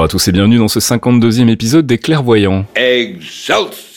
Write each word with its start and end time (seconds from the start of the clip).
Bonjour 0.00 0.08
à 0.08 0.12
tous 0.12 0.28
et 0.28 0.32
bienvenue 0.32 0.56
dans 0.56 0.68
ce 0.68 0.78
52e 0.78 1.50
épisode 1.50 1.86
des 1.86 1.98
Clairvoyants. 1.98 2.64
Excelsior! 2.74 3.89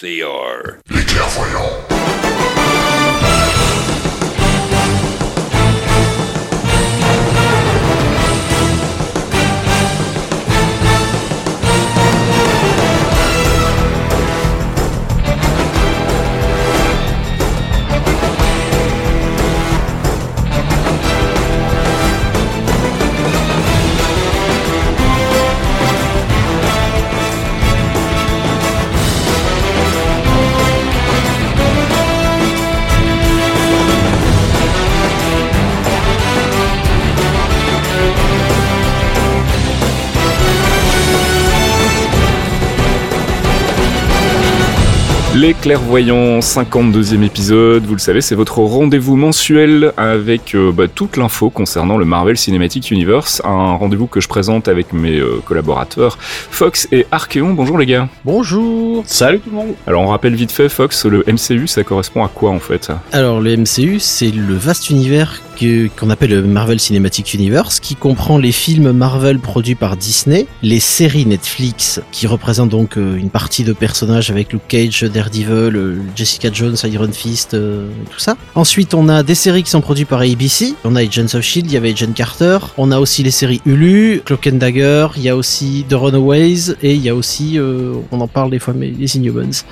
Les 45.44 45.52
Clairvoyants, 45.67 46.39
52e 46.39 47.23
épisode, 47.23 47.86
vous 47.86 47.94
le 47.94 48.00
savez, 48.00 48.19
c'est 48.19 48.36
votre 48.36 48.59
rendez-vous 48.59 49.16
mensuel 49.16 49.94
avec 49.95 50.55
euh, 50.55 50.73
bah, 50.73 50.89
toute 50.94 51.16
l'info 51.16 51.50
concernant 51.50 51.97
le 51.97 52.03
Marvel 52.03 52.36
Cinematic 52.38 52.92
Universe, 52.92 53.42
un 53.45 53.75
rendez-vous 53.75 54.08
que 54.08 54.20
je 54.20 54.28
présente 54.28 54.67
avec 54.67 54.92
mes 54.92 55.17
euh, 55.20 55.39
collaborateurs 55.45 56.17
Fox 56.20 56.89
et 56.92 57.05
Archeon. 57.14 57.53
Bonjour 57.53 57.78
les 57.78 57.86
gars. 57.86 58.09
Bonjour. 58.25 59.03
Salut 59.08 59.39
tout 59.39 59.52
le 59.52 59.55
monde. 59.55 59.73
Alors 59.88 60.02
on 60.02 60.08
rappelle 60.08 60.36
vite 60.36 60.52
fait, 60.52 60.67
Fox, 60.67 61.05
le 61.05 61.23
MCU, 61.25 61.67
ça 61.67 61.81
correspond 61.86 62.25
à 62.25 62.27
quoi 62.27 62.52
en 62.52 62.59
fait? 62.59 62.92
Alors 63.14 63.39
le 63.39 63.55
MCU, 63.55 64.02
c'est 64.02 64.31
le 64.31 64.55
vaste 64.55 64.89
univers 64.89 65.42
que- 65.58 65.88
qu'on 65.98 66.09
appelle 66.09 66.31
le 66.31 66.42
Marvel 66.42 66.81
Cinematic 66.81 67.33
Universe, 67.36 67.80
qui 67.80 67.95
comprend 67.95 68.38
les 68.38 68.52
films 68.52 68.92
Marvel 68.92 69.39
produits 69.39 69.75
par 69.75 69.95
Disney, 69.95 70.45
les 70.61 70.81
séries 70.81 71.25
Netflix, 71.25 72.02
qui 72.11 72.27
représentent 72.27 72.67
donc 72.72 72.98
euh, 72.98 73.16
une 73.16 73.30
partie 73.30 73.64
de 73.64 73.72
personnages 73.72 74.30
avec 74.30 74.52
Luke 74.52 74.67
Cage, 74.67 75.03
Daredevil, 75.03 75.52
Jessica 76.15 76.49
Jones, 76.51 76.75
Iron 76.83 77.11
Fist, 77.11 77.53
euh, 77.53 77.87
tout 78.11 78.19
ça. 78.19 78.35
Ensuite, 78.55 78.93
on 78.93 79.09
a 79.09 79.23
des 79.23 79.35
séries 79.35 79.63
qui 79.63 79.69
sont 79.69 79.81
produites 79.81 80.07
par 80.07 80.21
ABC. 80.21 80.73
On 80.83 80.95
a 80.95 81.01
Agents 81.01 81.33
of 81.33 81.41
Shield, 81.41 81.69
il 81.69 81.73
y 81.73 81.77
avait 81.77 81.91
Agent 81.91 82.13
Carter. 82.13 82.57
On 82.77 82.91
a 82.91 82.99
aussi 82.99 83.23
les 83.23 83.31
séries 83.31 83.61
Hulu, 83.65 84.21
Cloak 84.25 84.47
and 84.47 84.57
Dagger. 84.57 85.07
Il 85.17 85.23
y 85.23 85.29
a 85.29 85.35
aussi 85.35 85.85
The 85.89 85.93
Runaways 85.93 86.75
et 86.81 86.93
il 86.93 87.01
y 87.01 87.09
a 87.09 87.15
aussi, 87.15 87.57
euh, 87.57 87.93
on 88.11 88.21
en 88.21 88.27
parle 88.27 88.51
des 88.51 88.59
fois, 88.59 88.73
mais 88.75 88.91
les 88.97 89.17
Inhumans. 89.17 89.51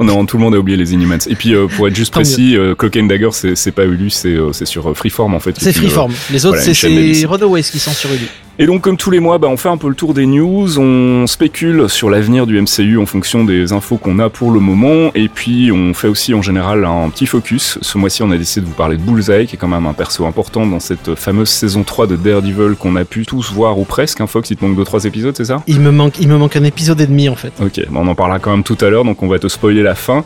On 0.00 0.06
a, 0.06 0.26
tout 0.26 0.36
le 0.36 0.42
monde 0.42 0.54
a 0.54 0.58
oublié 0.58 0.76
les 0.76 0.92
Inhumans. 0.92 1.18
Et 1.28 1.34
puis 1.34 1.54
euh, 1.54 1.66
pour 1.66 1.88
être 1.88 1.96
juste 1.96 2.12
Tant 2.12 2.20
précis, 2.20 2.56
Cloak 2.76 2.96
and 2.98 3.04
Dagger, 3.04 3.30
c'est 3.32 3.72
pas 3.72 3.86
Hulu, 3.86 4.10
c'est 4.10 4.66
sur 4.66 4.94
Freeform 4.94 5.34
en 5.34 5.40
fait. 5.40 5.56
C'est 5.58 5.72
Freeform. 5.72 6.12
Les 6.30 6.44
autres, 6.44 6.58
voilà, 6.58 6.74
c'est 6.74 7.26
Runaways 7.26 7.62
qui 7.62 7.78
sont 7.78 7.92
sur 7.92 8.10
Hulu. 8.12 8.28
Et 8.60 8.66
donc, 8.66 8.80
comme 8.80 8.96
tous 8.96 9.12
les 9.12 9.20
mois, 9.20 9.38
bah, 9.38 9.46
on 9.46 9.56
fait 9.56 9.68
un 9.68 9.76
peu 9.76 9.88
le 9.88 9.94
tour 9.94 10.14
des 10.14 10.26
news, 10.26 10.80
on 10.80 11.28
spécule 11.28 11.88
sur 11.88 12.10
l'avenir 12.10 12.44
du 12.44 12.60
MCU 12.60 12.98
en 12.98 13.06
fonction 13.06 13.44
des 13.44 13.72
infos 13.72 13.98
qu'on 13.98 14.18
a 14.18 14.30
pour 14.30 14.50
le 14.50 14.58
moment, 14.58 15.12
et 15.14 15.28
puis 15.28 15.70
on 15.70 15.94
fait 15.94 16.08
aussi 16.08 16.34
en 16.34 16.42
général 16.42 16.84
un 16.84 17.08
petit 17.08 17.26
focus. 17.26 17.78
Ce 17.82 17.98
mois-ci, 17.98 18.24
on 18.24 18.32
a 18.32 18.36
décidé 18.36 18.62
de 18.62 18.66
vous 18.66 18.74
parler 18.74 18.96
de 18.96 19.02
Bullseye, 19.02 19.46
qui 19.46 19.54
est 19.54 19.58
quand 19.58 19.68
même 19.68 19.86
un 19.86 19.92
perso 19.92 20.26
important 20.26 20.66
dans 20.66 20.80
cette 20.80 21.14
fameuse 21.14 21.50
saison 21.50 21.84
3 21.84 22.08
de 22.08 22.16
Daredevil 22.16 22.74
qu'on 22.76 22.96
a 22.96 23.04
pu 23.04 23.24
tous 23.26 23.52
voir, 23.52 23.78
ou 23.78 23.84
presque. 23.84 24.20
Hein, 24.20 24.26
Fox, 24.26 24.50
il 24.50 24.56
te 24.56 24.64
manque 24.64 24.76
2-3 24.76 25.06
épisodes, 25.06 25.36
c'est 25.36 25.44
ça? 25.44 25.62
Il 25.68 25.78
me 25.78 25.92
manque, 25.92 26.18
il 26.18 26.26
me 26.26 26.36
manque 26.36 26.56
un 26.56 26.64
épisode 26.64 27.00
et 27.00 27.06
demi 27.06 27.28
en 27.28 27.36
fait. 27.36 27.52
Ok, 27.62 27.80
bon, 27.90 28.00
on 28.00 28.08
en 28.08 28.16
parlera 28.16 28.40
quand 28.40 28.50
même 28.50 28.64
tout 28.64 28.78
à 28.80 28.90
l'heure, 28.90 29.04
donc 29.04 29.22
on 29.22 29.28
va 29.28 29.38
te 29.38 29.46
spoiler 29.46 29.84
la 29.84 29.94
fin. 29.94 30.24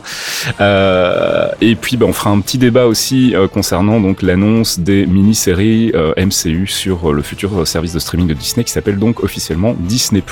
Euh, 0.59 1.49
et 1.61 1.75
puis 1.75 1.97
bah, 1.97 2.07
on 2.09 2.13
fera 2.13 2.31
un 2.31 2.39
petit 2.39 2.57
débat 2.57 2.87
aussi 2.87 3.35
euh, 3.35 3.47
concernant 3.47 3.99
donc 3.99 4.23
l'annonce 4.23 4.79
des 4.79 5.05
mini-séries 5.05 5.91
euh, 5.93 6.13
MCU 6.17 6.65
sur 6.65 7.13
le 7.13 7.21
futur 7.21 7.61
euh, 7.61 7.65
service 7.65 7.93
de 7.93 7.99
streaming 7.99 8.22
de 8.27 8.33
Disney 8.33 8.63
qui 8.63 8.71
s'appelle 8.71 8.97
donc 8.97 9.23
officiellement 9.23 9.75
Disney+. 9.79 10.23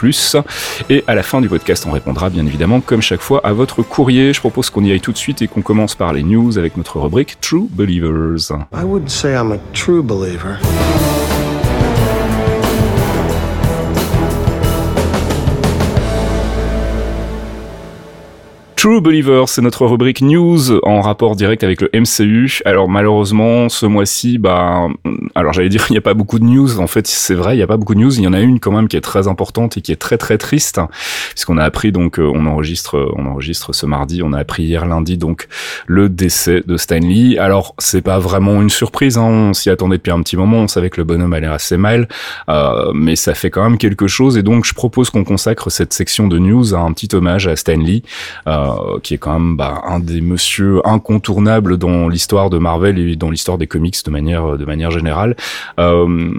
Et 0.90 1.03
à 1.07 1.16
la 1.16 1.24
fin 1.24 1.41
du 1.41 1.50
podcast, 1.50 1.85
on 1.88 1.91
répondra 1.91 2.29
bien 2.29 2.46
évidemment 2.46 2.81
comme 2.81 3.02
chaque 3.02 3.22
fois 3.22 3.41
à 3.44 3.53
votre 3.53 3.84
courrier. 3.84 4.34
Je 4.34 4.40
propose 4.40 4.69
qu'on 4.69 4.84
y 4.84 4.91
aille 4.91 5.02
tout 5.02 5.12
de 5.12 5.18
suite 5.18 5.41
et 5.41 5.47
qu'on 5.47 5.62
commence 5.62 5.96
par 5.96 6.13
les 6.13 6.24
news 6.24 6.57
avec 6.57 6.78
notre 6.78 7.00
rubrique 7.00 7.40
True 7.41 7.68
Believers. 7.69 8.51
I 8.74 8.84
wouldn't 8.84 9.09
say 9.09 9.34
I'm 9.34 9.51
a 9.51 9.57
true 9.74 10.03
believer. 10.03 10.57
True 18.81 19.00
Believer, 19.00 19.44
c'est 19.46 19.62
notre 19.62 19.86
rubrique 19.86 20.22
news 20.22 20.80
en 20.81 21.02
rapport 21.02 21.36
direct 21.36 21.64
avec 21.64 21.81
le 21.81 21.90
MCU. 21.94 22.62
Alors 22.66 22.90
malheureusement, 22.90 23.69
ce 23.69 23.86
mois-ci, 23.86 24.40
bah, 24.40 24.88
alors 25.36 25.53
j'allais 25.53 25.69
dire 25.69 25.86
il 25.90 25.92
n'y 25.92 26.00
a 26.00 26.02
pas 26.02 26.16
beaucoup 26.16 26.40
de 26.40 26.46
news. 26.46 26.80
En 26.80 26.88
fait, 26.88 27.06
c'est 27.06 27.36
vrai, 27.36 27.53
il 27.53 27.58
n'y 27.58 27.62
a 27.62 27.68
pas 27.68 27.78
beaucoup 27.78 27.94
de 27.94 28.00
news. 28.00 28.12
Il 28.18 28.24
y 28.24 28.28
en 28.28 28.34
a 28.34 28.40
une 28.40 28.59
quand 28.59 28.72
même 28.72 28.88
qui 28.88 28.97
est 28.97 29.02
très 29.02 29.28
importante 29.28 29.78
et 29.78 29.81
qui 29.81 29.92
est 29.92 29.97
très 29.97 30.18
très 30.18 30.40
triste, 30.40 30.81
puisqu'on 31.30 31.59
a 31.59 31.64
appris 31.64 31.92
donc, 31.92 32.18
euh, 32.18 32.28
on 32.34 32.47
enregistre, 32.47 32.97
euh, 32.97 33.14
on 33.18 33.28
enregistre 33.28 33.72
ce 33.72 33.86
mardi, 33.86 34.24
on 34.24 34.34
a 34.34 34.40
appris 34.40 34.64
hier 34.64 34.88
lundi 34.88 35.16
donc 35.16 35.48
le 35.86 36.09
décès 36.09 36.63
de 36.66 36.75
Stan 36.75 36.96
Lee. 36.96 37.38
Alors 37.38 37.75
c'est 37.78 38.02
pas 38.02 38.18
vraiment 38.18 38.63
une 38.63 38.72
surprise, 38.72 39.19
hein, 39.19 39.25
on 39.25 39.53
s'y 39.53 39.69
attendait 39.69 39.98
depuis 39.98 40.12
un 40.12 40.24
petit 40.24 40.38
moment. 40.38 40.58
On 40.58 40.68
savait 40.68 40.90
que 40.90 41.00
le 41.00 41.06
bonhomme 41.06 41.34
allait 41.34 41.46
assez 41.46 41.78
mal, 41.78 42.08
euh, 42.50 42.92
mais 42.96 43.16
ça 43.16 43.36
fait 43.36 43.52
quand 43.52 43.62
même 43.62 43.78
quelque 43.78 44.08
chose. 44.08 44.40
Et 44.40 44.42
donc 44.42 44.66
je 44.66 44.74
propose 44.74 45.12
qu'on 45.12 45.24
consacre 45.24 45.69
cette 45.69 45.94
section 45.94 46.28
de 46.28 46.40
news 46.40 46.74
à 46.74 46.80
un 46.80 46.92
petit 46.94 47.16
hommage 47.16 47.46
à 47.46 47.56
Stan 47.56 47.78
Lee. 47.78 48.02
Euh, 48.72 49.00
qui 49.04 49.14
est 49.14 49.18
quand 49.18 49.34
même 49.34 49.58
bah, 49.58 49.82
un 49.88 50.00
des 50.00 50.22
monsieur 50.22 50.82
incontournables 50.88 51.78
dans 51.78 52.08
l'histoire 52.08 52.50
de 52.50 52.58
Marvel 52.58 52.98
et 53.00 53.16
dans 53.16 53.30
l'histoire 53.30 53.58
des 53.58 53.68
comics 53.68 53.96
de 54.06 54.12
manière 54.12 54.58
de 54.58 54.66
manière 54.66 54.92
générale. 54.92 55.36
Euh, 55.80 56.32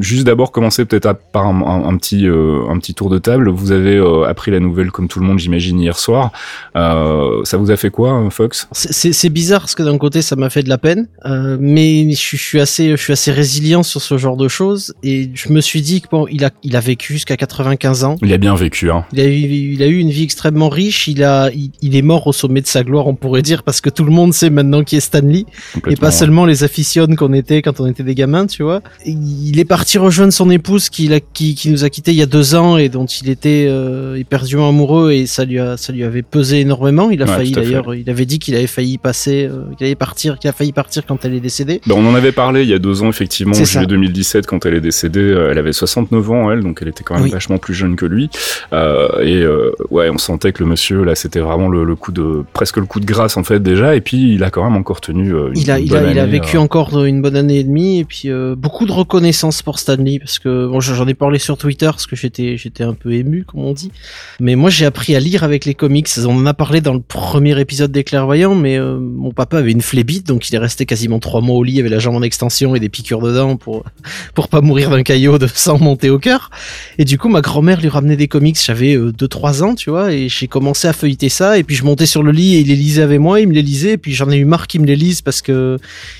juste 0.00 0.24
d'abord 0.24 0.52
commencer 0.52 0.84
peut-être 0.84 1.20
par 1.32 1.46
un, 1.46 1.60
un- 1.62 1.88
un 1.88 1.96
petit 1.96 2.26
euh, 2.28 2.60
un 2.68 2.78
petit 2.78 2.94
tour 2.94 3.10
de 3.10 3.18
table. 3.18 3.48
Vous 3.50 3.72
avez 3.72 3.96
euh, 3.96 4.24
appris 4.28 4.50
la 4.50 4.60
nouvelle 4.60 4.90
comme 4.90 5.08
tout 5.08 5.20
le 5.20 5.26
monde, 5.26 5.38
j'imagine 5.38 5.80
hier 5.80 5.98
soir. 5.98 6.32
Euh, 6.76 7.42
ça 7.44 7.56
vous 7.56 7.70
a 7.70 7.76
fait 7.76 7.90
quoi, 7.90 8.28
Fox? 8.30 8.68
C'est- 8.72 9.28
bizarre 9.28 9.60
parce 9.60 9.74
que 9.74 9.82
d'un 9.82 9.98
côté 9.98 10.22
ça 10.22 10.36
m'a 10.36 10.48
fait 10.48 10.62
de 10.62 10.68
la 10.70 10.78
peine, 10.78 11.06
euh, 11.26 11.58
mais 11.60 12.10
je, 12.10 12.16
suis- 12.16 12.38
je 12.38 12.42
suis 12.42 12.60
assez, 12.60 12.90
je 12.90 12.96
suis 12.96 13.12
assez 13.12 13.30
résilient 13.30 13.82
sur 13.82 14.00
ce 14.00 14.16
genre 14.16 14.36
de 14.38 14.48
choses 14.48 14.94
et 15.02 15.30
je 15.34 15.52
me 15.52 15.60
suis 15.60 15.82
dit 15.82 16.00
que 16.00 16.08
bon, 16.10 16.26
il 16.30 16.44
a, 16.44 16.50
il 16.62 16.74
a 16.76 16.80
vécu 16.80 17.12
jusqu'à 17.12 17.36
95 17.36 18.04
ans. 18.04 18.16
Il 18.22 18.32
a 18.32 18.38
bien 18.38 18.54
vécu, 18.54 18.90
hein. 18.90 19.04
Il 19.12 19.20
a, 19.20 19.26
eu, 19.26 19.30
il 19.32 19.82
a 19.82 19.86
eu 19.86 19.98
une 19.98 20.10
vie 20.10 20.22
extrêmement 20.24 20.68
riche. 20.70 21.08
Il 21.08 21.22
a, 21.22 21.50
il, 21.52 21.70
il 21.82 21.96
est 21.96 22.02
mort 22.02 22.26
au 22.26 22.32
sommet 22.32 22.60
de 22.60 22.66
sa 22.66 22.82
gloire, 22.82 23.06
on 23.06 23.14
pourrait 23.14 23.42
dire, 23.42 23.62
parce 23.62 23.80
que 23.80 23.90
tout 23.90 24.04
le 24.04 24.10
monde 24.10 24.32
sait 24.34 24.50
maintenant 24.50 24.82
qui 24.84 24.96
est 24.96 25.00
Stanley. 25.00 25.44
Et 25.88 25.96
pas 25.96 26.10
seulement 26.10 26.44
les 26.46 26.64
aficionnes 26.64 27.16
qu'on 27.16 27.32
était 27.32 27.62
quand 27.62 27.80
on 27.80 27.86
était 27.86 28.02
des 28.02 28.14
gamins, 28.14 28.46
tu 28.46 28.62
vois. 28.62 28.80
Il 29.06 29.58
est 29.58 29.64
parti 29.64 29.98
rejoindre 29.98 30.32
son 30.32 30.50
épouse 30.50 30.88
qui, 30.88 31.10
qui, 31.32 31.54
qui 31.54 31.70
nous 31.70 31.84
a 31.84 31.90
quittés 31.90 32.10
il 32.12 32.16
y 32.16 32.22
a 32.22 32.26
deux 32.26 32.54
ans 32.54 32.76
et 32.78 32.88
dont 32.88 33.06
il 33.06 33.28
était 33.30 33.66
euh, 33.68 34.16
éperdument 34.16 34.68
amoureux 34.68 35.12
et 35.12 35.26
ça 35.26 35.44
lui, 35.44 35.58
a, 35.58 35.76
ça 35.76 35.92
lui 35.92 36.04
avait 36.04 36.22
pesé 36.22 36.60
énormément. 36.60 37.10
Il 37.10 37.22
a 37.22 37.26
Ouais, 37.26 37.32
failli 37.36 37.52
d'ailleurs, 37.52 37.94
il 37.94 38.08
avait 38.10 38.24
dit 38.26 38.38
qu'il 38.38 38.54
avait 38.54 38.66
failli 38.66 38.98
passer, 38.98 39.44
euh, 39.50 39.64
qu'il 39.76 39.86
allait 39.86 39.94
partir, 39.94 40.38
qu'il 40.38 40.48
a 40.48 40.52
failli 40.52 40.72
partir 40.72 41.04
quand 41.06 41.24
elle 41.24 41.34
est 41.34 41.40
décédée. 41.40 41.80
Ben, 41.86 41.94
on 41.96 42.06
en 42.06 42.14
avait 42.14 42.32
parlé 42.32 42.62
il 42.62 42.68
y 42.68 42.74
a 42.74 42.78
deux 42.78 43.02
ans, 43.02 43.08
effectivement, 43.08 43.52
en 43.52 43.64
juillet 43.64 43.66
ça. 43.82 43.86
2017, 43.86 44.46
quand 44.46 44.64
elle 44.66 44.74
est 44.74 44.80
décédée. 44.80 45.20
euh, 45.20 45.50
Elle 45.50 45.58
avait 45.58 45.72
69 45.72 46.30
ans, 46.30 46.50
elle, 46.50 46.62
donc 46.62 46.78
elle 46.82 46.88
était 46.88 47.04
quand 47.04 47.14
même 47.14 47.24
Oui. 47.24 47.30
vachement 47.30 47.58
plus 47.58 47.74
jeune 47.74 47.96
que 47.96 48.06
lui. 48.06 48.30
Euh, 48.72 49.08
et 49.22 49.44
ouais, 49.90 50.08
on 50.10 50.18
sentait 50.18 50.52
que 50.52 50.62
le 50.62 50.68
monsieur, 50.68 51.04
là, 51.04 51.14
c'était 51.14 51.40
vraiment 51.40 51.67
le, 51.68 51.84
le 51.84 51.96
coup 51.96 52.12
de, 52.12 52.44
presque 52.52 52.76
le 52.76 52.86
coup 52.86 53.00
de 53.00 53.06
grâce, 53.06 53.36
en 53.36 53.44
fait, 53.44 53.62
déjà. 53.62 53.94
Et 53.94 54.00
puis, 54.00 54.34
il 54.34 54.44
a 54.44 54.50
quand 54.50 54.64
même 54.64 54.76
encore 54.76 55.00
tenu 55.00 55.32
euh, 55.32 55.50
une 55.54 55.60
Il 55.60 55.70
a, 55.70 55.78
il 55.78 55.88
bonne 55.88 56.04
a, 56.04 56.10
il 56.10 56.18
a 56.18 56.22
année, 56.22 56.32
vécu 56.32 56.56
euh, 56.56 56.60
encore 56.60 57.04
une 57.04 57.22
bonne 57.22 57.36
année 57.36 57.58
et 57.58 57.64
demie 57.64 57.98
et 57.98 58.04
puis 58.04 58.30
euh, 58.30 58.54
beaucoup 58.56 58.86
de 58.86 58.92
reconnaissance 58.92 59.62
pour 59.62 59.78
Stanley 59.78 60.18
parce 60.18 60.38
que 60.38 60.66
bon, 60.66 60.80
j'en 60.80 61.06
ai 61.06 61.14
parlé 61.14 61.38
sur 61.38 61.56
Twitter 61.58 61.86
parce 61.86 62.06
que 62.06 62.16
j'étais, 62.16 62.56
j'étais 62.56 62.84
un 62.84 62.94
peu 62.94 63.12
ému 63.12 63.44
comme 63.44 63.64
on 63.64 63.72
dit. 63.72 63.92
Mais 64.40 64.56
moi 64.56 64.70
j'ai 64.70 64.86
appris 64.86 65.14
à 65.14 65.20
lire 65.20 65.44
avec 65.44 65.64
les 65.64 65.74
comics. 65.74 66.08
On 66.26 66.36
en 66.36 66.46
a 66.46 66.54
parlé 66.54 66.80
dans 66.80 66.94
le 66.94 67.00
premier 67.00 67.58
épisode 67.60 67.92
des 67.92 68.04
Clairvoyants, 68.04 68.54
mais 68.54 68.78
euh, 68.78 68.98
mon 68.98 69.32
papa 69.32 69.58
avait 69.58 69.72
une 69.72 69.82
flébite 69.82 70.26
donc 70.26 70.48
il 70.48 70.54
est 70.54 70.58
resté 70.58 70.86
quasiment 70.86 71.18
trois 71.18 71.40
mois 71.40 71.56
au 71.56 71.64
lit 71.64 71.80
avec 71.80 71.90
la 71.90 71.98
jambe 71.98 72.16
en 72.16 72.22
extension 72.22 72.74
et 72.74 72.80
des 72.80 72.88
piqûres 72.88 73.20
dedans 73.20 73.56
pour 73.56 73.84
pour 74.34 74.48
pas 74.48 74.60
mourir 74.60 74.90
d'un 74.90 75.02
caillot 75.02 75.38
de 75.38 75.46
sang 75.54 75.78
monté 75.78 76.10
au 76.10 76.18
cœur. 76.18 76.50
Et 76.98 77.04
du 77.04 77.18
coup 77.18 77.28
ma 77.28 77.40
grand-mère 77.40 77.80
lui 77.80 77.88
ramenait 77.88 78.16
des 78.16 78.28
comics. 78.28 78.58
J'avais 78.58 78.96
2-3 78.96 79.62
ans, 79.62 79.74
tu 79.74 79.90
vois, 79.90 80.12
et 80.12 80.28
j'ai 80.28 80.48
commencé 80.48 80.88
à 80.88 80.92
feuilleter 80.92 81.28
ça 81.28 81.57
et 81.58 81.64
puis 81.64 81.76
je 81.76 81.84
montais 81.84 82.06
sur 82.06 82.22
le 82.22 82.32
lit 82.32 82.56
et 82.56 82.60
il 82.60 82.68
les 82.68 82.76
lisait 82.76 83.02
avec 83.02 83.20
moi, 83.20 83.40
il 83.40 83.48
me 83.48 83.52
les 83.52 83.62
lisait, 83.62 83.92
et 83.92 83.98
puis 83.98 84.12
j'en 84.12 84.30
ai 84.30 84.36
eu 84.36 84.44
marre 84.44 84.66
qu'il 84.66 84.80
me 84.80 84.86
les 84.86 84.96
lise 84.96 85.22
parce 85.22 85.42
que 85.42 85.78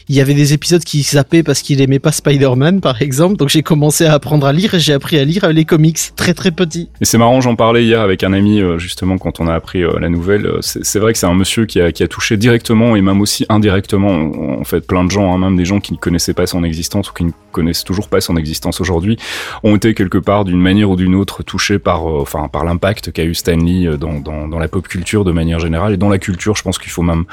il 0.09 0.15
y 0.15 0.21
avait 0.21 0.35
des 0.35 0.53
épisodes 0.53 0.83
qui 0.83 1.03
zappaient 1.03 1.43
parce 1.43 1.63
qu'il 1.63 1.81
aimait 1.81 1.99
pas 1.99 2.13
Spider-Man, 2.13 2.81
par 2.81 3.03
exemple. 3.03 3.37
Donc 3.37 3.49
j'ai 3.49 3.63
commencé 3.63 4.05
à 4.05 4.15
apprendre 4.15 4.47
à 4.47 4.53
lire 4.53 4.75
et 4.75 4.81
j'ai 4.81 4.93
appris 4.93 5.19
à 5.19 5.25
lire 5.25 5.51
les 5.53 5.65
comics 5.65 5.99
très 6.17 6.35
très 6.35 6.51
petits. 6.51 6.89
Et 7.01 7.05
c'est 7.05 7.19
marrant, 7.19 7.41
j'en 7.41 7.57
parlais 7.57 7.85
hier 7.85 8.01
avec 8.01 8.23
un 8.23 8.33
ami, 8.33 8.61
euh, 8.61 8.79
justement, 8.79 9.19
quand 9.19 9.41
on 9.41 9.47
a 9.49 9.55
appris 9.55 9.83
euh, 9.83 9.99
la 10.01 10.09
nouvelle. 10.09 10.47
Euh, 10.47 10.59
C'est 10.61 10.99
vrai 10.99 11.13
que 11.13 11.19
c'est 11.19 11.27
un 11.27 11.35
monsieur 11.35 11.67
qui 11.67 11.81
a, 11.81 11.93
qui 11.93 12.03
a 12.03 12.09
touché 12.09 12.37
directement 12.37 12.97
et 12.97 13.03
même 13.03 13.21
aussi 13.21 13.47
indirectement, 13.49 14.59
en 14.59 14.65
fait, 14.65 14.87
plein 14.87 15.05
de 15.05 15.11
gens, 15.11 15.33
hein, 15.33 15.39
même 15.39 15.57
des 15.57 15.65
gens 15.65 15.81
qui 15.81 15.93
ne 15.93 15.99
connaissaient 15.99 16.35
pas 16.35 16.47
son 16.47 16.65
existence 16.65 17.11
ou 17.11 17.13
qui 17.13 17.25
ne 17.25 17.31
connaissent 17.53 17.85
toujours 17.85 18.09
pas 18.09 18.21
son 18.21 18.37
existence 18.37 18.81
aujourd'hui, 18.81 19.17
ont 19.63 19.77
été 19.77 19.95
quelque 19.95 20.19
part 20.19 20.45
d'une 20.45 20.61
manière 20.61 20.91
ou 20.91 20.97
d'une 20.97 21.15
autre 21.15 21.43
touchés 21.43 21.79
par, 21.79 22.05
enfin, 22.07 22.49
par 22.49 22.65
l'impact 22.65 23.13
qu'a 23.13 23.25
eu 23.25 23.35
Stanley 23.35 23.97
dans, 23.99 24.21
dans, 24.21 24.49
dans 24.49 24.59
la 24.59 24.69
pop 24.69 24.87
culture 24.87 25.25
de 25.29 25.33
manière 25.33 25.61
générale 25.61 25.93
et 25.93 25.97
dans 25.97 26.09
la 26.09 26.19
culture. 26.19 26.57
Je 26.57 26.63
pense 26.63 26.79
qu'il 26.79 26.91
faut 26.91 27.03
même 27.03 27.25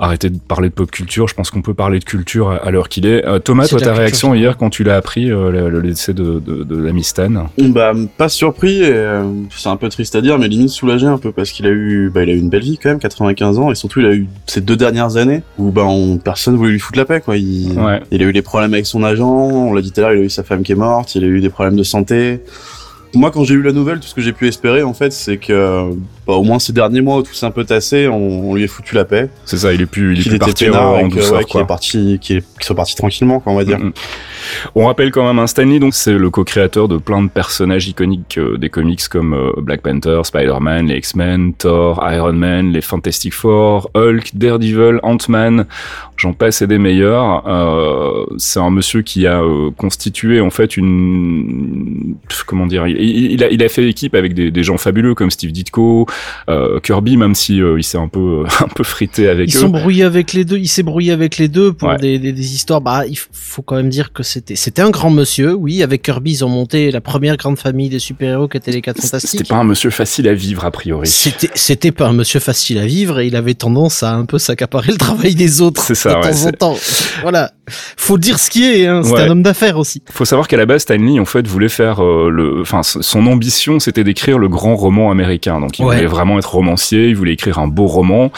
arrêter 0.00 0.30
de 0.30 0.38
parler 0.38 0.68
de 0.68 0.74
pop 0.74 0.90
culture. 0.90 1.28
Je 1.28 1.34
pense 1.34 1.50
qu'on 1.50 1.62
peut 1.62 1.74
parler 1.74 1.98
de 1.98 2.04
culture 2.04 2.50
à, 2.50 2.56
à 2.56 2.70
l'heure 2.70 2.88
qu'il 2.88 3.06
est. 3.06 3.24
Euh, 3.26 3.38
Thomas, 3.38 3.68
toi, 3.68 3.78
la 3.78 3.86
ta 3.86 3.92
réaction 3.94 4.34
hier 4.34 4.56
quand 4.56 4.70
tu 4.70 4.82
l'as 4.84 4.96
appris, 4.96 5.30
euh, 5.30 5.50
le, 5.50 5.68
le 5.68 5.82
décès 5.82 6.14
de, 6.14 6.40
de, 6.40 6.64
de 6.64 6.76
l'ami 6.82 7.04
Stan 7.04 7.46
Bah, 7.58 7.92
pas 8.16 8.28
surpris, 8.28 8.80
euh, 8.82 9.22
c'est 9.50 9.68
un 9.68 9.76
peu 9.76 9.88
triste 9.88 10.16
à 10.16 10.20
dire, 10.20 10.38
mais 10.38 10.48
limite 10.48 10.70
soulagé 10.70 11.06
un 11.06 11.18
peu 11.18 11.32
parce 11.32 11.50
qu'il 11.52 11.66
a 11.66 11.70
eu, 11.70 12.10
bah, 12.12 12.22
il 12.24 12.30
a 12.30 12.32
eu 12.32 12.38
une 12.38 12.48
belle 12.48 12.62
vie 12.62 12.78
quand 12.82 12.88
même, 12.88 12.98
95 12.98 13.58
ans, 13.58 13.70
et 13.70 13.74
surtout 13.74 14.00
il 14.00 14.06
a 14.06 14.14
eu 14.14 14.26
ces 14.46 14.60
deux 14.60 14.76
dernières 14.76 15.16
années 15.16 15.42
où 15.58 15.70
bah, 15.70 15.84
on, 15.84 16.16
personne 16.18 16.56
voulait 16.56 16.72
lui 16.72 16.78
foutre 16.80 16.98
la 16.98 17.04
paix, 17.04 17.20
quoi. 17.20 17.36
Il, 17.36 17.78
Ouais. 17.78 18.00
il 18.10 18.22
a 18.22 18.26
eu 18.26 18.32
des 18.32 18.42
problèmes 18.42 18.72
avec 18.74 18.86
son 18.86 19.02
agent, 19.02 19.28
on 19.28 19.72
l'a 19.74 19.82
dit 19.82 19.92
tout 19.92 20.00
à 20.00 20.04
l'heure, 20.04 20.12
il 20.14 20.20
a 20.20 20.24
eu 20.24 20.30
sa 20.30 20.42
femme 20.42 20.62
qui 20.62 20.72
est 20.72 20.76
morte, 20.76 21.14
il 21.14 21.24
a 21.24 21.26
eu 21.26 21.40
des 21.40 21.50
problèmes 21.50 21.76
de 21.76 21.82
santé. 21.82 22.40
Moi, 23.14 23.30
quand 23.30 23.44
j'ai 23.44 23.54
eu 23.54 23.62
la 23.62 23.72
nouvelle, 23.72 24.00
tout 24.00 24.08
ce 24.08 24.14
que 24.14 24.22
j'ai 24.22 24.32
pu 24.32 24.48
espérer, 24.48 24.82
en 24.82 24.94
fait, 24.94 25.12
c'est 25.12 25.36
que, 25.36 25.90
bah, 26.26 26.34
au 26.34 26.42
moins 26.42 26.58
ces 26.58 26.72
derniers 26.72 27.00
mois 27.00 27.18
où 27.18 27.22
tout 27.22 27.34
s'est 27.34 27.46
un 27.46 27.50
peu 27.50 27.64
tassé, 27.64 28.06
on, 28.08 28.50
on 28.50 28.54
lui 28.54 28.64
a 28.64 28.68
foutu 28.68 28.94
la 28.94 29.04
paix. 29.04 29.28
C'est 29.44 29.56
ça, 29.58 29.72
il 29.72 29.80
est 29.80 29.86
plus, 29.86 30.12
il 30.14 30.20
est 30.20 30.22
Qu'il 30.22 30.30
plus 30.30 30.36
était 30.36 30.70
parti 30.70 30.70
en 30.70 30.98
et 30.98 31.08
que, 31.08 31.14
douceur, 31.16 31.38
ouais, 31.38 31.44
quoi. 31.44 31.60
est 31.62 31.66
parti, 31.66 32.18
qu'il 32.20 32.36
est- 32.38 32.44
qu'il 32.54 32.64
soit 32.64 32.76
parti 32.76 32.94
tranquillement, 32.94 33.40
quoi, 33.40 33.52
on 33.52 33.56
va 33.56 33.64
dire. 33.64 33.78
Mm, 33.78 33.86
mm. 33.88 33.92
On 34.74 34.86
rappelle 34.86 35.10
quand 35.12 35.24
même 35.26 35.38
un 35.38 35.46
Stanley, 35.46 35.78
donc 35.78 35.94
c'est 35.94 36.12
le 36.18 36.30
co-créateur 36.30 36.88
de 36.88 36.96
plein 36.96 37.22
de 37.22 37.28
personnages 37.28 37.86
iconiques 37.88 38.38
euh, 38.38 38.56
des 38.58 38.70
comics 38.70 39.06
comme 39.08 39.34
euh, 39.34 39.50
Black 39.60 39.82
Panther, 39.82 40.20
Spider-Man, 40.24 40.86
les 40.88 40.96
X-Men, 40.96 41.54
Thor, 41.54 42.02
Iron 42.12 42.32
Man, 42.32 42.72
les 42.72 42.80
Fantastic 42.80 43.32
Four, 43.34 43.90
Hulk, 43.94 44.30
Daredevil, 44.34 44.98
Ant-Man, 45.02 45.66
j'en 46.16 46.32
passe 46.32 46.60
et 46.62 46.66
des 46.66 46.78
meilleurs. 46.78 47.46
Euh, 47.48 48.24
c'est 48.36 48.58
un 48.60 48.70
monsieur 48.70 49.02
qui 49.02 49.26
a 49.26 49.40
euh, 49.42 49.70
constitué 49.76 50.40
en 50.40 50.50
fait 50.50 50.76
une 50.76 52.16
comment 52.46 52.66
dire, 52.66 52.86
il, 52.86 52.96
il- 52.98 53.32
il 53.32 53.44
a, 53.44 53.48
il 53.50 53.62
a 53.62 53.68
fait 53.68 53.88
équipe 53.88 54.14
avec 54.14 54.34
des, 54.34 54.50
des 54.50 54.62
gens 54.62 54.76
fabuleux 54.78 55.14
comme 55.14 55.30
Steve 55.30 55.52
Ditko, 55.52 56.06
Kirby, 56.82 57.16
même 57.16 57.34
si 57.34 57.60
euh, 57.60 57.78
il 57.78 57.82
s'est 57.84 57.98
un 57.98 58.08
peu 58.08 58.44
un 58.60 58.68
peu 58.68 58.84
frité 58.84 59.28
avec 59.28 59.48
Ils 59.52 59.56
eux. 59.56 59.60
sont 59.60 59.68
brouillés 59.68 60.04
avec 60.04 60.32
les 60.32 60.44
deux, 60.44 60.58
il 60.58 60.68
s'est 60.68 60.82
brouillé 60.82 61.12
avec 61.12 61.38
les 61.38 61.48
deux 61.48 61.72
pour 61.72 61.88
Ouais. 61.88 61.96
des, 61.98 62.18
des, 62.18 62.32
des 62.32 62.54
histoires. 62.54 62.80
Bah, 62.80 63.04
il 63.08 63.16
faut 63.32 63.62
quand 63.62 63.76
même 63.76 63.88
dire 63.88 64.12
que 64.12 64.22
c'était 64.22 64.56
c'était 64.56 64.82
un 64.82 64.90
grand 64.90 65.10
monsieur. 65.10 65.54
Oui, 65.54 65.82
avec 65.82 66.02
Kirby, 66.02 66.32
ils 66.32 66.44
ont 66.44 66.48
monté 66.48 66.90
la 66.90 67.00
première 67.00 67.36
grande 67.36 67.58
famille 67.58 67.88
des 67.88 67.98
super-héros 67.98 68.48
qui 68.48 68.56
étaient 68.56 68.70
les 68.72 68.82
quatre 68.82 68.96
C'était 68.96 69.08
fantastiques. 69.08 69.48
pas 69.48 69.56
un 69.56 69.64
monsieur 69.64 69.90
facile 69.90 70.28
à 70.28 70.34
vivre 70.34 70.64
a 70.64 70.70
priori. 70.70 71.06
C'était 71.08 71.50
c'était 71.54 71.92
pas 71.92 72.06
un 72.08 72.12
monsieur 72.12 72.40
facile 72.40 72.78
à 72.78 72.86
vivre 72.86 73.20
et 73.20 73.26
il 73.26 73.36
avait 73.36 73.54
tendance 73.54 74.02
à 74.02 74.14
un 74.14 74.24
peu 74.24 74.38
s'accaparer 74.38 74.92
le 74.92 74.98
travail 74.98 75.34
des 75.34 75.60
autres 75.60 75.82
C'est 75.82 75.94
ça, 75.94 76.10
de 76.10 76.14
ouais, 76.16 76.22
temps 76.22 76.28
en 76.28 76.32
c'est- 76.34 76.52
temps. 76.52 76.76
Voilà, 77.22 77.52
faut 77.96 78.18
dire 78.18 78.38
ce 78.38 78.50
qui 78.50 78.64
est. 78.64 78.86
Hein. 78.86 79.02
C'était 79.02 79.14
Ouais. 79.16 79.22
un 79.22 79.30
homme 79.30 79.42
d'affaires 79.42 79.78
aussi. 79.78 80.02
Faut 80.10 80.24
savoir 80.24 80.48
qu'à 80.48 80.56
la 80.56 80.66
base, 80.66 80.82
Stanley 80.82 81.18
en 81.18 81.24
fait 81.24 81.46
voulait 81.46 81.68
faire 81.68 82.02
euh, 82.02 82.30
le, 82.30 82.60
enfin 82.60 82.82
son 82.82 83.26
ambition 83.26 83.78
c'était 83.80 84.04
d'écrire 84.04 84.38
le 84.38 84.48
grand 84.48 84.76
roman 84.76 85.10
américain. 85.10 85.60
Donc 85.60 85.78
il 85.78 85.84
Ouais. 85.84 86.01
Voulait 86.02 86.22
vraiment 86.22 86.38
être 86.38 86.52
romancier, 86.54 87.08
il 87.08 87.16
voulait 87.16 87.32
écrire 87.32 87.58
un 87.58 87.68
beau 87.68 87.86
roman. 87.86 88.30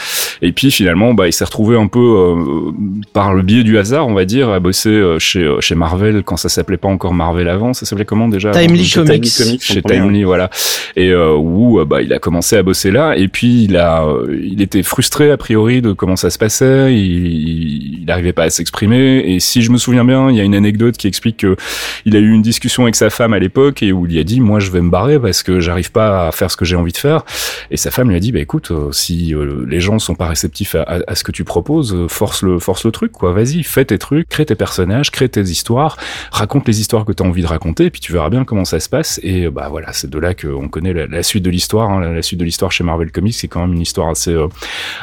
Et 0.43 0.53
puis 0.53 0.71
finalement, 0.71 1.15
bah 1.15 1.27
il 1.27 1.33
s'est 1.33 1.45
retrouvé 1.45 1.77
un 1.77 1.87
peu 1.87 1.99
euh, 1.99 2.73
par 3.13 3.35
le 3.35 3.43
biais 3.43 3.63
du 3.63 3.79
hasard, 3.79 4.07
on 4.07 4.15
va 4.15 4.25
dire, 4.25 4.51
à 4.51 4.61
bosser 4.61 4.91
euh, 4.91 5.19
chez 5.19 5.41
euh, 5.41 5.61
chez 5.61 5.75
Marvel 5.75 6.23
quand 6.25 6.37
ça 6.37 6.49
s'appelait 6.49 6.77
pas 6.77 6.89
encore 6.89 7.15
Marvel 7.15 7.49
avant. 7.49 7.73
Ça 7.73 7.87
s'appelait 7.87 8.05
comment 8.05 8.29
déjà 8.29 8.51
Timely 8.51 8.85
Chez 8.85 9.05
Comics. 9.05 9.31
Comics, 9.37 9.63
Chez 9.63 9.83
Timely, 9.83 10.25
voilà. 10.25 10.51
Et 10.97 11.11
euh, 11.11 11.35
où 11.35 11.81
euh, 11.81 11.85
bah 11.85 12.03
il 12.03 12.13
a 12.13 12.19
commencé 12.19 12.57
à 12.57 12.63
bosser 12.63 12.91
là. 12.91 13.17
Et 13.17 13.29
puis 13.29 13.65
il 13.65 13.77
a, 13.77 14.05
euh, 14.05 14.39
il 14.43 14.61
était 14.63 14.83
frustré 14.83 15.31
a 15.31 15.37
priori 15.37 15.83
de 15.83 15.93
comment 15.93 16.17
ça 16.17 16.31
se 16.31 16.39
passait. 16.39 16.95
Il, 16.95 18.03
il 18.03 18.11
arrivait 18.11 18.33
pas 18.33 18.45
à 18.45 18.51
s'exprimer. 18.51 19.23
Et 19.27 19.41
si 19.41 19.63
je 19.63 19.71
me 19.71 19.79
souviens 19.79 20.05
bien, 20.05 20.31
il 20.31 20.37
y 20.37 20.41
a 20.41 20.45
une 20.45 20.55
anecdote 20.55 20.97
qui 20.97 21.07
explique 21.07 21.39
que 21.39 21.57
il 22.05 22.17
a 22.17 22.19
eu 22.19 22.33
une 22.33 22.43
discussion 22.43 22.83
avec 22.83 22.97
sa 22.97 23.11
femme 23.11 23.33
à 23.33 23.39
l'époque 23.39 23.83
et 23.83 23.93
où 23.93 24.07
il 24.07 24.19
a 24.19 24.25
dit 24.25 24.41
moi 24.41 24.61
je 24.61 24.71
vais 24.71 24.81
me 24.81 24.91
barrer 24.91 25.19
parce 25.19 25.43
que 25.43 25.61
j'arrive 25.61 25.91
pas 25.91 26.29
à 26.29 26.33
faire 26.33 26.51
ce 26.51 26.57
que 26.57 26.65
j'ai 26.65 26.77
envie 26.77 26.93
de 26.93 26.97
faire 26.99 27.25
et 27.71 27.77
sa 27.77 27.91
femme 27.91 28.09
lui 28.11 28.17
a 28.17 28.21
dit 28.21 28.33
bah 28.33 28.41
écoute 28.41 28.71
euh, 28.71 28.93
si 28.93 29.35
euh, 29.35 29.65
les 29.69 29.81
gens 29.81 29.99
sont 29.99 30.15
pas 30.15 30.27
réceptifs 30.29 30.75
à, 30.75 30.83
à- 30.83 31.01
à 31.07 31.15
ce 31.15 31.25
que 31.25 31.33
tu 31.33 31.45
proposes 31.45 31.95
euh, 31.95 32.09
force 32.09 32.43
le 32.43 32.59
force 32.59 32.85
le 32.85 32.91
truc 32.93 33.13
quoi 33.13 33.33
vas-y 33.33 33.63
fais 33.63 33.85
tes 33.85 33.99
trucs 33.99 34.29
crée 34.29 34.47
tes 34.47 34.55
personnages 34.55 35.11
crée 35.11 35.29
tes 35.29 35.43
histoires 35.43 35.97
raconte 36.31 36.67
les 36.69 36.81
histoires 36.81 37.05
que 37.05 37.13
tu 37.13 37.23
as 37.23 37.27
envie 37.27 37.43
de 37.43 37.47
raconter 37.47 37.87
et 37.87 37.91
puis 37.91 38.01
tu 38.01 38.13
verras 38.13 38.31
bien 38.31 38.45
comment 38.45 38.65
ça 38.65 38.81
se 38.81 38.89
passe 38.89 39.21
et 39.23 39.49
bah 39.49 39.69
voilà 39.71 39.93
c'est 39.93 40.11
de 40.11 40.19
là 40.19 40.35
qu'on 40.35 40.69
connaît 40.69 40.93
la, 40.93 41.07
la 41.07 41.23
suite 41.23 41.45
de 41.45 41.51
l'histoire 41.51 41.91
hein. 41.91 42.01
la, 42.01 42.23
suite 42.23 42.39
de 42.41 42.45
l'histoire 42.45 42.73
chez 42.73 42.85
Marvel 42.85 43.11
Comics 43.13 43.35
c'est 43.35 43.49
quand 43.49 43.61
même 43.61 43.73
une 43.75 43.81
histoire 43.83 44.09
assez 44.09 44.33
euh, 44.33 44.47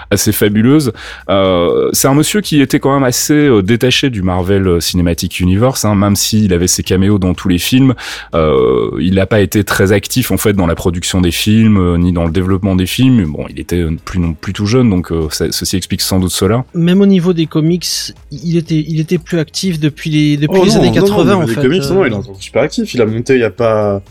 assez 0.09 0.31
fabuleuse 0.31 0.91
euh, 1.29 1.89
c'est 1.93 2.07
un 2.07 2.13
monsieur 2.13 2.41
qui 2.41 2.61
était 2.61 2.79
quand 2.79 2.93
même 2.93 3.03
assez 3.03 3.33
euh, 3.33 3.61
détaché 3.61 4.09
du 4.09 4.21
Marvel 4.21 4.81
Cinematic 4.81 5.39
Universe, 5.39 5.85
hein, 5.85 5.95
même 5.95 6.15
s'il 6.15 6.53
avait 6.53 6.67
ses 6.67 6.83
caméos 6.83 7.19
dans 7.19 7.33
tous 7.33 7.47
les 7.49 7.57
films. 7.57 7.93
Il 8.33 9.13
n'a 9.15 9.25
pas 9.25 9.41
été 9.41 9.63
très 9.63 9.91
actif 9.91 10.31
en 10.31 10.37
fait 10.37 10.53
dans 10.53 10.67
la 10.67 10.75
production 10.75 11.21
des 11.21 11.31
films 11.31 11.97
ni 11.97 12.11
dans 12.13 12.25
le 12.25 12.31
développement 12.31 12.40
des 12.77 12.85
films. 12.85 13.25
Bon, 13.31 13.45
il 13.49 13.59
était 13.59 13.83
plus 14.05 14.19
non 14.19 14.33
plus 14.33 14.53
tout 14.53 14.65
jeune, 14.65 14.89
donc 14.89 15.11
euh, 15.11 15.27
ça- 15.31 15.51
ceci 15.51 15.75
explique 15.77 16.01
sans 16.01 16.19
doute 16.19 16.31
cela. 16.31 16.65
Même 16.73 17.01
au 17.01 17.05
niveau 17.05 17.33
des 17.33 17.45
comics, 17.45 17.87
il 18.31 18.57
était 18.57 18.83
il 18.87 18.99
était 18.99 19.17
plus 19.17 19.39
actif 19.39 19.79
depuis 19.79 20.09
les 20.09 20.37
depuis 20.37 20.59
Oh 20.59 20.63
les 20.65 20.71
non, 20.71 20.77
années 20.77 20.87
non, 20.89 20.93
80 20.93 21.23
non, 21.25 21.37
en 21.37 21.41
les 21.41 21.53
fait. 21.53 21.61
comics, 21.61 21.83
non, 21.89 22.03
Euh, 22.03 22.07
il 22.07 22.13
est 22.13 22.41
super 22.41 22.61
actif. 22.63 22.93
Il 22.93 23.01
a 23.01 23.05
monté 23.05 23.33
il 23.35 23.39
y 23.41 23.43
a 23.43 23.49
pas, 23.51 24.01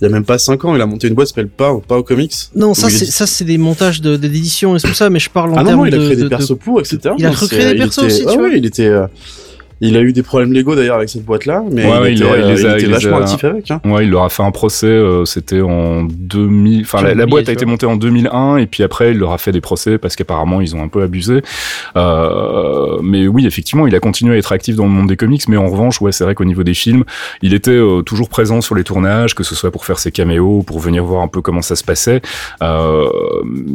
il 0.00 0.04
y 0.04 0.06
a 0.06 0.10
même 0.10 0.24
pas 0.24 0.38
5 0.38 0.64
ans, 0.64 0.74
il 0.74 0.80
a 0.80 0.86
monté 0.86 1.08
une 1.08 1.14
boîte 1.14 1.28
qui 1.28 1.34
s'appelle 1.34 1.48
pas, 1.50 1.72
pas 1.86 1.98
au 1.98 2.02
comics. 2.02 2.34
Non, 2.56 2.74
ça 2.74 2.88
c'est 2.90 3.04
est- 3.04 3.10
ça 3.10 3.26
c'est 3.26 3.44
des 3.44 3.58
montages 3.58 4.00
de 4.00 4.16
d'édition 4.16 4.76
et 4.76 4.80
tout 4.80 4.94
ça, 4.94 5.10
mais 5.10 5.18
je 5.18 5.30
parle 5.30 5.52
en 5.52 5.56
Ah 5.56 5.64
non, 5.64 5.84
il 5.86 5.94
a 5.94 5.98
de, 5.98 6.04
créé 6.06 6.16
de- 6.16 6.22
des 6.24 6.28
persos 6.28 6.56
pour, 6.58 6.80
etc. 6.80 6.98
il 7.18 7.26
a 7.26 7.30
recréé 7.30 7.72
des 7.72 7.78
persos 7.78 7.98
aussi, 8.04 8.22
tu 8.22 8.26
ah 8.28 8.32
vois. 8.34 8.42
ouais, 8.44 8.58
il 8.58 8.66
était, 8.66 8.86
euh, 8.86 9.06
il 9.82 9.96
a 9.96 10.00
eu 10.00 10.12
des 10.12 10.22
problèmes 10.22 10.52
légaux 10.52 10.74
d'ailleurs 10.74 10.96
avec 10.96 11.08
cette 11.10 11.24
boîte-là, 11.24 11.62
mais 11.70 11.84
Ouais, 11.84 12.14
il, 12.14 12.22
ouais, 12.24 12.38
était, 12.40 12.40
il 12.40 12.54
les 12.54 12.64
euh, 12.64 12.68
a- 12.72 12.72
il 12.72 12.76
était 12.76 12.82
il 12.82 12.86
les 12.86 12.92
vachement 12.94 13.16
a- 13.18 13.20
actif 13.22 13.44
avec. 13.44 13.70
Hein. 13.70 13.80
Ouais, 13.84 14.04
il 14.04 14.10
leur 14.10 14.22
a 14.24 14.28
fait 14.30 14.42
un 14.42 14.50
procès. 14.50 14.86
euh, 14.86 15.24
C'était 15.24 15.60
en 15.60 16.04
2000. 16.04 16.82
Enfin, 16.82 17.02
la, 17.02 17.26
boîte 17.26 17.48
a 17.48 17.52
été 17.52 17.64
montée 17.66 17.86
en 17.86 17.96
2001 17.96 18.56
et 18.56 18.66
puis 18.66 18.82
après 18.82 19.10
il 19.12 19.18
leur 19.18 19.32
a 19.32 19.38
fait 19.38 19.52
des 19.52 19.60
procès 19.60 19.98
parce 19.98 20.16
qu'apparemment 20.16 20.60
ils 20.60 20.74
ont 20.76 20.82
un 20.82 20.88
peu 20.88 21.02
abusé. 21.02 21.42
Euh, 21.96 22.98
mais 23.02 23.26
oui, 23.26 23.46
effectivement, 23.46 23.86
il 23.86 23.94
a 23.94 24.00
continué 24.00 24.34
à 24.34 24.38
être 24.38 24.52
actif 24.52 24.76
dans 24.76 24.84
le 24.84 24.90
monde 24.90 25.08
des 25.08 25.16
comics. 25.16 25.48
Mais 25.48 25.56
en 25.56 25.68
revanche, 25.68 26.00
ouais, 26.00 26.12
c'est 26.12 26.24
vrai 26.24 26.34
qu'au 26.34 26.44
niveau 26.44 26.62
des 26.62 26.74
films, 26.74 27.04
il 27.42 27.54
était 27.54 27.70
euh, 27.70 28.02
toujours 28.02 28.28
présent 28.28 28.60
sur 28.60 28.74
les 28.74 28.84
tournages, 28.84 29.34
que 29.34 29.42
ce 29.44 29.54
soit 29.54 29.70
pour 29.70 29.84
faire 29.84 29.98
ses 29.98 30.10
caméos, 30.12 30.62
pour 30.62 30.78
venir 30.80 31.04
voir 31.04 31.22
un 31.22 31.28
peu 31.28 31.40
comment 31.42 31.62
ça 31.62 31.76
se 31.76 31.84
passait. 31.84 32.22
Euh, 32.62 33.06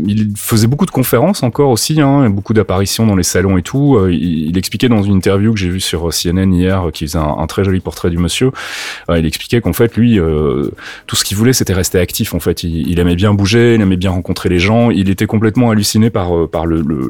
il 0.08 0.32
faisait 0.36 0.68
beaucoup 0.68 0.86
de 0.86 0.92
conférences 0.92 1.44
encore 1.44 1.70
aussi, 1.70 2.02
hein, 2.02 2.30
beaucoup 2.30 2.54
d'apparitions 2.54 3.06
dans 3.06 3.16
les 3.16 3.24
salons 3.24 3.58
et 3.58 3.62
tout. 3.62 3.98
Euh, 3.98 4.12
il, 4.12 4.50
il 4.50 4.58
expliquait 4.58 4.90
dans 4.90 5.04
une 5.04 5.14
interview 5.16 5.54
que 5.54 5.60
j'ai 5.60 5.70
vue 5.70 5.80
sur 5.80 5.97
CNN 6.12 6.52
hier, 6.54 6.88
euh, 6.88 6.92
qui 6.92 7.06
faisait 7.06 7.20
un, 7.20 7.36
un 7.40 7.48
très 7.48 7.64
joli 7.64 7.80
portrait 7.80 8.10
du 8.10 8.18
monsieur. 8.18 8.52
Euh, 9.10 9.20
il 9.20 9.26
expliquait 9.26 9.62
qu'en 9.62 9.74
fait, 9.74 9.96
lui, 9.98 10.20
euh, 10.20 10.70
tout 11.08 11.16
ce 11.16 11.24
qu'il 11.24 11.38
voulait, 11.38 11.54
c'était 11.54 11.74
rester 11.74 12.00
actif. 12.00 12.34
En 12.34 12.40
fait, 12.40 12.64
il, 12.64 13.00
aimait 13.00 13.16
bien 13.16 13.34
bouger, 13.34 13.76
il 13.76 13.82
aimait 13.82 13.98
bien 13.98 14.12
rencontrer 14.12 14.50
les 14.50 14.60
gens. 14.60 14.92
Il 14.92 15.10
était 15.10 15.26
complètement 15.26 15.72
halluciné 15.72 16.10
par 16.10 16.36
euh, 16.36 16.50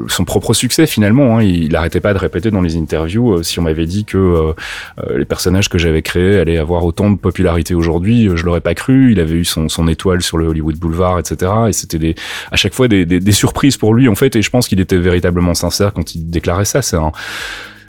son 0.07 0.25
propre 0.25 0.53
succès 0.53 0.87
finalement. 0.87 1.37
Hein. 1.37 1.43
Il, 1.43 1.67
il 1.67 1.75
arrêtait 1.75 1.99
pas 1.99 2.13
de 2.13 2.19
répéter 2.19 2.51
dans 2.51 2.61
les 2.61 2.77
interviews 2.77 3.33
euh, 3.33 3.43
si 3.43 3.59
on 3.59 3.63
m'avait 3.63 3.85
dit 3.85 4.05
que 4.05 4.17
euh, 4.17 4.53
euh, 4.99 5.17
les 5.17 5.25
personnages 5.25 5.69
que 5.69 5.77
j'avais 5.77 6.01
créés 6.01 6.39
allaient 6.39 6.57
avoir 6.57 6.83
autant 6.85 7.09
de 7.09 7.17
popularité 7.17 7.73
aujourd'hui, 7.73 8.27
euh, 8.27 8.35
je 8.35 8.43
l'aurais 8.43 8.61
pas 8.61 8.73
cru. 8.73 9.11
Il 9.11 9.19
avait 9.19 9.35
eu 9.35 9.45
son, 9.45 9.67
étoile 9.87 10.21
sur 10.21 10.37
le 10.37 10.47
Hollywood 10.47 10.75
Boulevard, 10.77 11.19
etc. 11.19 11.51
Et 11.69 11.73
c'était 11.73 12.15
à 12.51 12.55
chaque 12.55 12.73
fois 12.73 12.87
des, 12.87 13.05
des, 13.05 13.19
des 13.19 13.31
surprises 13.31 13.77
pour 13.77 13.93
lui 13.93 14.07
en 14.07 14.15
fait. 14.15 14.35
Et 14.35 14.41
je 14.41 14.49
pense 14.49 14.67
qu'il 14.67 14.79
était 14.79 14.97
véritablement 14.97 15.53
sincère 15.53 15.93
quand 15.93 16.15
il 16.15 16.29
déclarait 16.29 16.65
ça. 16.65 16.81
C'est 16.81 16.97
un 16.97 17.11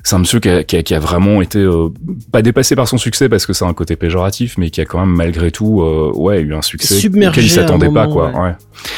c'est 0.08 0.16
un 0.16 0.20
monsieur 0.20 0.40
qui 0.40 0.48
a, 0.48 0.64
qui 0.64 0.76
a, 0.76 0.82
qui 0.82 0.94
a 0.94 0.98
vraiment 0.98 1.42
été 1.42 1.58
euh, 1.58 1.88
pas 2.32 2.40
dépassé 2.40 2.74
par 2.74 2.88
son 2.88 2.96
succès 2.96 3.28
parce 3.28 3.44
que 3.44 3.52
c'est 3.52 3.66
un 3.66 3.74
côté 3.74 3.94
péjoratif, 3.94 4.56
mais 4.56 4.70
qui 4.70 4.80
a 4.80 4.86
quand 4.86 4.98
même 5.00 5.14
malgré 5.14 5.50
tout 5.50 5.82
euh, 5.82 6.10
ouais 6.14 6.40
eu 6.40 6.54
un 6.54 6.62
succès 6.62 6.94
Submergé 6.94 7.28
auquel 7.30 7.44
il 7.44 7.50
s'attendait 7.50 7.90
pas 7.90 8.06
quoi. 8.08 8.30
ouais. 8.30 8.40
Ouais. 8.40 8.54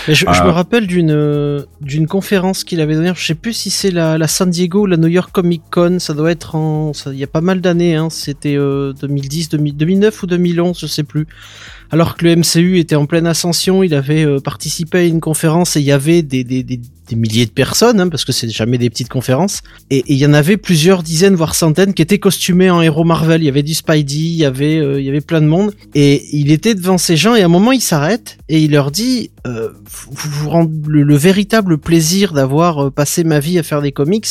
Mais 0.07 0.15
je, 0.15 0.25
je 0.33 0.43
me 0.43 0.51
rappelle 0.51 0.87
d'une 0.87 1.11
euh, 1.11 1.63
d'une 1.81 2.07
conférence 2.07 2.65
qu'il 2.65 2.81
avait 2.81 2.95
donnée. 2.95 3.13
Je 3.15 3.27
sais 3.27 3.35
plus 3.35 3.53
si 3.55 3.71
c'est 3.71 3.91
la, 3.91 4.19
la 4.19 4.29
San 4.29 4.51
Diego 4.51 4.83
ou 4.83 4.87
la 4.87 4.97
New 4.97 5.09
York 5.09 5.31
Comic 5.33 5.63
Con. 5.71 5.99
Ça 5.99 6.15
doit 6.15 6.31
être 6.31 6.55
en. 6.55 6.93
Il 7.07 7.19
y 7.19 7.25
a 7.25 7.29
pas 7.29 7.41
mal 7.41 7.61
d'années. 7.61 7.97
Hein. 7.97 8.09
C'était 8.11 8.57
euh, 8.57 8.93
2010, 8.93 9.49
2000 9.49 9.77
2009 9.77 10.23
ou 10.23 10.27
2011, 10.27 10.79
je 10.79 10.87
sais 10.87 11.03
plus. 11.03 11.27
Alors 11.93 12.17
que 12.17 12.25
le 12.25 12.37
MCU 12.37 12.79
était 12.79 12.95
en 12.95 13.07
pleine 13.07 13.27
ascension, 13.27 13.83
il 13.83 13.95
avait 13.95 14.25
euh, 14.25 14.39
participé 14.39 14.99
à 14.99 15.05
une 15.05 15.21
conférence 15.21 15.77
et 15.77 15.81
il 15.81 15.87
y 15.87 15.93
avait 15.93 16.23
des, 16.23 16.45
des, 16.45 16.63
des 16.63 16.81
des 17.09 17.17
milliers 17.17 17.45
de 17.47 17.51
personnes, 17.51 17.99
hein, 17.99 18.09
parce 18.09 18.25
que 18.25 18.31
c'est 18.31 18.49
jamais 18.51 18.79
des 18.79 18.89
petites 18.89 19.09
conférences. 19.09 19.63
Et 19.91 20.05
il 20.07 20.17
y 20.17 20.25
en 20.25 20.33
avait 20.33 20.57
plusieurs 20.57 21.03
dizaines, 21.03 21.35
voire 21.35 21.57
centaines, 21.57 21.93
qui 21.93 22.03
étaient 22.03 22.21
costumés 22.21 22.71
en 22.71 22.81
héros 22.83 23.03
Marvel. 23.03 23.43
Il 23.43 23.47
y 23.47 23.49
avait 23.49 23.65
du 23.65 23.75
Spidey, 23.75 24.15
il 24.15 24.37
y 24.37 24.45
avait, 24.45 24.77
euh, 24.79 25.01
il 25.01 25.07
y 25.07 25.09
avait 25.09 25.21
plein 25.21 25.41
de 25.41 25.49
monde. 25.49 25.75
Et 25.97 26.25
il 26.31 26.53
était 26.53 26.77
devant 26.77 26.99
ces 26.99 27.17
gens, 27.17 27.35
et 27.35 27.43
à 27.43 27.47
un 27.47 27.49
moment, 27.49 27.73
il 27.73 27.81
s'arrête 27.81 28.39
et 28.49 28.61
il 28.63 28.71
leur 28.71 28.93
dit 28.93 29.33
euh, 29.45 29.71
vous 29.91 30.31
vous 30.31 30.51
rendez 30.51 30.71
le, 30.87 31.03
le 31.03 31.17
véritable 31.17 31.79
plaisir 31.79 32.33
d'avoir 32.33 32.79
euh, 32.87 32.91
passé 32.93 33.25
ma 33.25 33.41
vie 33.41 33.59
à 33.59 33.65
faire 33.65 33.83
des 33.83 33.91
comics. 33.91 34.29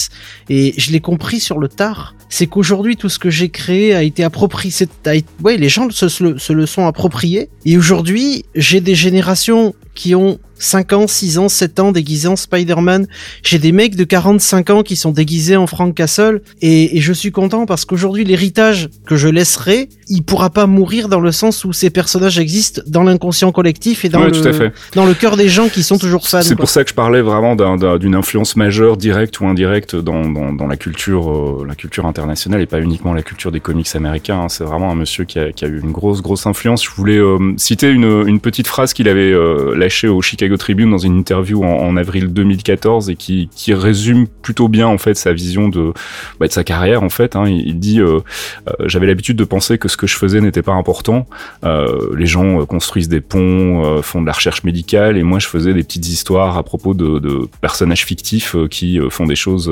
Et 0.47 0.73
je 0.77 0.93
l'ai 0.93 1.01
compris 1.01 1.41
sur 1.41 1.57
le 1.59 1.67
tard. 1.67 2.15
C'est 2.29 2.47
qu'aujourd'hui, 2.47 2.95
tout 2.95 3.09
ce 3.09 3.19
que 3.19 3.29
j'ai 3.29 3.49
créé 3.49 3.93
a 3.93 4.03
été 4.03 4.23
approprié. 4.23 4.71
a 5.05 5.15
été- 5.15 5.27
ouais, 5.43 5.57
les 5.57 5.67
gens 5.67 5.89
se 5.89 6.23
le- 6.23 6.37
se 6.37 6.53
le 6.53 6.65
sont 6.65 6.85
appropriés. 6.87 7.48
Et 7.65 7.77
aujourd'hui, 7.77 8.45
j'ai 8.55 8.81
des 8.81 8.95
générations 8.95 9.75
qui 9.93 10.15
ont 10.15 10.39
5 10.59 10.93
ans, 10.93 11.07
6 11.07 11.37
ans, 11.39 11.49
7 11.49 11.79
ans 11.79 11.91
déguisés 11.91 12.27
en 12.27 12.35
Spider-Man. 12.35 13.07
J'ai 13.43 13.57
des 13.59 13.71
mecs 13.71 13.95
de 13.95 14.03
45 14.03 14.69
ans 14.69 14.83
qui 14.83 14.95
sont 14.95 15.11
déguisés 15.11 15.55
en 15.55 15.67
Frank 15.67 15.95
Castle. 15.95 16.41
Et, 16.61 16.97
et 16.97 17.01
je 17.01 17.13
suis 17.13 17.31
content 17.31 17.65
parce 17.65 17.85
qu'aujourd'hui, 17.85 18.23
l'héritage 18.25 18.89
que 19.07 19.15
je 19.15 19.27
laisserai, 19.27 19.89
il 20.09 20.23
pourra 20.23 20.49
pas 20.49 20.67
mourir 20.67 21.07
dans 21.09 21.19
le 21.21 21.31
sens 21.31 21.65
où 21.65 21.73
ces 21.73 21.89
personnages 21.89 22.39
existent 22.39 22.81
dans 22.87 23.03
l'inconscient 23.03 23.51
collectif 23.51 24.05
et 24.05 24.09
dans, 24.09 24.19
Ouais, 24.21 24.29
le, 24.31 24.71
dans 24.95 25.13
cœur 25.13 25.37
des 25.37 25.47
gens 25.49 25.69
qui 25.69 25.81
sont 25.83 25.97
toujours 25.97 26.27
fans. 26.27 26.41
C'est 26.41 26.55
pour 26.55 26.69
ça 26.69 26.83
que 26.83 26.89
je 26.89 26.95
parlais 26.95 27.21
vraiment 27.21 27.55
d'un- 27.55 27.77
d'un- 27.77 27.97
d'une 27.97 28.15
influence 28.15 28.55
majeure, 28.55 28.97
directe 28.97 29.39
ou 29.39 29.45
indirecte, 29.47 29.95
dans, 29.95 30.29
dans, 30.29 30.51
dans 30.53 30.67
la 30.67 30.75
culture, 30.77 31.31
euh, 31.31 31.65
la 31.67 31.75
culture 31.75 32.05
internationale 32.05 32.61
et 32.61 32.65
pas 32.65 32.79
uniquement 32.81 33.13
la 33.13 33.21
culture 33.23 33.51
des 33.51 33.59
comics 33.59 33.87
américains. 33.95 34.41
hein. 34.41 34.49
C'est 34.49 34.63
vraiment 34.63 34.91
un 34.91 34.95
monsieur 34.95 35.23
qui 35.23 35.39
a, 35.39 35.51
qui 35.51 35.65
a 35.65 35.67
eu 35.67 35.79
une 35.81 35.91
grosse, 35.91 36.21
grosse 36.21 36.45
influence. 36.45 36.83
Je 36.83 36.89
voulais 36.91 37.17
euh, 37.17 37.37
citer 37.57 37.89
une, 37.89 38.27
une 38.27 38.39
petite 38.39 38.67
phrase 38.67 38.93
qu'il 38.93 39.07
avait 39.07 39.31
euh, 39.31 39.75
lâchée 39.75 40.07
au 40.07 40.21
Chicago 40.21 40.48
Tribune 40.55 40.91
dans 40.91 40.97
une 40.97 41.17
interview 41.17 41.63
en, 41.63 41.97
avril 41.97 42.31
2014 42.31 43.09
et 43.09 43.15
qui, 43.15 43.49
qui 43.55 43.73
résume 43.73 44.27
plutôt 44.27 44.67
bien 44.67 44.87
en 44.87 44.97
fait 44.97 45.15
sa 45.15 45.33
vision 45.33 45.69
de, 45.69 45.93
bah, 46.39 46.47
de 46.47 46.51
sa 46.51 46.63
carrière. 46.63 47.03
En 47.03 47.09
fait, 47.09 47.35
hein. 47.35 47.47
il, 47.47 47.79
dit 47.79 47.99
euh, 47.99 48.19
euh, 48.67 48.73
j'avais 48.85 49.07
l'habitude 49.07 49.35
de 49.37 49.43
penser 49.43 49.77
que 49.77 49.87
ce 49.87 49.97
que 49.97 50.07
je 50.07 50.15
faisais 50.15 50.41
n'était 50.41 50.61
pas 50.61 50.73
important. 50.73 51.27
Euh, 51.63 52.15
les 52.15 52.25
gens 52.25 52.65
construisent 52.65 53.09
des 53.09 53.21
ponts, 53.21 54.01
font 54.01 54.21
de 54.21 54.25
la 54.25 54.33
recherche 54.33 54.63
médicale, 54.63 55.17
et 55.17 55.23
moi 55.23 55.39
je 55.39 55.47
faisais 55.47 55.73
des 55.73 55.83
petites 55.83 56.07
histoires 56.07 56.57
à 56.57 56.63
propos 56.63 56.93
de, 56.93 57.19
personnages 57.61 58.05
fictifs 58.05 58.55
qui 58.69 58.99
font 59.09 59.25
des 59.25 59.35
choses 59.35 59.71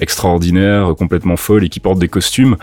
extraordinaires, 0.00 0.94
complètement 0.96 1.36
folles 1.36 1.64
et 1.64 1.68
qui 1.68 1.80
portent 1.80 1.98
des 1.98 2.08
costumes. 2.08 2.56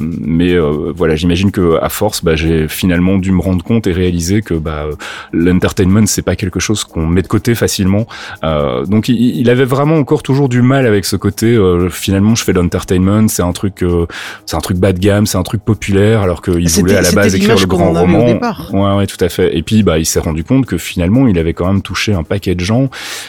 Mais 0.00 0.56
voilà, 0.58 1.16
j'imagine 1.16 1.50
que 1.50 1.78
à 1.82 1.88
force, 1.88 2.24
bah, 2.24 2.36
j'ai 2.36 2.68
finalement 2.68 3.18
dû 3.18 3.32
me 3.32 3.40
rendre 3.40 3.64
compte 3.64 3.86
et 3.86 3.92
réaliser 3.92 4.42
que 4.42 4.54
bah, 4.54 4.86
l'entertainment 5.32 6.06
c'est 6.06 6.22
pas 6.22 6.36
quelque 6.36 6.60
chose 6.60 6.69
qu'on 6.74 7.06
met 7.06 7.22
de 7.22 7.28
côté 7.28 7.54
facilement. 7.54 8.06
Euh, 8.44 8.84
donc 8.86 9.08
il, 9.08 9.16
il 9.38 9.50
avait 9.50 9.64
vraiment 9.64 9.96
encore 9.96 10.22
toujours 10.22 10.48
du 10.48 10.62
mal 10.62 10.86
avec 10.86 11.04
ce 11.04 11.16
côté. 11.16 11.46
euh, 11.54 11.88
finalement, 11.90 12.34
je 12.34 12.44
fais 12.44 12.52
de 12.52 12.58
l'entertainment, 12.60 13.28
c'est 13.28 13.42
un 13.42 13.52
truc, 13.52 13.82
euh, 13.82 14.06
c'est 14.46 14.56
un 14.56 14.60
truc 14.60 14.76
bas 14.78 14.92
de 14.92 14.98
gamme, 14.98 15.26
c'est 15.26 15.38
un 15.38 15.42
truc 15.42 15.64
populaire, 15.64 16.22
alors 16.22 16.42
qu'il 16.42 16.68
voulait 16.80 16.94
à 16.96 17.02
la 17.02 17.08
base 17.16 17.32
écrire 17.36 17.54
le 17.62 17.66
grand 17.66 17.92
roman. 18.00 18.26
Ouais, 18.72 18.96
ouais, 18.98 19.06
tout 19.06 19.22
à 19.24 19.28
fait. 19.28 19.56
Et 19.56 19.62
puis, 19.62 19.82
bah, 19.82 19.98
il 19.98 20.06
s'est 20.06 20.20
rendu 20.20 20.44
compte 20.44 20.66
que 20.66 20.78
finalement, 20.78 21.26
il 21.26 21.38
avait 21.38 21.54
quand 21.54 21.66
même 21.66 21.82
touché 21.82 22.14
un 22.14 22.22
paquet 22.22 22.54
de 22.54 22.60
gens 22.60 22.88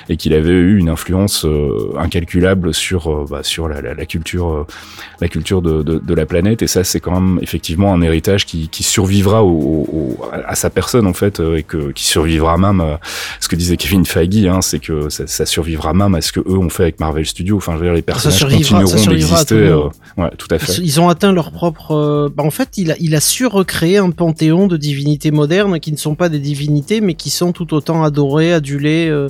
et 0.09 0.17
qu'il 0.17 0.33
avait 0.33 0.49
eu 0.51 0.77
une 0.77 0.89
influence 0.89 1.45
euh, 1.45 1.93
incalculable 1.99 2.73
sur, 2.73 3.11
euh, 3.11 3.25
bah, 3.29 3.39
sur 3.43 3.67
la, 3.67 3.81
la, 3.81 3.93
la 3.93 4.05
culture, 4.05 4.49
euh, 4.51 4.67
la 5.19 5.27
culture 5.27 5.61
de, 5.61 5.83
de, 5.83 5.99
de 5.99 6.13
la 6.13 6.25
planète. 6.25 6.61
Et 6.61 6.67
ça, 6.67 6.83
c'est 6.83 6.99
quand 6.99 7.19
même 7.19 7.39
effectivement 7.41 7.93
un 7.93 8.01
héritage 8.01 8.45
qui, 8.45 8.69
qui 8.69 8.83
survivra 8.83 9.43
au, 9.43 9.85
au- 9.91 10.19
à 10.45 10.55
sa 10.55 10.69
personne 10.69 11.07
en 11.07 11.13
fait, 11.13 11.39
et 11.57 11.63
que 11.63 11.91
qui 11.91 12.05
survivra 12.05 12.57
même. 12.57 12.81
Ce 13.39 13.47
que 13.47 13.55
disait 13.55 13.77
Kevin 13.77 14.05
Feige, 14.05 14.45
hein, 14.45 14.61
c'est 14.61 14.79
que 14.79 15.09
ça, 15.09 15.27
ça 15.27 15.45
survivra 15.45 15.93
même 15.93 16.15
à 16.15 16.21
ce 16.21 16.31
que 16.31 16.39
eux 16.39 16.57
ont 16.57 16.69
fait 16.69 16.83
avec 16.83 16.99
Marvel 16.99 17.25
Studios. 17.25 17.57
Enfin, 17.57 17.73
je 17.73 17.79
veux 17.79 17.85
dire, 17.85 17.93
les 17.93 18.01
personnages 18.01 18.39
ça 18.39 18.45
continueront 18.47 19.05
d'exister. 19.07 19.55
euh, 19.55 19.83
ouais, 20.17 20.29
tout 20.37 20.47
à 20.51 20.59
fait. 20.59 20.81
Ils 20.81 20.99
ont 20.99 21.09
atteint 21.09 21.31
leur 21.31 21.51
propre. 21.51 21.91
euh, 21.91 22.29
bah, 22.35 22.43
en 22.43 22.51
fait, 22.51 22.69
il 22.77 22.91
a, 22.91 22.95
il 22.99 23.15
a 23.15 23.19
su 23.21 23.45
recréer 23.45 23.97
un 23.97 24.11
panthéon 24.11 24.67
de 24.67 24.77
divinités 24.77 25.31
modernes 25.31 25.79
qui 25.79 25.91
ne 25.91 25.97
sont 25.97 26.15
pas 26.15 26.29
des 26.29 26.39
divinités, 26.39 27.01
mais 27.01 27.13
qui 27.13 27.29
sont 27.29 27.51
tout 27.51 27.73
autant 27.73 28.03
adorées, 28.03 28.53
adulées. 28.53 29.07
euh. 29.09 29.27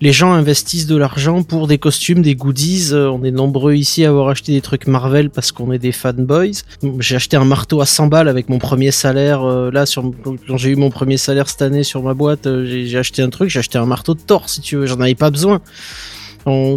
les 0.00 0.12
gens 0.12 0.32
investissent 0.32 0.86
de 0.86 0.96
l'argent 0.96 1.42
pour 1.42 1.66
des 1.66 1.78
costumes, 1.78 2.22
des 2.22 2.34
goodies. 2.34 2.90
euh, 2.92 3.08
on 3.08 3.22
est 3.24 3.30
nombreux 3.30 3.74
ici 3.74 4.04
à 4.04 4.08
avoir 4.08 4.28
acheté 4.28 4.52
des 4.52 4.60
trucs 4.60 4.86
Marvel 4.86 5.30
parce 5.30 5.52
qu'on 5.52 5.72
est 5.72 5.78
des 5.78 5.92
fanboys. 5.92 6.52
J'ai 7.00 7.16
acheté 7.16 7.36
un 7.36 7.44
marteau 7.44 7.80
à 7.80 7.86
100 7.86 8.06
balles 8.08 8.28
avec 8.28 8.48
mon 8.48 8.58
premier 8.58 8.90
salaire. 8.90 9.44
là, 9.44 9.86
sur, 9.86 10.10
quand 10.24 10.56
j'ai 10.56 10.70
eu 10.70 10.76
mon 10.76 10.90
premier 10.90 11.16
salaire 11.16 11.48
cette 11.48 11.62
année 11.62 11.84
sur 11.84 12.02
ma 12.02 12.14
boîte, 12.14 12.48
j'ai 12.64 12.98
acheté 12.98 13.22
un 13.22 13.30
truc. 13.30 13.35
J'ai 13.44 13.58
acheté 13.58 13.78
un 13.78 13.86
marteau 13.86 14.14
de 14.14 14.20
Thor, 14.20 14.48
si 14.48 14.60
tu 14.60 14.76
veux. 14.76 14.86
J'en 14.86 15.00
avais 15.00 15.14
pas 15.14 15.30
besoin. 15.30 15.60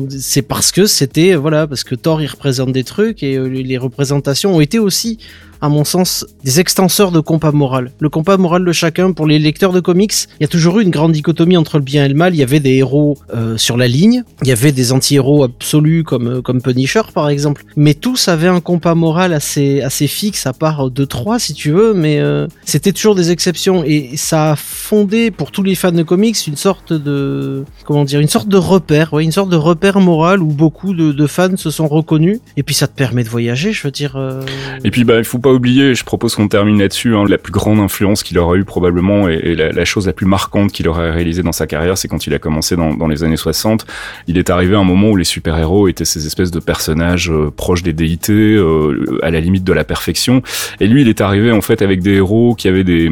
C'est 0.09 0.41
parce 0.41 0.71
que 0.71 0.87
c'était 0.87 1.35
voilà 1.35 1.67
parce 1.67 1.83
que 1.83 1.93
Thor 1.93 2.23
il 2.23 2.27
représente 2.27 2.71
des 2.71 2.83
trucs 2.83 3.21
et 3.21 3.35
euh, 3.35 3.45
les 3.45 3.77
représentations 3.77 4.55
ont 4.55 4.61
été 4.61 4.79
aussi 4.79 5.19
à 5.61 5.69
mon 5.69 5.83
sens 5.83 6.25
des 6.43 6.59
extenseurs 6.59 7.11
de 7.11 7.19
compas 7.19 7.51
moral. 7.51 7.91
Le 7.99 8.09
compas 8.09 8.37
moral 8.37 8.65
de 8.65 8.71
chacun 8.71 9.11
pour 9.11 9.27
les 9.27 9.39
lecteurs 9.39 9.73
de 9.73 9.79
comics, 9.79 10.13
il 10.39 10.41
y 10.41 10.45
a 10.45 10.47
toujours 10.47 10.79
eu 10.79 10.83
une 10.83 10.89
grande 10.89 11.11
dichotomie 11.11 11.57
entre 11.57 11.77
le 11.77 11.83
bien 11.83 12.05
et 12.05 12.09
le 12.09 12.15
mal. 12.15 12.33
Il 12.35 12.37
y 12.37 12.43
avait 12.43 12.59
des 12.59 12.75
héros 12.75 13.17
euh, 13.33 13.57
sur 13.57 13.77
la 13.77 13.87
ligne, 13.87 14.23
il 14.41 14.47
y 14.47 14.51
avait 14.51 14.71
des 14.71 14.91
anti-héros 14.91 15.43
absolus 15.43 16.03
comme 16.03 16.27
euh, 16.27 16.41
comme 16.41 16.61
Punisher 16.61 17.01
par 17.13 17.29
exemple, 17.29 17.63
mais 17.75 17.93
tous 17.93 18.27
avaient 18.27 18.47
un 18.47 18.61
compas 18.61 18.95
moral 18.95 19.33
assez 19.33 19.81
assez 19.81 20.07
fixe 20.07 20.45
à 20.45 20.53
part 20.53 20.89
deux 20.89 21.05
trois 21.05 21.39
si 21.39 21.53
tu 21.53 21.71
veux, 21.71 21.93
mais 21.93 22.19
euh, 22.19 22.47
c'était 22.65 22.91
toujours 22.91 23.15
des 23.15 23.31
exceptions 23.31 23.83
et 23.83 24.11
ça 24.15 24.51
a 24.51 24.55
fondé 24.55 25.31
pour 25.31 25.51
tous 25.51 25.63
les 25.63 25.75
fans 25.75 25.91
de 25.91 26.03
comics 26.03 26.37
une 26.47 26.55
sorte 26.55 26.93
de 26.93 27.63
comment 27.85 28.05
dire 28.05 28.19
une 28.19 28.27
sorte 28.27 28.47
de 28.47 28.57
repère, 28.57 29.13
ouais, 29.13 29.23
une 29.23 29.31
sorte 29.31 29.49
de 29.49 29.55
repère 29.55 29.99
moral 29.99 30.41
où 30.41 30.47
beaucoup 30.47 30.93
de, 30.93 31.27
fans 31.27 31.55
se 31.57 31.69
sont 31.69 31.87
reconnus 31.87 32.39
et 32.57 32.63
puis 32.63 32.75
ça 32.75 32.87
te 32.87 32.95
permet 32.95 33.23
de 33.23 33.29
voyager, 33.29 33.71
je 33.71 33.83
veux 33.83 33.91
dire. 33.91 34.15
euh, 34.15 34.41
Et 34.83 34.91
puis, 34.91 35.03
bah, 35.03 35.17
il 35.17 35.23
faut 35.23 35.37
pas 35.37 35.49
oublier, 35.53 35.96
je 35.96 36.03
propose 36.03 36.36
qu'on 36.36 36.48
termine 36.48 36.79
là-dessus, 36.79 37.15
hein, 37.15 37.25
la 37.27 37.38
plus 37.38 37.51
grande 37.51 37.79
influence 37.79 38.24
qu'il 38.24 38.38
aura 38.39 38.56
eu 38.56 38.63
probablement 38.63 39.29
et, 39.29 39.36
et 39.36 39.56
la, 39.56 39.86
chose 39.86 40.08
la 40.08 40.13
plus 40.13 40.25
marquante 40.25 40.72
qu'il 40.72 40.88
aurait 40.88 41.12
réalisée 41.12 41.44
dans 41.44 41.51
sa 41.51 41.68
carrière, 41.68 41.98
c'est 41.98 42.08
quand 42.08 42.27
il 42.27 42.34
a 42.34 42.39
commencé 42.39 42.75
dans, 42.75 43.08
les 43.08 43.24
années 43.24 43.38
60. 43.38 43.86
Il 44.27 44.38
est 44.38 44.50
arrivé 44.50 44.75
à 44.75 44.79
un 44.79 44.84
moment 44.84 45.10
où 45.10 45.15
les 45.15 45.24
super-héros 45.24 45.88
étaient 45.88 46.06
ces 46.06 46.25
espèces 46.25 46.51
de 46.51 46.60
personnages 46.60 47.32
euh, 47.32 47.51
proches 47.51 47.84
des 47.84 47.94
déités, 47.94 48.34
euh, 48.56 49.20
à 49.24 49.32
la 49.32 49.39
limite 49.39 49.63
de 49.63 49.74
la 49.74 49.84
perfection. 49.84 50.41
Et 50.79 50.88
lui, 50.88 51.01
il 51.01 51.10
est 51.10 51.22
arrivé 51.22 51.51
en 51.51 51.62
fait 51.62 51.82
avec 51.82 52.01
des 52.01 52.15
héros 52.15 52.56
qui 52.56 52.68
avaient 52.68 52.84
des, 52.84 53.10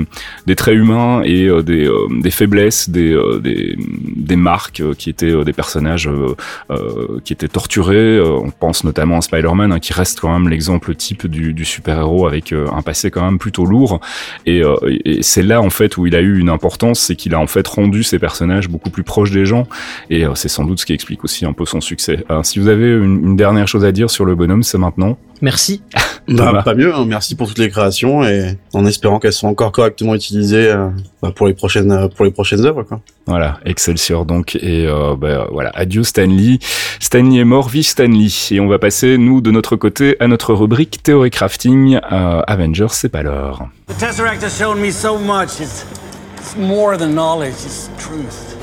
traits 0.56 0.75
humains 0.75 1.22
et 1.24 1.48
euh, 1.48 1.62
des, 1.62 2.32
faiblesses, 2.32 2.89
des, 2.89 3.15
marques 4.36 4.84
qui 4.98 5.10
étaient 5.10 5.44
des 5.44 5.53
personnages 5.53 6.10
qui 7.24 7.34
étaient 7.34 7.48
torturés. 7.48 8.22
On 8.22 8.51
pense 8.51 8.84
notamment 8.84 9.17
à 9.17 9.22
Spider-Man, 9.22 9.72
hein, 9.72 9.79
qui 9.79 9.94
reste 9.94 10.20
quand 10.20 10.32
même 10.32 10.48
l'exemple 10.50 10.94
type 10.96 11.27
du 11.27 11.65
super-héros 11.65 12.26
avec 12.27 12.51
euh, 12.51 12.67
un 12.74 12.81
passé 12.81 13.12
quand 13.12 13.24
même 13.24 13.39
plutôt 13.39 13.65
lourd. 13.65 14.00
Et, 14.46 14.63
euh, 14.63 14.75
et 15.05 15.24
c'est 15.24 15.43
là 15.43 15.62
en 15.62 15.69
fait 15.69 15.98
où 15.98 16.05
il 16.05 16.15
a 16.15 16.22
eu 16.22 16.39
une 16.39 16.50
importance, 16.50 17.00
c'est 17.00 17.15
qu'il 17.15 17.34
a 17.34 17.39
en 17.39 17.48
fait 17.48 17.67
rendu 17.67 18.03
ses 18.03 18.19
personnages 18.19 18.69
beaucoup 18.69 18.89
plus 18.89 19.03
proches 19.03 19.31
des 19.31 19.46
gens. 19.46 19.67
Et 20.10 20.25
euh, 20.25 20.36
c'est 20.36 20.50
sans 20.50 20.65
doute 20.65 20.79
ce 20.79 20.86
qui 20.86 20.93
explique 20.93 21.24
aussi 21.24 21.46
un 21.46 21.53
peu 21.53 21.65
son 21.65 21.81
succès. 21.81 22.24
Si 22.43 22.60
vous 22.60 22.67
avez 22.67 22.89
une, 22.89 23.24
une 23.24 23.36
dernière 23.36 23.67
chose 23.67 23.86
à 23.86 23.91
dire 23.91 24.10
sur 24.10 24.25
le 24.25 24.36
bonhomme, 24.36 24.63
c'est 24.63 24.77
maintenant. 24.77 25.17
Merci. 25.41 25.82
Bah, 26.29 26.62
pas 26.65 26.75
mieux, 26.75 26.94
hein. 26.94 27.06
merci 27.08 27.36
pour 27.36 27.48
toutes 27.48 27.58
les 27.58 27.70
créations 27.70 28.25
et 28.25 28.58
en 28.74 28.86
espérant 28.86 29.17
qu'elles 29.17 29.32
sont 29.32 29.48
encore 29.48 29.72
correctement 29.72 30.13
utilisées 30.13 30.70
euh, 30.70 30.89
bah, 31.22 31.32
pour 31.34 31.48
les 31.48 31.53
prochaines 31.53 31.89
euh, 31.89 32.10
pour 32.10 32.25
les 32.25 32.32
prochaines 32.32 32.65
œuvres 32.65 32.84
quoi. 32.84 33.00
Voilà, 33.27 33.62
Excelsior 33.65 34.25
donc 34.25 34.58
et 34.58 34.86
euh, 34.88 35.15
bah, 35.15 35.48
voilà, 35.53 35.72
adieu 35.74 36.03
Stanley. 36.03 36.60
Stanley 37.00 37.39
est 37.39 37.46
mort, 37.46 37.70
vive 37.70 37.86
Stanley. 37.86 38.27
Et 38.51 38.60
on 38.60 38.67
va 38.67 38.77
passer 38.77 39.17
nous 39.17 39.39
de 39.39 39.51
notre 39.51 39.77
côté 39.77 40.17
à 40.20 40.27
notre 40.27 40.53
rubrique 40.53 41.01
théorie 41.01 41.32
crafting. 41.32 41.98
Euh, 42.12 42.41
Avengers, 42.46 42.88
c'est 42.91 43.08
pas 43.08 43.24
l'heure. 43.24 43.70
The 43.88 43.98
Tesseract 43.98 44.44
has 44.44 44.58
shown 44.58 44.82
me 44.82 44.91
so 44.91 45.17
much. 45.17 45.62
It's, 45.62 45.86
it's 46.38 46.58
more 46.58 46.98
than 46.98 47.15
knowledge, 47.15 47.53
it's 47.65 47.89
truth. 47.98 48.56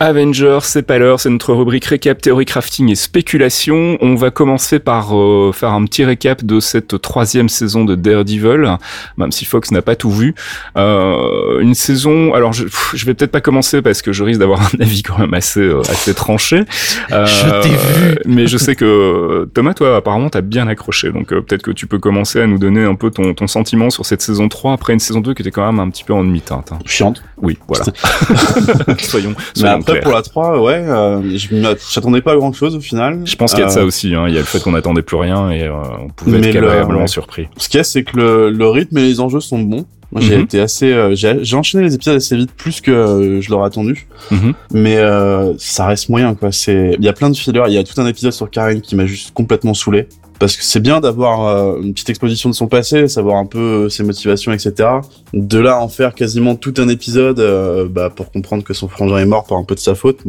Avengers, 0.00 0.60
c'est 0.62 0.82
pas 0.82 0.98
l'heure, 0.98 1.18
c'est 1.18 1.28
notre 1.28 1.52
rubrique 1.52 1.84
récap, 1.86 2.20
théorie 2.22 2.44
crafting 2.44 2.88
et 2.88 2.94
spéculation. 2.94 3.98
On 4.00 4.14
va 4.14 4.30
commencer 4.30 4.78
par 4.78 5.16
euh, 5.16 5.50
faire 5.52 5.72
un 5.72 5.84
petit 5.86 6.04
récap 6.04 6.44
de 6.44 6.60
cette 6.60 7.00
troisième 7.02 7.48
saison 7.48 7.84
de 7.84 7.96
Daredevil, 7.96 8.76
même 9.16 9.32
si 9.32 9.44
Fox 9.44 9.72
n'a 9.72 9.82
pas 9.82 9.96
tout 9.96 10.10
vu. 10.12 10.34
Euh, 10.76 11.58
une 11.60 11.74
saison, 11.74 12.32
alors 12.32 12.52
je, 12.52 12.64
pff, 12.64 12.92
je 12.94 13.06
vais 13.06 13.14
peut-être 13.14 13.32
pas 13.32 13.40
commencer 13.40 13.82
parce 13.82 14.00
que 14.02 14.12
je 14.12 14.22
risque 14.22 14.38
d'avoir 14.38 14.60
un 14.62 14.80
avis 14.80 15.02
quand 15.02 15.18
même 15.18 15.34
assez 15.34 15.60
euh, 15.60 15.80
assez 15.88 16.14
tranché. 16.14 16.62
Euh, 17.10 17.26
Je 17.26 17.60
t'ai 17.62 17.68
vu. 17.70 18.16
Mais 18.26 18.46
je 18.46 18.56
sais 18.56 18.76
que 18.76 19.48
Thomas, 19.52 19.74
toi, 19.74 19.96
apparemment, 19.96 20.30
t'as 20.30 20.42
bien 20.42 20.68
accroché, 20.68 21.10
donc 21.10 21.32
euh, 21.32 21.40
peut-être 21.40 21.62
que 21.62 21.72
tu 21.72 21.88
peux 21.88 21.98
commencer 21.98 22.40
à 22.40 22.46
nous 22.46 22.58
donner 22.58 22.84
un 22.84 22.94
peu 22.94 23.10
ton, 23.10 23.34
ton 23.34 23.48
sentiment 23.48 23.90
sur 23.90 24.06
cette 24.06 24.22
saison 24.22 24.48
3 24.48 24.74
après 24.74 24.92
une 24.92 25.00
saison 25.00 25.20
2 25.20 25.34
qui 25.34 25.42
était 25.42 25.50
quand 25.50 25.66
même 25.66 25.80
un 25.80 25.90
petit 25.90 26.04
peu 26.04 26.12
en 26.12 26.22
demi-teinte. 26.22 26.70
hein. 26.70 26.78
Chiante. 26.86 27.22
Oui, 27.38 27.58
voilà. 27.66 27.84
soyons, 28.98 29.34
soyons 29.54 29.82
clair. 29.92 30.02
pour 30.04 30.12
la 30.12 30.22
3, 30.22 30.60
ouais, 30.62 30.74
euh, 30.74 31.36
je 31.36 31.48
j'attendais 31.92 32.20
pas 32.20 32.32
à 32.32 32.36
grand 32.36 32.52
chose 32.52 32.74
au 32.76 32.80
final. 32.80 33.20
Je 33.24 33.36
pense 33.36 33.52
qu'il 33.52 33.60
y 33.60 33.62
a 33.62 33.66
de 33.66 33.70
Euh, 33.70 33.74
ça 33.74 33.84
aussi. 33.84 34.14
Hein. 34.14 34.26
Il 34.28 34.34
y 34.34 34.36
a 34.36 34.40
le 34.40 34.46
fait 34.46 34.60
qu'on 34.62 34.72
n'attendait 34.72 35.02
plus 35.02 35.16
rien 35.16 35.50
et 35.50 35.62
euh, 35.64 35.72
on 36.04 36.08
pouvait 36.08 36.38
Mais 36.38 36.48
être 36.48 36.60
le- 36.60 36.68
agréablement 36.70 37.06
surpris. 37.06 37.48
Ce 37.56 37.68
qu'il 37.68 37.78
y 37.78 37.80
a, 37.80 37.84
c'est 37.84 38.04
que 38.04 38.16
le, 38.16 38.50
le 38.50 38.68
rythme 38.68 38.98
et 38.98 39.02
les 39.02 39.20
enjeux 39.20 39.40
sont 39.40 39.58
bons. 39.58 39.84
Moi, 40.10 40.22
j'ai 40.22 40.36
Mhm. 40.36 40.42
été 40.44 40.60
assez, 40.60 40.90
euh, 40.90 41.14
j'ai 41.14 41.56
enchaîné 41.56 41.84
les 41.84 41.94
épisodes 41.94 42.16
assez 42.16 42.34
vite, 42.34 42.50
plus 42.56 42.80
que 42.80 42.90
euh, 42.90 43.40
je 43.42 43.50
l'aurais 43.50 43.66
attendu. 43.66 44.08
Mhm. 44.30 44.54
Mais 44.72 44.96
euh, 44.96 45.52
ça 45.58 45.86
reste 45.86 46.08
moyen, 46.08 46.34
quoi. 46.34 46.50
C'est, 46.50 46.96
il 46.98 47.04
y 47.04 47.08
a 47.08 47.12
plein 47.12 47.28
de 47.28 47.36
fillers. 47.36 47.64
Il 47.68 47.74
y 47.74 47.78
a 47.78 47.84
tout 47.84 48.00
un 48.00 48.06
épisode 48.06 48.32
sur 48.32 48.48
Karen 48.50 48.80
qui 48.80 48.96
m'a 48.96 49.04
juste 49.04 49.34
complètement 49.34 49.74
saoulé. 49.74 50.08
Parce 50.38 50.56
que 50.56 50.62
c'est 50.62 50.78
bien 50.80 51.00
d'avoir 51.00 51.46
euh, 51.48 51.80
une 51.82 51.92
petite 51.92 52.08
exposition 52.10 52.48
de 52.48 52.54
son 52.54 52.68
passé, 52.68 53.08
savoir 53.08 53.36
un 53.38 53.44
peu 53.44 53.58
euh, 53.58 53.88
ses 53.88 54.04
motivations, 54.04 54.52
etc. 54.52 54.88
De 55.32 55.58
là 55.58 55.74
à 55.74 55.78
en 55.78 55.88
faire 55.88 56.14
quasiment 56.14 56.54
tout 56.56 56.74
un 56.78 56.88
épisode 56.88 57.40
euh, 57.40 57.86
bah, 57.88 58.10
pour 58.14 58.30
comprendre 58.32 58.64
que 58.64 58.72
son 58.74 58.88
frangin 58.88 59.18
est 59.18 59.26
mort 59.26 59.44
par 59.46 59.58
un 59.58 59.64
peu 59.64 59.74
de 59.74 59.80
sa 59.80 59.94
faute. 59.94 60.20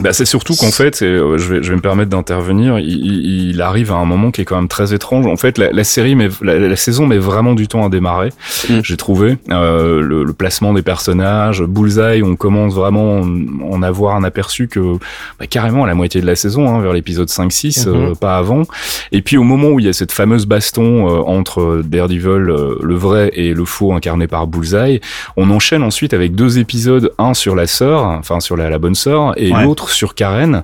Bah, 0.00 0.12
c'est 0.12 0.24
surtout 0.24 0.54
qu'en 0.54 0.70
fait, 0.70 1.02
et, 1.02 1.06
euh, 1.06 1.36
je, 1.38 1.54
vais, 1.54 1.62
je 1.62 1.70
vais 1.70 1.76
me 1.76 1.80
permettre 1.80 2.10
d'intervenir, 2.10 2.78
il, 2.78 2.88
il- 2.88 3.50
il 3.50 3.62
arrive 3.62 3.90
à 3.92 3.96
un 3.96 4.04
moment 4.04 4.30
qui 4.30 4.40
est 4.40 4.44
quand 4.44 4.56
même 4.56 4.68
très 4.68 4.94
étrange. 4.94 5.26
En 5.26 5.36
fait, 5.36 5.58
la, 5.58 5.70
la 5.72 5.84
série, 5.84 6.14
met, 6.14 6.28
la, 6.42 6.58
la 6.58 6.76
saison 6.76 7.06
met 7.06 7.18
vraiment 7.18 7.54
du 7.54 7.66
temps 7.68 7.84
à 7.84 7.88
démarrer, 7.88 8.30
Mm. 8.68 8.80
j'ai 8.84 8.96
trouvé. 8.96 9.38
Euh, 9.50 10.00
le, 10.00 10.22
le 10.24 10.32
placement 10.32 10.72
des 10.74 10.82
personnages, 10.82 11.62
Bullseye, 11.62 12.22
on 12.22 12.36
commence 12.36 12.74
vraiment 12.74 13.20
en, 13.20 13.28
en 13.72 13.82
avoir 13.82 14.16
un 14.16 14.24
aperçu 14.24 14.68
que 14.68 14.80
bah, 15.38 15.46
carrément 15.48 15.84
à 15.84 15.86
la 15.86 15.94
moitié 15.94 16.20
de 16.20 16.26
la 16.26 16.36
saison, 16.36 16.68
hein, 16.68 16.80
vers 16.80 16.92
l'épisode 16.92 17.28
5-6, 17.28 17.86
Mhm. 17.88 17.94
euh, 18.10 18.14
pas 18.14 18.36
avant. 18.36 18.62
Et 19.12 19.22
puis 19.22 19.36
au 19.36 19.42
moment 19.42 19.68
où 19.68 19.80
il 19.80 19.86
y 19.86 19.88
a 19.88 19.92
cette 19.92 20.12
fameuse 20.12 20.46
baston 20.46 21.08
euh, 21.08 21.22
entre 21.26 21.82
Daredevil, 21.84 22.26
euh, 22.50 22.78
le 22.82 22.94
vrai, 22.94 23.30
et 23.34 23.54
le 23.54 23.64
faux 23.64 23.92
incarné 23.92 24.19
par 24.28 24.46
Bullseye, 24.46 25.00
on 25.36 25.50
enchaîne 25.50 25.82
ensuite 25.82 26.14
avec 26.14 26.34
deux 26.34 26.58
épisodes, 26.58 27.12
un 27.18 27.34
sur 27.34 27.54
la 27.54 27.66
sœur, 27.66 28.04
enfin 28.04 28.40
sur 28.40 28.56
la, 28.56 28.70
la 28.70 28.78
bonne 28.78 28.94
sœur, 28.94 29.32
et 29.36 29.52
Ouais. 29.52 29.64
l'autre 29.64 29.90
sur 29.90 30.14
Karen 30.14 30.62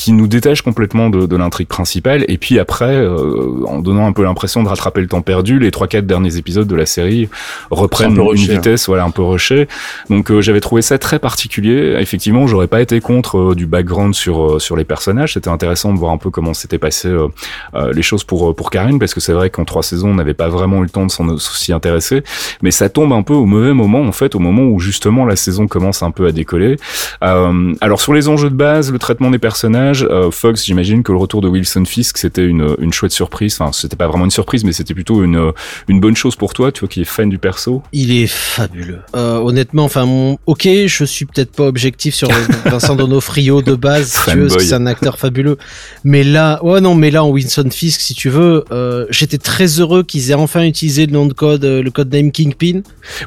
qui 0.00 0.12
nous 0.12 0.28
détache 0.28 0.62
complètement 0.62 1.10
de, 1.10 1.26
de 1.26 1.36
l'intrigue 1.36 1.68
principale. 1.68 2.24
Et 2.28 2.38
puis 2.38 2.58
après 2.58 2.96
euh, 2.96 3.66
en 3.66 3.80
donnant 3.80 4.06
un 4.06 4.12
peu 4.12 4.22
l'impression 4.24 4.62
de 4.62 4.68
rattraper 4.68 5.02
le 5.02 5.08
temps 5.08 5.20
perdu 5.20 5.58
les 5.58 5.70
trois 5.70 5.88
quatre 5.88 6.06
derniers 6.06 6.38
épisodes 6.38 6.66
de 6.66 6.74
la 6.74 6.86
série 6.86 7.28
reprennent 7.70 8.18
un 8.18 8.32
une 8.32 8.40
hein. 8.40 8.54
vitesse 8.54 8.86
voilà 8.86 9.04
un 9.04 9.10
peu 9.10 9.22
rushée. 9.22 9.68
Donc 10.08 10.30
euh, 10.30 10.40
j'avais 10.40 10.60
trouvé 10.60 10.80
ça 10.80 10.96
très 10.96 11.18
particulier. 11.18 11.96
Effectivement 11.98 12.46
j'aurais 12.46 12.66
pas 12.66 12.80
été 12.80 12.98
contre 13.00 13.50
euh, 13.50 13.54
du 13.54 13.66
background 13.66 14.14
sur 14.14 14.54
euh, 14.54 14.58
sur 14.58 14.74
les 14.74 14.84
personnages. 14.84 15.34
C'était 15.34 15.50
intéressant 15.50 15.92
de 15.92 15.98
voir 15.98 16.12
un 16.12 16.18
peu 16.18 16.30
comment 16.30 16.54
s'étaient 16.54 16.78
passées 16.78 17.14
euh, 17.14 17.92
les 17.92 18.02
choses 18.02 18.24
pour 18.24 18.56
pour 18.56 18.70
Karine 18.70 18.98
parce 18.98 19.12
que 19.12 19.20
c'est 19.20 19.34
vrai 19.34 19.50
qu'en 19.50 19.66
trois 19.66 19.82
saisons 19.82 20.08
on 20.08 20.14
n'avait 20.14 20.32
pas 20.32 20.48
vraiment 20.48 20.78
eu 20.78 20.84
le 20.84 20.90
temps 20.90 21.04
de 21.04 21.10
s'en 21.10 21.36
s'y 21.36 21.74
intéresser. 21.74 22.22
Mais 22.62 22.70
ça 22.70 22.88
tombe 22.88 23.12
un 23.12 23.22
peu 23.22 23.34
au 23.34 23.44
mauvais 23.44 23.74
moment 23.74 24.00
en 24.00 24.12
fait 24.12 24.34
au 24.34 24.38
moment 24.38 24.62
où 24.62 24.80
justement 24.80 25.26
la 25.26 25.36
saison 25.36 25.68
commence 25.68 26.02
un 26.02 26.10
peu 26.10 26.24
à 26.26 26.32
décoller. 26.32 26.76
Euh, 27.22 27.74
alors 27.82 28.00
sur 28.00 28.14
les 28.14 28.28
enjeux 28.28 28.48
de 28.48 28.54
base 28.54 28.90
le 28.90 28.98
traitement 28.98 29.30
des 29.30 29.38
personnages 29.38 29.89
euh, 30.02 30.30
Fox 30.30 30.64
j'imagine 30.64 31.02
que 31.02 31.12
le 31.12 31.18
retour 31.18 31.40
de 31.40 31.48
Wilson 31.48 31.84
Fisk 31.84 32.18
c'était 32.18 32.44
une 32.44 32.74
une 32.80 32.92
chouette 32.92 33.12
surprise 33.12 33.56
enfin 33.60 33.72
c'était 33.72 33.96
pas 33.96 34.08
vraiment 34.08 34.24
une 34.24 34.30
surprise 34.30 34.64
mais 34.64 34.72
c'était 34.72 34.94
plutôt 34.94 35.22
une 35.22 35.52
une 35.88 36.00
bonne 36.00 36.16
chose 36.16 36.36
pour 36.36 36.52
toi 36.54 36.72
tu 36.72 36.80
vois 36.80 36.88
qui 36.88 37.00
est 37.02 37.04
fan 37.04 37.28
du 37.28 37.38
perso 37.38 37.82
Il 37.92 38.12
est 38.12 38.26
fabuleux. 38.26 39.00
Euh, 39.16 39.38
honnêtement, 39.38 39.84
enfin, 39.84 40.06
mon... 40.06 40.38
ok, 40.46 40.68
je 40.86 41.04
suis 41.04 41.24
peut-être 41.26 41.52
pas 41.52 41.64
objectif 41.66 42.14
sur 42.14 42.28
Vincent 42.64 42.94
Donofrio 42.96 43.62
de 43.62 43.74
base, 43.74 44.08
si 44.12 44.30
tu 44.30 44.38
veux, 44.38 44.48
c'est 44.48 44.72
un 44.74 44.86
acteur 44.86 45.18
fabuleux. 45.18 45.56
Mais 46.04 46.22
là, 46.24 46.62
ouais, 46.64 46.80
non, 46.80 46.94
mais 46.94 47.10
là, 47.10 47.24
en 47.24 47.30
Winston 47.30 47.68
Fisk, 47.70 48.00
si 48.00 48.14
tu 48.14 48.28
veux, 48.28 48.64
euh, 48.70 49.06
j'étais 49.10 49.38
très 49.38 49.66
heureux 49.80 50.02
qu'ils 50.02 50.30
aient 50.30 50.34
enfin 50.34 50.62
utilisé 50.64 51.06
le 51.06 51.12
nom 51.12 51.26
de 51.26 51.32
code, 51.32 51.64
le 51.64 51.90
code 51.90 52.12
name 52.12 52.30
Kingpin. 52.32 52.82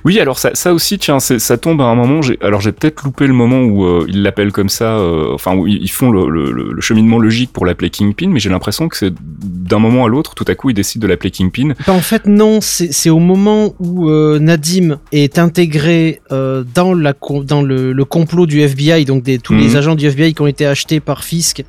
Oui, 0.05 0.19
alors 0.19 0.39
ça, 0.39 0.51
ça 0.53 0.73
aussi, 0.73 0.97
tiens, 0.97 1.19
ça 1.19 1.57
tombe 1.57 1.81
à 1.81 1.85
un 1.85 1.95
moment. 1.95 2.21
Alors 2.41 2.61
j'ai 2.61 2.71
peut-être 2.71 3.03
loupé 3.03 3.27
le 3.27 3.33
moment 3.33 3.61
où 3.61 4.05
ils 4.07 4.21
l'appellent 4.21 4.51
comme 4.51 4.69
ça, 4.69 4.99
enfin 5.33 5.55
où 5.55 5.67
ils 5.67 5.81
ils 5.83 5.91
font 5.91 6.11
le, 6.11 6.29
le- 6.29 6.51
le- 6.53 6.71
le 6.71 6.81
cheminement 6.81 7.19
logique 7.19 7.51
pour 7.51 7.65
l'appeler 7.65 7.89
Kingpin, 7.89 8.29
mais 8.29 8.39
j'ai 8.39 8.49
l'impression 8.49 8.87
que 8.87 8.95
c'est 8.97 9.13
d'un 9.13 9.79
moment 9.79 10.05
à 10.05 10.07
l'autre, 10.07 10.35
tout 10.35 10.45
à 10.47 10.55
coup, 10.55 10.69
ils 10.69 10.73
décident 10.73 11.03
de 11.03 11.07
l'appeler 11.07 11.31
Kingpin. 11.31 11.73
Bah, 11.87 11.93
en 11.93 11.99
fait, 12.01 12.25
non, 12.27 12.59
c'est 12.61 13.09
au 13.09 13.19
moment 13.19 13.73
où 13.79 14.09
euh, 14.09 14.39
Nadim 14.39 14.99
est 15.11 15.39
intégré 15.39 16.21
euh, 16.31 16.63
dans, 16.73 16.93
la, 16.93 17.13
dans 17.43 17.61
le, 17.61 17.91
le 17.93 18.05
complot 18.05 18.45
du 18.45 18.61
FBI, 18.61 19.05
donc 19.05 19.23
des, 19.23 19.39
tous 19.39 19.53
Mhm. 19.53 19.59
les 19.59 19.75
agents 19.75 19.95
du 19.95 20.05
FBI 20.07 20.33
qui 20.33 20.41
ont 20.41 20.47
été 20.47 20.65
achetés 20.65 20.99
par 20.99 21.23
Fisk, 21.23 21.63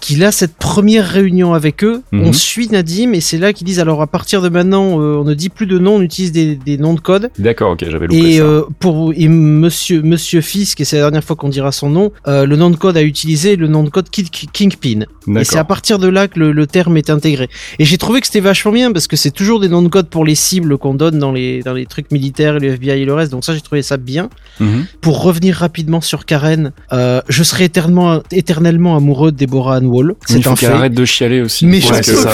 qu'il 0.00 0.24
a 0.24 0.32
cette 0.32 0.54
première 0.56 1.06
réunion 1.06 1.54
avec 1.54 1.84
eux. 1.84 2.02
Mhm. 2.12 2.22
On 2.26 2.32
suit 2.32 2.68
Nadim 2.68 3.12
et 3.12 3.20
c'est 3.20 3.38
là 3.38 3.52
qu'ils 3.52 3.66
disent 3.66 3.80
alors 3.80 4.00
à 4.02 4.06
partir 4.06 4.42
de 4.42 4.48
maintenant, 4.48 5.00
euh, 5.00 5.16
on 5.20 5.24
ne 5.24 5.34
dit 5.34 5.48
plus 5.48 5.66
de 5.66 5.78
nom, 5.78 5.96
on 5.96 6.02
utilise 6.02 6.32
des, 6.32 6.56
des 6.56 6.78
noms 6.78 6.94
de 6.94 7.00
code. 7.00 7.30
D'accord, 7.38 7.72
ok, 7.72 7.84
j'avais 7.88 8.06
loupé 8.06 8.18
Et 8.18 8.38
ça. 8.38 8.42
euh, 8.44 8.62
pour 8.78 9.12
et 9.14 9.28
Monsieur 9.28 10.02
Monsieur 10.02 10.40
Fisk, 10.40 10.80
et 10.80 10.84
c'est 10.84 10.96
la 10.96 11.02
dernière 11.02 11.24
fois 11.24 11.36
qu'on 11.36 11.48
dira 11.48 11.72
son 11.72 11.90
nom, 11.90 12.12
euh, 12.26 12.46
le 12.46 12.56
nom 12.56 12.70
de 12.70 12.76
code 12.76 12.96
a 12.96 13.02
utilisé 13.02 13.56
le 13.56 13.68
nom 13.68 13.82
de 13.82 13.90
code 13.90 14.08
Ki- 14.10 14.24
Ki- 14.30 14.48
Kingpin. 14.52 15.04
Et 15.38 15.44
c'est 15.44 15.58
à 15.58 15.64
partir 15.64 15.98
de 15.98 16.08
là 16.08 16.26
que 16.28 16.38
le, 16.40 16.52
le 16.52 16.66
terme 16.66 16.96
est 16.96 17.10
intégré. 17.10 17.48
Et 17.78 17.84
j'ai 17.84 17.98
trouvé 17.98 18.20
que 18.20 18.26
c'était 18.26 18.40
vachement 18.40 18.72
bien 18.72 18.90
parce 18.92 19.06
que 19.06 19.16
c'est 19.16 19.30
toujours 19.30 19.60
des 19.60 19.68
noms 19.68 19.82
de 19.82 19.88
code 19.88 20.08
pour 20.08 20.24
les 20.24 20.34
cibles 20.34 20.76
qu'on 20.78 20.94
donne 20.94 21.18
dans 21.18 21.30
les, 21.32 21.62
dans 21.62 21.74
les 21.74 21.86
trucs 21.86 22.10
militaires 22.10 22.56
et 22.56 22.60
le 22.60 22.68
FBI 22.74 23.02
et 23.02 23.04
le 23.04 23.14
reste. 23.14 23.30
Donc 23.32 23.44
ça, 23.44 23.54
j'ai 23.54 23.60
trouvé 23.60 23.82
ça 23.82 23.96
bien. 23.96 24.28
Mhm. 24.58 24.86
Pour 25.00 25.22
revenir 25.22 25.56
rapidement 25.56 26.00
sur 26.00 26.24
Karen, 26.24 26.72
je 26.90 27.42
serai 27.42 27.64
éternellement, 27.64 28.22
éternellement 28.32 28.96
amoureux 28.96 29.30
de 29.32 29.36
Deborah 29.36 29.76
C'est 30.26 30.46
un 30.46 30.54
qu'elle 30.54 30.68
fait. 30.70 30.74
arrête 30.74 30.94
de 30.94 31.04
chialer 31.04 31.40
aussi. 31.42 31.66
Mais 31.66 31.80
ça- 31.80 32.02
ça, 32.02 32.30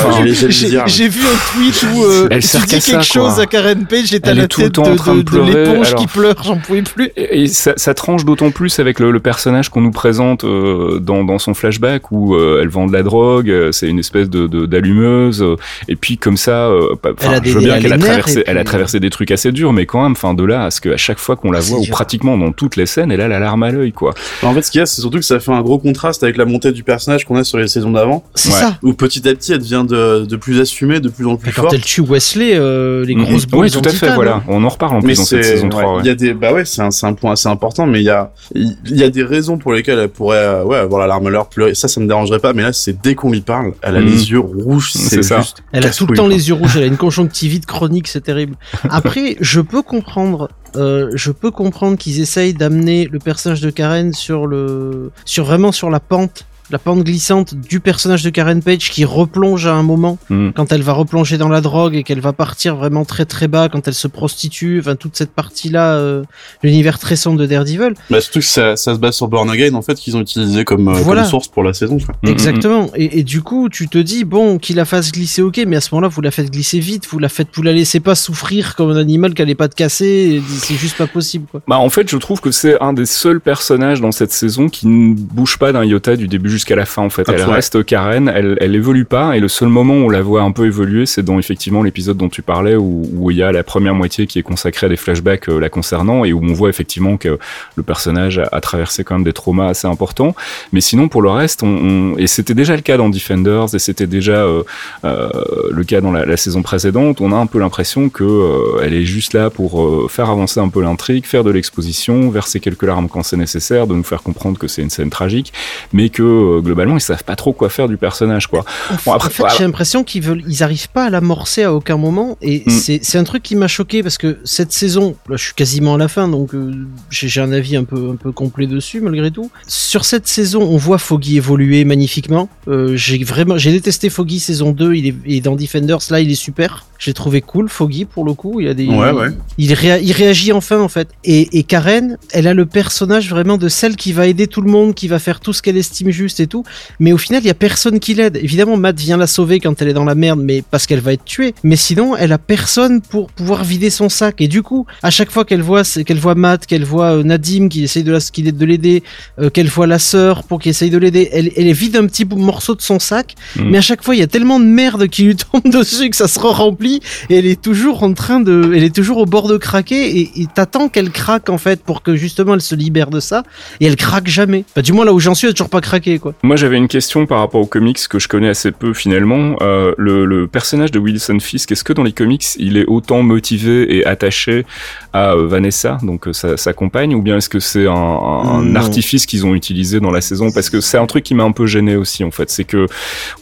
j'ai- 0.87 1.09
vu 1.09 1.21
un 1.21 1.53
tweet 1.53 1.87
où 1.95 2.05
euh, 2.05 2.29
Elle 2.31 2.39
tu 2.41 2.47
dis 2.47 2.47
ça, 2.49 2.61
quelque 2.67 2.91
quoi. 2.91 3.03
chose 3.03 3.41
à 3.41 3.47
Karen 3.47 3.87
Page, 3.87 4.07
j'étais 4.07 4.31
à 4.31 4.35
la 4.35 4.43
est 4.45 4.49
tout 4.49 4.61
le 4.61 4.67
tête 4.67 4.75
temps 4.75 4.83
de, 4.83 4.91
en 4.91 4.97
train 4.97 5.15
de 5.15 5.23
de- 5.23 5.39
l'éponge 5.41 5.87
alors- 5.89 6.01
qui 6.01 6.07
pleure, 6.07 6.35
j'en 6.45 6.57
pouvais 6.57 6.83
plus. 6.83 7.11
Et 7.17 7.43
et 7.43 7.47
ça, 7.49 7.75
ça 7.77 7.95
tranche 7.95 8.25
d'autant 8.25 8.51
plus 8.51 8.79
avec 8.81 8.99
le, 9.01 9.11
le 9.11 9.21
personnage 9.21 9.69
qu'on 9.69 9.81
nous 9.81 9.91
présente 9.91 10.45
euh, 10.45 10.99
dans, 11.01 11.23
dans 11.25 11.39
son 11.39 11.55
flashback 11.55 12.11
où 12.11 12.35
euh, 12.35 12.61
elle 12.63 12.69
vend 12.69 12.87
de 12.87 12.93
la 12.93 13.03
drogue, 13.03 13.51
euh, 13.51 13.73
c'est 13.73 13.89
une 13.89 13.99
espèce 13.99 14.29
de 14.31 14.47
de- 14.47 14.67
d'allumeuse, 14.67 15.45
et 15.89 15.97
puis 15.97 16.19
comme 16.19 16.37
ça, 16.37 16.67
euh, 16.67 16.95
des- 17.43 17.51
je 17.51 17.59
veux 17.59 17.65
bien 17.65 17.79
qu'elle 17.81 17.93
a 17.93 17.99
traversé, 17.99 18.43
elle 18.47 18.59
a 18.59 18.65
traversé 18.65 19.01
des 19.01 19.11
trucs 19.11 19.31
assez 19.31 19.53
durs, 19.53 19.73
mais 19.73 19.87
quand 19.87 20.03
même, 20.03 20.13
enfin 20.13 20.35
de 20.35 20.45
là 20.45 20.65
à 20.65 20.71
ce 20.71 20.81
qu'à 20.81 20.97
chaque 20.97 21.19
fois 21.19 21.37
qu'on 21.37 21.51
la 21.51 21.59
Ah, 21.59 21.63
voit, 21.63 21.79
ou 21.79 21.87
pratiquement 21.87 22.37
dans 22.39 22.53
toutes 22.53 22.77
les 22.77 22.87
scènes, 22.87 23.11
elle 23.13 23.21
a 23.21 23.29
la 23.29 23.39
larme 23.39 23.63
à 23.63 23.71
l'œil, 23.71 23.93
quoi. 23.93 24.15
En 24.43 24.53
fait, 24.55 24.63
ce 24.63 24.71
qu'il 24.71 24.79
y 24.79 24.83
a, 24.83 24.87
c'est 24.87 25.01
surtout 25.01 25.19
que 25.19 25.25
ça 25.25 25.41
fait 25.41 25.53
un 25.53 25.63
gros 25.63 25.79
contraste 25.79 26.23
avec 26.23 26.37
la 26.37 26.45
montée 26.45 26.73
du 26.73 26.83
personnage 26.83 27.25
qu'on 27.25 27.37
a 27.37 27.45
sur 27.47 27.59
les 27.59 27.69
saisons 27.69 27.91
d'avant, 27.91 28.25
C'est 28.35 28.51
Ouais. 28.53 28.55
ça. 28.61 28.79
où 28.83 28.93
petit 28.93 29.27
à 29.29 29.35
petit, 29.35 29.53
elle 29.53 29.59
devient 29.61 29.85
de, 29.89 30.25
de 30.27 30.37
plus 30.37 30.61
assumée, 30.61 31.01
de 31.01 31.09
plus 31.09 31.27
en 31.27 31.37
plus 31.37 31.53
Quand 31.53 31.63
forte. 31.63 31.75
elle 31.75 31.81
tue 31.83 32.01
Wesley, 32.03 32.53
euh, 32.55 33.05
les 33.05 33.15
grosses 33.15 33.45
Mhm. 33.45 33.51
boules 33.51 33.61
Oui, 33.65 33.71
tout 33.71 33.81
à 33.85 33.89
fait, 33.91 34.15
voilà. 34.15 34.43
On 34.49 34.63
en 34.65 34.69
reparle 34.69 34.97
en 34.97 35.01
Mais 35.01 35.09
plus 35.15 35.19
dans 35.19 35.25
cette 35.25 35.45
c'est, 35.45 35.51
saison 35.53 35.65
ouais, 35.65 35.71
3. 35.71 35.95
ouais. 35.97 36.01
il 36.05 36.07
y 36.07 36.11
a 36.11 36.15
des, 36.15 36.35
bah 36.35 36.53
ouais, 36.53 36.65
c'est 36.65 36.83
un, 36.83 36.91
c'est 36.91 37.07
un 37.07 37.15
point 37.15 37.33
assez 37.33 37.49
important, 37.49 37.87
mais 37.87 38.01
il 38.01 38.05
y 38.05 38.11
a, 38.11 38.33
il 38.55 38.77
y 38.97 39.03
a 39.03 39.11
des 39.11 39.23
raisons 39.23 39.59
pour 39.59 39.73
lesquelles 39.73 39.99
elle 39.99 40.09
pourrait, 40.09 40.37
euh, 40.39 40.65
ouais, 40.65 40.77
avoir 40.79 41.01
la 41.01 41.07
larme 41.07 41.27
à 41.27 41.31
l'heure, 41.31 41.49
pleurer. 41.49 41.75
Ça, 41.75 41.89
ça 41.89 42.01
me 42.01 42.07
dérangerait 42.07 42.39
pas, 42.41 42.53
mais 42.53 42.63
là, 42.63 42.73
c'est 42.73 43.01
dès 43.01 43.15
qu'on 43.15 43.31
lui 43.31 43.41
parle, 43.41 43.73
elle 43.83 43.97
a 43.97 44.01
Mhm. 44.01 44.07
les 44.07 44.31
yeux 44.31 44.41
rouges, 44.41 44.93
C'est 44.93 44.99
c'est 45.17 45.23
ça. 45.23 45.41
juste. 45.41 45.63
Elle 45.73 45.87
a 45.87 45.91
tout 45.91 46.07
le 46.07 46.17
temps 46.17 46.27
les 46.29 46.49
yeux 46.49 46.55
rouges, 46.55 46.77
elle 46.77 46.83
a 46.85 46.87
une 46.87 46.97
conjonctivite 46.97 47.67
chronique, 47.67 48.09
c'est 48.09 48.21
terrible. 48.23 48.55
Après, 48.91 49.37
je 49.41 49.61
peux 49.61 49.83
comprendre, 49.83 50.49
euh, 50.77 51.11
je 51.15 51.31
peux 51.31 51.51
comprendre 51.51 51.97
qu'ils 51.97 52.21
essayent 52.21 52.55
d'amener 52.55 53.09
le 53.11 53.19
personnage 53.19 53.61
de 53.61 53.71
Karen 53.71 54.13
sur 54.13 54.47
le, 54.47 55.11
sur 55.25 55.45
vraiment 55.45 55.73
sur 55.73 55.91
la 55.91 56.01
pente, 56.01 56.47
la 56.71 56.79
pente 56.79 57.05
glissante 57.05 57.55
du 57.55 57.81
personnage 57.81 58.23
de 58.23 58.31
Karen 58.31 58.63
Page 58.63 58.91
qui 58.91 59.05
replonge 59.05 59.67
à 59.67 59.75
un 59.75 59.83
moment 59.83 60.19
Mhm. 60.31 60.53
quand 60.55 60.73
elle 60.73 60.83
va 60.83 60.93
replonger 60.93 61.39
dans 61.39 61.49
la 61.49 61.61
drogue 61.61 61.95
et 61.95 62.03
qu'elle 62.03 62.21
va 62.21 62.33
partir 62.33 62.77
vraiment 62.77 63.05
très 63.05 63.25
très 63.25 63.49
bas 63.49 63.69
quand 63.69 63.87
elle 63.87 63.95
se 63.95 64.09
prostitue, 64.09 64.81
enfin 64.81 64.97
toute 64.97 65.17
cette 65.17 65.31
partie-là, 65.33 65.95
euh, 65.95 66.23
l'univers 66.63 66.99
très 66.99 67.17
sombre 67.17 67.39
de 67.39 67.47
Daredevil. 67.47 67.95
Bah, 68.11 68.21
surtout 68.21 68.41
que 68.41 68.45
ça, 68.45 68.77
ça 68.77 68.95
se 68.95 68.99
base 68.99 69.15
sur 69.15 69.29
Born 69.29 69.49
Again, 69.51 69.75
en 69.75 69.83
fait, 69.83 69.95
qu'ils 69.95 70.17
ont 70.17 70.21
utilisé 70.21 70.65
comme, 70.65 70.89
euh, 70.89 70.93
Voilà. 70.93 71.23
comme 71.23 71.31
source 71.31 71.49
pour 71.49 71.63
la 71.63 71.73
saison, 71.73 71.99
quoi. 71.99 72.15
Mhm. 72.23 72.31
Exactement. 72.31 72.91
Et, 72.97 73.21
et 73.21 73.23
du 73.23 73.43
coup, 73.43 73.69
tu 73.69 73.89
te 73.89 73.99
dis 73.99 74.25
bon, 74.25 74.59
qu'il 74.59 74.77
la 74.77 74.85
fasse 74.85 75.13
glisser, 75.13 75.43
ok, 75.43 75.61
mais 75.67 75.77
à 75.77 75.81
ce 75.81 75.95
moment-là, 75.95 76.09
vous 76.09 76.21
la 76.21 76.31
faites 76.31 76.51
glisser 76.51 76.79
vite, 76.81 77.07
vous 77.11 77.19
la 77.19 77.29
faites, 77.29 77.49
vous 77.55 77.63
la 77.63 77.73
laissez 77.73 78.01
pas 78.01 78.15
souffrir 78.15 78.75
comme 78.77 78.91
un 78.91 78.97
animal 78.97 79.35
qui 79.35 79.43
allait 79.43 79.55
pas 79.55 79.69
te 79.69 79.75
casser. 79.75 80.43
C'est 80.49 80.75
juste 80.75 80.97
pas 80.97 81.07
possible, 81.07 81.47
quoi. 81.51 81.61
Bah 81.69 81.79
en 81.79 81.89
fait, 81.91 82.11
je 82.11 82.17
trouve 82.17 82.41
que 82.41 82.51
c'est 82.51 82.81
un 82.83 82.93
des 82.93 83.07
seuls 83.07 83.41
personnages 83.41 84.01
dans 84.01 84.13
cette 84.13 84.33
saison 84.33 84.69
qui 84.69 84.87
ne 84.87 85.15
bouge 85.15 85.59
pas 85.59 85.73
d'un 85.73 85.85
iota 85.85 86.17
du 86.17 86.29
début 86.29 86.49
jusqu'à 86.57 86.77
la 86.77 86.87
fin. 86.87 87.03
En 87.03 87.11
fait, 87.11 87.23
elle 87.29 87.35
Absolument. 87.35 87.55
reste 87.55 87.85
Karen, 87.85 88.29
elle, 88.35 88.57
elle 88.61 88.75
évolue 88.75 89.05
pas, 89.05 89.37
et 89.37 89.41
le 89.41 89.49
seul 89.49 89.69
moment 89.69 89.95
où 89.95 90.07
on 90.07 90.09
la 90.09 90.23
voit 90.23 90.43
un 90.43 90.53
peu 90.53 90.67
évoluer, 90.67 91.07
c'est 91.07 91.23
dans 91.23 91.39
effectivement 91.39 91.83
l'épisode 91.83 92.17
dont 92.17 92.29
tu 92.29 92.43
parlais, 92.43 92.77
où, 92.77 93.03
où 93.15 93.31
il 93.31 93.37
y 93.37 93.43
a 93.43 93.53
la 93.53 93.63
première 93.63 93.95
moitié 93.95 94.27
qui 94.27 94.39
est 94.39 94.43
consacrée 94.43 94.87
à 94.87 94.89
des 94.89 94.97
flashbacks 94.97 95.49
euh, 95.49 95.61
la 95.61 95.69
concernant, 95.69 96.25
et 96.25 96.33
où 96.33 96.41
on 96.43 96.53
voit 96.53 96.69
effectivement 96.71 97.17
que 97.17 97.39
le 97.77 97.83
personnage 97.83 98.39
a, 98.39 98.49
a 98.53 98.61
traversé 98.61 99.05
quand 99.05 99.15
même 99.17 99.25
des 99.25 99.33
traumas 99.33 99.69
assez 99.69 99.87
importants. 99.87 100.35
Mais 100.73 100.81
sinon, 100.81 101.09
pour 101.09 101.23
le 101.23 101.31
reste, 101.31 101.63
on, 101.63 101.69
on- 101.69 102.19
et 102.19 102.27
c'était 102.27 102.55
déjà 102.55 102.75
le 102.75 102.83
cas 102.83 102.97
dans 102.97 103.09
Defenders, 103.09 103.75
et 103.75 103.79
c'était 103.79 104.07
déjà 104.07 104.39
euh, 104.45 104.63
euh, 105.05 105.29
le 105.71 105.85
cas 105.85 106.01
dans 106.01 106.13
la, 106.13 106.25
la 106.25 106.37
saison 106.37 106.63
précédente, 106.63 107.21
on 107.21 107.33
a 107.33 107.37
un 107.37 107.47
peu 107.47 107.59
l'impression 107.59 108.09
que 108.09 108.83
elle 108.83 108.95
est 108.95 109.05
juste 109.05 109.33
là 109.35 109.51
pour 109.51 110.11
faire 110.11 110.31
avancer 110.31 110.61
un 110.61 110.69
peu 110.69 110.81
l'intrigue, 110.83 111.25
faire 111.27 111.45
de 111.45 111.51
l'exposition, 111.51 112.31
verser 112.31 112.61
quelques 112.61 112.83
larmes 112.83 113.09
quand 113.09 113.23
c'est 113.23 113.37
nécessaire, 113.37 113.87
de 113.87 113.95
nous 113.95 114.03
faire 114.03 114.23
comprendre 114.23 114.59
que 114.59 114.69
c'est 114.69 114.83
une 114.83 114.91
scène 114.91 115.11
tragique, 115.11 115.53
mais 115.93 116.09
que 116.09 116.23
euh, 116.47 116.61
globalement 116.61 116.97
ils 116.97 117.01
savent 117.01 117.25
pas 117.25 117.37
trop 117.37 117.53
quoi 117.53 117.69
faire 117.69 117.89
du 117.89 117.97
personnage 117.97 118.47
quoi. 118.47 118.65
Bon, 119.05 119.13
après, 119.13 119.29
en 119.29 119.49
fait, 119.49 119.57
j'ai 119.57 119.65
l'impression 119.65 120.05
qu'ils 120.05 120.23
veulent, 120.23 120.43
ils 120.49 120.63
arrivent 120.63 120.91
pas 120.91 121.05
à 121.05 121.11
l'amorcer 121.11 121.63
à 121.63 121.73
aucun 121.73 121.97
moment, 121.97 122.37
et 122.43 122.63
Mm. 122.67 122.71
c'est 122.71 123.01
c'est 123.03 123.19
un 123.19 123.25
truc 123.25 123.43
qui 123.43 123.57
m'a 123.57 123.69
choqué 123.69 124.03
parce 124.03 124.19
que 124.19 124.39
cette 124.45 124.73
saison, 124.73 125.17
là, 125.29 125.37
je 125.37 125.45
suis 125.45 125.55
quasiment 125.55 125.95
à 125.95 125.99
la 125.99 126.09
fin, 126.09 126.29
donc 126.29 126.55
euh, 126.55 126.73
j'ai 127.11 127.29
j'ai 127.29 127.41
un 127.41 127.53
avis 127.53 127.77
un 127.77 127.85
peu 127.85 128.11
un 128.11 128.17
peu 128.17 128.33
complet 128.33 128.67
dessus 128.67 129.01
malgré 129.01 129.31
tout. 129.31 129.51
Sur 129.67 130.05
cette 130.05 130.27
saison, 130.27 130.63
on 130.63 130.77
voit 130.77 130.99
Foggy 130.99 131.37
évoluer 131.37 131.85
magnifiquement. 131.85 132.49
Euh, 132.69 132.97
j'ai 132.97 133.23
vraiment, 133.25 133.59
j'ai 133.59 133.73
détesté 133.73 134.11
Foggy 134.11 134.41
saison 134.41 134.73
2, 134.73 134.95
il 134.95 135.07
est 135.09 135.15
et 135.27 135.41
dans 135.41 135.57
Defenders 135.57 135.99
là, 136.11 136.21
il 136.21 136.31
est 136.31 136.35
super. 136.35 136.87
J'ai 136.99 137.13
trouvé 137.13 137.41
cool 137.41 137.69
Foggy 137.69 138.05
pour 138.05 138.25
le 138.25 138.33
coup. 138.35 138.61
Il 138.61 138.67
y 138.67 138.71
a 138.71 138.75
des, 138.75 138.87
Ouais, 138.87 139.11
ouais. 139.13 139.29
il, 139.59 139.73
réa- 139.75 140.01
il 140.03 140.13
réagit 140.13 140.53
enfin 140.53 140.81
en 140.81 140.89
fait. 140.89 141.09
Et, 141.25 141.59
et 141.59 141.63
Karen, 141.63 142.17
elle 142.33 142.47
a 142.47 142.55
le 142.55 142.67
personnage 142.67 143.29
vraiment 143.29 143.59
de 143.59 143.69
celle 143.69 143.97
qui 143.97 144.13
va 144.13 144.27
aider 144.27 144.47
tout 144.47 144.61
le 144.63 144.71
monde, 144.71 144.95
qui 144.95 145.09
va 145.09 145.19
faire 145.19 145.41
tout 145.41 145.53
ce 145.53 145.63
qu'elle 145.63 145.77
estime 145.77 146.11
juste 146.11 146.41
et 146.41 146.47
tout. 146.47 146.65
Mais 147.01 147.13
au 147.13 147.19
final, 147.19 147.43
il 147.43 147.47
y 147.47 147.51
a 147.51 147.55
personne 147.55 148.01
qui 148.01 148.15
l'aide. 148.15 148.37
Évidemment, 148.43 148.77
Matt 148.77 148.99
vient 148.99 149.17
la 149.17 149.27
sauver 149.27 149.61
quand 149.61 149.81
elle 149.83 149.89
est 149.89 149.93
dans 149.95 150.05
la 150.05 150.15
merde, 150.15 150.41
mais 150.43 150.63
parce 150.71 150.87
qu'elle 150.87 151.01
va 151.01 151.13
être 151.13 151.25
tuée. 151.25 151.55
Mais 151.63 151.77
sinon, 151.77 152.17
elle 152.17 152.33
a 152.33 152.39
personne 152.39 153.01
pour 153.01 153.31
pouvoir 153.31 153.65
vider 153.65 153.91
son 153.91 154.09
sac. 154.09 154.41
Et 154.41 154.49
du 154.49 154.63
coup, 154.63 154.87
à 155.03 155.11
chaque 155.11 155.31
fois 155.31 155.45
qu'elle 155.45 155.63
voit, 155.63 155.83
qu'elle 155.85 156.19
voit 156.19 156.35
Matt, 156.35 156.67
qu'elle 156.67 156.85
voit 156.85 157.17
euh, 157.17 157.23
Nadim 157.23 157.69
qui 157.69 157.85
essaye 157.85 158.05
de 158.05 158.13
la, 158.13 158.19
l'aider, 158.67 159.03
euh, 159.41 159.51
qu'elle 159.51 159.69
voit 159.69 159.87
la 159.87 159.99
sœur 159.99 160.45
pour 160.45 160.61
qu'il 160.61 160.71
essaye 160.71 160.91
de 160.91 160.99
l'aider, 160.99 161.29
elle, 161.33 161.51
elle 161.57 161.73
vide 161.73 161.97
un 161.97 162.07
petit 162.07 162.25
morceau 162.25 162.75
de 162.75 162.83
son 162.83 162.99
sac. 162.99 163.35
Mhm. 163.57 163.71
Mais 163.71 163.79
à 163.79 163.83
chaque 163.83 164.03
fois, 164.03 164.15
il 164.15 164.19
y 164.19 164.23
a 164.23 164.27
tellement 164.27 164.59
de 164.61 164.65
merde 164.65 165.09
qui 165.09 165.25
lui 165.25 165.37
tombe 165.53 165.71
dessus 165.71 166.11
que 166.11 166.17
ça 166.17 166.29
se 166.29 166.39
remplit 166.39 166.86
et 167.31 167.39
elle 167.39 167.47
est 167.47 167.61
toujours 167.61 168.03
en 168.03 168.13
train 168.13 168.41
de, 168.41 168.73
elle 168.75 168.85
est 168.85 168.95
toujours 168.95 169.19
au 169.19 169.27
bord 169.27 169.49
de 169.49 169.57
craquer 169.57 170.21
et 170.21 170.47
t'attends 170.55 170.89
qu'elle 170.89 171.11
craque 171.11 171.51
en 171.51 171.59
fait 171.59 171.83
pour 171.83 172.03
que 172.03 172.17
justement 172.17 172.55
elle 172.55 172.61
se 172.61 172.75
libère 172.75 173.11
de 173.11 173.21
ça 173.21 173.43
et 173.81 173.87
elle 173.87 173.97
craque 173.97 174.29
jamais. 174.29 174.65
Bah, 174.75 174.83
du 174.83 174.93
moins 174.93 175.05
là 175.05 175.13
où 175.13 175.21
j'en 175.21 175.35
suis, 175.35 175.47
elle 175.47 175.51
a 175.51 175.55
toujours 175.55 175.71
pas 175.71 175.81
craqué 175.81 176.19
quoi. 176.19 176.35
Moi, 176.43 176.57
j'avais 176.57 176.77
une 176.77 176.89
question 176.89 177.27
par 177.27 177.39
rapport 177.39 177.61
aux 177.61 177.67
comics 177.67 177.99
que 178.09 178.19
je 178.19 178.29
connais 178.29 178.49
assez 178.49 178.73
peu 178.73 178.95
finalement. 178.95 179.57
Euh, 179.61 179.93
le, 179.99 180.25
le 180.25 180.47
personnage 180.47 180.91
de 180.91 180.99
Wilson 180.99 181.39
Fisk, 181.41 181.73
est-ce 181.73 181.85
que 181.85 181.93
dans 181.93 182.03
les 182.03 182.13
comics, 182.13 182.45
il 182.59 182.77
est 182.77 182.87
autant 182.87 183.23
motivé 183.23 183.97
et 183.97 184.07
attaché 184.07 184.65
à 185.13 185.33
euh, 185.33 185.47
Vanessa, 185.47 185.99
donc 186.03 186.29
euh, 186.29 186.33
sa, 186.33 186.57
sa 186.57 186.73
compagne, 186.73 187.15
ou 187.15 187.23
bien 187.23 187.39
est-ce 187.39 187.49
que 187.49 187.61
c'est 187.61 187.87
un, 187.87 188.77
artifice 188.77 189.27
qu'ils 189.27 189.47
ont 189.47 189.55
utilisé 189.55 190.01
dans 190.01 190.11
la 190.11 190.21
saison? 190.21 190.51
Parce 190.53 190.71
que 190.71 190.81
c'est 190.81 190.99
un 190.99 191.07
truc 191.07 191.25
qui 191.25 191.35
m'a 191.35 191.45
un 191.45 191.53
peu 191.53 191.67
gêné 191.67 191.97
aussi 191.97 192.25
en 192.25 192.31
fait. 192.31 192.51
C'est 192.51 192.65
que 192.65 192.87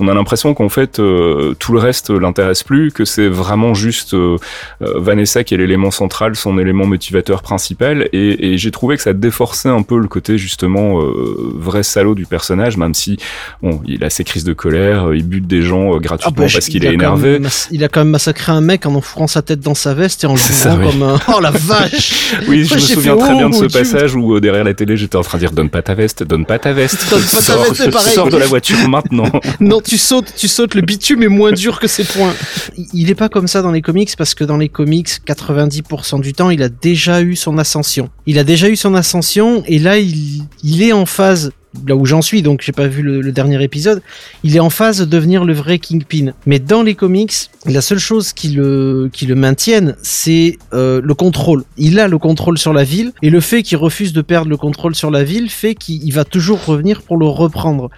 on 0.00 0.09
a 0.09 0.14
l'impression 0.14 0.54
qu'en 0.54 0.68
fait 0.68 0.98
euh, 0.98 1.54
tout 1.59 1.72
le 1.72 1.78
reste 1.78 2.11
l'intéresse 2.11 2.62
plus, 2.62 2.92
que 2.92 3.04
c'est 3.04 3.28
vraiment 3.35 3.75
juste 3.75 4.14
euh, 4.14 4.37
euh, 4.83 4.94
Vanessa 4.99 5.44
qui 5.44 5.55
est 5.55 5.59
l'élément 5.59 5.90
central, 5.90 6.37
son 6.37 6.59
élément 6.59 6.87
motivateur 6.87 7.42
principal, 7.42 8.09
et, 8.12 8.53
et 8.53 8.59
j'ai 8.59 8.70
trouvé 8.70 8.97
que 8.97 9.03
ça 9.03 9.12
déforçait 9.12 9.68
un 9.68 9.83
peu 9.83 9.99
le 9.99 10.09
côté 10.09 10.38
justement 10.38 11.01
euh, 11.03 11.53
vrai 11.57 11.83
salaud 11.83 12.14
du 12.14 12.27
personnage, 12.27 12.77
même 12.77 12.94
si 12.94 13.18
bon, 13.62 13.81
il 13.87 14.05
a 14.05 14.11
ses 14.11 14.25
crises 14.25 14.44
de 14.44 14.53
colère, 14.53 15.12
il 15.14 15.27
bute 15.27 15.47
des 15.47 15.62
gens 15.62 15.97
gratuitement 15.99 16.44
bah, 16.44 16.51
parce 16.53 16.68
il 16.68 16.70
qu'il 16.70 16.85
est 16.85 16.94
énervé. 16.94 17.38
même 17.38 17.51
il 17.70 17.85
a 17.85 17.88
quand 17.88 18.01
même 18.01 18.11
massacré 18.11 18.53
un 18.53 18.61
mec 18.61 18.87
en 18.87 18.94
enfourant 18.94 19.27
sa 19.27 19.42
tête 19.42 19.61
dans 19.61 19.75
sa 19.75 19.94
veste 19.94 20.25
et 20.25 20.27
en 20.27 20.35
le 20.35 20.40
oui. 20.40 20.90
comme 20.90 21.03
un. 21.03 21.18
Oh 21.35 21.40
la 21.40 21.51
vache 21.51 22.37
Oui, 22.49 22.64
je 22.64 22.75
me 22.75 22.79
souviens 22.79 23.16
très 23.16 23.35
bien 23.35 23.49
de 23.51 23.55
oh, 23.55 23.61
ce 23.62 23.66
Dieu. 23.66 23.79
passage 23.79 24.14
où 24.14 24.38
derrière 24.40 24.64
la 24.64 24.75
télé 24.75 24.97
j'étais 24.97 25.16
en 25.16 25.23
train 25.23 25.38
de 25.38 25.42
dire 25.44 25.53
donne 25.53 25.70
pas 25.70 25.83
ta 25.83 25.94
veste, 25.94 26.23
donne 26.23 26.44
pas 26.47 26.59
ta 26.59 26.73
veste, 26.73 27.09
Donne 27.11 27.23
pas 27.23 27.40
ta 27.42 27.57
veste, 27.57 27.75
c'est 27.75 27.90
pareil. 27.90 28.14
sors 28.14 28.29
de 28.29 28.37
la 28.37 28.47
voiture 28.47 28.88
maintenant. 28.88 29.25
Non, 29.61 29.81
tu 29.81 29.99
sautes, 29.99 30.33
tu 30.37 30.49
sautes, 30.49 30.75
le 30.75 30.83
bitume 30.83 31.23
est 31.23 31.29
moins 31.29 31.53
dur 31.53 31.79
que 31.81 31.87
ses 31.87 32.05
poings. 32.05 32.35
Il- 32.77 32.87
Il 32.92 33.11
est 33.11 33.14
pas 33.14 33.23
comme 33.28 33.46
ça 33.46 33.62
dans 33.62 33.72
les 33.72 33.82
comics 33.82 34.14
parce 34.16 34.34
que 34.34 34.44
dans 34.44 34.56
les 34.56 34.68
comics, 34.68 35.08
90% 35.08 36.20
du 36.20 36.32
temps, 36.32 36.50
il 36.50 36.62
a 36.62 36.68
déjà 36.68 37.22
eu 37.22 37.37
son 37.37 37.58
ascension. 37.58 38.10
Il 38.26 38.38
a 38.38 38.44
déjà 38.44 38.68
eu 38.68 38.76
son 38.76 38.94
ascension 38.94 39.62
et 39.66 39.78
là, 39.78 39.98
il, 39.98 40.82
est 40.82 40.92
en 40.92 41.06
phase, 41.06 41.52
là 41.87 41.96
où 41.96 42.06
j'en 42.06 42.22
suis, 42.22 42.42
donc 42.42 42.62
j'ai 42.62 42.72
pas 42.72 42.87
vu 42.87 43.02
le, 43.02 43.32
dernier 43.32 43.62
épisode, 43.62 44.02
il 44.42 44.56
est 44.56 44.60
en 44.60 44.70
phase 44.70 44.98
de 45.00 45.04
devenir 45.04 45.44
le 45.44 45.52
vrai 45.52 45.78
Kingpin. 45.78 46.32
Mais 46.46 46.58
dans 46.58 46.82
les 46.82 46.94
comics, 46.94 47.34
la 47.66 47.80
seule 47.80 47.98
chose 47.98 48.32
qui 48.32 48.48
le, 48.50 49.10
qui 49.12 49.26
le 49.26 49.34
maintienne, 49.34 49.96
c'est 50.02 50.58
euh, 50.72 51.00
le 51.02 51.14
contrôle. 51.14 51.64
Il 51.76 52.00
a 52.00 52.08
le 52.08 52.18
contrôle 52.18 52.58
sur 52.58 52.72
la 52.72 52.84
ville 52.84 53.12
et 53.22 53.30
le 53.30 53.40
fait 53.40 53.62
qu'il 53.62 53.78
refuse 53.78 54.12
de 54.12 54.22
perdre 54.22 54.50
le 54.50 54.56
contrôle 54.56 54.94
sur 54.94 55.10
la 55.10 55.24
ville 55.24 55.50
fait 55.50 55.74
qu'il 55.74 56.02
il 56.04 56.12
va 56.12 56.24
toujours 56.24 56.64
revenir 56.64 57.02
pour 57.02 57.16
le 57.16 57.26
reprendre. 57.26 57.90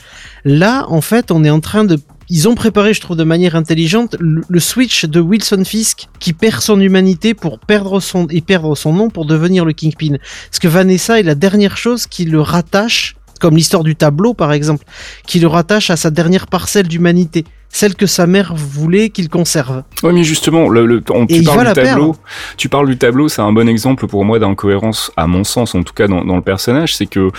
Là, 0.44 0.86
en 0.88 1.00
fait, 1.00 1.30
on 1.30 1.44
est 1.44 1.50
en 1.50 1.60
train 1.60 1.84
de 1.84 1.98
ils 2.28 2.48
ont 2.48 2.54
préparé, 2.54 2.92
je 2.92 3.00
trouve, 3.00 3.16
de 3.16 3.24
manière 3.24 3.54
intelligente 3.54 4.16
le, 4.18 4.60
switch 4.60 5.04
de 5.04 5.20
Wilson 5.20 5.64
Fisk 5.64 6.08
qui 6.18 6.32
perd 6.32 6.60
son 6.60 6.80
humanité 6.80 7.34
pour 7.34 7.58
perdre 7.58 8.00
son 8.00 8.26
et 8.28 8.40
perdre 8.40 8.74
son 8.74 8.92
nom 8.92 9.10
pour 9.10 9.26
devenir 9.26 9.64
le 9.64 9.72
Kingpin. 9.72 10.16
Parce 10.50 10.58
que 10.58 10.68
Vanessa 10.68 11.20
est 11.20 11.24
la 11.24 11.34
dernière 11.34 11.76
chose 11.76 12.06
qui 12.06 12.24
le 12.24 12.40
rattache, 12.40 13.16
comme 13.40 13.56
l'histoire 13.56 13.84
du 13.84 13.94
tableau 13.94 14.34
par 14.34 14.52
exemple, 14.52 14.84
qui 15.26 15.38
le 15.38 15.46
rattache 15.46 15.90
à 15.90 15.96
sa 15.96 16.10
dernière 16.10 16.48
parcelle 16.48 16.88
d'humanité, 16.88 17.44
celle 17.76 17.94
que 17.94 18.06
sa 18.06 18.26
mère 18.26 18.54
voulait 18.54 19.10
qu'il 19.10 19.28
conserve. 19.28 19.82
Oui, 20.02 20.12
mais 20.14 20.24
justement, 20.24 20.68
le, 20.68 20.86
le- 20.86 21.02
on- 21.10 21.26
tu 21.26 21.42
parles 21.42 21.66
du 21.68 21.72
tableau. 21.74 21.82
perdre. 22.12 22.16
Tu 22.56 22.68
parles 22.70 22.88
du 22.88 22.96
tableau, 22.96 23.28
c'est 23.28 23.42
un 23.42 23.52
bon 23.52 23.68
exemple 23.68 24.06
pour 24.06 24.24
moi 24.24 24.38
d'incohérence, 24.38 25.12
à 25.16 25.26
mon 25.26 25.44
sens, 25.44 25.74
en 25.74 25.82
tout 25.82 25.92
cas 25.92 26.06
dans, 26.08 26.24
dans 26.24 26.36
le 26.36 26.42
personnage, 26.42 26.96
c'est 26.96 27.06
que 27.06 27.30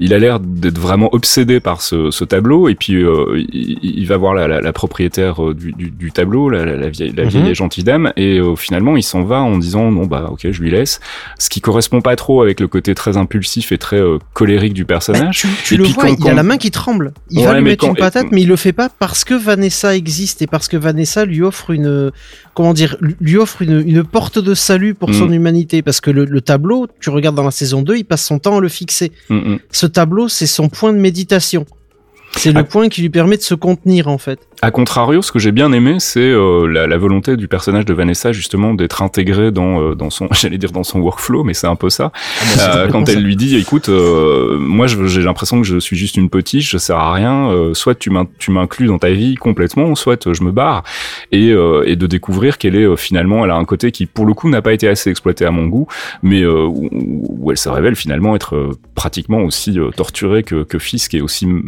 il 0.00 0.14
a 0.14 0.18
l'air 0.18 0.40
d'être 0.40 0.78
vraiment 0.78 1.10
obsédé 1.12 1.60
par 1.60 1.82
ce, 1.82 2.10
ce 2.10 2.24
tableau, 2.24 2.68
et 2.68 2.74
puis 2.74 2.94
euh, 3.02 3.36
il, 3.52 3.78
il 3.82 4.06
va 4.06 4.16
voir 4.16 4.32
la, 4.34 4.48
la, 4.48 4.60
la 4.62 4.72
propriétaire 4.72 5.44
euh, 5.44 5.54
du, 5.54 5.72
du, 5.72 5.90
du 5.90 6.10
tableau, 6.10 6.48
la, 6.48 6.88
vieille, 6.88 7.12
la 7.14 7.24
Mhm. 7.24 7.54
gentille 7.54 7.84
dame, 7.84 8.12
et 8.16 8.38
euh, 8.38 8.56
finalement 8.56 8.96
il 8.96 9.02
s'en 9.02 9.22
va 9.24 9.40
en 9.42 9.58
disant 9.58 9.90
non 9.90 10.06
bah 10.06 10.28
ok 10.30 10.48
je 10.50 10.60
lui 10.62 10.70
laisse, 10.70 11.00
ce 11.38 11.48
qui 11.50 11.60
correspond 11.60 12.00
pas 12.00 12.16
trop 12.16 12.40
avec 12.42 12.60
le 12.60 12.68
côté 12.68 12.94
très 12.94 13.16
impulsif 13.16 13.72
et 13.72 13.78
très 13.78 14.00
euh, 14.00 14.18
colérique 14.32 14.72
du 14.74 14.84
Bah, 14.84 14.94
personnage. 14.94 15.44
tu 15.64 15.76
le 15.76 15.84
vois, 15.84 16.04
quand- 16.04 16.08
il 16.08 16.12
a 16.26 16.30
quand- 16.30 16.34
la 16.36 16.42
main 16.42 16.56
qui 16.56 16.70
tremble. 16.70 17.12
Il 17.30 17.40
Ouais, 17.40 17.46
va 17.46 17.54
lui 17.58 17.62
mettre 17.64 17.84
quand- 17.84 17.90
une 17.90 17.96
patate, 17.96 18.26
mais 18.30 18.42
il 18.42 18.48
le 18.48 18.56
fait 18.56 18.72
pas 18.72 18.88
parce 18.88 19.24
que 19.24 19.34
Vanessa 19.34 19.81
existe 19.90 20.42
et 20.42 20.46
parce 20.46 20.68
que 20.68 20.76
Vanessa 20.76 21.24
lui 21.24 21.42
offre 21.42 21.70
une, 21.70 22.10
comment 22.54 22.72
dire, 22.74 22.96
lui 23.00 23.36
offre 23.36 23.62
une, 23.62 23.82
une 23.86 24.04
porte 24.04 24.38
de 24.38 24.54
salut 24.54 24.94
pour 24.94 25.10
Mm. 25.10 25.14
son 25.14 25.32
humanité. 25.32 25.82
Parce 25.82 26.00
que 26.00 26.10
le, 26.10 26.24
le 26.24 26.40
tableau, 26.40 26.86
tu 27.00 27.10
regardes 27.10 27.36
dans 27.36 27.44
la 27.44 27.50
saison 27.50 27.82
2, 27.82 27.96
il 27.96 28.04
passe 28.04 28.24
son 28.24 28.38
temps 28.38 28.58
à 28.58 28.60
le 28.60 28.68
fixer. 28.68 29.12
Mm, 29.28 29.34
mm. 29.36 29.58
Ce 29.70 29.86
tableau, 29.86 30.28
c'est 30.28 30.46
son 30.46 30.68
point 30.68 30.92
de 30.92 30.98
méditation. 30.98 31.66
C'est 32.36 32.52
le 32.52 32.60
Ah. 32.60 32.64
point 32.64 32.88
qui 32.88 33.02
lui 33.02 33.10
permet 33.10 33.36
de 33.36 33.42
se 33.42 33.54
contenir 33.54 34.08
en 34.08 34.18
fait. 34.18 34.40
A 34.62 34.70
contrario, 34.70 35.22
ce 35.22 35.32
que 35.32 35.38
j'ai 35.38 35.52
bien 35.52 35.72
aimé, 35.72 35.96
c'est 35.98 36.20
euh, 36.20 36.66
la, 36.66 36.86
la 36.86 36.96
volonté 36.96 37.36
du 37.36 37.46
personnage 37.48 37.84
de 37.84 37.92
Vanessa 37.92 38.32
justement 38.32 38.74
d'être 38.74 39.02
intégré 39.02 39.50
dans 39.50 39.80
euh, 39.82 39.94
dans 39.94 40.08
son, 40.10 40.28
j'allais 40.32 40.56
dire 40.58 40.70
dans 40.72 40.84
son 40.84 41.00
workflow, 41.00 41.44
mais 41.44 41.52
c'est 41.54 41.66
un 41.66 41.76
peu 41.76 41.90
ça. 41.90 42.10
Euh, 42.60 42.88
quand 42.88 43.08
elle 43.08 43.22
lui 43.22 43.36
dit, 43.36 43.56
écoute, 43.56 43.88
euh, 43.88 44.56
moi 44.58 44.86
j'ai 44.86 45.22
l'impression 45.22 45.60
que 45.60 45.66
je 45.66 45.78
suis 45.78 45.96
juste 45.96 46.16
une 46.16 46.30
potiche, 46.30 46.70
je 46.70 46.78
sers 46.78 46.96
à 46.96 47.12
rien. 47.12 47.50
euh, 47.50 47.74
soit 47.74 47.94
tu 47.96 48.10
m'in- 48.10 48.26
tu 48.38 48.50
m'inclus 48.50 48.86
dans 48.86 48.98
ta 48.98 49.10
vie 49.10 49.34
complètement, 49.34 49.94
soit 49.94 50.26
euh, 50.26 50.34
je 50.34 50.42
me 50.42 50.52
barre. 50.52 50.84
Et, 51.32 51.50
euh, 51.50 51.82
et 51.86 51.96
de 51.96 52.06
découvrir 52.06 52.56
qu'elle 52.58 52.76
est 52.76 52.84
euh, 52.84 52.96
finalement, 52.96 53.44
elle 53.44 53.50
a 53.50 53.56
un 53.56 53.64
côté 53.64 53.90
qui 53.92 54.06
pour 54.06 54.26
le 54.26 54.32
coup 54.34 54.48
n'a 54.48 54.62
pas 54.62 54.72
été 54.72 54.88
assez 54.88 55.10
exploité 55.10 55.44
à 55.44 55.50
mon 55.50 55.66
goût, 55.66 55.86
mais 56.22 56.42
euh, 56.42 56.64
où, 56.66 56.88
où 56.92 57.50
elle 57.50 57.58
se 57.58 57.68
révèle 57.68 57.96
finalement 57.96 58.34
être 58.36 58.54
euh, 58.56 58.70
pratiquement 58.94 59.40
aussi 59.42 59.78
euh, 59.78 59.90
torturée 59.90 60.42
que, 60.44 60.62
que 60.62 60.78
Fisk 60.78 61.14
et 61.14 61.20
aussi 61.20 61.44
m- 61.44 61.62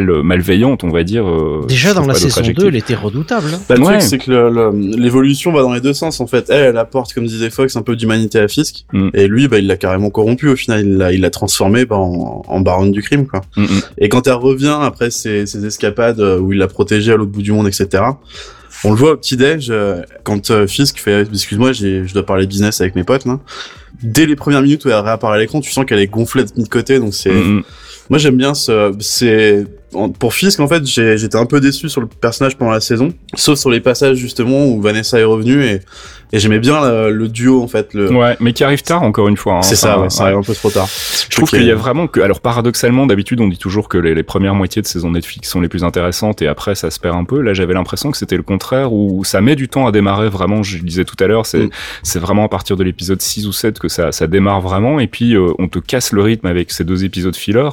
mal 0.00 0.22
malveillante, 0.22 0.84
on 0.84 0.90
va 0.90 1.02
dire. 1.04 1.26
euh, 1.26 1.64
Déjà 1.68 1.94
dans 1.94 2.06
la 2.06 2.14
saison 2.14 2.36
2, 2.36 2.40
adjectif. 2.40 2.64
elle 2.68 2.76
était 2.76 2.94
redoutable. 2.94 3.48
hein. 3.54 3.60
Bah, 3.68 3.74
le 3.76 3.82
Ouais. 3.82 3.98
truc, 3.98 4.02
c'est 4.02 4.18
que 4.18 4.30
le- 4.30 4.50
le- 4.50 4.96
l'évolution 4.96 5.52
va 5.52 5.62
dans 5.62 5.72
les 5.72 5.80
deux 5.80 5.92
sens, 5.92 6.20
en 6.20 6.26
fait. 6.26 6.46
Elle, 6.50 6.64
elle 6.70 6.76
apporte, 6.78 7.12
comme 7.12 7.26
disait 7.26 7.50
Fox, 7.50 7.76
un 7.76 7.82
peu 7.82 7.96
d'humanité 7.96 8.38
à 8.38 8.48
Fisk. 8.48 8.84
Mm. 8.92 9.08
Et 9.14 9.28
lui, 9.28 9.48
bah, 9.48 9.58
il 9.58 9.66
l'a 9.66 9.76
carrément 9.76 10.10
corrompu, 10.10 10.48
au 10.48 10.56
final. 10.56 10.80
Il 10.86 10.96
l'a, 10.96 11.12
il 11.12 11.20
l'a 11.20 11.30
transformé 11.30 11.84
bah, 11.84 11.96
en, 11.96 12.42
en 12.46 12.60
baronne 12.60 12.92
du 12.92 13.02
crime, 13.02 13.26
quoi. 13.26 13.40
Mm, 13.56 13.62
mm. 13.62 13.80
Et 13.98 14.08
quand 14.08 14.26
elle 14.26 14.34
revient 14.34 14.76
après 14.80 15.10
ses, 15.10 15.46
ses 15.46 15.64
escapades 15.66 16.20
euh, 16.20 16.38
où 16.38 16.52
il 16.52 16.58
l'a 16.58 16.68
protégée 16.68 17.12
à 17.12 17.16
l'autre 17.16 17.32
bout 17.32 17.42
du 17.42 17.52
monde, 17.52 17.66
etc., 17.68 18.02
on 18.84 18.90
le 18.90 18.96
voit 18.96 19.12
au 19.12 19.16
petit-déj, 19.16 19.68
euh, 19.70 20.02
quand 20.22 20.50
euh, 20.50 20.66
Fisk 20.66 20.98
fait 20.98 21.22
«Excuse-moi, 21.32 21.72
j'ai- 21.72 22.06
je 22.06 22.12
dois 22.12 22.24
parler 22.26 22.46
business 22.46 22.80
avec 22.80 22.94
mes 22.94 23.04
potes, 23.04 23.24
là». 23.24 23.38
Dès 24.02 24.26
les 24.26 24.36
premières 24.36 24.60
minutes 24.60 24.84
où 24.84 24.88
elle 24.90 24.96
réapparaît 25.00 25.36
à 25.36 25.40
l'écran, 25.40 25.62
tu 25.62 25.72
sens 25.72 25.86
qu'elle 25.86 26.00
est 26.00 26.06
gonflée 26.06 26.44
de 26.44 26.68
côté, 26.68 26.98
donc 27.00 27.14
c'est... 27.14 27.32
Mm. 27.32 27.62
Moi, 28.10 28.18
j'aime 28.18 28.36
bien 28.36 28.54
ce... 28.54 28.94
C'est... 29.00 29.66
Pour 30.18 30.34
Fisk, 30.34 30.60
en 30.60 30.68
fait, 30.68 30.84
j'étais 30.84 31.36
un 31.36 31.46
peu 31.46 31.58
déçu 31.58 31.88
sur 31.88 32.02
le 32.02 32.06
personnage 32.06 32.56
pendant 32.56 32.72
la 32.72 32.80
saison, 32.80 33.14
sauf 33.34 33.58
sur 33.58 33.70
les 33.70 33.80
passages, 33.80 34.18
justement, 34.18 34.66
où 34.66 34.80
Vanessa 34.80 35.18
est 35.18 35.24
revenue, 35.24 35.64
et, 35.64 35.80
et 36.32 36.38
j'aimais 36.38 36.58
bien 36.58 36.80
le, 36.84 37.10
le 37.10 37.28
duo, 37.28 37.62
en 37.62 37.68
fait. 37.68 37.94
Le... 37.94 38.12
Ouais, 38.12 38.36
mais 38.40 38.52
qui 38.52 38.64
arrive 38.64 38.82
tard 38.82 39.02
encore 39.02 39.28
une 39.28 39.36
fois. 39.36 39.54
hein. 39.58 39.62
C'est 39.62 39.76
ça, 39.76 39.98
ouais, 40.00 40.10
ça 40.10 40.24
arrive 40.24 40.36
un 40.38 40.42
peu 40.42 40.54
trop 40.54 40.70
tard. 40.70 40.88
Je 41.28 41.36
trouve 41.36 41.50
qu'il 41.50 41.62
y 41.64 41.70
a 41.70 41.74
vraiment 41.74 42.06
que, 42.06 42.20
alors 42.20 42.40
paradoxalement, 42.40 43.06
d'habitude, 43.06 43.40
on 43.40 43.48
dit 43.48 43.58
toujours 43.58 43.88
que 43.88 43.98
les, 43.98 44.14
les 44.14 44.22
premières 44.22 44.54
moitiés 44.54 44.82
de 44.82 44.86
saison 44.86 45.10
Netflix 45.10 45.48
sont 45.50 45.60
les 45.60 45.68
plus 45.68 45.84
intéressantes 45.84 46.42
et 46.42 46.46
après 46.48 46.74
ça 46.74 46.90
se 46.90 46.98
perd 47.00 47.16
un 47.16 47.24
peu. 47.24 47.40
Là, 47.40 47.54
j'avais 47.54 47.74
l'impression 47.74 48.10
que 48.10 48.16
c'était 48.16 48.36
le 48.36 48.42
contraire 48.42 48.92
où 48.92 49.24
ça 49.24 49.40
met 49.40 49.56
du 49.56 49.68
temps 49.68 49.86
à 49.86 49.92
démarrer 49.92 50.28
vraiment. 50.28 50.62
Je 50.62 50.78
le 50.78 50.82
disais 50.84 51.04
tout 51.04 51.16
à 51.22 51.26
l'heure, 51.26 51.46
c'est 51.46 51.56
Mm. 51.58 51.70
c'est 52.02 52.18
vraiment 52.18 52.44
à 52.44 52.48
partir 52.48 52.76
de 52.76 52.84
l'épisode 52.84 53.20
6 53.22 53.46
ou 53.46 53.52
7 53.52 53.78
que 53.78 53.88
ça, 53.88 54.12
ça 54.12 54.26
démarre 54.26 54.60
vraiment 54.60 55.00
et 55.00 55.06
puis 55.06 55.34
euh, 55.34 55.52
on 55.58 55.68
te 55.68 55.78
casse 55.78 56.12
le 56.12 56.22
rythme 56.22 56.46
avec 56.46 56.70
ces 56.70 56.84
deux 56.84 57.04
épisodes 57.04 57.34
filler. 57.36 57.68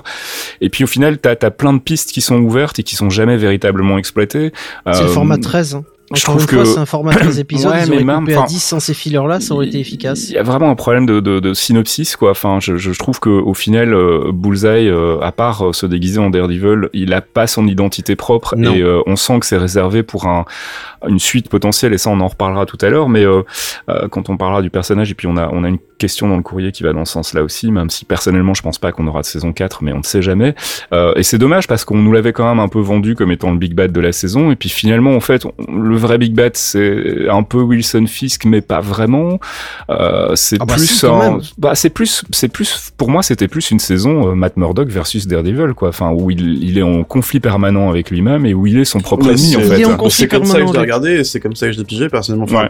Et 0.61 0.69
puis 0.69 0.83
au 0.83 0.87
final, 0.87 1.17
t'as 1.17 1.35
as 1.41 1.51
plein 1.51 1.73
de 1.73 1.79
pistes 1.79 2.11
qui 2.11 2.21
sont 2.21 2.37
ouvertes 2.39 2.79
et 2.79 2.83
qui 2.83 2.95
sont 2.95 3.09
jamais 3.09 3.37
véritablement 3.37 3.97
exploitées. 3.97 4.51
C'est 4.85 5.01
le 5.03 5.05
Euh, 5.09 5.13
format 5.13 5.37
13. 5.37 5.75
hein. 5.75 5.83
Je 6.15 6.23
trouve 6.23 6.41
une 6.41 6.47
que 6.47 6.63
c'est 6.65 6.79
un 6.79 6.85
format 6.85 7.11
13 7.13 7.39
épisodes, 7.39 7.71
Ouais, 7.71 7.83
ils 7.85 7.89
mais 7.89 8.03
même, 8.03 8.19
coupé 8.19 8.33
à 8.35 8.39
enfin, 8.39 8.47
10 8.47 8.59
sans 8.63 8.79
ces 8.79 8.93
fillers-là, 8.93 9.39
ça 9.39 9.53
aurait 9.53 9.67
été 9.67 9.79
efficace. 9.79 10.29
Il 10.29 10.35
y 10.35 10.37
a 10.37 10.43
vraiment 10.43 10.69
un 10.69 10.75
problème 10.75 11.05
de, 11.05 11.19
de, 11.19 11.39
de 11.39 11.53
synopsis, 11.53 12.15
quoi. 12.15 12.31
Enfin, 12.31 12.59
je, 12.59 12.77
je 12.77 12.91
trouve 12.93 13.19
que 13.19 13.29
au 13.29 13.53
final, 13.53 13.93
euh, 13.93 14.31
Bullseye, 14.33 14.87
euh, 14.89 15.19
à 15.21 15.31
part 15.31 15.67
euh, 15.67 15.73
se 15.73 15.85
déguiser 15.85 16.19
en 16.19 16.29
Daredevil, 16.29 16.89
il 16.93 17.13
a 17.13 17.21
pas 17.21 17.47
son 17.47 17.67
identité 17.67 18.15
propre 18.15 18.55
Non. 18.57 18.73
et 18.73 18.81
euh, 18.81 19.01
on 19.05 19.15
sent 19.15 19.39
que 19.39 19.45
c'est 19.45 19.57
réservé 19.57 20.03
pour 20.03 20.25
un, 20.25 20.45
une 21.07 21.19
suite 21.19 21.49
potentielle. 21.49 21.93
Et 21.93 21.97
ça, 21.97 22.09
on 22.09 22.19
en 22.19 22.27
reparlera 22.27 22.65
tout 22.65 22.77
à 22.81 22.89
l'heure. 22.89 23.09
Mais 23.09 23.25
euh, 23.25 23.41
euh, 23.89 24.07
quand 24.09 24.29
on 24.29 24.37
parlera 24.37 24.61
du 24.61 24.69
personnage, 24.69 25.11
et 25.11 25.15
puis 25.15 25.27
on 25.27 25.37
a, 25.37 25.49
on 25.51 25.63
a 25.63 25.69
une 25.69 25.79
question 25.97 26.27
dans 26.27 26.35
le 26.37 26.43
courrier 26.43 26.71
qui 26.71 26.83
va 26.83 26.91
dans 26.93 27.05
ce 27.05 27.13
sens-là 27.13 27.43
aussi, 27.43 27.71
même 27.71 27.89
si 27.89 28.03
personnellement, 28.05 28.53
je 28.53 28.61
pense 28.61 28.77
pas 28.77 28.91
qu'on 28.91 29.07
aura 29.07 29.21
de 29.21 29.25
saison 29.25 29.53
4, 29.53 29.83
mais 29.83 29.93
on 29.93 29.99
ne 29.99 30.03
sait 30.03 30.21
jamais. 30.21 30.53
Et 31.15 31.23
c'est 31.23 31.37
dommage 31.37 31.67
parce 31.67 31.85
qu'on 31.85 31.97
nous 31.97 32.11
l'avait 32.11 32.33
quand 32.33 32.47
même 32.47 32.59
un 32.59 32.67
peu 32.67 32.79
vendu 32.79 33.15
comme 33.15 33.31
étant 33.31 33.51
le 33.51 33.57
big 33.57 33.73
bad 33.73 33.91
de 33.93 33.99
la 34.01 34.11
saison. 34.11 34.51
Et 34.51 34.55
puis 34.57 34.67
finalement, 34.69 35.15
en 35.15 35.19
fait, 35.21 35.45
on- 35.45 35.53
le 35.71 35.95
vrai 36.03 36.17
big 36.17 36.33
bad, 36.33 36.51
c'est 36.55 37.27
un 37.29 37.43
peu 37.43 37.59
Wilson 37.61 38.05
Fisk, 38.07 38.45
mais 38.45 38.61
pas 38.61 38.79
vraiment. 38.81 39.39
Euh, 39.89 40.35
c'est 40.35 40.57
Ah 40.59 40.65
bah 40.65 40.75
plus, 40.75 40.85
si, 40.87 41.05
un- 41.05 41.39
bah 41.57 41.75
c'est 41.75 41.89
plus, 41.89 42.23
c'est 42.31 42.47
plus, 42.47 42.91
pour 42.97 43.09
moi, 43.09 43.23
c'était 43.23 43.47
plus 43.47 43.71
une 43.71 43.79
saison 43.79 44.29
euh, 44.29 44.35
Matt 44.35 44.57
Murdock 44.57 44.89
versus 44.89 45.27
Daredevil, 45.27 45.73
quoi. 45.75 45.89
Enfin, 45.89 46.11
où 46.11 46.29
il, 46.31 46.63
il 46.63 46.77
est 46.77 46.81
en 46.83 47.03
conflit 47.03 47.39
permanent 47.39 47.89
avec 47.89 48.11
lui-même 48.11 48.45
et 48.45 48.53
où 48.53 48.67
il 48.67 48.77
est 48.77 48.85
son 48.85 48.99
propre 48.99 49.25
Ouais, 49.25 49.33
ennemi, 49.33 49.47
c'est- 49.51 49.55
en 49.57 49.61
fait. 49.61 49.85
en 49.85 50.09
C'est 50.09 50.27
comme 50.27 50.45
ça 50.45 50.59
que 50.61 50.67
je 50.67 50.73
l'ai 50.73 50.79
regardé 50.79 51.11
et 51.13 51.23
c'est 51.23 51.39
comme 51.39 51.55
ça 51.55 51.67
que 51.67 51.73
je 51.73 51.79
l'ai 51.79 51.85
pigé 51.85 52.09
personnellement. 52.09 52.45
Enfin, 52.45 52.63
Ouais. 52.63 52.69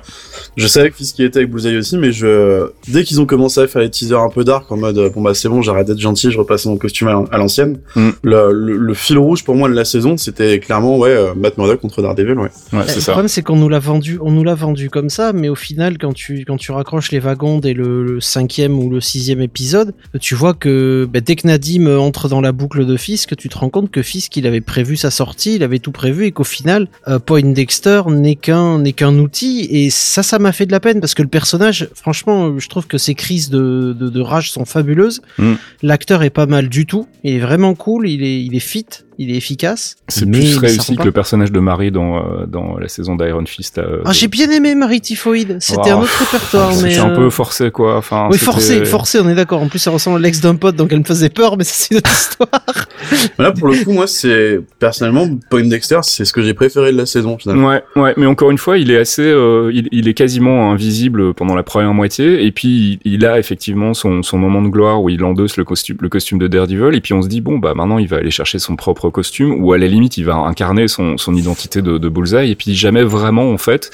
Je 0.56 0.68
savais 0.68 0.90
que 0.92 0.96
Fisk 0.96 1.20
y 1.20 1.24
était 1.24 1.40
avec 1.40 1.52
Bullseye 1.52 1.78
aussi, 1.78 1.98
mais 1.98 2.12
je 2.12 2.70
dès 2.88 3.04
qu'ils 3.04 3.20
ont 3.20 3.26
commencé 3.26 3.60
à 3.62 3.68
faire 3.68 3.82
les 3.82 3.90
teasers 3.90 4.20
un 4.20 4.30
peu 4.30 4.44
dark 4.44 4.72
en 4.72 4.78
mode 4.78 4.98
euh, 4.98 5.10
bon 5.10 5.22
bah 5.22 5.34
c'est 5.34 5.50
bon, 5.50 5.62
j'arrête 5.62 5.88
d'être 5.88 6.00
gentil, 6.00 6.32
je 6.32 6.38
repasse 6.38 6.66
mon 6.66 6.78
costume 6.78 7.08
à 7.08 7.14
l'an- 7.14 7.26
à 7.32 7.38
l'ancienne. 7.38 7.80
Mm. 7.96 8.10
Le, 8.22 8.52
le, 8.54 8.78
le 8.78 8.94
fil 8.94 9.18
rouge 9.18 9.44
pour 9.44 9.56
moi 9.56 9.68
de 9.70 9.74
la 9.74 9.86
saison, 9.86 10.16
c'était 10.18 10.60
clairement 10.60 10.98
ouais 10.98 11.16
Matt 11.36 11.58
Murdock 11.58 11.82
contre 11.82 12.02
Daredevil, 12.02 12.38
ouais. 12.38 12.50
Ouais, 12.72 12.84
c'est 12.88 13.02
ça. 13.02 13.13
Problème, 13.14 13.28
c'est 13.28 13.42
qu'on 13.42 13.56
nous 13.56 13.70
l'a 13.70 13.80
vendu, 13.80 14.20
on 14.22 14.32
nous 14.32 14.44
l'a 14.44 14.56
vendu 14.56 14.90
comme 14.90 15.10
ça, 15.10 15.34
mais 15.34 15.50
au 15.50 15.56
final, 15.56 15.98
quand 15.98 16.14
tu 16.14 16.46
quand 16.46 16.58
tu 16.58 16.72
raccroches 16.72 17.12
les 17.12 17.20
wagons 17.20 17.60
dès 17.60 17.74
le, 17.74 18.04
le 18.04 18.20
cinquième 18.20 18.80
ou 18.80 18.90
le 18.90 19.02
sixième 19.02 19.42
épisode, 19.42 19.94
tu 20.20 20.36
vois 20.36 20.54
que 20.54 21.08
bah, 21.12 21.22
dès 21.22 21.36
que 21.36 21.48
Nadim 21.48 21.88
entre 21.98 22.30
dans 22.30 22.42
la 22.42 22.52
boucle 22.52 22.86
de 22.86 22.98
Fisk, 22.98 23.36
tu 23.36 23.50
te 23.50 23.58
rends 23.58 23.70
compte 23.70 23.92
que 23.92 24.02
Fisk, 24.02 24.36
il 24.38 24.48
avait 24.48 24.62
prévu 24.62 24.98
sa 24.98 25.12
sortie, 25.12 25.56
il 25.56 25.64
avait 25.64 25.80
tout 25.80 25.92
prévu, 25.92 26.26
et 26.26 26.32
qu'au 26.32 26.44
final, 26.44 26.88
euh, 27.08 27.20
Point 27.20 27.54
Dexter 27.54 28.02
n'est 28.08 28.36
qu'un 28.36 28.80
n'est 28.80 28.94
qu'un 28.94 29.18
outil, 29.18 29.68
et 29.70 29.90
ça, 29.90 30.24
ça 30.24 30.40
m'a 30.40 30.52
fait 30.52 30.66
de 30.66 30.72
la 30.72 30.80
peine 30.80 31.00
parce 31.00 31.14
que 31.14 31.22
le 31.22 31.28
personnage, 31.28 31.90
franchement, 31.96 32.58
je 32.60 32.70
trouve 32.70 32.88
que 32.88 32.98
ses 32.98 33.16
crises 33.16 33.50
de 33.50 33.96
de, 33.98 34.10
de 34.10 34.22
rage 34.22 34.52
sont 34.52 34.66
fabuleuses. 34.66 35.22
Mm. 35.38 35.54
L'acteur 35.82 36.24
est 36.24 36.30
pas 36.30 36.46
mal 36.46 36.70
du 36.70 36.86
tout, 36.86 37.08
il 37.24 37.36
est 37.36 37.40
vraiment 37.40 37.76
cool, 37.76 38.08
il 38.10 38.24
est 38.24 38.44
il 38.44 38.56
est 38.56 38.60
fit, 38.60 38.86
il 39.18 39.32
est 39.32 39.36
efficace. 39.38 39.96
C'est 40.08 40.26
mais 40.26 40.40
plus 40.40 40.58
réussi 40.58 40.94
que 40.94 40.98
pas- 41.00 41.04
le 41.06 41.12
personnage 41.12 41.52
de 41.52 41.60
Marie 41.60 41.92
dans, 41.92 42.18
euh, 42.18 42.46
dans 42.48 42.78
la 42.78 42.88
saison 42.88 43.16
d'Iron 43.16 43.46
Fist. 43.46 43.78
euh, 43.78 44.02
Ah, 44.06 44.10
de- 44.10 44.14
j'ai 44.14 44.28
bien 44.28 44.50
aimé 44.50 44.76
Marie 44.76 45.02
Typhoïde. 45.02 45.58
C'était 45.60 45.82
Oh, 45.94 45.98
un 46.00 46.02
autre 46.02 46.18
répertoire, 46.32 46.70
mais. 46.82 46.90
C'était 46.92 46.98
un 47.00 47.12
euh, 47.12 47.16
peu 47.16 47.30
forcé, 47.30 47.72
quoi. 47.72 47.98
Enfin, 47.98 48.28
Oui, 48.32 48.38
forcé, 48.38 48.86
forcé, 48.86 49.20
on 49.20 49.30
est 49.30 49.36
d'accord. 49.36 49.62
En 49.62 49.68
plus, 49.68 49.80
ça 49.80 49.92
ressemble 49.92 50.18
à 50.18 50.20
l'ex 50.22 50.40
d'un 50.42 50.56
pote, 50.56 50.76
donc 50.76 50.92
elle 50.92 51.00
me 51.00 51.04
faisait 51.04 51.30
peur, 51.30 51.58
mais 51.58 51.64
ça, 51.64 51.74
c'est 51.76 51.92
une 51.92 51.98
autre 51.98 52.12
histoire. 52.12 52.50
Là 53.40 53.52
pour 53.52 53.68
le 53.70 53.84
coup, 53.84 53.92
moi 53.92 54.08
c'est 54.08 54.60
personnellement 54.80 55.28
Point 55.50 55.66
Dexter, 55.66 56.00
c'est 56.04 56.26
ce 56.26 56.34
que 56.34 56.42
j'ai 56.42 56.54
préféré 56.54 56.92
de 56.92 56.98
la 56.98 57.06
saison 57.06 57.38
finalement. 57.38 57.68
Ouais, 57.70 57.84
ouais, 57.96 58.14
mais 58.18 58.26
encore 58.26 58.52
une 58.52 58.58
fois, 58.58 58.78
il 58.78 58.92
est 58.92 58.98
assez, 58.98 59.22
euh, 59.24 59.72
il, 59.74 59.88
il 59.92 60.08
est 60.08 60.14
quasiment 60.14 60.72
invisible 60.72 61.34
pendant 61.34 61.56
la 61.56 61.64
première 61.64 61.94
moitié, 61.94 62.46
et 62.46 62.52
puis 62.52 63.00
il, 63.06 63.14
il 63.14 63.26
a 63.26 63.40
effectivement 63.40 63.94
son, 63.94 64.24
son 64.24 64.38
moment 64.38 64.62
de 64.62 64.68
gloire 64.70 65.02
où 65.02 65.10
il 65.10 65.24
endosse 65.24 65.58
le 65.58 65.64
costume, 65.66 65.98
le 66.00 66.10
costume 66.10 66.38
de 66.40 66.48
Daredevil, 66.48 66.96
et 66.96 67.02
puis 67.02 67.14
on 67.14 67.22
se 67.22 67.28
dit 67.28 67.42
bon 67.42 67.60
bah 67.60 67.74
maintenant 67.76 67.98
il 67.98 68.08
va 68.08 68.18
aller 68.18 68.32
chercher 68.32 68.60
son 68.60 68.76
propre 68.76 69.03
costume, 69.12 69.64
ou 69.64 69.74
à 69.74 69.78
la 69.78 69.88
limite 69.88 70.18
il 70.18 70.26
va 70.26 70.36
incarner 70.36 70.88
son, 70.88 71.16
identité 71.34 71.82
de, 71.82 71.98
de 71.98 72.10
Bullseye, 72.10 72.52
et 72.52 72.56
puis 72.56 72.76
jamais 72.76 73.04
vraiment 73.04 73.52
en 73.52 73.58
fait. 73.58 73.92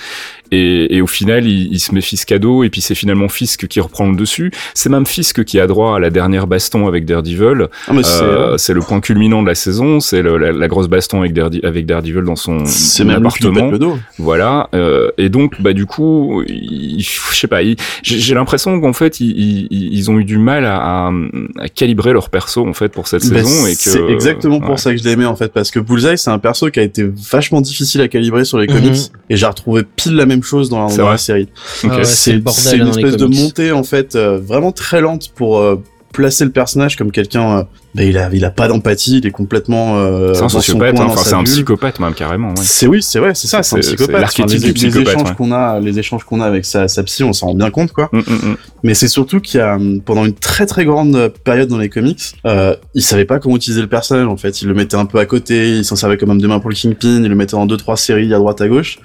Et, 0.51 0.95
et 0.95 1.01
au 1.01 1.07
final, 1.07 1.45
il, 1.45 1.71
il 1.71 1.79
se 1.79 1.93
met 1.93 2.01
Fisk 2.01 2.31
à 2.31 2.39
dos, 2.39 2.63
et 2.63 2.69
puis 2.69 2.81
c'est 2.81 2.95
finalement 2.95 3.27
Fisk 3.29 3.67
qui 3.67 3.79
reprend 3.79 4.09
le 4.09 4.15
dessus. 4.15 4.51
C'est 4.73 4.89
même 4.89 5.05
Fisk 5.05 5.43
qui 5.43 5.59
a 5.59 5.67
droit 5.67 5.95
à 5.95 5.99
la 5.99 6.09
dernière 6.09 6.47
baston 6.47 6.87
avec 6.87 7.05
Daredevil. 7.05 7.67
Ah, 7.87 7.93
mais 7.93 8.03
c'est 8.03 8.23
Euh, 8.23 8.57
c'est 8.57 8.73
le 8.73 8.81
point 8.81 8.99
culminant 9.01 9.41
de 9.41 9.47
la 9.47 9.55
saison, 9.55 9.99
c'est 9.99 10.21
la, 10.21 10.51
la 10.51 10.67
grosse 10.67 10.87
baston 10.87 11.19
avec, 11.19 11.33
Daredi- 11.33 11.63
avec 11.65 11.85
Daredevil 11.85 12.23
dans 12.23 12.35
son 12.35 12.65
c'est 12.65 13.03
même 13.03 13.17
appartement. 13.17 13.69
le 13.71 13.79
dos. 13.79 13.97
Voilà. 14.17 14.69
euh, 14.73 15.09
et 15.17 15.29
donc, 15.29 15.61
bah 15.61 15.73
du 15.73 15.85
coup, 15.85 16.43
il- 16.47 16.99
je 17.31 17.35
sais 17.35 17.47
pas. 17.47 17.61
il- 17.63 17.75
J'ai 18.03 18.19
j'ai 18.19 18.33
l'impression 18.35 18.79
qu'en 18.81 18.93
fait, 18.93 19.19
ils, 19.19 19.67
ils, 19.71 19.93
ils 19.93 20.11
ont 20.11 20.19
eu 20.19 20.25
du 20.25 20.37
mal 20.37 20.65
à, 20.65 20.77
à, 21.07 21.11
à 21.59 21.69
calibrer 21.69 22.13
leur 22.13 22.29
perso 22.29 22.67
en 22.67 22.73
fait 22.73 22.89
pour 22.89 23.07
cette 23.07 23.27
Bah, 23.29 23.43
saison 23.43 23.67
et 23.67 23.75
c'est 23.75 24.03
exactement 24.09 24.59
pour 24.59 24.71
ouais. 24.71 24.77
ça 24.77 24.91
que 24.91 24.97
je 24.97 25.03
l'ai 25.03 25.11
aimé 25.11 25.25
en 25.25 25.35
fait 25.35 25.51
parce 25.53 25.71
que 25.71 25.79
Bullseye 25.79 26.17
c'est 26.17 26.29
un 26.29 26.39
perso 26.39 26.69
qui 26.69 26.79
a 26.79 26.83
été 26.83 27.09
vachement 27.31 27.61
difficile 27.61 28.01
à 28.01 28.07
calibrer 28.07 28.45
sur 28.45 28.57
les 28.59 28.67
Mhm. 28.67 28.73
comics 28.73 28.99
et 29.29 29.35
j'ai 29.35 29.45
retrouvé 29.45 29.83
pile 29.95 30.15
la 30.15 30.25
même 30.25 30.38
chose 30.45 30.69
dans, 30.69 30.87
la 30.87 31.17
série. 31.17 31.49
Ah 31.83 31.97
ouais, 31.97 32.03
c'est 32.03 32.31
une 32.31 32.43
les 32.43 32.89
espèce 32.89 33.17
de 33.17 33.25
montée 33.25 33.71
en 33.71 33.83
fait 33.83 34.15
euh, 34.15 34.37
vraiment 34.37 34.71
très 34.71 35.01
lente 35.01 35.29
pour 35.35 35.59
euh, 35.59 35.81
placer 36.13 36.43
le 36.43 36.51
personnage 36.51 36.95
comme 36.95 37.11
quelqu'un 37.11 37.59
euh, 37.59 37.63
bah, 37.95 38.03
il 38.03 38.17
a 38.17 38.29
il 38.31 38.45
a 38.45 38.51
pas 38.51 38.67
d'empathie 38.67 39.17
il 39.17 39.25
est 39.25 39.31
complètement 39.31 39.97
euh, 39.97 40.33
C'est 40.33 40.43
un 40.43 40.49
sociopathe, 40.49 40.95
coin, 40.95 41.05
hein. 41.05 41.09
enfin 41.09 41.23
c'est 41.23 41.33
un 41.33 41.43
psychopathe 41.43 41.99
même 41.99 42.13
carrément. 42.13 42.49
Ouais. 42.49 42.55
C'est 42.57 42.87
oui, 42.87 43.01
c'est 43.01 43.19
vrai, 43.19 43.33
c'est 43.33 43.47
ça, 43.47 43.63
c'est 43.63 43.77
un 43.77 43.79
psychopathe. 43.79 44.21
l'archétype 44.21 44.45
Enfin, 44.45 44.53
les, 44.53 44.59
du 44.59 44.67
les 44.67 44.73
psychopathe, 44.73 45.15
échanges 45.15 45.29
ouais. 45.29 45.35
qu'on 45.35 45.51
a, 45.51 45.79
les 45.79 45.97
échanges 45.97 46.23
qu'on 46.23 46.41
a 46.41 46.45
avec 46.45 46.65
sa, 46.65 46.87
sa 46.87 47.03
psy, 47.03 47.23
on 47.23 47.33
s'en 47.33 47.47
rend 47.47 47.55
bien 47.55 47.71
compte, 47.71 47.91
quoi. 47.91 48.09
Mm, 48.11 48.17
mm, 48.19 48.21
mm. 48.33 48.57
Mais 48.83 48.93
c'est 48.93 49.07
surtout 49.07 49.39
qu'il 49.39 49.59
y 49.59 49.63
a, 49.63 49.77
pendant 50.05 50.25
une 50.25 50.33
très 50.33 50.65
très 50.65 50.85
grande 50.85 51.33
période 51.43 51.69
dans 51.69 51.77
les 51.77 51.89
comics, 51.89 52.21
euh, 52.45 52.75
il 52.93 53.01
savait 53.01 53.25
pas 53.25 53.39
comment 53.39 53.55
utiliser 53.55 53.81
le 53.81 53.87
personnage, 53.87 54.27
en 54.27 54.37
fait. 54.37 54.61
Il 54.61 54.67
le 54.67 54.73
mettait 54.75 54.97
un 54.97 55.05
peu 55.05 55.17
à 55.19 55.25
côté, 55.25 55.77
il 55.77 55.85
s'en 55.85 55.95
servait 55.95 56.17
comme 56.17 56.29
homme 56.29 56.41
de 56.41 56.47
main 56.47 56.59
pour 56.59 56.69
le 56.69 56.75
Kingpin, 56.75 57.23
il 57.23 57.27
le 57.27 57.35
mettait 57.35 57.51
dans 57.55 57.65
deux 57.65 57.77
trois 57.77 57.97
séries 57.97 58.33
à 58.33 58.37
droite 58.37 58.61
à 58.61 58.67
gauche. 58.67 58.99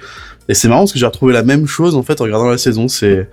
Et 0.48 0.54
c'est 0.54 0.68
marrant 0.68 0.82
parce 0.82 0.92
que 0.92 0.98
j'ai 0.98 1.06
retrouvé 1.06 1.32
la 1.32 1.42
même 1.42 1.66
chose, 1.66 1.94
en 1.94 2.02
fait, 2.02 2.20
en 2.20 2.24
regardant 2.24 2.48
la 2.48 2.58
saison. 2.58 2.88
C'est, 2.88 3.28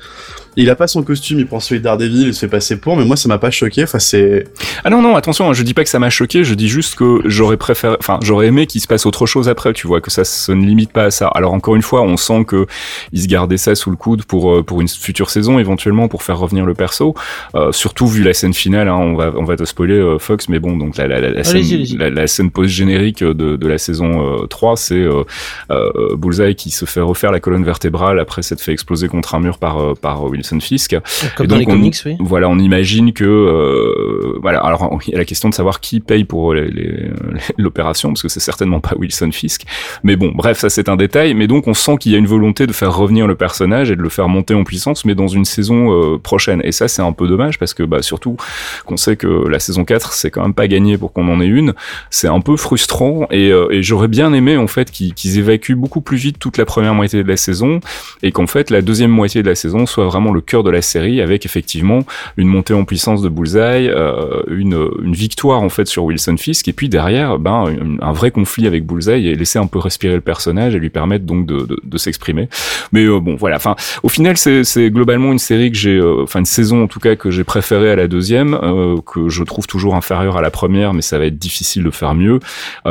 il 0.58 0.70
a 0.70 0.76
pas 0.76 0.88
son 0.88 1.04
costume, 1.04 1.40
il 1.40 1.48
prend 1.48 1.60
celui 1.60 1.80
de 1.80 1.86
Daredevil, 1.86 2.28
il 2.28 2.34
se 2.34 2.40
fait 2.42 2.48
passer 2.48 2.80
pour, 2.80 2.98
mais 2.98 3.06
moi 3.06 3.16
ça 3.16 3.28
m'a 3.30 3.38
pas 3.38 3.52
choqué. 3.52 3.84
Enfin, 3.84 4.00
c'est, 4.00 4.46
Ah 4.84 4.90
non 4.90 5.02
non 5.02 5.16
attention, 5.16 5.54
je 5.54 5.64
dis 5.64 5.74
pas 5.74 5.84
que 5.84 5.90
ça 5.90 6.00
m'a 6.00 6.10
choqué, 6.10 6.44
je 6.44 6.54
dis 6.54 6.68
juste 6.68 6.96
que 6.96 7.22
j'aurais 7.26 7.58
préféré, 7.58 7.96
enfin 8.00 8.20
j'aurais 8.22 8.48
aimé 8.48 8.68
qu'il 8.68 8.82
se 8.82 8.88
passe 8.88 9.06
autre 9.06 9.26
chose 9.26 9.50
après, 9.50 9.74
tu 9.74 9.88
vois, 9.88 10.02
que 10.02 10.12
ça 10.12 10.24
se 10.24 10.52
ne 10.52 10.66
limite 10.66 10.92
pas 10.92 11.06
à 11.06 11.12
ça. 11.12 11.28
Alors 11.28 11.54
encore 11.54 11.76
une 11.76 11.82
fois, 11.82 12.02
on 12.02 12.18
sent 12.18 12.46
que 12.46 12.66
ils 13.12 13.22
se 13.22 13.28
gardaient 13.28 13.58
ça 13.58 13.76
sous 13.76 13.90
le 13.90 13.96
coude 13.96 14.24
pour 14.26 14.52
euh, 14.52 14.64
pour 14.64 14.82
une 14.82 14.88
future 14.88 15.30
saison 15.30 15.60
éventuellement 15.60 16.08
pour 16.08 16.24
faire 16.24 16.38
revenir 16.38 16.66
le 16.66 16.74
perso. 16.74 17.16
Euh, 17.56 17.72
surtout 17.72 18.08
vu 18.08 18.24
la 18.24 18.34
scène 18.34 18.54
finale, 18.54 18.88
hein, 18.90 18.96
on 18.96 19.16
va 19.16 19.32
on 19.36 19.44
va 19.44 19.56
te 19.56 19.64
spoiler 19.66 19.96
euh, 19.96 20.20
Fox, 20.20 20.50
mais 20.50 20.60
bon 20.60 20.78
donc 20.78 20.98
la 20.98 21.08
la, 21.08 21.20
la, 21.22 21.30
la 21.32 21.44
scène 21.44 21.62
la, 21.98 22.10
la 22.10 22.28
scène 22.28 22.52
post 22.52 22.70
générique 22.70 23.24
de, 23.24 23.56
de 23.56 23.68
la 23.68 23.78
saison 23.78 24.42
euh, 24.42 24.48
3, 24.48 24.76
c'est 24.78 24.96
euh, 24.96 25.24
euh, 25.72 26.16
Bullseye 26.16 26.56
qui 26.56 26.72
se 26.72 26.86
fait 26.86 27.00
refaire 27.02 27.32
la 27.32 27.40
colonne 27.40 27.64
vertébrale 27.64 28.20
après 28.20 28.42
s'être 28.42 28.62
fait 28.62 28.72
exploser 28.74 29.08
contre 29.08 29.36
un 29.36 29.40
mur 29.40 29.58
par 29.58 29.80
euh, 29.80 29.94
par 29.94 30.24
Wilson 30.42 30.60
Fisk. 30.60 30.96
Comme 31.36 31.46
Et 31.46 31.48
dans 31.48 31.56
donc, 31.58 31.66
les 31.68 31.72
on- 31.72 31.76
comics, 31.78 31.96
oui. 32.06 32.16
Voilà, 32.20 32.50
on 32.50 32.58
imagine 32.60 33.14
que 33.14 33.24
euh, 33.26 34.38
voilà. 34.42 34.60
Alors 34.60 35.00
il 35.08 35.12
y 35.12 35.16
a 35.16 35.18
la 35.20 35.26
question 35.26 35.50
de 35.50 35.54
savoir 35.54 35.80
qui 35.80 36.00
paye 36.00 36.24
pour 36.24 36.54
les- 36.54 37.10
l'opération, 37.58 38.10
parce 38.10 38.22
que 38.22 38.30
c'est 38.30 38.40
certainement 38.40 38.80
pas 38.80 38.96
Wilson 38.98 39.32
Fisk. 39.32 39.64
Mais 40.04 40.16
bon, 40.16 40.32
bref, 40.34 40.58
ça 40.60 40.70
c'est 40.70 40.90
un 40.90 40.96
détail. 40.96 41.34
Mais 41.34 41.48
donc 41.48 41.68
on 41.68 41.74
sent 41.74 41.98
qu'il 42.00 42.12
y 42.12 42.16
a 42.16 42.18
une 42.18 42.28
volonté 42.28 42.68
de 42.68 42.74
faire 42.74 42.96
revenir 42.96 43.28
le 43.28 43.36
personnage 43.36 43.92
et 43.92 43.96
de 43.96 44.02
le 44.02 44.10
faire 44.10 44.28
monter 44.30 44.54
en 44.54 44.64
puissance, 44.64 45.06
mais 45.06 45.16
dans 45.16 45.28
une 45.28 45.46
saison 45.46 45.92
euh, 45.92 46.18
prochaine. 46.18 46.62
Et 46.64 46.72
ça 46.72 46.88
c'est 46.88 47.02
un 47.02 47.12
peu 47.14 47.28
dommage 47.28 47.60
parce 47.60 47.74
que 47.74 47.84
bah 47.84 48.02
surtout 48.02 48.38
qu'on 48.86 48.98
sait 48.98 49.16
que 49.16 49.48
la 49.48 49.60
saison 49.60 49.86
4 49.86 50.14
c'est 50.14 50.32
quand 50.32 50.42
même 50.42 50.54
pas 50.54 50.68
gagné 50.68 50.98
pour 50.98 51.14
qu'on 51.14 51.28
en 51.28 51.42
ait 51.42 51.46
une. 51.48 51.74
C'est 52.10 52.28
un 52.28 52.42
peu 52.42 52.58
frustrant 52.58 53.28
et, 53.32 53.52
euh, 53.52 53.68
et 53.72 53.84
j'aurais 53.84 54.08
bien 54.08 54.34
aimé 54.34 54.58
en 54.58 54.68
fait 54.68 54.92
qu'ils 54.92 55.14
qu'ils 55.14 55.38
évacuent 55.40 55.76
beaucoup 55.76 56.02
plus 56.02 56.18
vite 56.18 56.40
toute 56.40 56.58
la 56.58 56.66
première 56.66 56.94
moitié 56.94 57.22
de 57.24 57.28
la 57.28 57.38
saison 57.38 57.80
et 58.24 58.32
qu'en 58.32 58.48
fait 58.48 58.70
la 58.70 58.82
deuxième 58.82 59.12
moitié 59.12 59.44
de 59.44 59.48
la 59.50 59.56
saison 59.56 59.86
soit 59.86 60.06
vraiment 60.06 60.31
le 60.34 60.42
cœur 60.42 60.64
de 60.64 60.70
la 60.70 60.82
série 60.82 61.22
avec 61.22 61.46
effectivement 61.46 62.00
une 62.38 62.48
montée 62.48 62.74
en 62.74 62.86
puissance 62.86 63.22
de 63.22 63.30
Bullseye, 63.30 63.90
euh, 63.90 64.44
une, 64.48 64.90
une 65.04 65.14
victoire 65.14 65.62
en 65.62 65.70
fait 65.70 65.88
sur 65.88 66.04
Wilson 66.06 66.38
Fisk 66.38 66.68
et 66.68 66.74
puis 66.74 66.90
derrière 66.90 67.40
ben 67.40 67.66
un, 68.02 68.14
vrai 68.14 68.32
conflit 68.32 68.68
avec 68.68 68.86
Bullseye 68.86 69.28
et 69.28 69.36
laisser 69.36 69.60
un 69.60 69.68
peu 69.68 69.80
respirer 69.80 70.16
le 70.16 70.22
personnage 70.22 70.76
et 70.76 70.80
lui 70.80 70.90
permettre 70.90 71.26
donc 71.26 71.46
de, 71.46 71.66
de, 71.66 71.80
de 71.84 71.98
s'exprimer. 71.98 72.50
Mais 72.92 73.06
euh, 73.06 73.20
bon 73.20 73.36
voilà, 73.36 73.56
enfin 73.58 73.76
au 74.04 74.10
final 74.10 74.38
c'est 74.38 74.90
globalement 74.92 75.32
une 75.32 75.40
série 75.40 75.72
que 75.72 75.78
j'ai, 75.78 75.98
euh, 75.98 76.24
enfin 76.24 76.40
une 76.40 76.46
saison 76.46 76.84
en 76.84 76.88
tout 76.88 77.00
cas 77.00 77.16
que 77.16 77.32
j'ai 77.32 77.44
préférée 77.44 77.92
à 77.92 77.96
la 77.96 78.08
deuxième, 78.08 78.54
euh, 78.62 78.98
que 79.06 79.30
je 79.30 79.44
trouve 79.44 79.68
toujours 79.68 79.96
inférieure 79.96 80.38
à 80.38 80.42
la 80.42 80.52
première, 80.52 80.94
mais 80.94 81.02
ça 81.02 81.18
va 81.18 81.26
être 81.26 81.38
difficile 81.38 81.84
de 81.84 81.92
faire 81.92 82.16
mieux, 82.16 82.40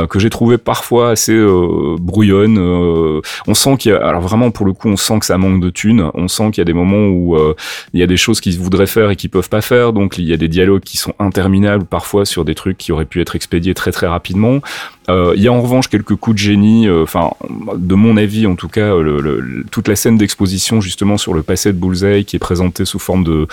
que 0.09 0.19
j'ai 0.19 0.29
trouvé 0.29 0.57
parfois 0.57 1.11
assez 1.11 1.37
brouillonne. 1.99 2.57
on 2.57 3.53
sent 3.53 3.77
qu'il 3.77 3.91
y 3.91 3.95
a, 3.95 4.05
alors 4.05 4.21
vraiment 4.21 4.51
pour 4.51 4.65
le 4.65 4.73
coup, 4.73 4.89
on 4.89 4.97
sent 4.97 5.19
que 5.19 5.25
ça 5.25 5.37
manque 5.37 5.61
de 5.61 5.69
thunes. 5.69 6.09
On 6.13 6.27
sent 6.27 6.51
qu'il 6.51 6.59
y 6.59 6.61
a 6.61 6.65
des 6.65 6.73
moments 6.73 7.07
où 7.07 7.30
euh, 7.35 7.55
il 7.93 7.99
y 7.99 8.03
a 8.03 8.07
des 8.07 8.17
choses 8.17 8.41
qu'ils 8.41 8.59
voudraient 8.59 8.87
faire 8.87 9.09
et 9.09 9.15
qu'ils 9.15 9.29
peuvent 9.29 9.49
pas 9.49 9.61
faire. 9.61 9.93
Donc 9.93 10.17
il 10.17 10.25
y 10.25 10.33
a 10.33 10.37
des 10.37 10.47
dialogues 10.47 10.83
qui 10.83 10.97
sont 10.97 11.13
interminables 11.19 11.85
parfois 11.85 12.25
sur 12.25 12.45
des 12.45 12.55
trucs 12.55 12.77
qui 12.77 12.91
auraient 12.91 13.05
pu 13.05 13.21
être 13.21 13.35
expédiés 13.35 13.73
très 13.73 13.91
très 13.91 14.07
rapidement. 14.07 14.61
Euh, 15.11 15.33
Il 15.35 15.43
y 15.43 15.47
a 15.47 15.53
en 15.53 15.61
revanche 15.61 15.87
quelques 15.87 16.15
coups 16.15 16.35
de 16.35 16.39
génie, 16.41 16.87
euh, 16.87 17.03
enfin, 17.03 17.31
de 17.75 17.95
mon 17.95 18.17
avis 18.17 18.47
en 18.47 18.55
tout 18.55 18.67
cas, 18.67 18.95
le, 18.97 19.19
le- 19.19 19.65
toute 19.71 19.87
la 19.87 19.95
scène 19.95 20.17
d'exposition 20.17 20.81
justement 20.81 21.17
sur 21.17 21.33
le 21.33 21.43
passé 21.43 21.71
de 21.73 21.77
Bullseye 21.77 22.25
qui 22.25 22.35
est 22.35 22.39
présentée 22.39 22.85
sous 22.85 22.99
forme 22.99 23.23
de 23.23 23.47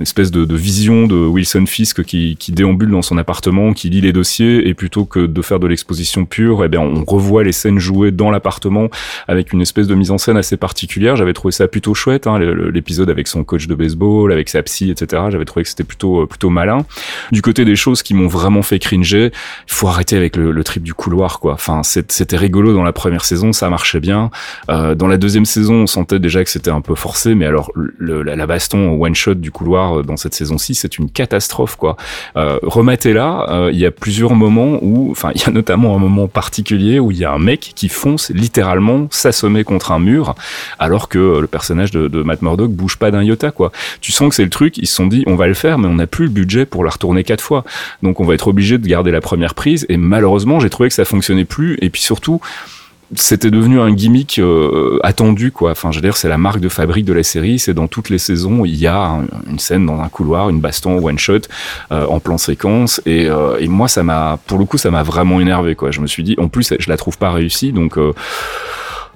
espèce 0.00 0.30
de, 0.30 0.44
de 0.44 0.56
vision 0.56 1.06
de 1.06 1.16
Wilson 1.16 1.64
Fisk 1.66 2.02
qui, 2.04 2.36
qui 2.38 2.52
déambule 2.52 2.90
dans 2.90 3.02
son 3.02 3.18
appartement, 3.18 3.72
qui 3.72 3.88
lit 3.90 4.00
les 4.00 4.12
dossiers, 4.12 4.68
et 4.68 4.74
plutôt 4.74 5.04
que 5.04 5.20
de 5.26 5.42
faire 5.42 5.58
de 5.60 5.66
l'exposition 5.66 6.24
pure, 6.24 6.64
eh 6.64 6.68
bien, 6.68 6.80
on 6.80 7.04
revoit 7.04 7.42
les 7.44 7.52
scènes 7.52 7.78
jouées 7.78 8.10
dans 8.10 8.30
l'appartement 8.30 8.88
avec 9.26 9.52
une 9.52 9.60
espèce 9.62 9.86
de 9.86 9.94
mise 9.94 10.10
en 10.10 10.18
scène 10.18 10.36
assez 10.36 10.56
particulière. 10.56 11.16
J'avais 11.16 11.32
trouvé 11.32 11.52
ça 11.52 11.68
plutôt 11.68 11.94
chouette, 11.94 12.26
hein, 12.26 12.38
l'épisode 12.38 13.10
avec 13.10 13.28
son 13.28 13.44
coach 13.44 13.66
de 13.66 13.74
baseball, 13.74 14.32
avec 14.32 14.48
sa 14.48 14.62
psy, 14.62 14.90
etc. 14.90 15.22
J'avais 15.30 15.44
trouvé 15.44 15.62
que 15.64 15.68
c'était 15.70 15.84
plutôt 15.84 16.22
euh, 16.22 16.26
plutôt 16.26 16.50
malin. 16.50 16.84
Du 17.32 17.42
côté 17.42 17.64
des 17.64 17.76
choses 17.76 18.02
qui 18.02 18.14
m'ont 18.14 18.28
vraiment 18.28 18.62
fait 18.62 18.78
cringer, 18.78 19.26
il 19.32 19.72
faut 19.72 19.88
arrêter 19.88 20.16
avec 20.16 20.36
le, 20.36 20.50
le 20.50 20.64
trip 20.64 20.82
du 20.82 20.94
couloir, 20.98 21.38
quoi. 21.38 21.52
Enfin, 21.54 21.82
c'était 21.82 22.36
rigolo 22.36 22.74
dans 22.74 22.82
la 22.82 22.92
première 22.92 23.24
saison, 23.24 23.52
ça 23.52 23.70
marchait 23.70 24.00
bien. 24.00 24.30
Euh, 24.68 24.96
dans 24.96 25.06
la 25.06 25.16
deuxième 25.16 25.46
saison, 25.46 25.74
on 25.74 25.86
sentait 25.86 26.18
déjà 26.18 26.42
que 26.42 26.50
c'était 26.50 26.72
un 26.72 26.80
peu 26.80 26.96
forcé, 26.96 27.36
mais 27.36 27.46
alors 27.46 27.70
le, 27.74 28.22
la, 28.22 28.46
baston 28.46 29.00
one 29.00 29.14
shot 29.14 29.34
du 29.34 29.52
couloir 29.52 30.00
euh, 30.00 30.02
dans 30.02 30.16
cette 30.16 30.34
saison-ci, 30.34 30.74
c'est 30.74 30.98
une 30.98 31.08
catastrophe, 31.08 31.76
quoi. 31.76 31.96
Euh, 32.36 32.58
rematez-la, 32.62 33.46
euh, 33.48 33.70
il 33.72 33.78
y 33.78 33.86
a 33.86 33.92
plusieurs 33.92 34.34
moments 34.34 34.78
où, 34.82 35.10
enfin, 35.12 35.30
il 35.36 35.40
y 35.40 35.44
a 35.44 35.52
notamment 35.52 35.94
un 35.94 35.98
moment 36.00 36.26
particulier 36.26 36.98
où 36.98 37.12
il 37.12 37.18
y 37.18 37.24
a 37.24 37.32
un 37.32 37.38
mec 37.38 37.72
qui 37.76 37.88
fonce 37.88 38.30
littéralement 38.30 39.06
s'assommer 39.10 39.62
contre 39.62 39.92
un 39.92 40.00
mur, 40.00 40.34
alors 40.80 41.08
que 41.08 41.18
euh, 41.18 41.40
le 41.40 41.46
personnage 41.46 41.92
de, 41.92 42.08
de 42.08 42.22
Matt 42.24 42.42
Murdock 42.42 42.72
bouge 42.72 42.96
pas 42.96 43.12
d'un 43.12 43.22
iota, 43.22 43.52
quoi. 43.52 43.70
Tu 44.00 44.10
sens 44.10 44.30
que 44.30 44.34
c'est 44.34 44.44
le 44.44 44.50
truc, 44.50 44.78
ils 44.78 44.88
se 44.88 44.94
sont 44.96 45.06
dit, 45.06 45.22
on 45.28 45.36
va 45.36 45.46
le 45.46 45.54
faire, 45.54 45.78
mais 45.78 45.86
on 45.86 45.94
n'a 45.94 46.08
plus 46.08 46.24
le 46.24 46.32
budget 46.32 46.66
pour 46.66 46.82
la 46.82 46.90
retourner 46.90 47.22
quatre 47.22 47.44
fois. 47.44 47.64
Donc 48.02 48.18
on 48.18 48.24
va 48.24 48.34
être 48.34 48.48
obligé 48.48 48.78
de 48.78 48.86
garder 48.88 49.12
la 49.12 49.20
première 49.20 49.54
prise, 49.54 49.86
et 49.88 49.96
malheureusement, 49.96 50.58
j'ai 50.58 50.70
trouvé 50.78 50.88
que 50.90 50.94
ça 50.94 51.04
fonctionnait 51.04 51.44
plus, 51.44 51.76
et 51.82 51.90
puis 51.90 52.00
surtout, 52.00 52.40
c'était 53.16 53.50
devenu 53.50 53.80
un 53.80 53.90
gimmick 53.92 54.38
euh, 54.38 55.00
attendu 55.02 55.50
quoi. 55.50 55.72
Enfin, 55.72 55.90
je 55.90 55.96
veux 55.96 56.02
dire, 56.02 56.16
c'est 56.16 56.28
la 56.28 56.38
marque 56.38 56.60
de 56.60 56.68
fabrique 56.68 57.04
de 57.04 57.12
la 57.12 57.24
série. 57.24 57.58
C'est 57.58 57.74
dans 57.74 57.88
toutes 57.88 58.10
les 58.10 58.18
saisons, 58.18 58.64
il 58.64 58.76
y 58.76 58.86
a 58.86 58.96
un- 58.96 59.24
une 59.50 59.58
scène 59.58 59.86
dans 59.86 59.98
un 60.00 60.08
couloir, 60.08 60.50
une 60.50 60.60
baston 60.60 61.02
one 61.04 61.18
shot 61.18 61.40
euh, 61.90 62.04
en 62.06 62.20
plan 62.20 62.38
séquence. 62.38 63.00
Et, 63.06 63.26
euh, 63.28 63.58
et 63.58 63.66
moi, 63.66 63.88
ça 63.88 64.02
m'a, 64.04 64.38
pour 64.46 64.58
le 64.58 64.66
coup, 64.66 64.78
ça 64.78 64.90
m'a 64.92 65.02
vraiment 65.02 65.40
énervé 65.40 65.74
quoi. 65.74 65.90
Je 65.90 66.00
me 66.00 66.06
suis 66.06 66.22
dit, 66.22 66.36
en 66.38 66.48
plus, 66.48 66.72
je 66.78 66.88
la 66.90 66.96
trouve 66.96 67.18
pas 67.18 67.32
réussie, 67.32 67.72
donc. 67.72 67.96
Euh, 67.98 68.12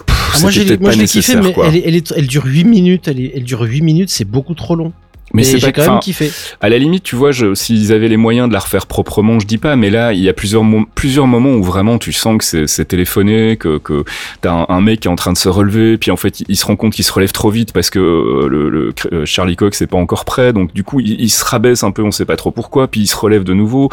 pff, 0.07 0.17
Ah, 0.35 0.39
moi, 0.41 0.51
je 0.93 0.99
l'ai 1.01 1.05
kiffé, 1.21 1.33
mais 1.43 1.53
elle, 1.69 1.77
est- 1.77 1.83
elle, 1.87 1.95
est- 1.97 2.15
elle 2.17 2.27
dure 2.27 2.45
8 2.47 2.65
minutes. 2.65 3.07
Elle, 3.09 3.21
est- 3.21 3.33
elle 3.37 3.45
dure 3.45 3.61
8 3.61 3.83
minutes, 3.83 4.09
c'est 4.11 4.25
beaucoup 4.25 4.55
trop 4.55 4.75
long. 4.75 4.93
Mais 5.35 5.45
c'est 5.45 5.59
j'ai 5.59 5.73
pas 5.73 5.85
quand 5.85 5.91
même 5.93 6.01
kiffé. 6.01 6.31
À 6.61 6.69
la 6.69 6.77
limite, 6.77 7.05
tu 7.05 7.17
vois, 7.17 7.33
je, 7.33 7.55
s'ils 7.55 7.91
avaient 7.93 8.09
les 8.09 8.19
moyens 8.19 8.49
de 8.49 8.53
la 8.53 8.59
refaire 8.59 8.87
proprement, 8.87 9.41
je 9.41 9.47
dis 9.47 9.57
pas, 9.57 9.77
mais 9.77 9.89
là, 9.89 10.13
il 10.13 10.21
y 10.21 10.29
a 10.29 10.35
plusieurs, 10.35 10.63
mo- 10.63 10.85
plusieurs 10.95 11.27
moments 11.27 11.55
où 11.55 11.63
vraiment 11.63 11.97
tu 11.97 12.13
sens 12.13 12.37
que 12.37 12.45
c'est, 12.45 12.67
c'est 12.67 12.85
téléphoné, 12.85 13.57
que, 13.57 13.79
que 13.79 14.05
t'as 14.43 14.53
un, 14.53 14.67
un 14.69 14.81
mec 14.83 15.01
qui 15.01 15.09
est 15.09 15.11
en 15.11 15.17
train 15.17 15.33
de 15.33 15.39
se 15.39 15.49
relever, 15.49 15.97
puis 15.97 16.11
en 16.11 16.17
fait, 16.19 16.41
il, 16.41 16.47
il 16.51 16.57
se 16.57 16.67
rend 16.67 16.77
compte 16.77 16.93
qu'il 16.93 17.05
se 17.07 17.13
relève 17.13 17.33
trop 17.33 17.49
vite 17.49 17.73
parce 17.73 17.89
que 17.89 17.99
euh, 17.99 18.47
le, 18.49 18.69
le- 18.69 18.93
euh, 19.13 19.25
Charlie 19.25 19.57
Cox 19.57 19.81
est 19.81 19.87
pas 19.87 19.97
encore 19.97 20.27
prêt, 20.27 20.53
donc 20.53 20.75
du 20.75 20.85
coup, 20.85 21.01
il, 21.01 21.19
il 21.19 21.31
se 21.31 21.43
rabaisse 21.45 21.83
un 21.83 21.93
peu, 21.93 22.03
on 22.03 22.11
sait 22.11 22.27
pas 22.27 22.37
trop 22.37 22.51
pourquoi, 22.51 22.89
puis 22.89 23.01
il 23.01 23.07
se 23.07 23.17
relève 23.17 23.43
de 23.45 23.55
nouveau, 23.55 23.89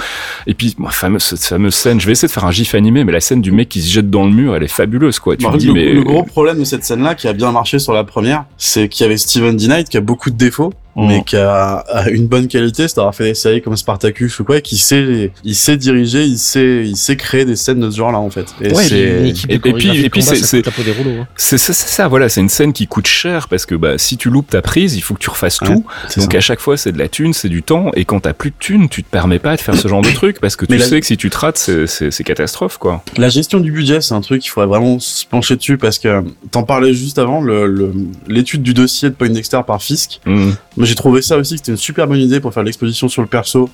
et 0.45 0.53
puis, 0.53 0.75
moi, 0.77 0.91
fameuse, 0.91 1.23
cette 1.23 1.39
fameuse 1.45 1.73
scène, 1.75 2.01
je 2.01 2.05
vais 2.05 2.11
essayer 2.11 2.27
de 2.27 2.33
faire 2.33 2.45
un 2.45 2.51
gif 2.51 2.75
animé, 2.75 3.05
mais 3.05 3.13
la 3.13 3.21
scène 3.21 3.41
du 3.41 3.53
mec 3.53 3.69
qui 3.69 3.81
se 3.81 3.89
jette 3.89 4.09
dans 4.09 4.25
le 4.25 4.31
mur, 4.31 4.57
elle 4.57 4.63
est 4.63 4.67
fabuleuse, 4.67 5.19
quoi. 5.19 5.37
Tu 5.37 5.45
Bah, 5.45 5.53
dis, 5.57 5.67
le, 5.67 5.73
mais. 5.73 5.93
le 5.93 6.03
gros 6.03 6.23
problème 6.23 6.59
de 6.59 6.65
cette 6.65 6.83
scène-là, 6.83 7.15
qui 7.15 7.29
a 7.29 7.33
bien 7.33 7.53
marché 7.53 7.79
sur 7.79 7.93
la 7.93 8.03
première, 8.03 8.43
c'est 8.57 8.89
qu'il 8.89 9.05
y 9.05 9.07
avait 9.07 9.15
Steven 9.17 9.55
D. 9.55 9.67
Knight 9.67 9.87
qui 9.87 9.95
a 9.95 10.01
beaucoup 10.01 10.31
de 10.31 10.35
défauts, 10.35 10.73
Mm. 10.95 11.07
mais 11.07 11.23
qui 11.23 11.37
a, 11.37 11.75
a 11.87 12.09
une 12.09 12.27
bonne 12.27 12.47
qualité, 12.47 12.87
c'est 12.87 12.95
d'avoir 12.97 13.13
fait 13.15 13.25
des 13.25 13.33
séries 13.35 13.61
comme 13.61 13.77
Spartacus 13.77 14.39
ou 14.39 14.43
quoi, 14.43 14.57
et 14.57 14.61
qui 14.61 14.77
sait, 14.77 15.31
il 15.43 15.55
sait 15.55 15.77
diriger, 15.77 16.23
il 16.25 16.37
sait, 16.37 16.83
il 16.85 16.97
sait 16.97 17.15
créer 17.15 17.45
des 17.45 17.55
scènes 17.55 17.79
de 17.79 17.89
ce 17.91 17.97
genre-là 17.97 18.17
en 18.17 18.29
fait. 18.29 18.47
Et 18.61 18.73
Ouais, 18.73 18.87
et- 18.91 19.29
et 19.49 19.59
puis- 19.59 20.05
et 20.05 20.09
puis 20.09 20.21
c'est- 20.21 20.35
c'est- 20.43 20.67
hein. 20.67 21.27
C'est 21.37 21.57
c'est- 21.57 21.73
c'est 21.73 21.87
ça, 21.89 22.07
voilà, 22.07 22.27
c'est 22.27 22.41
une 22.41 22.49
scène 22.49 22.73
qui 22.73 22.87
coûte 22.87 23.07
cher 23.07 23.47
parce 23.47 23.65
que 23.65 23.75
bah, 23.75 23.97
si 23.97 24.17
tu 24.17 24.29
loupes 24.29 24.49
ta 24.49 24.61
prise, 24.61 24.95
il 24.95 25.01
faut 25.01 25.13
que 25.13 25.19
tu 25.19 25.29
refasses 25.29 25.61
Ouais, 25.61 25.67
tout. 25.67 25.85
Donc 26.17 26.31
ça. 26.31 26.37
à 26.37 26.41
chaque 26.41 26.59
fois, 26.59 26.75
c'est 26.75 26.91
de 26.91 26.97
la 26.99 27.07
thune, 27.07 27.33
c'est 27.33 27.49
du 27.49 27.63
temps, 27.63 27.91
et 27.95 28.03
quand 28.05 28.19
t'as 28.21 28.33
plus 28.33 28.49
de 28.49 28.55
thune, 28.59 28.89
tu 28.89 29.03
te 29.03 29.09
permets 29.09 29.39
pas 29.39 29.55
de 29.55 29.61
faire 29.61 29.75
ce 29.75 29.87
genre 29.87 30.01
de 30.01 30.11
truc 30.11 30.39
parce 30.41 30.55
que 30.55 30.65
tu 30.65 30.71
Mais 30.73 30.79
la- 30.79 30.85
sais 30.85 30.99
que 30.99 31.05
si 31.05 31.17
tu 31.17 31.29
te 31.29 31.37
rates, 31.37 31.57
c'est- 31.57 31.87
c'est 31.87 32.11
c'est 32.11 32.23
catastrophe, 32.23 32.77
quoi. 32.77 33.03
La 33.15 33.29
gestion 33.29 33.59
du 33.59 33.71
budget, 33.71 34.01
c'est 34.01 34.13
un 34.15 34.21
truc 34.21 34.41
qu'il 34.41 34.51
faudrait 34.51 34.67
vraiment 34.67 34.99
se 34.99 35.25
pencher 35.25 35.55
dessus 35.55 35.77
parce 35.77 35.99
que 35.99 36.23
t'en 36.51 36.63
parlais 36.63 36.93
juste 36.93 37.19
avant, 37.19 37.41
le- 37.41 37.67
le- 37.67 37.93
l'étude 38.27 38.63
du 38.63 38.73
dossier 38.73 39.09
de 39.09 39.15
Poindexter 39.15 39.59
par 39.65 39.81
Fisk. 39.81 40.19
Mm. 40.25 40.49
Moi, 40.79 40.87
j'ai 40.87 40.95
trouvé 40.95 41.21
ça 41.21 41.37
aussi 41.37 41.53
que 41.53 41.57
c'était 41.59 41.71
une 41.73 41.77
super 41.77 42.07
bonne 42.07 42.19
idée 42.19 42.39
pour 42.39 42.53
faire 42.53 42.63
l'exposition 42.63 43.07
sur 43.09 43.21
le 43.21 43.27
perso 43.27 43.69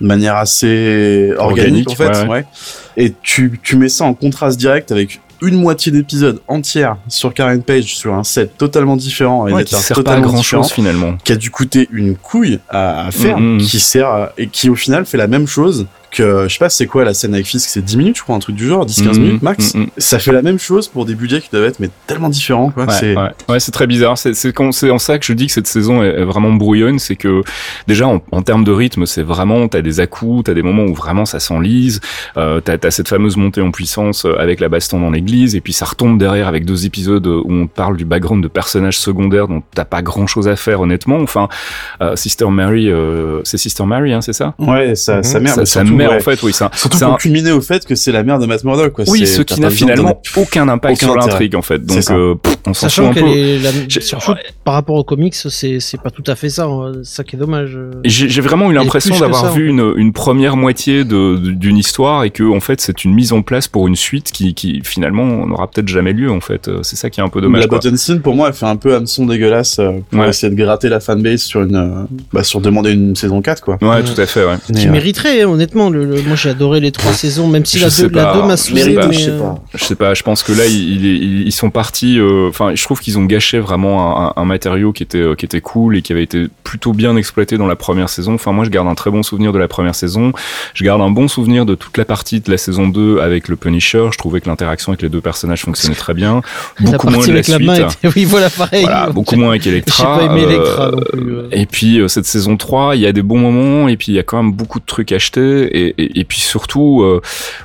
de 0.00 0.06
manière 0.06 0.36
assez 0.36 1.32
organique, 1.38 1.88
Organique, 1.88 1.90
en 1.90 1.94
fait. 1.94 2.08
ouais, 2.08 2.22
ouais. 2.22 2.28
ouais. 2.28 2.46
Et 2.96 3.12
tu, 3.22 3.58
tu 3.62 3.76
mets 3.76 3.88
ça 3.88 4.04
en 4.04 4.14
contraste 4.14 4.58
direct 4.58 4.92
avec 4.92 5.20
une 5.40 5.56
moitié 5.56 5.90
d'épisode 5.90 6.40
entière 6.46 6.98
sur 7.08 7.34
Karen 7.34 7.62
Page 7.62 7.96
sur 7.96 8.14
un 8.14 8.22
set 8.22 8.56
totalement 8.56 8.96
différent, 8.96 9.42
avec 9.42 9.56
Ouais, 9.56 9.64
qui 9.64 9.74
pas 10.04 10.14
à 10.14 10.20
grand 10.20 10.40
chose 10.42 10.70
finalement. 10.70 11.16
qui 11.24 11.32
a 11.32 11.36
dû 11.36 11.50
coûter 11.50 11.88
une 11.90 12.14
couille 12.16 12.60
à, 12.68 13.06
à 13.06 13.10
faire, 13.10 13.38
Mm, 13.40 13.56
mm. 13.56 13.58
qui 13.58 13.80
sert 13.80 14.06
à- 14.08 14.32
et 14.38 14.46
qui 14.46 14.68
au 14.70 14.76
final 14.76 15.04
fait 15.04 15.18
la 15.18 15.26
même 15.26 15.46
chose 15.48 15.86
que 16.12 16.44
je 16.48 16.52
sais 16.52 16.58
pas 16.58 16.68
c'est 16.68 16.86
quoi 16.86 17.04
la 17.04 17.14
scène 17.14 17.34
avec 17.34 17.46
Fisk, 17.46 17.68
c'est 17.68 17.82
10 17.84 17.96
minutes 17.96 18.16
je 18.18 18.22
crois 18.22 18.36
un 18.36 18.38
truc 18.38 18.54
du 18.56 18.66
genre, 18.68 18.86
10-15 18.86 19.18
Mm, 19.18 19.22
minutes 19.22 19.42
max? 19.42 19.74
mm, 19.74 19.80
mm. 19.80 19.86
Ça 19.98 20.18
fait 20.18 20.32
la 20.32 20.42
même 20.42 20.58
chose 20.58 20.88
pour 20.88 21.04
des 21.06 21.14
budgets 21.14 21.40
qui 21.40 21.48
doivent 21.50 21.64
être 21.64 21.80
mais 21.80 21.88
tellement 22.06 22.28
différents 22.28 22.70
quoi. 22.70 22.84
Ouais, 22.84 22.94
c'est 22.98 23.16
ouais. 23.16 23.30
Ouais, 23.48 23.60
c'est 23.60 23.72
très 23.72 23.86
bizarre. 23.86 24.16
C'est 24.18 24.34
c'est 24.34 24.52
quand- 24.52 24.72
c'est 24.72 24.90
en 24.90 24.98
ça 24.98 25.18
que 25.18 25.24
je 25.24 25.32
dis 25.32 25.46
que 25.46 25.52
cette 25.52 25.66
saison 25.66 26.02
est, 26.02 26.24
vraiment 26.24 26.52
brouillonne, 26.52 26.98
c'est 26.98 27.16
que 27.16 27.42
déjà 27.88 28.06
en, 28.06 28.22
en 28.30 28.42
termes 28.42 28.64
de 28.64 28.72
rythme, 28.72 29.06
c'est 29.06 29.22
vraiment 29.22 29.66
t'as 29.68 29.82
des 29.82 30.00
à-coups, 30.00 30.44
t'as 30.44 30.54
des 30.54 30.62
moments 30.62 30.84
où 30.84 30.94
vraiment 30.94 31.24
ça 31.24 31.40
s'enlise, 31.40 32.00
euh, 32.36 32.60
t'as 32.60 32.76
as 32.82 32.90
cette 32.90 33.08
fameuse 33.08 33.36
montée 33.36 33.60
en 33.60 33.70
puissance 33.70 34.24
euh, 34.24 34.38
avec 34.38 34.60
la 34.60 34.68
baston 34.68 35.00
dans 35.00 35.10
l'église, 35.10 35.54
et 35.56 35.60
puis 35.60 35.72
ça 35.72 35.84
retombe 35.86 36.18
derrière 36.18 36.46
avec 36.48 36.64
deux 36.64 36.86
épisodes 36.86 37.26
où 37.26 37.44
on 37.48 37.66
parle 37.66 37.96
du 37.96 38.04
background 38.04 38.42
de 38.42 38.48
personnages 38.48 38.98
secondaires 38.98 39.48
dont 39.48 39.62
t'as 39.74 39.84
pas 39.84 40.02
grand-chose 40.02 40.48
à 40.48 40.56
faire 40.56 40.80
honnêtement. 40.80 41.18
Enfin, 41.20 41.48
euh, 42.00 42.16
Sister 42.16 42.46
Mary, 42.50 42.90
euh, 42.90 43.40
c'est 43.44 43.58
Sister 43.58 43.84
Mary, 43.84 44.12
hein, 44.12 44.20
c'est 44.20 44.32
ça? 44.32 44.54
Ouais, 44.58 44.94
ça, 44.94 45.22
sa 45.22 45.40
mère, 45.40 45.54
Sa, 45.54 45.60
mais 45.60 45.66
sa 45.66 45.80
surtout, 45.80 45.94
mère 46.02 46.10
ouais. 46.10 46.16
en 46.16 46.20
fait, 46.20 46.42
oui, 46.42 46.52
ça. 46.52 46.70
Surtout 46.74 46.98
c'est 46.98 47.04
pour 47.04 47.14
un- 47.14 47.18
culminer 47.18 47.52
au 47.52 47.60
fait 47.60 47.84
que 47.86 47.94
c'est 47.94 48.12
la 48.12 48.22
mère 48.22 48.38
de 48.38 48.46
Matt 48.46 48.64
Murdock 48.64 48.92
quoi. 48.92 49.04
Oui, 49.08 49.26
ce 49.26 49.42
qui 49.42 49.60
n'a 49.60 49.70
finalement 49.70 50.20
aucun 50.36 50.68
impact 50.68 50.96
aucun 51.02 51.06
sur 51.06 51.16
l'intrigue 51.16 51.54
en 51.56 51.62
fait. 51.62 51.84
Donc 51.84 51.98
euh, 52.10 52.34
pff, 52.34 52.56
on 52.66 52.74
s'en 52.74 52.86
fout 52.88 52.90
Sachant 52.90 53.10
un 53.10 53.14
qu'elle 53.14 53.22
peu. 53.24 53.28
est 53.30 53.58
la, 53.58 53.70
surtout 54.00 54.32
par 54.64 54.74
rapport 54.74 54.96
aux 54.96 55.04
comics, 55.04 55.34
c'est 55.34 55.80
c'est 55.80 56.00
pas 56.00 56.10
tout 56.10 56.24
à 56.26 56.34
fait 56.34 56.48
ça. 56.50 56.64
hein. 56.66 56.92
Ça 57.02 57.24
qui 57.24 57.36
est 57.36 57.38
dommage. 57.38 57.78
J'ai 58.04 58.40
vraiment 58.40 58.70
eu 58.70 58.74
l'impression 58.74 59.18
d'avoir 59.18 59.52
vu 59.52 59.68
une, 59.68 59.92
une 59.96 60.12
première 60.12 60.56
moitié 60.56 61.04
d'une 61.04 61.76
histoire 61.76 62.24
et 62.24 62.30
que 62.30 62.42
en 62.44 62.60
fait 62.60 62.80
c'est 62.80 63.04
une 63.04 63.14
mise 63.14 63.32
en 63.32 63.42
place 63.42 63.68
pour 63.68 63.86
une 63.88 63.96
suite 63.96 64.32
qui, 64.32 64.54
qui 64.54 64.80
finalement 64.84 65.46
n'aura 65.46 65.68
peut-être 65.68 65.88
jamais 65.88 66.12
lieu 66.12 66.30
en 66.30 66.40
fait. 66.40 66.68
Euh, 66.68 66.80
C'est 66.82 66.96
ça 66.96 67.10
qui 67.10 67.20
est 67.20 67.22
un 67.22 67.28
peu 67.28 67.40
dommage. 67.40 67.66
la 67.70 67.96
scene 67.96 68.20
pour 68.20 68.34
moi 68.34 68.48
elle 68.48 68.54
fait 68.54 68.66
un 68.66 68.76
peu 68.76 68.94
hameçon 68.94 69.26
dégueulasse 69.26 69.78
euh, 69.78 69.92
pour 70.10 70.20
Ouais. 70.20 70.28
essayer 70.28 70.50
de 70.50 70.56
gratter 70.56 70.88
la 70.88 71.00
fanbase 71.00 71.42
sur 71.42 71.62
une 71.62 71.76
euh, 71.76 72.04
bah, 72.32 72.42
sur 72.44 72.60
demander 72.60 72.92
une 72.92 73.16
saison 73.16 73.40
4 73.42 73.60
quoi. 73.62 73.78
Ouais, 73.82 74.02
tout 74.02 74.20
à 74.20 74.26
fait. 74.26 74.44
Ouais. 74.44 74.56
Qui 74.74 74.88
euh, 74.88 74.90
mériterait, 74.90 75.42
hein, 75.42 75.48
honnêtement. 75.48 75.90
Le, 75.92 76.04
le- 76.04 76.22
moi, 76.22 76.36
j'ai 76.36 76.50
adoré 76.50 76.80
les 76.80 76.90
trois 76.92 77.12
saisons, 77.12 77.46
même 77.48 77.64
si 77.64 77.78
Je 77.78 77.84
la 77.84 77.90
sais 77.90 78.08
2 78.08 78.14
la 78.16 78.24
pas. 78.26 78.34
deux 78.34 78.42
m'a 78.46 78.56
saoulé. 78.56 78.82
je 78.82 78.90
sais 79.18 79.30
euh, 79.30 79.38
pas. 79.38 79.54
Je 79.74 79.84
sais 79.84 79.94
pas. 79.94 80.14
Je 80.14 80.22
pense 80.22 80.42
que 80.42 80.52
là 80.52 80.66
ils, 80.66 81.04
ils, 81.04 81.42
ils 81.46 81.52
sont 81.52 81.70
partis. 81.70 82.18
euh, 82.18 82.48
Enfin, 82.48 82.72
je 82.74 82.82
trouve 82.82 83.00
qu'ils 83.00 83.18
ont 83.18 83.24
gâché 83.24 83.58
vraiment 83.58 84.28
un, 84.36 84.40
un 84.40 84.44
matériau 84.44 84.92
qui 84.92 85.02
était 85.02 85.18
euh, 85.18 85.34
qui 85.34 85.44
était 85.44 85.60
cool 85.60 85.96
et 85.96 86.02
qui 86.02 86.12
avait 86.12 86.22
été 86.22 86.46
plutôt 86.64 86.92
bien 86.92 87.16
exploité 87.16 87.58
dans 87.58 87.66
la 87.66 87.76
première 87.76 88.08
saison. 88.08 88.34
Enfin, 88.34 88.52
moi 88.52 88.64
je 88.64 88.70
garde 88.70 88.88
un 88.88 88.94
très 88.94 89.10
bon 89.10 89.22
souvenir 89.22 89.52
de 89.52 89.58
la 89.58 89.68
première 89.68 89.94
saison. 89.94 90.32
Je 90.74 90.84
garde 90.84 91.00
un 91.02 91.10
bon 91.10 91.28
souvenir 91.28 91.66
de 91.66 91.74
toute 91.74 91.96
la 91.98 92.04
partie 92.04 92.40
de 92.40 92.50
la 92.50 92.56
saison 92.58 92.88
2 92.88 93.18
avec 93.20 93.48
le 93.48 93.56
Punisher. 93.56 94.06
Je 94.12 94.18
trouvais 94.18 94.40
que 94.40 94.48
l'interaction 94.48 94.92
avec 94.92 95.02
les 95.02 95.08
deux 95.08 95.20
personnages 95.20 95.62
fonctionnait 95.62 95.94
très 95.94 96.14
bien. 96.14 96.40
la 96.80 96.92
Beaucoup 96.92 97.08
moins 97.08 97.22
de 97.26 97.32
la 97.32 97.32
avec 97.34 97.48
la 97.48 97.56
suite. 97.56 97.70
était- 98.02 98.08
Oui, 98.16 98.24
voilà, 98.24 98.50
pareil. 98.50 98.82
Voilà, 98.84 99.10
beaucoup 99.10 99.36
moins 99.36 99.50
avec 99.50 99.62
J'ai 99.64 99.70
Electra. 99.70 100.18
pas 100.18 100.24
aimé 100.24 100.42
euh, 100.44 100.50
Electra 100.50 100.90
non 100.90 101.00
plus. 101.12 101.32
Et 101.52 101.66
puis 101.66 102.00
euh, 102.00 102.08
cette 102.08 102.26
saison 102.26 102.56
3, 102.56 102.96
il 102.96 103.02
y 103.02 103.06
a 103.06 103.12
des 103.12 103.22
bons 103.22 103.38
moments 103.38 103.88
et 103.88 103.96
puis 103.96 104.12
il 104.12 104.14
y 104.14 104.18
a 104.18 104.22
quand 104.22 104.42
même 104.42 104.52
beaucoup 104.52 104.80
de 104.80 104.84
trucs 104.86 105.12
achetés 105.12 105.64
et, 105.76 105.81
et, 105.98 106.24
puis 106.24 106.40
surtout, 106.40 107.02
euh, 107.02 107.20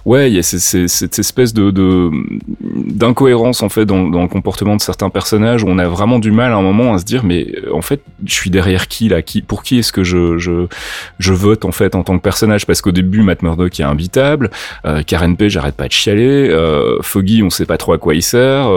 ouais, 0.06 0.32
il 0.32 0.36
y 0.36 0.40
a 0.40 0.44
cette 0.44 1.20
espèce 1.20 1.54
de 1.54 1.72
d'incohérence 2.62 3.64
en 3.64 3.70
fait 3.70 3.86
dans, 3.86 4.04
le 4.04 4.28
comportement 4.28 4.76
de 4.76 4.82
certains 4.82 5.10
personnages 5.10 5.64
où 5.64 5.68
on 5.68 5.78
a 5.78 5.88
vraiment 5.88 6.20
du 6.20 6.32
mal 6.32 6.52
à 6.52 6.56
un 6.56 6.62
moment 6.62 6.94
à 6.94 6.98
se 6.98 7.06
dire 7.06 7.24
mais 7.24 7.48
euh, 7.66 7.74
en 7.74 7.82
fait 7.82 8.02
je 8.26 8.34
suis 8.34 8.50
derrière 8.50 8.88
qui 8.88 9.10
là, 9.10 9.22
qui 9.22 9.42
pour 9.42 9.64
qui 9.64 9.80
est-ce 9.80 9.92
que 9.92 10.04
je 10.04 10.38
je 10.38 11.34
vote 11.34 11.66
en 11.66 11.72
fait 11.72 11.96
en 11.96 12.04
tant 12.04 12.18
que 12.18 12.24
personnage? 12.24 12.66
Parce 12.66 12.82
qu'au 12.82 12.92
début 12.92 13.22
Matt 13.22 13.42
Murdock 13.42 13.80
est 13.80 13.84
imbitable, 13.84 14.50
euh, 14.86 15.04
Karen 15.04 15.38
Page 15.38 15.52
j'arrête 15.52 15.76
pas 15.76 15.88
de 15.88 15.94
chialer, 15.94 16.56
Foggy 17.02 17.44
on 17.44 17.50
sait 17.50 17.66
pas 17.66 17.78
trop 17.78 17.94
à 17.94 17.98
quoi 17.98 18.16
il 18.16 18.24
sert, 18.24 18.70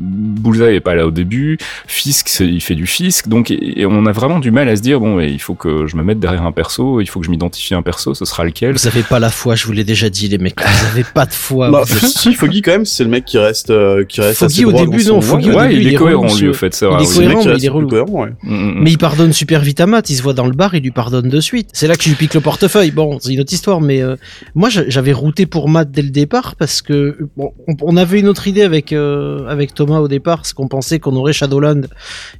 Bullseye 0.00 0.76
est 0.76 0.80
pas 0.80 0.94
là 0.94 1.06
au 1.06 1.10
début, 1.10 1.58
Fisk 1.86 2.40
il 2.40 2.60
fait 2.60 2.74
du 2.74 2.86
Fisk 2.86 3.28
donc 3.28 3.50
et, 3.50 3.86
on 3.86 4.06
a 4.06 4.12
vraiment 4.12 4.38
du 4.38 4.50
mal 4.50 4.68
à 4.68 4.76
se 4.76 4.82
dire 4.82 5.00
bon 5.00 5.20
il 5.20 5.40
faut 5.40 5.54
que 5.54 5.86
je 5.86 5.96
me 5.96 6.02
mette 6.02 6.20
derrière 6.20 6.44
un 6.44 6.52
perso, 6.52 7.00
il 7.00 7.06
faut 7.06 7.20
que 7.20 7.26
je 7.26 7.30
m'identifie 7.30 7.74
à 7.74 7.78
un 7.78 7.82
perso, 7.82 8.14
ce 8.14 8.24
sera 8.24 8.44
lequel? 8.44 8.71
Vous 8.72 8.86
avez 8.86 9.02
pas 9.02 9.18
la 9.18 9.30
foi, 9.30 9.54
je 9.54 9.66
vous 9.66 9.72
l'ai 9.72 9.84
déjà 9.84 10.08
dit, 10.10 10.28
les 10.28 10.38
mecs. 10.38 10.54
Vous 10.60 10.86
avez 10.92 11.04
pas 11.04 11.26
de 11.26 11.32
foi. 11.32 11.70
Bah, 11.70 11.82
si, 11.86 12.34
Foggy 12.34 12.62
quand 12.62 12.72
même, 12.72 12.84
c'est 12.84 13.04
le 13.04 13.10
mec 13.10 13.24
qui 13.24 13.38
reste, 13.38 13.70
euh, 13.70 14.04
qui 14.04 14.20
reste 14.20 14.38
Foggy, 14.38 14.54
assez 14.54 14.64
au 14.64 14.70
droit 14.72 14.84
début, 14.86 15.04
non, 15.04 15.20
Foggy, 15.20 15.48
Ouais, 15.50 15.54
au 15.54 15.58
Ouais, 15.58 15.68
début, 15.68 15.80
il 15.80 15.86
il 15.88 15.94
est 15.94 15.96
cohérent, 15.96 16.26
relou, 16.26 16.38
lui, 16.38 16.48
au 16.48 16.54
fait, 16.54 16.74
c'est 16.74 16.86
il 16.86 16.88
vrai. 16.92 17.02
est 17.02 17.06
cohérent, 17.14 17.44
mais 17.44 17.50
reste 17.52 17.62
il 17.62 17.66
est 17.66 17.68
relou. 17.68 17.88
cohérent, 17.88 18.22
ouais. 18.24 18.30
Mm, 18.42 18.54
mm, 18.54 18.74
mm. 18.74 18.82
Mais 18.82 18.90
il 18.90 18.98
pardonne 18.98 19.32
super 19.32 19.60
vite 19.60 19.80
à 19.80 19.86
Matt, 19.86 20.10
il 20.10 20.16
se 20.16 20.22
voit 20.22 20.32
dans 20.34 20.46
le 20.46 20.52
bar, 20.52 20.74
il 20.74 20.82
lui 20.82 20.90
pardonne 20.90 21.28
de 21.28 21.40
suite. 21.40 21.68
C'est 21.72 21.86
là 21.86 21.96
que 21.96 22.02
je 22.04 22.08
lui 22.08 22.16
pique 22.16 22.34
le 22.34 22.40
portefeuille. 22.40 22.90
Bon, 22.90 23.18
c'est 23.20 23.32
une 23.32 23.40
autre 23.40 23.52
histoire, 23.52 23.80
mais 23.80 24.02
euh, 24.02 24.16
moi 24.54 24.68
j'a- 24.68 24.88
j'avais 24.88 25.12
routé 25.12 25.46
pour 25.46 25.68
Matt 25.68 25.90
dès 25.90 26.02
le 26.02 26.10
départ 26.10 26.56
parce 26.56 26.82
que 26.82 27.16
bon, 27.36 27.52
on, 27.82 27.96
avait 27.96 28.20
une 28.20 28.28
autre 28.28 28.46
idée 28.48 28.62
avec 28.62 28.92
euh, 28.92 29.46
avec 29.48 29.74
Thomas 29.74 29.98
au 30.00 30.08
départ, 30.08 30.44
c'est 30.46 30.54
qu'on 30.54 30.68
pensait 30.68 30.98
qu'on 30.98 31.14
aurait 31.16 31.32
Shadowland 31.32 31.82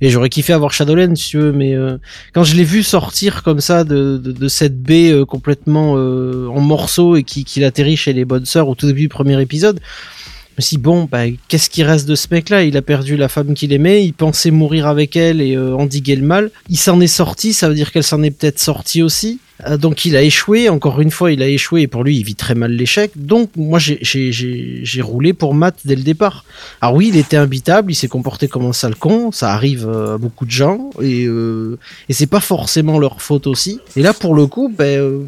et 0.01 0.11
j'aurais 0.11 0.29
kiffé 0.29 0.53
avoir 0.53 0.73
Shadowland 0.73 1.15
si 1.17 1.31
tu 1.31 1.39
veux, 1.39 1.53
mais 1.53 1.75
euh, 1.75 1.99
quand 2.35 2.45
je 2.45 2.55
l'ai 2.57 2.65
vu 2.65 2.83
sortir 2.83 3.43
comme 3.43 3.61
ça 3.61 3.85
de, 3.85 4.17
de, 4.17 4.33
de 4.33 4.49
cette 4.49 4.81
baie 4.83 5.11
euh, 5.13 5.25
complètement 5.25 5.95
euh, 6.23 6.49
en 6.49 6.61
morceaux 6.61 7.17
et 7.17 7.23
qui 7.25 7.45
qu'il 7.45 7.65
atterrit 7.65 7.97
chez 7.97 8.13
les 8.13 8.25
bonnes 8.25 8.47
sœurs 8.47 8.69
au 8.69 8.75
tout 8.75 8.87
début 8.87 9.03
du 9.03 9.09
premier 9.09 9.41
épisode. 9.41 9.81
Suis 10.59 10.77
dit, 10.77 10.83
bon, 10.83 11.09
bah, 11.11 11.23
qu'est-ce 11.49 11.69
qui 11.69 11.83
reste 11.83 12.07
de 12.07 12.15
ce 12.15 12.29
mec-là? 12.31 12.63
Il 12.63 12.77
a 12.77 12.83
perdu 12.83 13.17
la 13.17 13.29
femme 13.29 13.55
qu'il 13.55 13.73
aimait, 13.73 14.05
il 14.05 14.13
pensait 14.13 14.53
mourir 14.53 14.87
avec 14.87 15.17
elle 15.17 15.41
et 15.41 15.57
euh, 15.57 15.75
endiguer 15.75 16.15
le 16.15 16.25
mal. 16.25 16.51
Il 16.69 16.77
s'en 16.77 17.01
est 17.01 17.09
sorti, 17.09 17.53
ça 17.53 17.69
veut 17.69 17.75
dire 17.75 17.91
qu'elle 17.91 18.05
s'en 18.05 18.23
est 18.23 18.31
peut-être 18.31 18.61
sortie 18.61 19.03
aussi. 19.03 19.41
Euh, 19.67 19.77
donc 19.77 20.05
il 20.05 20.15
a 20.15 20.23
échoué, 20.23 20.69
encore 20.69 21.01
une 21.01 21.11
fois, 21.11 21.33
il 21.33 21.43
a 21.43 21.49
échoué 21.49 21.83
et 21.83 21.87
pour 21.89 22.05
lui, 22.05 22.19
il 22.19 22.23
vit 22.23 22.37
très 22.37 22.55
mal 22.55 22.71
l'échec. 22.71 23.11
Donc 23.17 23.51
moi, 23.57 23.81
j'ai- 23.81 25.03
roulé 25.03 25.33
pour 25.33 25.55
Matt 25.55 25.79
dès 25.85 25.97
le 25.97 26.03
départ. 26.03 26.45
Alors 26.81 26.95
oui, 26.95 27.09
il 27.09 27.17
était 27.17 27.39
imbitable, 27.39 27.91
il 27.91 27.97
s'est 27.97 28.07
comporté 28.09 28.47
comme 28.47 28.67
un 28.67 28.73
sale 28.75 28.95
con, 28.95 29.33
ça 29.33 29.53
arrive 29.53 29.89
euh, 29.89 30.15
à 30.15 30.19
beaucoup 30.19 30.45
de 30.45 30.51
gens 30.53 30.91
et, 31.01 31.25
euh, 31.27 31.79
et 32.09 32.13
c'est 32.13 32.27
pas 32.27 32.41
forcément 32.41 32.99
leur 33.01 33.21
faute 33.23 33.47
aussi. 33.49 33.81
Et 33.97 34.03
là, 34.03 34.13
pour 34.13 34.35
le 34.35 34.47
coup, 34.47 34.73
ben, 34.73 35.01
euh, 35.01 35.21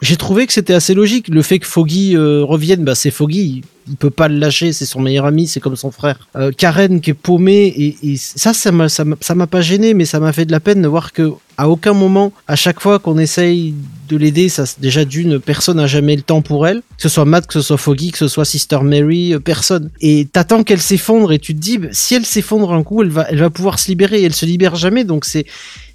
j'ai 0.00 0.16
trouvé 0.16 0.46
que 0.46 0.52
c'était 0.52 0.74
assez 0.74 0.94
logique. 0.94 1.28
Le 1.28 1.42
fait 1.42 1.58
que 1.58 1.66
Foggy 1.66 2.16
euh, 2.16 2.44
revienne, 2.44 2.84
bah, 2.84 2.94
c'est 2.94 3.10
Foggy. 3.10 3.62
Il 3.88 3.96
peut 3.96 4.10
pas 4.10 4.28
le 4.28 4.38
lâcher, 4.38 4.72
c'est 4.72 4.84
son 4.84 5.00
meilleur 5.00 5.24
ami, 5.24 5.48
c'est 5.48 5.60
comme 5.60 5.74
son 5.74 5.90
frère. 5.90 6.28
Euh, 6.36 6.52
Karen 6.56 7.00
qui 7.00 7.10
est 7.10 7.14
paumée 7.14 7.66
et, 7.66 7.96
et 8.02 8.16
ça, 8.16 8.52
ça 8.52 8.70
m'a, 8.70 8.88
ça 8.88 9.04
m'a, 9.04 9.46
pas 9.46 9.60
gêné, 9.62 9.94
mais 9.94 10.04
ça 10.04 10.20
m'a 10.20 10.32
fait 10.32 10.44
de 10.44 10.52
la 10.52 10.60
peine 10.60 10.82
de 10.82 10.88
voir 10.88 11.12
que 11.12 11.32
à 11.56 11.68
aucun 11.70 11.94
moment, 11.94 12.32
à 12.46 12.54
chaque 12.54 12.80
fois 12.80 12.98
qu'on 12.98 13.18
essaye 13.18 13.74
de 14.08 14.16
l'aider, 14.16 14.50
ça, 14.50 14.64
déjà 14.78 15.04
d'une 15.06 15.40
personne 15.40 15.78
n'a 15.78 15.86
jamais 15.86 16.14
le 16.14 16.22
temps 16.22 16.42
pour 16.42 16.66
elle, 16.66 16.80
que 16.80 17.02
ce 17.02 17.08
soit 17.08 17.24
Matt, 17.24 17.46
que 17.46 17.54
ce 17.54 17.62
soit 17.62 17.78
Foggy, 17.78 18.12
que 18.12 18.18
ce 18.18 18.28
soit 18.28 18.44
Sister 18.44 18.80
Mary, 18.82 19.32
euh, 19.32 19.40
personne. 19.40 19.90
Et 20.02 20.28
t'attends 20.30 20.64
qu'elle 20.64 20.82
s'effondre 20.82 21.32
et 21.32 21.38
tu 21.38 21.54
te 21.54 21.60
dis, 21.60 21.78
bah, 21.78 21.88
si 21.92 22.14
elle 22.14 22.26
s'effondre 22.26 22.72
un 22.72 22.82
coup, 22.82 23.02
elle 23.02 23.08
va, 23.08 23.26
elle 23.30 23.38
va 23.38 23.50
pouvoir 23.50 23.78
se 23.78 23.88
libérer. 23.88 24.20
Et 24.20 24.24
elle 24.24 24.34
se 24.34 24.46
libère 24.46 24.76
jamais, 24.76 25.04
donc 25.04 25.24
c'est 25.24 25.46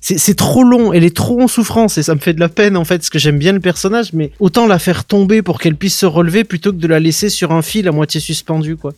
c'est 0.05 0.17
c'est 0.19 0.33
trop 0.35 0.63
long, 0.65 0.91
elle 0.91 1.05
est 1.05 1.15
trop 1.15 1.41
en 1.41 1.47
souffrance 1.47 1.97
et 1.97 2.03
ça 2.03 2.13
me 2.13 2.19
fait 2.19 2.33
de 2.33 2.39
la 2.41 2.49
peine 2.49 2.75
en 2.75 2.83
fait, 2.83 2.97
parce 2.97 3.09
que 3.09 3.19
j'aime 3.19 3.39
bien 3.39 3.53
le 3.53 3.61
personnage, 3.61 4.11
mais 4.11 4.31
autant 4.41 4.67
la 4.67 4.77
faire 4.77 5.05
tomber 5.05 5.41
pour 5.41 5.59
qu'elle 5.61 5.75
puisse 5.77 5.97
se 5.97 6.05
relever 6.05 6.43
plutôt 6.43 6.71
que 6.73 6.77
de 6.77 6.87
la 6.87 6.99
laisser 6.99 7.29
sur 7.29 7.53
un 7.53 7.61
fil 7.61 7.87
à 7.87 7.93
moitié 7.93 8.19
suspendu 8.19 8.75
quoi. 8.75 8.91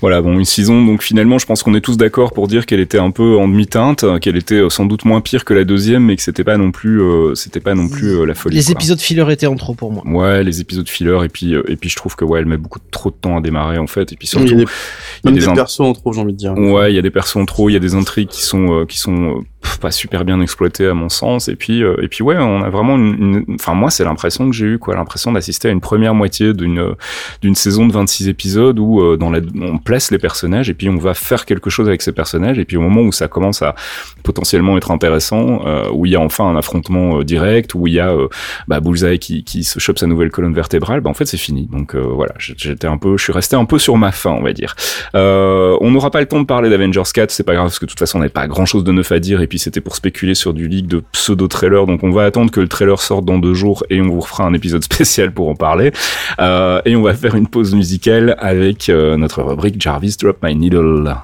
Voilà, 0.00 0.22
bon, 0.22 0.38
une 0.38 0.44
saison, 0.44 0.84
donc 0.84 1.02
finalement, 1.02 1.38
je 1.38 1.46
pense 1.46 1.62
qu'on 1.64 1.74
est 1.74 1.80
tous 1.80 1.96
d'accord 1.96 2.32
pour 2.32 2.46
dire 2.46 2.64
qu'elle 2.64 2.78
était 2.80 2.98
un 2.98 3.10
peu 3.10 3.36
en 3.36 3.48
demi-teinte, 3.48 4.04
qu'elle 4.20 4.36
était 4.36 4.62
sans 4.70 4.86
doute 4.86 5.04
moins 5.04 5.20
pire 5.20 5.44
que 5.44 5.52
la 5.54 5.64
deuxième, 5.64 6.04
mais 6.04 6.14
que 6.16 6.22
c'était 6.22 6.44
pas 6.44 6.56
non 6.56 6.70
plus, 6.70 7.00
euh, 7.02 7.34
c'était 7.34 7.60
pas 7.60 7.74
non 7.74 7.88
plus 7.88 8.08
euh, 8.20 8.24
la 8.24 8.34
folie. 8.34 8.56
Les 8.56 8.62
quoi. 8.62 8.72
épisodes 8.72 9.00
filler 9.00 9.24
étaient 9.30 9.46
en 9.46 9.56
trop 9.56 9.74
pour 9.74 9.90
moi. 9.90 10.04
Ouais, 10.06 10.44
les 10.44 10.60
épisodes 10.60 10.88
filler, 10.88 11.18
et 11.24 11.28
puis, 11.28 11.54
euh, 11.54 11.62
et 11.68 11.76
puis 11.76 11.88
je 11.90 11.96
trouve 11.96 12.14
que 12.14 12.24
ouais, 12.24 12.38
elle 12.38 12.46
met 12.46 12.56
beaucoup 12.56 12.78
trop 12.92 13.10
de 13.10 13.16
temps 13.20 13.36
à 13.36 13.40
démarrer 13.40 13.78
en 13.78 13.88
fait, 13.88 14.12
et 14.12 14.16
puis 14.16 14.28
Il 14.32 14.38
y 14.38 14.48
surtout, 14.48 14.54
a 14.54 14.56
des, 14.58 14.62
il 14.62 14.66
y 14.66 14.68
a 14.68 15.30
même 15.30 15.34
des 15.34 15.40
des 15.40 15.48
in- 15.48 15.54
persos 15.54 15.80
en 15.80 15.92
trop, 15.92 16.12
j'ai 16.12 16.20
envie 16.20 16.32
de 16.32 16.38
dire. 16.38 16.56
Ouais, 16.56 16.92
il 16.92 16.94
y 16.94 16.98
a 16.98 17.02
des 17.02 17.10
persos 17.10 17.36
en 17.36 17.44
trop, 17.44 17.68
il 17.68 17.72
y 17.72 17.76
a 17.76 17.80
des 17.80 17.94
intrigues 17.94 18.28
qui 18.28 18.42
sont 18.42 18.80
euh, 18.80 18.86
qui 18.86 18.98
sont 18.98 19.38
euh, 19.38 19.40
pas 19.80 19.90
super 19.90 20.24
bien 20.24 20.40
exploitées 20.52 20.86
à 20.86 20.94
mon 20.94 21.08
sens. 21.08 21.48
Et 21.48 21.56
puis 21.56 21.82
et 21.82 22.08
puis 22.08 22.22
ouais, 22.22 22.36
on 22.38 22.62
a 22.62 22.70
vraiment 22.70 22.96
une, 22.96 23.44
enfin 23.54 23.74
moi 23.74 23.90
c'est 23.90 24.04
l'impression 24.04 24.48
que 24.48 24.54
j'ai 24.54 24.66
eu 24.66 24.78
quoi, 24.78 24.94
l'impression 24.94 25.32
d'assister 25.32 25.68
à 25.68 25.70
une 25.70 25.80
première 25.80 26.14
moitié 26.14 26.52
d'une 26.52 26.94
d'une 27.40 27.54
saison 27.54 27.86
de 27.86 27.92
26 27.92 28.28
épisodes 28.28 28.78
où 28.78 29.00
euh, 29.00 29.16
dans 29.16 29.30
la 29.30 29.40
on 29.60 29.78
place 29.78 30.10
les 30.10 30.18
personnages 30.18 30.68
et 30.70 30.74
puis 30.74 30.88
on 30.88 30.96
va 30.96 31.14
faire 31.14 31.44
quelque 31.44 31.70
chose 31.70 31.88
avec 31.88 32.02
ces 32.02 32.12
personnages 32.12 32.58
et 32.58 32.64
puis 32.64 32.76
au 32.76 32.80
moment 32.80 33.02
où 33.02 33.12
ça 33.12 33.28
commence 33.28 33.62
à 33.62 33.74
potentiellement 34.22 34.76
être 34.76 34.90
intéressant, 34.90 35.66
euh, 35.66 35.88
où 35.92 36.06
il 36.06 36.12
y 36.12 36.16
a 36.16 36.20
enfin 36.20 36.46
un 36.46 36.56
affrontement 36.56 37.18
euh, 37.18 37.24
direct, 37.24 37.74
où 37.74 37.86
il 37.86 37.94
y 37.94 38.00
a 38.00 38.10
euh, 38.10 38.28
bah, 38.68 38.80
Bullseye 38.80 39.18
qui 39.18 39.44
qui 39.44 39.64
se 39.64 39.78
chope 39.78 39.98
sa 39.98 40.06
nouvelle 40.06 40.30
colonne 40.30 40.54
vertébrale, 40.54 41.00
bah 41.00 41.10
en 41.10 41.14
fait 41.14 41.26
c'est 41.26 41.36
fini. 41.36 41.68
Donc 41.70 41.94
euh, 41.94 42.00
voilà, 42.00 42.32
j'étais 42.38 42.86
un 42.86 42.98
peu, 42.98 43.16
je 43.16 43.24
suis 43.24 43.32
resté 43.32 43.56
un 43.56 43.64
peu 43.64 43.78
sur 43.78 43.96
ma 43.96 44.12
faim, 44.12 44.36
on 44.38 44.42
va 44.42 44.52
dire. 44.52 44.74
Euh, 45.14 45.76
on 45.80 45.90
n'aura 45.90 46.10
pas 46.10 46.20
le 46.20 46.26
temps 46.26 46.40
de 46.40 46.46
parler 46.46 46.70
d'Avengers 46.70 47.02
4, 47.12 47.30
c'est 47.30 47.42
pas 47.42 47.54
grave 47.54 47.66
parce 47.66 47.78
que 47.78 47.86
de 47.86 47.90
toute 47.90 47.98
façon 47.98 48.18
on 48.18 48.20
n'avait 48.20 48.30
pas 48.30 48.46
grand 48.46 48.66
chose 48.66 48.84
de 48.84 48.92
neuf 48.92 49.12
à 49.12 49.18
dire 49.18 49.40
et 49.40 49.46
puis 49.46 49.58
c'était 49.58 49.80
pour 49.80 49.96
spéculer 49.96 50.34
sur 50.34 50.41
du 50.50 50.66
leak 50.66 50.88
de 50.88 51.02
pseudo 51.12 51.46
trailer 51.46 51.86
donc 51.86 52.02
on 52.02 52.10
va 52.10 52.24
attendre 52.24 52.50
que 52.50 52.60
le 52.60 52.68
trailer 52.68 53.00
sorte 53.00 53.24
dans 53.24 53.38
deux 53.38 53.54
jours 53.54 53.84
et 53.90 54.00
on 54.00 54.08
vous 54.08 54.20
refera 54.20 54.44
un 54.44 54.54
épisode 54.54 54.82
spécial 54.92 55.30
pour 55.30 55.48
en 55.48 55.54
parler 55.54 55.92
euh, 56.40 56.82
et 56.84 56.96
on 56.96 57.02
va 57.02 57.14
faire 57.14 57.36
une 57.36 57.46
pause 57.46 57.74
musicale 57.74 58.34
avec 58.40 58.88
euh, 58.88 59.16
notre 59.16 59.42
rubrique 59.42 59.80
Jarvis 59.80 60.16
Drop 60.20 60.38
My 60.42 60.56
Needle. 60.56 61.14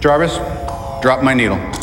Jarvis, 0.00 0.40
drop 1.00 1.22
my 1.22 1.34
needle. 1.34 1.81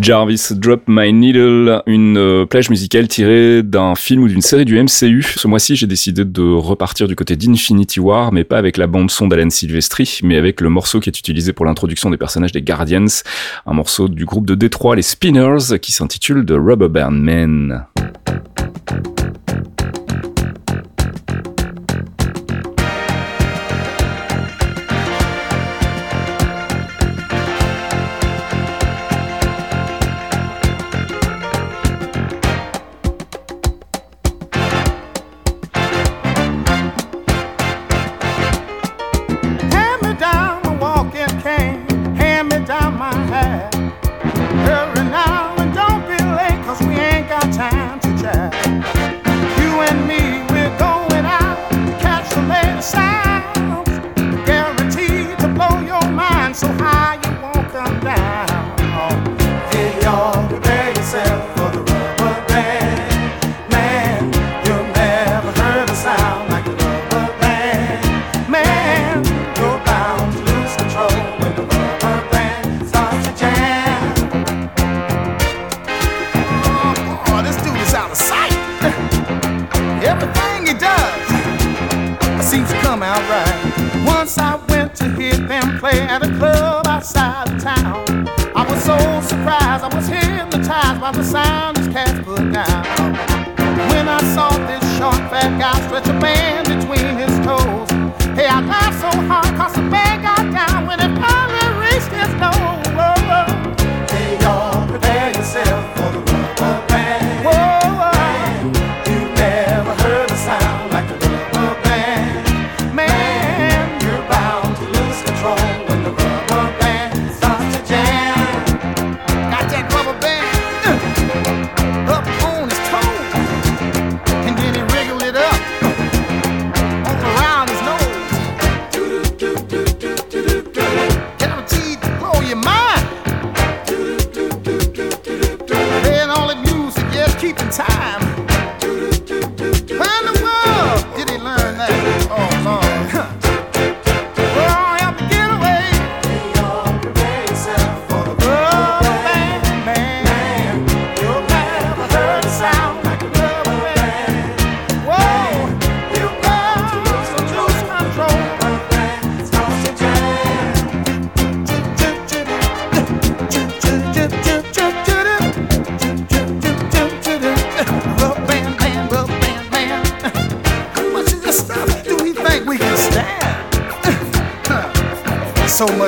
Jarvis 0.00 0.52
Drop 0.52 0.82
My 0.88 1.12
Needle, 1.12 1.82
une 1.86 2.16
euh, 2.16 2.46
plage 2.46 2.70
musicale 2.70 3.06
tirée 3.06 3.62
d'un 3.62 3.94
film 3.94 4.22
ou 4.22 4.28
d'une 4.28 4.40
série 4.40 4.64
du 4.64 4.80
MCU. 4.80 5.22
Ce 5.22 5.46
mois-ci, 5.46 5.76
j'ai 5.76 5.86
décidé 5.86 6.24
de 6.24 6.42
repartir 6.42 7.06
du 7.06 7.14
côté 7.14 7.36
d'Infinity 7.36 8.00
War, 8.00 8.32
mais 8.32 8.44
pas 8.44 8.56
avec 8.56 8.78
la 8.78 8.86
bande 8.86 9.10
son 9.10 9.28
d'Alan 9.28 9.50
Silvestri, 9.50 10.20
mais 10.22 10.36
avec 10.36 10.62
le 10.62 10.70
morceau 10.70 11.00
qui 11.00 11.10
est 11.10 11.18
utilisé 11.18 11.52
pour 11.52 11.66
l'introduction 11.66 12.08
des 12.08 12.16
personnages 12.16 12.52
des 12.52 12.62
Guardians, 12.62 13.22
un 13.66 13.74
morceau 13.74 14.08
du 14.08 14.24
groupe 14.24 14.46
de 14.46 14.54
Détroit, 14.54 14.96
les 14.96 15.02
Spinners, 15.02 15.78
qui 15.82 15.92
s'intitule 15.92 16.46
The 16.46 16.54
Rubber 16.56 16.88
Band 16.88 17.10
Man. 17.10 17.84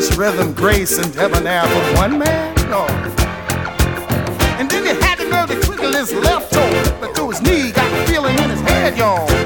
Much 0.02 0.16
rhythm, 0.16 0.52
grace, 0.52 0.98
and 0.98 1.12
debonair 1.12 1.62
for 1.62 1.96
one 1.96 2.18
man? 2.18 2.54
No. 2.70 2.86
And 4.58 4.70
then 4.70 4.84
he 4.84 4.90
had 5.00 5.18
the 5.18 5.54
to 5.54 5.60
twiddle 5.60 5.92
his 5.92 6.12
left 6.12 6.52
toe, 6.52 6.98
but 7.00 7.14
through 7.14 7.30
his 7.30 7.42
knee, 7.42 7.72
got 7.72 7.90
the 7.90 8.12
feeling 8.12 8.36
in 8.38 8.50
his 8.50 8.60
head, 8.62 8.96
y'all. 8.96 9.41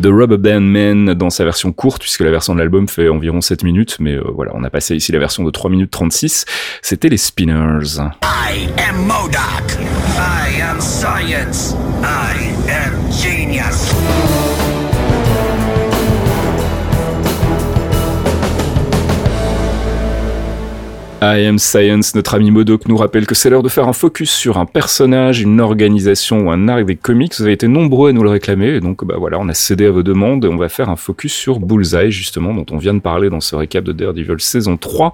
The 0.00 0.06
Rubber 0.06 0.38
Band 0.38 0.60
Man 0.62 1.14
dans 1.14 1.28
sa 1.28 1.44
version 1.44 1.72
courte, 1.72 2.00
puisque 2.00 2.20
la 2.20 2.30
version 2.30 2.54
de 2.54 2.58
l'album 2.58 2.88
fait 2.88 3.10
environ 3.10 3.42
7 3.42 3.64
minutes, 3.64 3.96
mais 4.00 4.14
euh, 4.14 4.24
voilà, 4.34 4.52
on 4.54 4.64
a 4.64 4.70
passé 4.70 4.96
ici 4.96 5.12
la 5.12 5.18
version 5.18 5.44
de 5.44 5.50
3 5.50 5.70
minutes 5.70 5.90
36. 5.90 6.46
C'était 6.80 7.10
les 7.10 7.18
Spinners. 7.18 7.98
I 8.22 8.68
am. 8.88 9.10
I 9.10 10.60
am 10.62 10.80
science. 10.80 11.74
I 12.02 12.54
am 12.70 13.12
genius. 13.12 14.79
I 21.22 21.44
Am 21.44 21.58
Science, 21.58 22.14
notre 22.14 22.32
ami 22.32 22.50
Modoc 22.50 22.88
nous 22.88 22.96
rappelle 22.96 23.26
que 23.26 23.34
c'est 23.34 23.50
l'heure 23.50 23.62
de 23.62 23.68
faire 23.68 23.86
un 23.86 23.92
focus 23.92 24.30
sur 24.30 24.56
un 24.56 24.64
personnage, 24.64 25.42
une 25.42 25.60
organisation 25.60 26.46
ou 26.46 26.50
un 26.50 26.66
arc 26.66 26.86
des 26.86 26.96
comics. 26.96 27.34
Vous 27.36 27.42
avez 27.42 27.52
été 27.52 27.68
nombreux 27.68 28.08
à 28.08 28.12
nous 28.14 28.22
le 28.22 28.30
réclamer, 28.30 28.76
et 28.76 28.80
donc 28.80 29.04
bah 29.04 29.16
voilà, 29.18 29.38
on 29.38 29.46
a 29.50 29.52
cédé 29.52 29.84
à 29.84 29.90
vos 29.90 30.02
demandes 30.02 30.46
et 30.46 30.48
on 30.48 30.56
va 30.56 30.70
faire 30.70 30.88
un 30.88 30.96
focus 30.96 31.34
sur 31.34 31.60
Bullseye, 31.60 32.10
justement, 32.10 32.54
dont 32.54 32.64
on 32.70 32.78
vient 32.78 32.94
de 32.94 33.00
parler 33.00 33.28
dans 33.28 33.40
ce 33.40 33.54
récap 33.54 33.84
de 33.84 33.92
Daredevil 33.92 34.36
saison 34.38 34.78
3. 34.78 35.12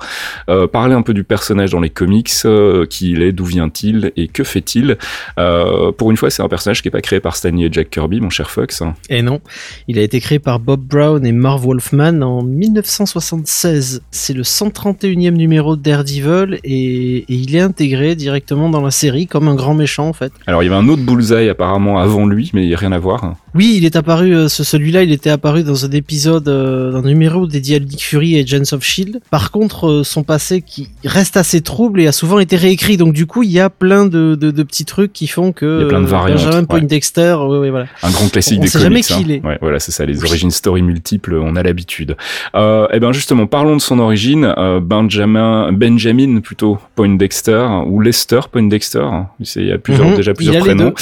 Euh, 0.48 0.68
parler 0.68 0.94
un 0.94 1.02
peu 1.02 1.12
du 1.12 1.24
personnage 1.24 1.72
dans 1.72 1.80
les 1.80 1.90
comics, 1.90 2.30
euh, 2.44 2.86
qui 2.86 3.10
il 3.10 3.22
est, 3.22 3.32
d'où 3.32 3.44
vient-il 3.44 4.12
et 4.16 4.28
que 4.28 4.44
fait-il? 4.44 4.98
Euh, 5.40 5.90
pour 5.90 6.12
une 6.12 6.16
fois, 6.16 6.30
c'est 6.30 6.42
un 6.42 6.48
personnage 6.48 6.82
qui 6.82 6.88
est 6.88 6.92
pas 6.92 7.00
créé 7.00 7.18
par 7.18 7.34
Stanley 7.34 7.66
et 7.66 7.72
Jack 7.72 7.90
Kirby, 7.90 8.20
mon 8.20 8.30
cher 8.30 8.52
Fox. 8.52 8.84
Et 9.10 9.22
non, 9.22 9.40
il 9.88 9.98
a 9.98 10.02
été 10.02 10.20
créé 10.20 10.38
par 10.38 10.60
Bob 10.60 10.82
Brown 10.82 11.26
et 11.26 11.32
Marv 11.32 11.64
Wolfman 11.64 12.22
en 12.22 12.44
1976. 12.44 14.02
C'est 14.12 14.34
le 14.34 14.44
131e 14.44 15.30
numéro 15.32 15.74
de 15.74 15.95
Daredevil 15.96 16.58
et, 16.64 17.16
et 17.18 17.24
il 17.28 17.54
est 17.56 17.60
intégré 17.60 18.14
directement 18.14 18.68
dans 18.68 18.80
la 18.82 18.90
série 18.90 19.26
comme 19.26 19.48
un 19.48 19.54
grand 19.54 19.74
méchant 19.74 20.08
en 20.08 20.12
fait. 20.12 20.32
Alors, 20.46 20.62
il 20.62 20.66
y 20.66 20.68
avait 20.68 20.78
un 20.78 20.88
autre 20.88 21.02
Bullseye 21.02 21.48
apparemment 21.48 21.98
avant 21.98 22.26
lui, 22.26 22.50
mais 22.54 22.62
il 22.64 22.68
n'y 22.68 22.74
a 22.74 22.78
rien 22.78 22.92
à 22.92 22.98
voir. 22.98 23.34
Oui, 23.54 23.74
il 23.78 23.84
est 23.86 23.96
apparu, 23.96 24.34
euh, 24.36 24.48
ce, 24.48 24.64
celui-là, 24.64 25.02
il 25.02 25.12
était 25.12 25.30
apparu 25.30 25.62
dans 25.62 25.84
un 25.86 25.90
épisode, 25.90 26.46
euh, 26.48 26.92
d'un 26.92 27.02
numéro 27.02 27.46
dédié 27.46 27.76
à 27.76 27.78
Nick 27.78 28.02
Fury 28.04 28.36
et 28.36 28.40
Agents 28.40 28.74
of 28.76 28.84
Shield. 28.84 29.20
Par 29.30 29.50
contre, 29.50 29.88
euh, 29.88 30.04
son 30.04 30.24
passé 30.24 30.60
qui 30.60 30.88
reste 31.04 31.36
assez 31.38 31.62
trouble 31.62 32.00
et 32.02 32.06
a 32.06 32.12
souvent 32.12 32.38
été 32.38 32.56
réécrit. 32.56 32.98
Donc 32.98 33.14
du 33.14 33.26
coup, 33.26 33.42
il 33.42 33.50
y 33.50 33.60
a 33.60 33.70
plein 33.70 34.04
de, 34.04 34.34
de, 34.34 34.50
de 34.50 34.62
petits 34.62 34.84
trucs 34.84 35.12
qui 35.14 35.26
font 35.26 35.52
que 35.52 35.78
Il 35.80 35.82
y 35.82 35.84
a 35.86 35.88
plein 35.88 36.00
de 36.00 36.06
euh, 36.06 36.08
variantes, 36.08 36.36
Benjamin 36.38 36.60
ouais. 36.60 36.66
Poindexter, 36.66 37.36
ouais, 37.48 37.58
ouais, 37.58 37.70
voilà. 37.70 37.86
Un 38.02 38.10
grand 38.10 38.28
classique 38.30 38.58
On 38.58 38.62
des 38.62 38.68
sait 38.68 38.78
comics. 38.78 39.06
jamais 39.08 39.22
qui 39.22 39.26
il 39.26 39.32
est. 39.36 39.42
Ouais, 39.46 39.58
voilà, 39.62 39.78
c'est 39.80 39.92
ça, 39.92 40.04
les 40.04 40.22
origines 40.22 40.50
story 40.50 40.82
multiples, 40.82 41.34
on 41.42 41.56
a 41.56 41.62
l'habitude. 41.62 42.16
Euh, 42.54 42.86
eh 42.92 43.00
ben 43.00 43.12
justement, 43.12 43.46
parlons 43.46 43.76
de 43.76 43.80
son 43.80 43.98
origine. 43.98 44.52
Euh, 44.58 44.80
Benjamin, 44.80 45.72
Benjamin 45.88 46.40
plutôt 46.40 46.78
Poindexter 46.96 47.66
ou 47.86 48.00
Lester 48.00 48.40
Poindexter. 48.50 49.06
Il 49.38 49.66
y 49.66 49.72
a 49.72 49.78
plusieurs, 49.78 50.08
Mhm, 50.08 50.16
déjà 50.16 50.34
plusieurs 50.34 50.64
prénoms. 50.64 50.94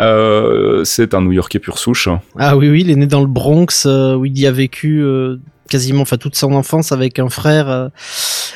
Euh, 0.00 0.82
c'est 0.84 1.12
un 1.12 1.20
New-Yorkais 1.20 1.58
pur 1.58 1.78
souche. 1.78 2.08
Ah 2.38 2.56
oui, 2.56 2.70
oui, 2.70 2.80
il 2.80 2.90
est 2.90 2.96
né 2.96 3.06
dans 3.06 3.20
le 3.20 3.26
Bronx 3.26 3.84
euh, 3.84 4.14
où 4.14 4.24
il 4.24 4.38
y 4.38 4.46
a 4.46 4.52
vécu 4.52 5.02
euh, 5.02 5.36
quasiment, 5.68 6.02
enfin 6.02 6.16
toute 6.16 6.36
son 6.36 6.52
enfance 6.54 6.90
avec 6.90 7.18
un 7.18 7.28
frère 7.28 7.90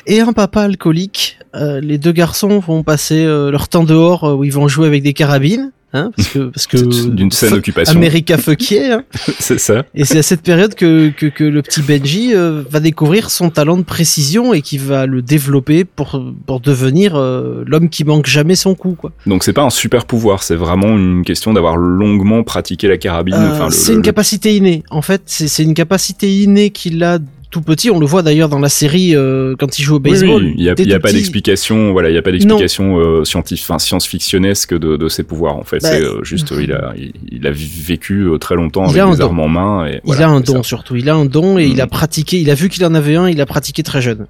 et 0.06 0.20
un 0.20 0.32
papa 0.32 0.62
alcoolique. 0.62 1.38
Les 1.54 1.98
deux 1.98 2.12
garçons 2.12 2.58
vont 2.58 2.82
passer 2.82 3.24
leur 3.24 3.68
temps 3.68 3.84
dehors 3.84 4.24
où 4.36 4.42
ils 4.42 4.52
vont 4.52 4.66
jouer 4.66 4.88
avec 4.88 5.02
des 5.02 5.12
carabines. 5.12 5.70
Hein, 5.96 6.10
parce 6.16 6.28
que 6.28 6.38
parce 6.50 6.66
que 6.66 6.76
C'est 6.90 7.14
d'une 7.14 7.30
saine 7.30 7.54
occupation. 7.54 7.96
America 7.96 8.36
fuckier, 8.36 8.90
hein. 8.90 9.04
c'est 9.38 9.60
ça. 9.60 9.84
Et 9.94 10.04
c'est 10.04 10.18
à 10.18 10.22
cette 10.24 10.42
période 10.42 10.74
que, 10.74 11.10
que, 11.10 11.26
que 11.26 11.44
le 11.44 11.62
petit 11.62 11.82
Benji 11.82 12.34
euh, 12.34 12.64
va 12.68 12.80
découvrir 12.80 13.30
son 13.30 13.48
talent 13.48 13.76
de 13.76 13.84
précision 13.84 14.52
et 14.52 14.60
qui 14.60 14.76
va 14.76 15.06
le 15.06 15.22
développer 15.22 15.84
pour, 15.84 16.20
pour 16.46 16.58
devenir 16.58 17.14
euh, 17.14 17.62
l'homme 17.66 17.88
qui 17.88 18.02
manque 18.02 18.26
jamais 18.26 18.56
son 18.56 18.74
coup. 18.74 18.96
Quoi. 18.98 19.12
Donc 19.26 19.44
c'est 19.44 19.52
pas 19.52 19.62
un 19.62 19.70
super 19.70 20.04
pouvoir, 20.04 20.42
c'est 20.42 20.56
vraiment 20.56 20.88
une 20.98 21.24
question 21.24 21.52
d'avoir 21.52 21.76
longuement 21.76 22.42
pratiqué 22.42 22.88
la 22.88 22.96
carabine. 22.98 23.34
Euh, 23.36 23.52
enfin, 23.52 23.70
c'est 23.70 23.92
le- 23.92 23.98
une 23.98 24.02
capacité 24.02 24.56
innée. 24.56 24.82
En 24.90 25.00
fait, 25.00 25.22
c'est 25.26 25.46
c'est 25.46 25.62
une 25.62 25.74
capacité 25.74 26.28
innée 26.42 26.70
qu'il 26.70 27.04
a 27.04 27.20
tout 27.54 27.62
petit. 27.62 27.88
On 27.88 28.00
le 28.00 28.06
voit 28.06 28.22
d'ailleurs 28.22 28.48
dans 28.48 28.58
la 28.58 28.68
série 28.68 29.14
euh, 29.14 29.54
quand 29.56 29.78
il 29.78 29.82
joue 29.82 29.94
au 29.94 29.98
baseball. 30.00 30.42
oui, 30.42 30.54
il 30.58 30.64
y 30.64 30.68
a, 30.68 30.74
pas 30.74 30.82
petit, 31.08 31.14
d'explication, 31.14 31.92
voilà, 31.92 32.10
il 32.10 32.14
y 32.14 32.18
a 32.18 32.22
pas 32.22 32.32
d'explication 32.32 32.98
euh, 32.98 33.24
scientifique, 33.24 33.64
enfin 33.68 33.78
science-fictionnesque 33.78 34.74
de, 34.76 34.96
de 34.96 35.08
ses 35.08 35.22
pouvoirs 35.22 35.56
en 35.56 35.62
fait. 35.62 35.78
Bah, 35.80 35.90
c'est 35.90 36.02
euh, 36.02 36.24
juste, 36.24 36.52
il 36.60 36.72
a, 36.72 36.92
il, 36.96 37.12
il 37.30 37.46
a 37.46 37.52
vécu 37.52 38.26
très 38.40 38.56
longtemps 38.56 38.88
avec 38.88 39.00
un 39.00 39.12
des 39.12 39.18
don. 39.18 39.26
armes 39.26 39.40
en 39.40 39.48
main 39.48 39.86
et 39.86 40.00
Il 40.04 40.20
a 40.20 40.28
un 40.28 40.40
don 40.40 40.62
ça. 40.64 40.68
surtout. 40.68 40.96
Il 40.96 41.08
a 41.08 41.14
un 41.14 41.26
don 41.26 41.56
et 41.58 41.64
il 41.66 41.80
a 41.80 41.84
Mhm. 41.84 41.90
pratiqué. 41.90 42.40
Il 42.40 42.50
a 42.50 42.54
vu 42.54 42.68
qu'il 42.68 42.84
en 42.84 42.94
avait 42.94 43.14
un. 43.14 43.28
Il 43.28 43.40
a 43.40 43.46
pratiqué 43.46 43.84
très 43.84 44.02
jeune 44.02 44.26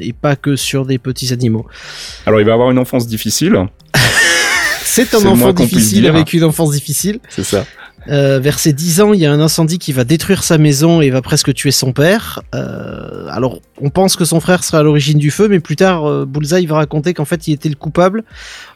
et 0.00 0.14
pas 0.14 0.34
que 0.34 0.56
sur 0.56 0.86
des 0.86 0.96
petits 0.98 1.32
animaux. 1.34 1.66
Alors 2.24 2.40
il 2.40 2.46
va 2.46 2.54
avoir 2.54 2.70
une 2.70 2.78
enfance 2.78 3.06
difficile, 3.06 3.54
C'est 4.82 5.14
un 5.14 5.26
enfant 5.26 5.52
difficile 5.52 6.06
avec 6.06 6.32
une 6.32 6.44
enfance 6.44 6.70
difficile. 6.70 7.18
c'est 7.28 7.44
ça. 7.44 7.66
Euh, 8.08 8.38
vers 8.38 8.58
ses 8.58 8.72
10 8.72 9.00
ans, 9.00 9.12
il 9.12 9.20
y 9.20 9.26
a 9.26 9.32
un 9.32 9.40
incendie 9.40 9.78
qui 9.78 9.92
va 9.92 10.04
détruire 10.04 10.44
sa 10.44 10.58
maison 10.58 11.00
et 11.00 11.10
va 11.10 11.22
presque 11.22 11.52
tuer 11.54 11.70
son 11.70 11.92
père. 11.92 12.42
Euh, 12.54 13.26
alors, 13.30 13.60
on 13.80 13.90
pense 13.90 14.16
que 14.16 14.24
son 14.24 14.40
frère 14.40 14.64
sera 14.64 14.78
à 14.78 14.82
l'origine 14.82 15.18
du 15.18 15.30
feu, 15.30 15.48
mais 15.48 15.60
plus 15.60 15.76
tard, 15.76 16.06
euh, 16.06 16.24
Bullseye 16.24 16.66
va 16.66 16.76
raconter 16.76 17.14
qu'en 17.14 17.24
fait, 17.24 17.48
il 17.48 17.52
était 17.52 17.68
le 17.68 17.74
coupable, 17.74 18.24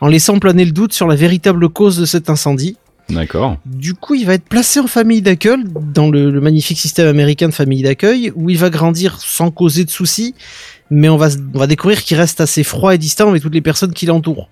en 0.01 0.09
laissant 0.09 0.39
planer 0.39 0.65
le 0.65 0.73
doute 0.73 0.93
sur 0.93 1.07
la 1.07 1.17
véritable 1.17 1.69
cause 1.69 1.99
de 1.99 2.07
cet 2.07 2.31
incendie. 2.31 2.77
D'accord. 3.09 3.57
Du 3.67 3.95
coup, 3.95 4.15
il 4.15 4.25
va 4.25 4.35
être 4.35 4.45
placé 4.45 4.79
en 4.79 4.87
famille 4.87 5.23
d'accueil, 5.23 5.65
dans 5.95 6.11
le, 6.11 6.31
le 6.31 6.41
magnifique 6.41 6.79
système 6.79 7.09
américain 7.09 7.49
de 7.49 7.55
famille 7.55 7.83
d'accueil, 7.83 8.33
où 8.37 8.51
il 8.51 8.59
va 8.59 8.71
grandir 8.71 9.21
sans 9.21 9.51
causer 9.51 9.85
de 9.85 9.91
soucis, 9.91 10.35
mais 10.91 11.09
on 11.09 11.17
va, 11.17 11.29
on 11.55 11.59
va 11.59 11.67
découvrir 11.67 12.03
qu'il 12.03 12.17
reste 12.17 12.41
assez 12.41 12.63
froid 12.63 12.95
et 12.95 12.99
distant 12.99 13.29
avec 13.29 13.43
toutes 13.43 13.55
les 13.55 13.61
personnes 13.61 13.93
qui 13.93 14.07
l'entourent. 14.07 14.49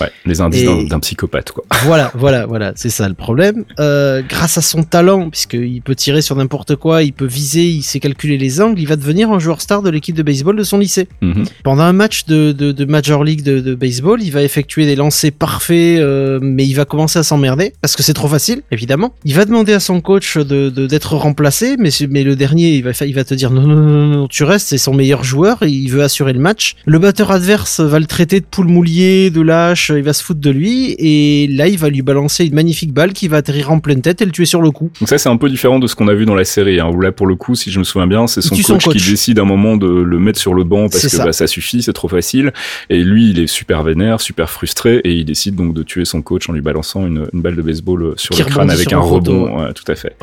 Ouais, 0.00 0.10
les 0.24 0.40
indices 0.40 0.64
d'un- 0.88 1.00
psychopathe 1.00 1.50
quoi. 1.52 1.64
Voilà, 1.84 2.10
voilà, 2.14 2.46
voilà, 2.46 2.72
c'est 2.76 2.90
ça 2.90 3.08
le 3.08 3.14
problème. 3.14 3.64
Euh, 3.80 4.22
grâce 4.26 4.58
à 4.58 4.62
son 4.62 4.82
talent, 4.82 5.30
puisqu'il 5.30 5.80
peut 5.82 5.94
tirer 5.94 6.20
sur 6.22 6.36
n'importe 6.36 6.76
quoi, 6.76 7.02
il 7.02 7.12
peut 7.12 7.26
viser, 7.26 7.64
il 7.66 7.82
sait 7.82 8.00
calculer 8.00 8.36
les 8.38 8.60
angles, 8.60 8.78
il 8.80 8.86
va 8.86 8.96
devenir 8.96 9.30
un 9.32 9.38
joueur 9.38 9.60
star 9.60 9.82
de 9.82 9.90
l'équipe 9.90 10.14
de 10.14 10.22
baseball 10.22 10.56
de 10.56 10.62
son 10.62 10.78
lycée. 10.78 11.08
Mhm. 11.22 11.44
Pendant 11.64 11.82
un 11.84 11.92
match 11.92 12.24
de, 12.26 12.52
de, 12.52 12.72
de 12.72 12.84
Major 12.84 13.24
League 13.24 13.42
de, 13.42 13.60
de 13.60 13.74
baseball, 13.74 14.22
il 14.22 14.30
va 14.30 14.42
effectuer 14.42 14.84
des 14.86 14.94
lancers 14.96 15.32
parfaits, 15.32 15.98
euh, 16.00 16.38
mais 16.42 16.66
il 16.66 16.74
va 16.74 16.84
commencer 16.84 17.18
à 17.18 17.22
s'emmerder, 17.22 17.72
parce 17.80 17.96
que 17.96 18.02
c'est 18.02 18.14
trop 18.14 18.28
facile, 18.28 18.62
évidemment. 18.70 19.14
Il 19.24 19.34
va 19.34 19.44
demander 19.46 19.72
à 19.72 19.80
son 19.80 20.00
coach 20.00 20.36
de 20.36 20.68
d'être 20.70 21.14
remplacé, 21.16 21.76
mais, 21.78 21.90
mais 22.10 22.22
le 22.24 22.36
dernier, 22.36 22.74
il 22.74 22.84
va, 22.84 22.90
il 23.06 23.14
va 23.14 23.24
te 23.24 23.34
dire 23.34 23.50
non, 23.50 23.62
non, 23.66 24.06
non, 24.06 24.28
tu 24.28 24.44
restes, 24.44 24.68
c'est 24.68 24.78
son 24.78 24.92
meilleur 24.94 25.24
joueur, 25.24 25.62
et 25.62 25.68
il 25.70 25.88
veut 25.90 26.02
assurer 26.02 26.32
le 26.34 26.40
match. 26.40 26.76
Le 26.84 26.98
batteur 26.98 27.30
adverse 27.30 27.80
va 27.80 27.98
le 27.98 28.06
traiter 28.06 28.40
de 28.40 28.44
poule 28.44 28.66
moulier, 28.68 29.30
de 29.30 29.40
lâche, 29.40 29.79
Flash, 29.86 29.98
il 29.98 30.02
va 30.04 30.12
se 30.12 30.22
foutre 30.22 30.40
de 30.40 30.50
lui, 30.50 30.94
et 30.98 31.46
là, 31.48 31.66
il 31.68 31.78
va 31.78 31.88
lui 31.88 32.02
balancer 32.02 32.44
une 32.44 32.54
magnifique 32.54 32.92
balle 32.92 33.12
qui 33.12 33.28
va 33.28 33.38
atterrir 33.38 33.70
en 33.70 33.80
pleine 33.80 34.02
tête 34.02 34.20
et 34.22 34.24
le 34.24 34.30
tuer 34.32 34.44
sur 34.44 34.60
le 34.62 34.70
coup. 34.70 34.90
Donc 35.00 35.08
ça 35.08 35.18
c'est 35.18 35.28
un 35.28 35.36
peu 35.36 35.48
différent 35.48 35.78
de 35.78 35.86
ce 35.86 35.94
qu'on 35.94 36.08
a 36.08 36.14
vu 36.14 36.26
dans 36.26 36.34
la 36.34 36.44
série, 36.44 36.80
hein, 36.80 36.88
où 36.92 37.00
là 37.00 37.12
pour 37.12 37.26
le 37.26 37.34
coup, 37.36 37.54
si 37.54 37.70
je 37.70 37.78
me 37.78 37.84
souviens 37.84 38.06
bien, 38.06 38.26
c'est 38.26 38.40
son 38.42 38.54
coach, 38.54 38.64
son 38.64 38.78
coach. 38.78 38.96
qui 38.96 39.10
décide 39.10 39.38
à 39.38 39.42
un 39.42 39.46
moment 39.46 39.76
de 39.76 39.86
le 39.88 40.18
mettre 40.18 40.38
sur 40.38 40.54
le 40.54 40.64
banc 40.64 40.88
parce 40.88 41.02
que 41.02 41.08
ça. 41.08 41.24
bah, 41.24 41.32
ça 41.32 41.46
suffit, 41.46 41.82
c'est 41.82 41.92
trop 41.92 42.08
facile. 42.08 42.52
Et 42.88 43.02
lui, 43.02 43.30
il 43.30 43.38
est 43.40 43.46
super 43.46 43.82
vénère, 43.82 44.20
super 44.20 44.50
frustré, 44.50 45.00
et 45.04 45.12
il 45.12 45.24
décide 45.24 45.54
donc 45.54 45.74
de 45.74 45.82
tuer 45.82 46.04
son 46.04 46.22
coach 46.22 46.48
en 46.48 46.52
lui 46.52 46.60
balançant 46.60 47.06
une, 47.06 47.26
une 47.32 47.40
balle 47.42 47.56
de 47.56 47.62
baseball 47.62 48.02
euh, 48.02 48.12
sur 48.16 48.34
Qui 48.34 48.42
le 48.42 48.48
crâne 48.48 48.70
avec 48.70 48.92
un 48.92 48.98
rebond. 48.98 49.60
Ouais, 49.64 49.72
tout 49.72 49.90
à 49.90 49.94
fait. 49.94 50.16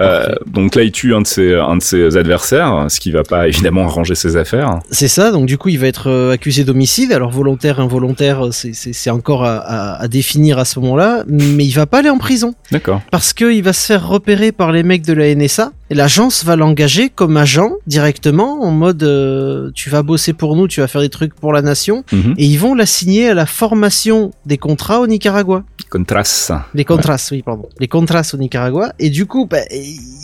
Euh, 0.00 0.34
donc 0.46 0.74
là, 0.74 0.82
il 0.82 0.92
tue 0.92 1.14
un 1.14 1.22
de 1.22 1.26
ses, 1.26 1.54
un 1.54 1.76
de 1.76 1.82
ses 1.82 2.16
adversaires, 2.16 2.86
ce 2.88 3.00
qui 3.00 3.10
va 3.10 3.22
pas 3.22 3.48
évidemment 3.48 3.84
arranger 3.84 4.14
ses 4.14 4.36
affaires. 4.36 4.80
C'est 4.90 5.08
ça, 5.08 5.30
donc 5.32 5.46
du 5.46 5.58
coup 5.58 5.68
il 5.68 5.78
va 5.78 5.86
être 5.86 6.08
euh, 6.10 6.32
accusé 6.32 6.64
d'homicide, 6.64 7.12
alors 7.12 7.30
volontaire, 7.30 7.80
involontaire, 7.80 8.48
c'est- 8.52 8.73
c'est 8.74 9.10
encore 9.10 9.44
à, 9.44 9.56
à- 9.58 10.02
à 10.02 10.08
définir 10.08 10.58
à 10.58 10.64
ce 10.64 10.78
moment-là, 10.80 11.24
mais 11.28 11.64
il 11.64 11.72
va 11.72 11.86
pas 11.86 11.98
aller 12.00 12.10
en 12.10 12.18
prison, 12.18 12.54
D'accord. 12.70 13.00
parce 13.10 13.32
qu'il 13.32 13.62
va 13.62 13.72
se 13.72 13.86
faire 13.86 14.06
repérer 14.06 14.52
par 14.52 14.72
les 14.72 14.82
mecs 14.82 15.02
de 15.04 15.12
la 15.12 15.34
NSA, 15.34 15.72
et 15.90 15.94
l'agence 15.94 16.44
va 16.44 16.56
l'engager 16.56 17.08
comme 17.10 17.36
agent 17.36 17.72
directement, 17.86 18.62
en 18.62 18.70
mode 18.70 19.02
euh, 19.02 19.70
tu 19.74 19.90
vas 19.90 20.02
bosser 20.02 20.32
pour 20.32 20.56
nous, 20.56 20.68
tu 20.68 20.80
vas 20.80 20.86
faire 20.88 21.00
des 21.00 21.08
trucs 21.08 21.34
pour 21.34 21.52
la 21.52 21.62
nation, 21.62 22.04
Mhm. 22.12 22.34
et 22.38 22.44
ils 22.46 22.56
vont 22.58 22.74
l'assigner 22.74 23.28
à 23.28 23.34
la 23.34 23.46
formation 23.46 24.30
des 24.46 24.58
contrats 24.58 25.00
au 25.00 25.06
Nicaragua. 25.06 25.64
Contras. 25.90 26.66
Les 26.74 26.84
contras, 26.84 27.18
oui, 27.30 27.42
pardon. 27.42 27.68
Les 27.78 27.86
contras 27.86 28.22
au 28.32 28.36
Nicaragua. 28.36 28.92
Et 28.98 29.10
du 29.10 29.26
coup, 29.26 29.46
bah, 29.46 29.58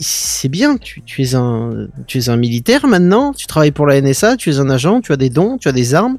c'est 0.01 0.49
bien. 0.49 0.75
Tu, 0.75 1.01
tu 1.01 1.21
es 1.23 1.33
un, 1.35 1.87
tu 2.07 2.17
es 2.17 2.27
un 2.29 2.35
militaire 2.35 2.87
maintenant. 2.87 3.31
Tu 3.31 3.45
travailles 3.47 3.71
pour 3.71 3.85
la 3.87 4.01
NSA. 4.01 4.35
Tu 4.35 4.49
es 4.49 4.59
un 4.59 4.69
agent. 4.69 4.99
Tu 4.99 5.13
as 5.13 5.17
des 5.17 5.29
dons. 5.29 5.57
Tu 5.57 5.69
as 5.69 5.71
des 5.71 5.95
armes. 5.95 6.17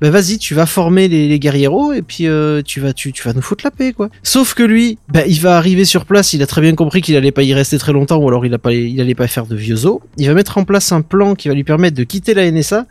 Bah, 0.00 0.08
vas-y, 0.10 0.38
tu 0.38 0.54
vas 0.54 0.64
former 0.64 1.08
les, 1.08 1.28
les 1.28 1.38
guerrieros 1.38 1.92
et 1.92 2.00
puis 2.00 2.26
euh, 2.26 2.62
tu 2.64 2.80
vas, 2.80 2.94
tu, 2.94 3.12
tu 3.12 3.22
vas 3.28 3.34
nous 3.34 3.42
foutre 3.42 3.64
la 3.64 3.70
paix, 3.70 3.92
quoi. 3.92 4.08
Sauf 4.22 4.54
que 4.54 4.62
lui, 4.62 4.98
bah, 5.08 5.26
il 5.26 5.40
va 5.40 5.58
arriver 5.58 5.84
sur 5.84 6.06
place. 6.06 6.32
Il 6.32 6.42
a 6.42 6.46
très 6.46 6.62
bien 6.62 6.74
compris 6.74 7.02
qu'il 7.02 7.16
allait 7.16 7.32
pas 7.32 7.42
y 7.42 7.52
rester 7.52 7.76
très 7.78 7.92
longtemps, 7.92 8.16
ou 8.16 8.28
alors 8.28 8.46
il 8.46 8.54
a 8.54 8.58
pas, 8.58 8.67
il 8.72 9.00
allait 9.00 9.14
pas 9.14 9.28
faire 9.28 9.46
de 9.46 9.56
vieux 9.56 9.86
os. 9.86 10.00
Il 10.16 10.26
va 10.26 10.34
mettre 10.34 10.58
en 10.58 10.64
place 10.64 10.92
un 10.92 11.02
plan 11.02 11.34
qui 11.34 11.48
va 11.48 11.54
lui 11.54 11.64
permettre 11.64 11.96
de 11.96 12.04
quitter 12.04 12.34
la 12.34 12.50
NSA, 12.50 12.86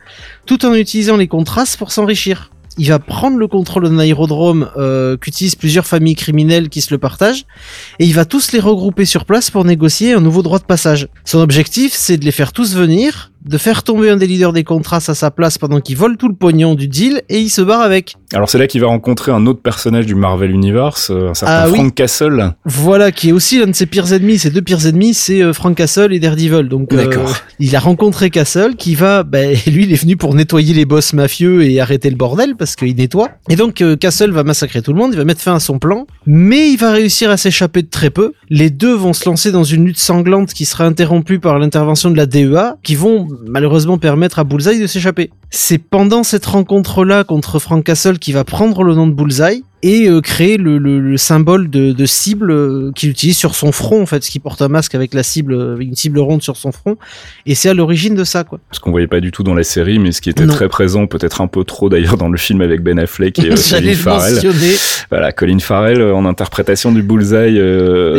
tout 0.46 0.64
en 0.64 0.74
utilisant 0.74 1.16
les 1.16 1.28
contras 1.28 1.64
pour 1.78 1.92
s'enrichir 1.92 2.50
il 2.78 2.88
va 2.88 2.98
prendre 3.00 3.36
le 3.36 3.48
contrôle 3.48 3.88
d'un 3.88 3.98
aérodrome 3.98 4.70
euh, 4.76 5.16
qu'utilisent 5.16 5.56
plusieurs 5.56 5.86
familles 5.86 6.14
criminelles 6.14 6.68
qui 6.68 6.80
se 6.80 6.94
le 6.94 6.98
partagent, 6.98 7.44
et 7.98 8.06
il 8.06 8.14
va 8.14 8.24
tous 8.24 8.52
les 8.52 8.60
regrouper 8.60 9.04
sur 9.04 9.24
place 9.24 9.50
pour 9.50 9.64
négocier 9.64 10.12
un 10.12 10.20
nouveau 10.20 10.42
droit 10.42 10.60
de 10.60 10.64
passage. 10.64 11.08
Son 11.24 11.40
objectif, 11.40 11.92
c'est 11.92 12.16
de 12.16 12.24
les 12.24 12.30
faire 12.30 12.52
tous 12.52 12.74
venir, 12.76 13.32
de 13.48 13.58
faire 13.58 13.82
tomber 13.82 14.10
un 14.10 14.16
des 14.16 14.26
leaders 14.26 14.52
des 14.52 14.64
contrats 14.64 14.98
à 14.98 15.14
sa 15.14 15.30
place 15.30 15.58
pendant 15.58 15.80
qu'il 15.80 15.96
vole 15.96 16.16
tout 16.16 16.28
le 16.28 16.34
pognon 16.34 16.74
du 16.74 16.86
deal, 16.86 17.22
et 17.28 17.40
il 17.40 17.48
se 17.48 17.62
barre 17.62 17.80
avec. 17.80 18.16
Alors 18.34 18.48
c'est 18.50 18.58
là 18.58 18.66
qu'il 18.66 18.80
va 18.80 18.88
rencontrer 18.88 19.32
un 19.32 19.46
autre 19.46 19.62
personnage 19.62 20.06
du 20.06 20.14
Marvel 20.14 20.50
Universe, 20.50 21.10
euh, 21.10 21.30
un 21.30 21.34
certain 21.34 21.54
Ah 21.54 21.68
oui. 21.68 21.78
Frank 21.78 21.94
Castle. 21.94 22.52
Voilà, 22.64 23.10
qui 23.10 23.30
est 23.30 23.32
aussi 23.32 23.58
l'un 23.58 23.66
de 23.66 23.74
ses 23.74 23.86
pires 23.86 24.12
ennemis. 24.12 24.38
Ses 24.38 24.50
deux 24.50 24.62
pires 24.62 24.86
ennemis, 24.86 25.14
c'est 25.14 25.42
euh, 25.42 25.52
Frank 25.52 25.74
Castle 25.76 26.12
et 26.12 26.18
Daredevil. 26.18 26.68
Donc, 26.68 26.92
euh, 26.92 27.26
il 27.58 27.74
a 27.74 27.80
rencontré 27.80 28.30
Castle, 28.30 28.76
qui 28.76 28.94
va, 28.94 29.22
bah, 29.22 29.46
lui, 29.66 29.84
il 29.84 29.92
est 29.92 30.00
venu 30.00 30.16
pour 30.16 30.34
nettoyer 30.34 30.74
les 30.74 30.84
boss 30.84 31.12
mafieux 31.14 31.62
et 31.64 31.80
arrêter 31.80 32.10
le 32.10 32.16
bordel 32.16 32.54
parce 32.56 32.76
qu'il 32.76 32.94
nettoie. 32.96 33.30
Et 33.48 33.56
donc, 33.56 33.80
euh, 33.80 33.96
Castle 33.96 34.30
va 34.30 34.44
massacrer 34.44 34.82
tout 34.82 34.92
le 34.92 34.98
monde, 34.98 35.12
il 35.12 35.18
va 35.18 35.24
mettre 35.24 35.40
fin 35.40 35.54
à 35.54 35.60
son 35.60 35.78
plan, 35.78 36.06
mais 36.26 36.70
il 36.70 36.76
va 36.76 36.92
réussir 36.92 37.30
à 37.30 37.36
s'échapper 37.36 37.82
de 37.82 37.88
très 37.88 38.10
peu. 38.10 38.32
Les 38.50 38.70
deux 38.70 38.94
vont 38.94 39.12
se 39.12 39.28
lancer 39.28 39.52
dans 39.52 39.64
une 39.64 39.84
lutte 39.86 39.98
sanglante 39.98 40.52
qui 40.52 40.64
sera 40.64 40.84
interrompue 40.84 41.38
par 41.38 41.58
l'intervention 41.58 42.10
de 42.10 42.16
la 42.16 42.26
DEA, 42.26 42.76
qui 42.82 42.94
vont 42.94 43.28
malheureusement 43.46 43.98
permettre 43.98 44.38
à 44.38 44.44
Bullseye 44.44 44.80
de 44.80 44.86
s'échapper. 44.86 45.30
C'est 45.50 45.78
pendant 45.78 46.22
cette 46.22 46.46
rencontre-là 46.46 47.24
contre 47.24 47.58
Frank 47.58 47.84
Castle 47.84 48.18
qui 48.18 48.32
va 48.32 48.44
prendre 48.44 48.82
le 48.82 48.94
nom 48.94 49.06
de 49.06 49.12
Bullseye 49.12 49.64
et 49.82 50.08
euh, 50.08 50.20
créer 50.20 50.56
le, 50.56 50.78
le- 50.78 51.00
le 51.00 51.16
symbole 51.16 51.70
de, 51.70 51.92
de 51.92 52.06
cible 52.06 52.50
euh, 52.50 52.90
qu'il 52.94 53.10
utilise 53.10 53.36
sur 53.36 53.54
son 53.54 53.70
front 53.72 54.02
en 54.02 54.06
fait, 54.06 54.24
ce 54.24 54.30
qui 54.30 54.38
porte 54.40 54.60
un 54.62 54.68
masque 54.68 54.94
avec 54.94 55.14
la 55.14 55.22
cible, 55.22 55.52
euh, 55.54 55.76
une 55.78 55.94
cible 55.94 56.18
ronde 56.18 56.42
sur 56.42 56.56
son 56.56 56.72
front, 56.72 56.96
et 57.46 57.54
c'est 57.54 57.68
à 57.68 57.74
l'origine 57.74 58.14
de 58.14 58.24
ça 58.24 58.44
quoi. 58.44 58.58
Ce 58.72 58.80
qu'on 58.80 58.90
voyait 58.90 59.06
pas 59.06 59.20
du 59.20 59.30
tout 59.30 59.42
dans 59.42 59.54
la 59.54 59.62
série, 59.62 59.98
mais 59.98 60.12
ce 60.12 60.20
qui 60.20 60.30
était 60.30 60.44
Non. 60.46 60.52
très 60.54 60.68
présent, 60.68 61.06
peut-être 61.06 61.40
un 61.40 61.46
peu 61.46 61.64
trop 61.64 61.88
d'ailleurs 61.88 62.16
dans 62.16 62.28
le 62.28 62.38
film 62.38 62.60
avec 62.60 62.82
Ben 62.82 62.98
Affleck 62.98 63.38
et 63.38 63.52
euh, 63.52 63.54
Colin 63.70 63.94
Farrell. 63.94 64.40
Voilà, 65.10 65.32
Colin 65.32 65.58
Farrell 65.58 66.02
en 66.02 66.24
interprétation 66.24 66.92
du 66.92 67.02
Bullseye, 67.02 67.56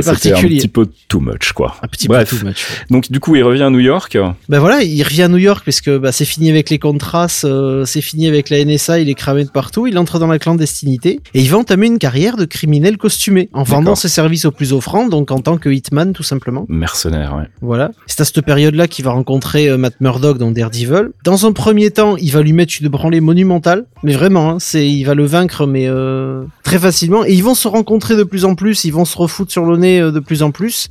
c'était 0.02 0.34
un 0.34 0.42
petit 0.42 0.68
peu 0.68 0.88
too 1.08 1.20
much 1.20 1.52
quoi. 1.54 1.76
Un 1.84 1.88
petit 1.88 2.08
Bref. 2.08 2.30
peu 2.30 2.38
too 2.38 2.46
much. 2.46 2.66
Donc 2.90 3.12
du 3.12 3.20
coup, 3.20 3.36
il 3.36 3.44
revient 3.44 3.64
à 3.64 3.70
New 3.70 3.80
York. 3.80 4.18
Ben 4.48 4.60
voilà, 4.60 4.82
il 4.84 5.02
revient 5.04 5.24
à 5.24 5.28
New 5.28 5.38
York 5.38 5.64
parce 5.66 5.82
que 5.82 5.98
bah, 5.98 6.12
c'est 6.12 6.26
fini 6.26 6.50
avec 6.50 6.70
les 6.70 6.80
contras, 6.80 7.28
euh, 7.44 7.86
c'est 7.86 8.02
fini 8.02 8.28
avec 8.28 8.50
la 8.50 8.64
NSA, 8.64 9.00
il 9.00 9.10
est 9.10 9.14
cramé 9.16 9.44
de 9.44 9.50
partout, 9.50 9.88
il 9.88 9.98
entre 9.98 10.20
dans 10.20 10.28
la 10.28 10.40
clandestinité 10.40 11.20
et 11.34 11.42
il 11.42 11.49
va 11.50 11.58
entamer 11.58 11.88
une 11.88 12.00
carrière 12.00 12.38
de 12.38 12.46
criminel 12.46 12.98
costumé 12.98 13.50
en 13.54 13.64
vendant 13.64 13.96
ses 13.96 14.10
services 14.10 14.46
aux 14.46 14.52
plus 14.52 14.74
offrants, 14.74 15.08
donc 15.08 15.32
en 15.32 15.40
tant 15.40 15.58
que 15.58 15.70
hitman 15.70 16.14
tout 16.14 16.24
simplement. 16.24 16.66
Mercenaire, 16.70 17.36
ouais. 17.36 17.48
Voilà. 17.62 17.92
C'est 18.08 18.22
à 18.22 18.26
cette 18.26 18.42
période-là 18.42 18.88
qu'il 18.88 19.06
va 19.06 19.12
rencontrer 19.12 19.70
euh, 19.70 19.78
Matt 19.78 19.96
Murdock 20.02 20.38
dans 20.38 20.52
Daredevil. 20.52 21.12
Dans 21.24 21.46
un 21.46 21.52
premier 21.52 21.92
temps, 21.92 22.18
il 22.18 22.32
va 22.32 22.42
lui 22.42 22.54
mettre 22.54 22.74
une 22.82 22.88
branlée 22.88 23.22
monumentale, 23.22 23.86
mais 24.04 24.14
vraiment, 24.14 24.52
hein, 24.52 24.58
c'est, 24.60 24.88
il 24.88 25.04
va 25.04 25.16
le 25.16 25.26
vaincre, 25.26 25.66
mais 25.66 25.88
euh, 25.88 26.44
très 26.64 26.80
facilement. 26.80 27.26
Et 27.26 27.34
ils 27.34 27.44
vont 27.44 27.56
se 27.56 27.68
rencontrer 27.68 28.16
de 28.16 28.24
plus 28.24 28.46
en 28.46 28.56
plus, 28.56 28.84
ils 28.84 28.94
vont 28.94 29.06
se 29.06 29.18
refoutre 29.18 29.52
sur 29.52 29.66
le 29.66 29.78
nez 29.78 30.00
euh, 30.00 30.12
de 30.12 30.20
plus 30.20 30.44
en 30.44 30.52
plus. 30.52 30.90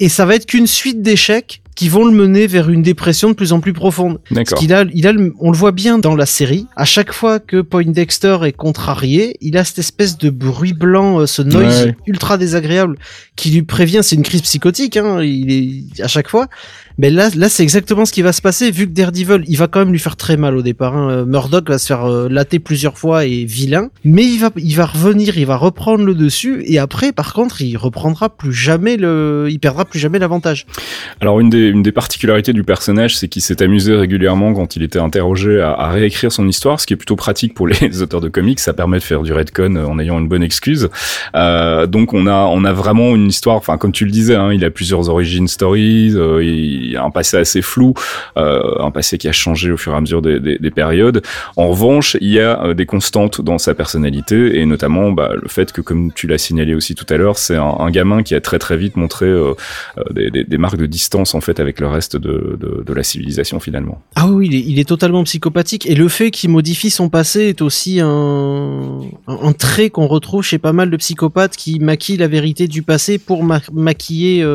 Et 0.00 0.08
ça 0.08 0.24
va 0.24 0.34
être 0.34 0.46
qu'une 0.46 0.66
suite 0.66 1.02
d'échecs 1.02 1.62
qui 1.74 1.88
vont 1.88 2.04
le 2.04 2.12
mener 2.12 2.46
vers 2.46 2.70
une 2.70 2.82
dépression 2.82 3.28
de 3.30 3.34
plus 3.34 3.52
en 3.52 3.60
plus 3.60 3.72
profonde. 3.72 4.18
Parce 4.28 4.34
D'accord. 4.34 4.58
qu'il 4.58 4.72
a, 4.72 4.84
il 4.94 5.06
a, 5.06 5.12
le- 5.12 5.34
on 5.40 5.50
le 5.50 5.56
voit 5.56 5.72
bien 5.72 5.98
dans 5.98 6.14
la 6.14 6.26
série. 6.26 6.66
À 6.76 6.84
chaque 6.84 7.12
fois 7.12 7.40
que 7.40 7.60
Poindexter 7.62 8.38
est 8.44 8.52
contrarié, 8.52 9.36
il 9.40 9.56
a 9.56 9.64
cette 9.64 9.78
espèce 9.80 10.16
de 10.18 10.30
bruit 10.30 10.72
blanc, 10.72 11.20
euh, 11.20 11.26
ce 11.26 11.42
noise 11.42 11.86
Ouais. 11.86 11.96
ultra 12.06 12.38
désagréable 12.38 12.96
qui 13.36 13.50
lui 13.50 13.62
prévient. 13.62 14.00
C'est 14.02 14.14
une 14.16 14.22
crise 14.22 14.42
psychotique. 14.42 14.96
Hein, 14.96 15.22
il 15.22 15.50
est 15.98 16.00
à 16.02 16.08
chaque 16.08 16.28
fois. 16.28 16.46
Mais 16.98 17.10
là, 17.10 17.28
là, 17.36 17.48
c'est 17.48 17.62
exactement 17.62 18.04
ce 18.04 18.12
qui 18.12 18.22
va 18.22 18.32
se 18.32 18.40
passer. 18.40 18.70
Vu 18.70 18.86
que 18.86 18.92
Daredevil, 18.92 19.44
il 19.48 19.56
va 19.56 19.66
quand 19.66 19.80
même 19.80 19.90
lui 19.90 19.98
faire 19.98 20.16
très 20.16 20.36
mal 20.36 20.56
au 20.56 20.62
départ. 20.62 20.96
Hein. 20.96 21.24
Murdoch 21.26 21.68
va 21.68 21.78
se 21.78 21.86
faire 21.86 22.04
euh, 22.04 22.28
latter 22.28 22.60
plusieurs 22.60 22.98
fois 22.98 23.24
et 23.24 23.44
vilain. 23.44 23.90
Mais 24.04 24.24
il 24.24 24.38
va, 24.38 24.50
il 24.56 24.76
va 24.76 24.86
revenir, 24.86 25.36
il 25.36 25.46
va 25.46 25.56
reprendre 25.56 26.04
le 26.04 26.14
dessus. 26.14 26.62
Et 26.66 26.78
après, 26.78 27.12
par 27.12 27.32
contre, 27.32 27.62
il 27.62 27.76
reprendra 27.76 28.28
plus 28.28 28.52
jamais 28.52 28.96
le, 28.96 29.48
il 29.50 29.58
perdra 29.58 29.84
plus 29.84 29.98
jamais 29.98 30.18
l'avantage. 30.18 30.66
Alors 31.20 31.40
une 31.40 31.50
des, 31.50 31.66
une 31.68 31.82
des 31.82 31.92
particularités 31.92 32.52
du 32.52 32.62
personnage, 32.62 33.16
c'est 33.16 33.26
qu'il 33.28 33.42
s'est 33.42 33.62
amusé 33.62 33.94
régulièrement 33.96 34.54
quand 34.54 34.76
il 34.76 34.82
était 34.82 35.00
interrogé 35.00 35.60
à, 35.60 35.72
à 35.72 35.90
réécrire 35.90 36.30
son 36.30 36.46
histoire, 36.46 36.80
ce 36.80 36.86
qui 36.86 36.94
est 36.94 36.96
plutôt 36.96 37.16
pratique 37.16 37.54
pour 37.54 37.66
les 37.66 38.02
auteurs 38.02 38.20
de 38.20 38.28
comics. 38.28 38.60
Ça 38.60 38.72
permet 38.72 38.98
de 38.98 39.02
faire 39.02 39.22
du 39.22 39.32
redcon 39.32 39.74
euh, 39.76 39.86
en 39.86 39.98
ayant 39.98 40.18
une 40.18 40.28
bonne 40.28 40.42
excuse. 40.42 40.88
Euh, 41.34 41.86
donc 41.86 42.14
on 42.14 42.26
a, 42.26 42.44
on 42.46 42.64
a 42.64 42.72
vraiment 42.72 43.14
une 43.16 43.28
histoire. 43.28 43.56
Enfin, 43.56 43.78
comme 43.78 43.92
tu 43.92 44.04
le 44.04 44.10
disais, 44.12 44.36
hein, 44.36 44.52
il 44.52 44.64
a 44.64 44.70
plusieurs 44.70 45.08
origin 45.08 45.48
stories. 45.48 46.12
euh, 46.14 46.44
il 46.44 46.83
a 46.96 47.04
un 47.04 47.10
passé 47.10 47.36
assez 47.36 47.62
flou, 47.62 47.94
euh, 48.36 48.60
un 48.78 48.90
passé 48.90 49.18
qui 49.18 49.28
a 49.28 49.32
changé 49.32 49.70
au 49.72 49.76
fur 49.76 49.92
et 49.92 49.96
à 49.96 50.00
mesure 50.00 50.22
des, 50.22 50.40
des- 50.40 50.58
des 50.58 50.70
périodes. 50.70 51.22
En 51.56 51.68
revanche, 51.68 52.16
il 52.20 52.30
y 52.30 52.40
a 52.40 52.62
euh, 52.64 52.74
des 52.74 52.86
constantes 52.86 53.40
dans 53.40 53.58
sa 53.58 53.74
personnalité 53.74 54.58
et 54.58 54.66
notamment 54.66 55.12
bah, 55.12 55.30
le 55.40 55.48
fait 55.48 55.72
que, 55.72 55.80
comme 55.80 56.12
tu 56.12 56.26
l'as 56.26 56.38
signalé 56.38 56.74
aussi 56.74 56.94
tout 56.94 57.06
à 57.08 57.16
l'heure, 57.16 57.38
c'est 57.38 57.56
un, 57.56 57.90
gamin 57.90 58.22
qui 58.22 58.34
a 58.34 58.40
très 58.40 58.58
très 58.58 58.76
vite 58.76 58.96
montré 58.96 59.26
euh, 59.26 59.54
des, 60.10 60.58
marques 60.58 60.78
de 60.78 60.86
distance 60.86 61.34
en 61.34 61.40
fait 61.40 61.60
avec 61.60 61.80
le 61.80 61.86
reste 61.86 62.16
de, 62.16 62.58
la 62.94 63.02
civilisation 63.02 63.58
finalement. 63.60 64.00
Ah 64.14 64.28
oui, 64.28 64.48
il 64.50 64.54
est, 64.54 64.80
il 64.80 64.84
totalement 64.84 65.24
psychopathique. 65.24 65.86
Et 65.86 65.94
le 65.94 66.08
fait 66.08 66.30
qu'il 66.30 66.50
modifie 66.50 66.90
son 66.90 67.08
passé 67.08 67.48
est 67.48 67.62
aussi 67.62 68.00
un, 68.00 69.00
trait 69.58 69.90
qu'on 69.90 70.06
retrouve 70.06 70.42
chez 70.42 70.58
pas 70.58 70.72
mal 70.72 70.90
de 70.90 70.96
psychopathes 70.96 71.56
qui 71.56 71.80
maquillent 71.80 72.16
la 72.16 72.28
vérité 72.28 72.68
du 72.68 72.82
passé 72.82 73.18
pour 73.18 73.42
ma- 73.44 73.60
maquiller 73.72 74.46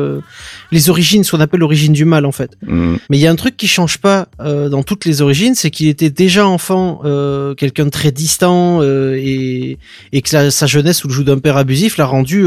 les 0.72 0.90
origines, 0.90 1.24
ce 1.24 1.32
qu'on 1.32 1.40
appelle 1.40 1.60
l'origine 1.60 1.92
du 1.92 2.04
mal 2.04 2.19
en 2.26 2.32
fait. 2.32 2.52
Mm. 2.66 2.96
Mais 3.08 3.18
il 3.18 3.20
y 3.20 3.26
a 3.26 3.30
un 3.30 3.36
truc 3.36 3.56
qui 3.56 3.66
change 3.66 3.98
pas 3.98 4.28
euh, 4.40 4.68
dans 4.68 4.82
toutes 4.82 5.04
les 5.04 5.22
origines, 5.22 5.54
c'est 5.54 5.70
qu'il 5.70 5.88
était 5.88 6.10
déjà 6.10 6.46
enfant, 6.46 7.00
euh, 7.04 7.54
quelqu'un 7.54 7.84
de 7.84 7.90
très 7.90 8.12
distant 8.12 8.80
euh, 8.82 9.16
et, 9.20 9.78
et 10.12 10.22
que 10.22 10.34
la- 10.36 10.50
sa 10.50 10.66
jeunesse 10.66 10.98
sous 10.98 11.08
le 11.08 11.14
joug 11.14 11.24
d'un 11.24 11.38
père 11.38 11.56
abusif 11.56 11.96
l'a 11.96 12.06
rendu 12.06 12.44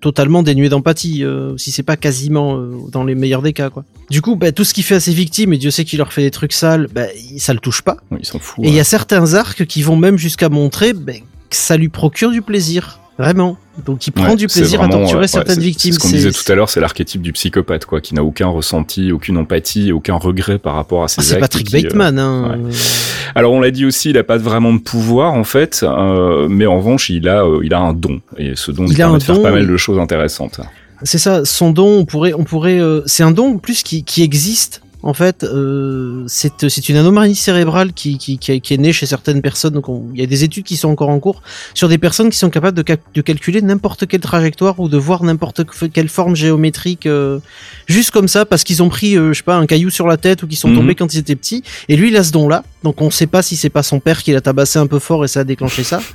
totalement 0.00 0.42
dénué 0.42 0.68
d'empathie, 0.68 1.24
si 1.56 1.70
c'est 1.72 1.82
pas 1.82 1.96
quasiment 1.96 2.58
dans 2.90 3.04
les 3.04 3.14
meilleurs 3.14 3.42
des 3.42 3.52
cas 3.52 3.70
quoi. 3.70 3.84
Du 4.10 4.20
coup, 4.20 4.36
bah, 4.36 4.52
tout 4.52 4.64
ce 4.64 4.74
qu'il 4.74 4.84
fait 4.84 4.96
à 4.96 5.00
ses 5.00 5.14
victimes, 5.14 5.52
et 5.54 5.58
Dieu 5.58 5.70
sait 5.70 5.84
qu'il 5.84 5.98
leur 5.98 6.12
fait 6.12 6.22
des 6.22 6.30
trucs 6.30 6.52
sales, 6.52 6.88
bah, 6.94 7.06
il- 7.32 7.40
ça 7.40 7.54
le 7.54 7.58
touche 7.60 7.82
pas. 7.82 7.96
Oui, 8.10 8.18
s'en 8.22 8.38
foutent. 8.38 8.64
Et 8.64 8.68
il 8.68 8.74
y 8.74 8.80
a 8.80 8.84
certains 8.84 9.32
arcs 9.34 9.64
qui 9.64 9.82
vont 9.82 9.96
même 9.96 10.18
jusqu'à 10.18 10.48
montrer 10.50 10.92
bah, 10.92 11.12
que 11.14 11.56
ça 11.56 11.76
lui 11.76 11.88
procure 11.88 12.30
du 12.30 12.42
plaisir, 12.42 12.98
vraiment. 13.18 13.56
Donc 13.84 14.06
il 14.06 14.12
prend 14.12 14.30
Ouais, 14.30 14.36
du 14.36 14.46
plaisir 14.46 14.82
à 14.82 14.88
torturer 14.88 15.22
ouais, 15.22 15.26
certaines 15.28 15.60
victimes. 15.60 15.92
C'est 15.92 15.98
ce 15.98 16.02
qu'on 16.02 16.10
disait 16.10 16.30
tout 16.30 16.50
à 16.50 16.54
l'heure, 16.54 16.68
c'est 16.68 16.80
l'archétype 16.80 17.22
du 17.22 17.32
psychopathe, 17.32 17.86
quoi, 17.86 18.00
qui 18.00 18.14
n'a 18.14 18.22
aucun 18.22 18.46
ressenti, 18.48 19.12
aucune 19.12 19.36
empathie, 19.36 19.92
aucun 19.92 20.14
regret 20.14 20.58
par 20.58 20.74
rapport 20.74 21.04
à 21.04 21.08
ses 21.08 21.20
Ah, 21.20 21.24
c'est. 21.24 21.38
Patrick 21.38 21.66
qui, 21.66 21.76
euh, 21.76 21.82
Bateman, 21.82 22.18
hein. 22.18 22.58
Alors 23.34 23.52
on 23.52 23.60
l'a 23.60 23.70
dit 23.72 23.84
aussi, 23.84 24.10
il 24.10 24.18
a 24.18 24.24
pas 24.24 24.36
vraiment 24.36 24.72
de 24.72 24.78
pouvoir 24.78 25.32
en 25.32 25.44
fait, 25.44 25.80
euh, 25.82 26.46
mais 26.48 26.66
en 26.66 26.76
revanche 26.78 27.10
il 27.10 27.28
a, 27.28 27.44
euh, 27.44 27.60
il 27.64 27.74
a 27.74 27.80
un 27.80 27.92
don 27.92 28.20
et 28.36 28.52
ce 28.54 28.70
don 28.70 28.84
Il 28.86 28.94
lui 28.94 29.02
a 29.02 29.06
permet 29.06 29.18
de 29.18 29.24
faire 29.24 29.34
don, 29.36 29.42
pas 29.42 29.50
mal 29.50 29.66
de 29.66 29.76
choses 29.76 29.98
intéressantes. 29.98 30.60
C'est 31.02 31.18
ça, 31.18 31.44
son 31.44 31.70
don, 31.70 31.98
on 31.98 32.04
pourrait, 32.04 32.32
on 32.34 32.44
pourrait, 32.44 32.78
euh, 32.80 33.02
c'est 33.06 33.24
un 33.24 33.32
don 33.32 33.54
en 33.54 33.58
plus 33.58 33.82
qui, 33.82 34.04
qui 34.04 34.22
existe 34.22 34.82
en 35.06 35.12
fait, 35.14 35.44
euh, 35.44 36.24
c'est 36.26 36.68
c'est 36.70 36.88
une 36.88 36.96
anomalie 36.96 37.34
cérébrale 37.34 37.92
qui, 37.92 38.16
qui, 38.16 38.38
qui, 38.38 38.60
qui 38.60 38.74
est 38.74 38.78
née 38.78 38.92
chez 38.92 39.04
certaines 39.06 39.42
personnes. 39.42 39.74
Donc, 39.74 39.88
on- 39.90 40.06
il 40.14 40.20
y 40.20 40.22
a 40.22 40.26
des 40.26 40.42
études 40.44 40.64
qui 40.64 40.76
sont 40.78 40.88
encore 40.88 41.10
en 41.10 41.20
cours 41.20 41.42
sur 41.74 41.88
des 41.90 41.98
personnes 41.98 42.30
qui 42.30 42.38
sont 42.38 42.48
capables 42.50 42.76
de, 42.76 42.82
cal- 42.82 42.98
de 43.14 43.20
calculer 43.20 43.60
n'importe 43.60 44.06
quelle 44.06 44.22
trajectoire 44.22 44.80
ou 44.80 44.88
de 44.88 44.96
voir 44.96 45.22
n'importe 45.22 45.64
que- 45.64 45.86
quelle 45.86 46.08
forme 46.08 46.34
géométrique 46.34 47.04
euh, 47.06 47.38
juste 47.86 48.10
comme 48.12 48.28
ça 48.28 48.46
parce 48.46 48.64
qu'ils 48.64 48.82
ont 48.82 48.88
pris, 48.88 49.16
euh, 49.18 49.32
je 49.34 49.38
sais 49.38 49.44
pas, 49.44 49.56
un 49.56 49.66
caillou 49.66 49.90
sur 49.90 50.06
la 50.06 50.16
tête 50.16 50.42
ou 50.42 50.46
qu'ils 50.46 50.56
sont 50.56 50.68
Mhm. 50.70 50.76
tombés 50.76 50.94
quand 50.94 51.12
ils 51.14 51.18
étaient 51.18 51.36
petits. 51.36 51.62
Et 51.90 51.96
lui, 51.96 52.08
il 52.08 52.16
a 52.16 52.24
ce 52.24 52.32
don-là. 52.32 52.64
Donc, 52.84 53.00
on 53.00 53.10
sait 53.10 53.26
pas 53.26 53.42
si 53.42 53.56
c'est 53.56 53.70
pas 53.70 53.82
son 53.82 53.98
père 53.98 54.22
qui 54.22 54.32
l'a 54.32 54.40
tabassé 54.40 54.78
un 54.78 54.86
peu 54.86 55.00
fort 55.00 55.24
et 55.24 55.28
ça 55.28 55.40
a 55.40 55.44
déclenché 55.44 55.82
ça. 55.82 56.00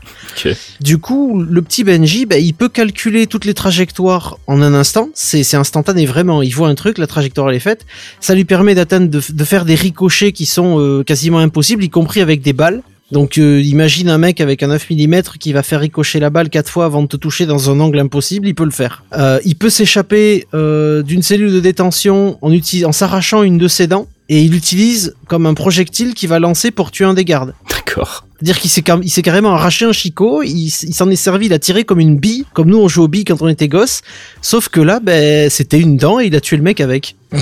Du 0.80 0.99
coup, 0.99 1.43
le 1.43 1.61
petit 1.61 1.84
Benji, 1.84 2.26
bah, 2.26 2.38
il 2.38 2.53
peut 2.53 2.70
calculer 2.70 3.28
toutes 3.28 3.43
les 3.43 3.53
trajectoires 3.53 4.38
en 4.47 4.61
un 4.61 4.74
instant. 4.74 5.09
C'est 5.13 5.55
instantané, 5.55 6.05
vraiment. 6.05 6.41
Il 6.41 6.55
voit 6.55 6.70
un 6.70 6.76
truc, 6.76 6.97
la 6.97 7.07
trajectoire 7.07 7.49
elle 7.49 7.57
est 7.57 7.59
faite. 7.59 7.86
Ça 8.22 8.36
lui 8.36 8.45
permet 8.45 8.74
d'atteindre, 8.74 9.09
de, 9.09 9.22
de 9.28 9.43
faire 9.43 9.65
des 9.65 9.76
ricochets 9.76 10.32
qui 10.32 10.45
sont 10.45 10.80
euh, 10.80 11.03
quasiment 11.03 11.39
impossibles, 11.39 11.84
y 11.84 11.89
compris 11.89 12.22
avec 12.22 12.41
des 12.41 12.53
balles. 12.53 12.82
Donc 13.11 13.38
euh, 13.38 13.61
imagine 13.61 14.09
un 14.09 14.17
mec 14.17 14.39
avec 14.39 14.61
un 14.61 14.67
9 14.67 14.91
mm 14.91 15.22
qui 15.39 15.51
va 15.51 15.63
faire 15.63 15.80
ricocher 15.80 16.20
la 16.20 16.30
balle 16.30 16.49
quatre 16.49 16.70
fois 16.70 16.86
avant 16.86 17.01
de 17.01 17.07
te 17.07 17.17
toucher 17.17 17.45
dans 17.45 17.70
un 17.72 17.80
angle 17.80 17.99
impossible, 17.99 18.47
il 18.47 18.55
peut 18.55 18.65
le 18.65 18.72
faire. 18.72 19.03
Euh, 19.17 19.39
il 19.45 19.55
peut 19.55 19.70
s'échapper 19.70 20.47
euh, 20.53 21.01
d'une 21.01 21.24
cellule 21.24 21.51
de 21.51 21.59
détention 21.59 22.38
en, 22.41 22.51
en 22.53 22.91
s'arrachant 22.91 23.43
une 23.43 23.57
de 23.57 23.67
ses 23.67 23.88
dents 23.88 24.07
et 24.30 24.41
il 24.41 24.51
l'utilise 24.51 25.15
comme 25.27 25.45
un 25.45 25.53
projectile 25.53 26.13
qui 26.13 26.27
va 26.27 26.39
lancer 26.39 26.71
pour 26.71 26.91
tuer 26.91 27.05
un 27.05 27.13
des 27.13 27.25
gardes. 27.25 27.53
D'accord. 27.69 28.25
C'est-à-dire 28.40 28.60
qu'il 28.60 28.70
s'est, 28.70 28.84
il 29.04 29.10
s'est 29.10 29.22
carrément 29.22 29.54
arraché 29.54 29.84
un 29.84 29.92
chicot, 29.92 30.44
il, 30.44 30.70
s'en 30.70 31.10
est 31.10 31.18
servi, 31.18 31.48
il 31.48 31.54
a 31.54 31.60
tiré 31.60 31.84
comme 31.84 32.00
une 32.00 32.18
bille, 32.18 32.46
comme 32.54 32.70
nous 32.70 32.78
on 32.78 32.88
joue 32.88 33.04
aux 33.04 33.08
billes 33.10 33.26
quand 33.26 33.42
on 33.42 33.50
était 33.50 33.68
gosse. 33.68 34.02
Sauf 34.42 34.70
que 34.70 34.80
là, 34.80 35.02
ben, 35.02 35.50
c'était 35.50 35.80
une 35.80 35.98
dent 35.98 36.22
et 36.22 36.28
il 36.28 36.36
a 36.36 36.40
tué 36.40 36.56
le 36.56 36.64
mec 36.64 36.80
avec. 36.80 37.16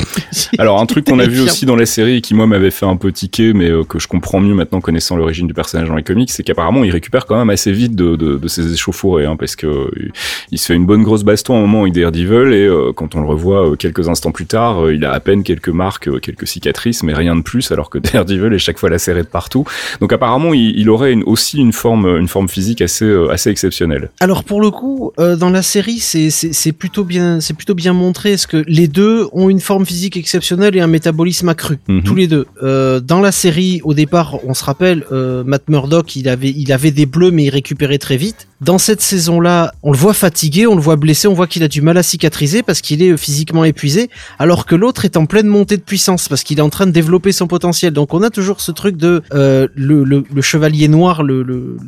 Alors 0.58 0.82
un 0.82 0.86
truc 0.86 1.06
qu'on 1.06 1.20
a 1.20 1.28
vu 1.28 1.39
aussi 1.39 1.66
dans 1.66 1.78
la 1.78 1.86
série 1.86 2.18
et 2.18 2.22
qui 2.22 2.34
moi 2.34 2.45
m'avait 2.45 2.72
fait 2.72 2.86
un 2.86 2.98
peu 2.98 3.12
tiquer, 3.12 3.54
mais 3.54 3.70
euh, 3.70 3.84
que 3.84 4.00
je 4.00 4.08
comprends 4.08 4.41
mieux 4.41 4.54
maintenant 4.54 4.82
connaissant 4.82 5.16
l'origine 5.16 5.48
du 5.48 5.54
personnage 5.54 5.88
dans 5.88 5.95
les 5.95 6.04
comics, 6.04 6.30
c'est 6.30 6.43
qu'apparemment 6.43 6.84
il 6.84 6.91
récupère 6.91 7.26
quand 7.26 7.38
même 7.38 7.50
assez 7.50 7.72
vite 7.72 7.95
de, 7.95 8.18
de, 8.18 8.48
ses 8.50 8.74
échauffourées, 8.74 9.26
hein, 9.26 9.38
parce 9.38 9.56
que 9.56 9.68
euh, 9.68 10.12
il 10.52 10.58
se 10.58 10.66
fait 10.66 10.74
une 10.74 10.86
bonne 10.86 11.04
grosse 11.04 11.24
baston 11.24 11.56
à 11.56 11.58
un 11.60 11.62
moment 11.62 11.84
avec 11.84 11.93
Daredevil 11.93 12.54
et 12.54 12.66
euh, 12.66 12.91
quand 12.93 13.16
on 13.16 13.22
le 13.22 13.28
revoit 13.28 13.78
quelques 13.78 14.10
instants 14.10 14.32
plus 14.32 14.45
tard, 14.45 14.91
il 14.91 15.06
a 15.06 15.14
à 15.14 15.20
peine 15.22 15.43
quelques 15.43 15.70
marques, 15.70 16.20
quelques 16.20 16.48
cicatrices, 16.48 17.04
mais 17.04 17.14
rien 17.14 17.36
de 17.38 17.41
plus, 17.41 17.72
alors 17.72 17.89
que 17.89 17.98
Daredevil 18.14 18.54
est 18.54 18.60
chaque 18.60 18.80
fois 18.80 18.89
lacéré 18.89 19.22
de 19.22 19.28
partout. 19.28 19.64
Donc 20.02 20.12
apparemment 20.12 20.54
il 20.54 20.86
aurait 20.89 21.11
une, 21.13 21.23
aussi 21.23 21.57
une 21.57 21.73
forme, 21.73 22.17
une 22.17 22.27
forme 22.27 22.47
physique 22.49 22.81
assez, 22.81 23.05
euh, 23.05 23.29
assez 23.31 23.49
exceptionnelle. 23.49 24.09
Alors 24.19 24.43
pour 24.43 24.61
le 24.61 24.71
coup, 24.71 25.11
euh, 25.19 25.35
dans 25.35 25.49
la 25.49 25.61
série, 25.61 25.99
c'est, 25.99 26.71
plutôt 26.71 27.03
bien, 27.03 27.39
c'est 27.39 27.53
plutôt 27.53 27.75
bien 27.75 27.93
montré, 27.93 28.31
parce 28.31 28.45
que 28.47 28.63
les 28.67 28.88
deux 28.88 29.27
ont 29.31 29.49
une 29.49 29.59
forme 29.59 29.85
physique 29.85 30.17
exceptionnelle 30.17 30.75
et 30.75 30.81
un 30.81 30.88
métabolisme 30.88 31.49
accru, 31.49 31.77
Mhm. 31.88 32.03
tous 32.03 32.15
les 32.15 32.27
deux. 32.27 32.45
Euh, 32.63 32.99
dans 32.99 33.19
la 33.21 33.31
série, 33.31 33.81
au 33.83 33.93
départ, 33.93 34.39
on 34.45 34.53
se 34.53 34.63
rappelle, 34.63 35.03
euh, 35.11 35.43
Matt 35.43 35.63
Murdock, 35.69 36.15
il 36.15 36.29
avait, 36.29 36.49
il 36.55 36.71
avait 36.71 36.91
des 36.91 37.05
bleus, 37.05 37.31
mais 37.31 37.45
il 37.45 37.49
récupérait 37.49 37.97
très 37.97 38.17
vite. 38.17 38.47
Dans 38.60 38.80
cette 38.80 39.01
saison-là, 39.01 39.72
on 39.84 39.91
le 39.91 39.97
voit 39.97 40.16
fatigué, 40.16 40.66
on 40.66 40.74
le 40.76 40.82
voit 40.82 40.95
blessé, 40.95 41.28
on 41.28 41.34
voit 41.34 41.45
qu'il 41.45 41.62
a 41.62 41.68
du 41.68 41.82
mal 41.82 41.95
à 41.95 42.01
cicatriser 42.01 42.64
parce 42.64 42.82
qu'il 42.82 43.03
est 43.03 43.12
euh, 43.12 43.18
physiquement 43.18 43.64
épuisé, 43.64 44.10
alors 44.39 44.66
que 44.66 44.74
l'autre 44.76 45.05
est 45.05 45.16
en 45.16 45.28
pleine 45.28 45.45
montée 45.45 45.78
de 45.78 45.84
puissance 45.84 46.28
parce 46.28 46.41
qu'il 46.43 46.58
est 46.58 46.62
en 46.62 46.70
train 46.72 46.88
de 46.88 46.91
développer 46.91 47.32
son 47.32 47.45
potentiel. 47.45 47.93
Donc 47.93 48.16
on 48.16 48.24
a 48.24 48.32
toujours 48.32 48.60
ce 48.60 48.72
truc 48.72 48.97
de 48.97 49.22
euh, 49.34 49.68
le, 49.76 50.03
le, 50.03 50.24
le 50.34 50.41
chevalier 50.41 50.88
noir, 50.88 51.22
le, 51.22 51.43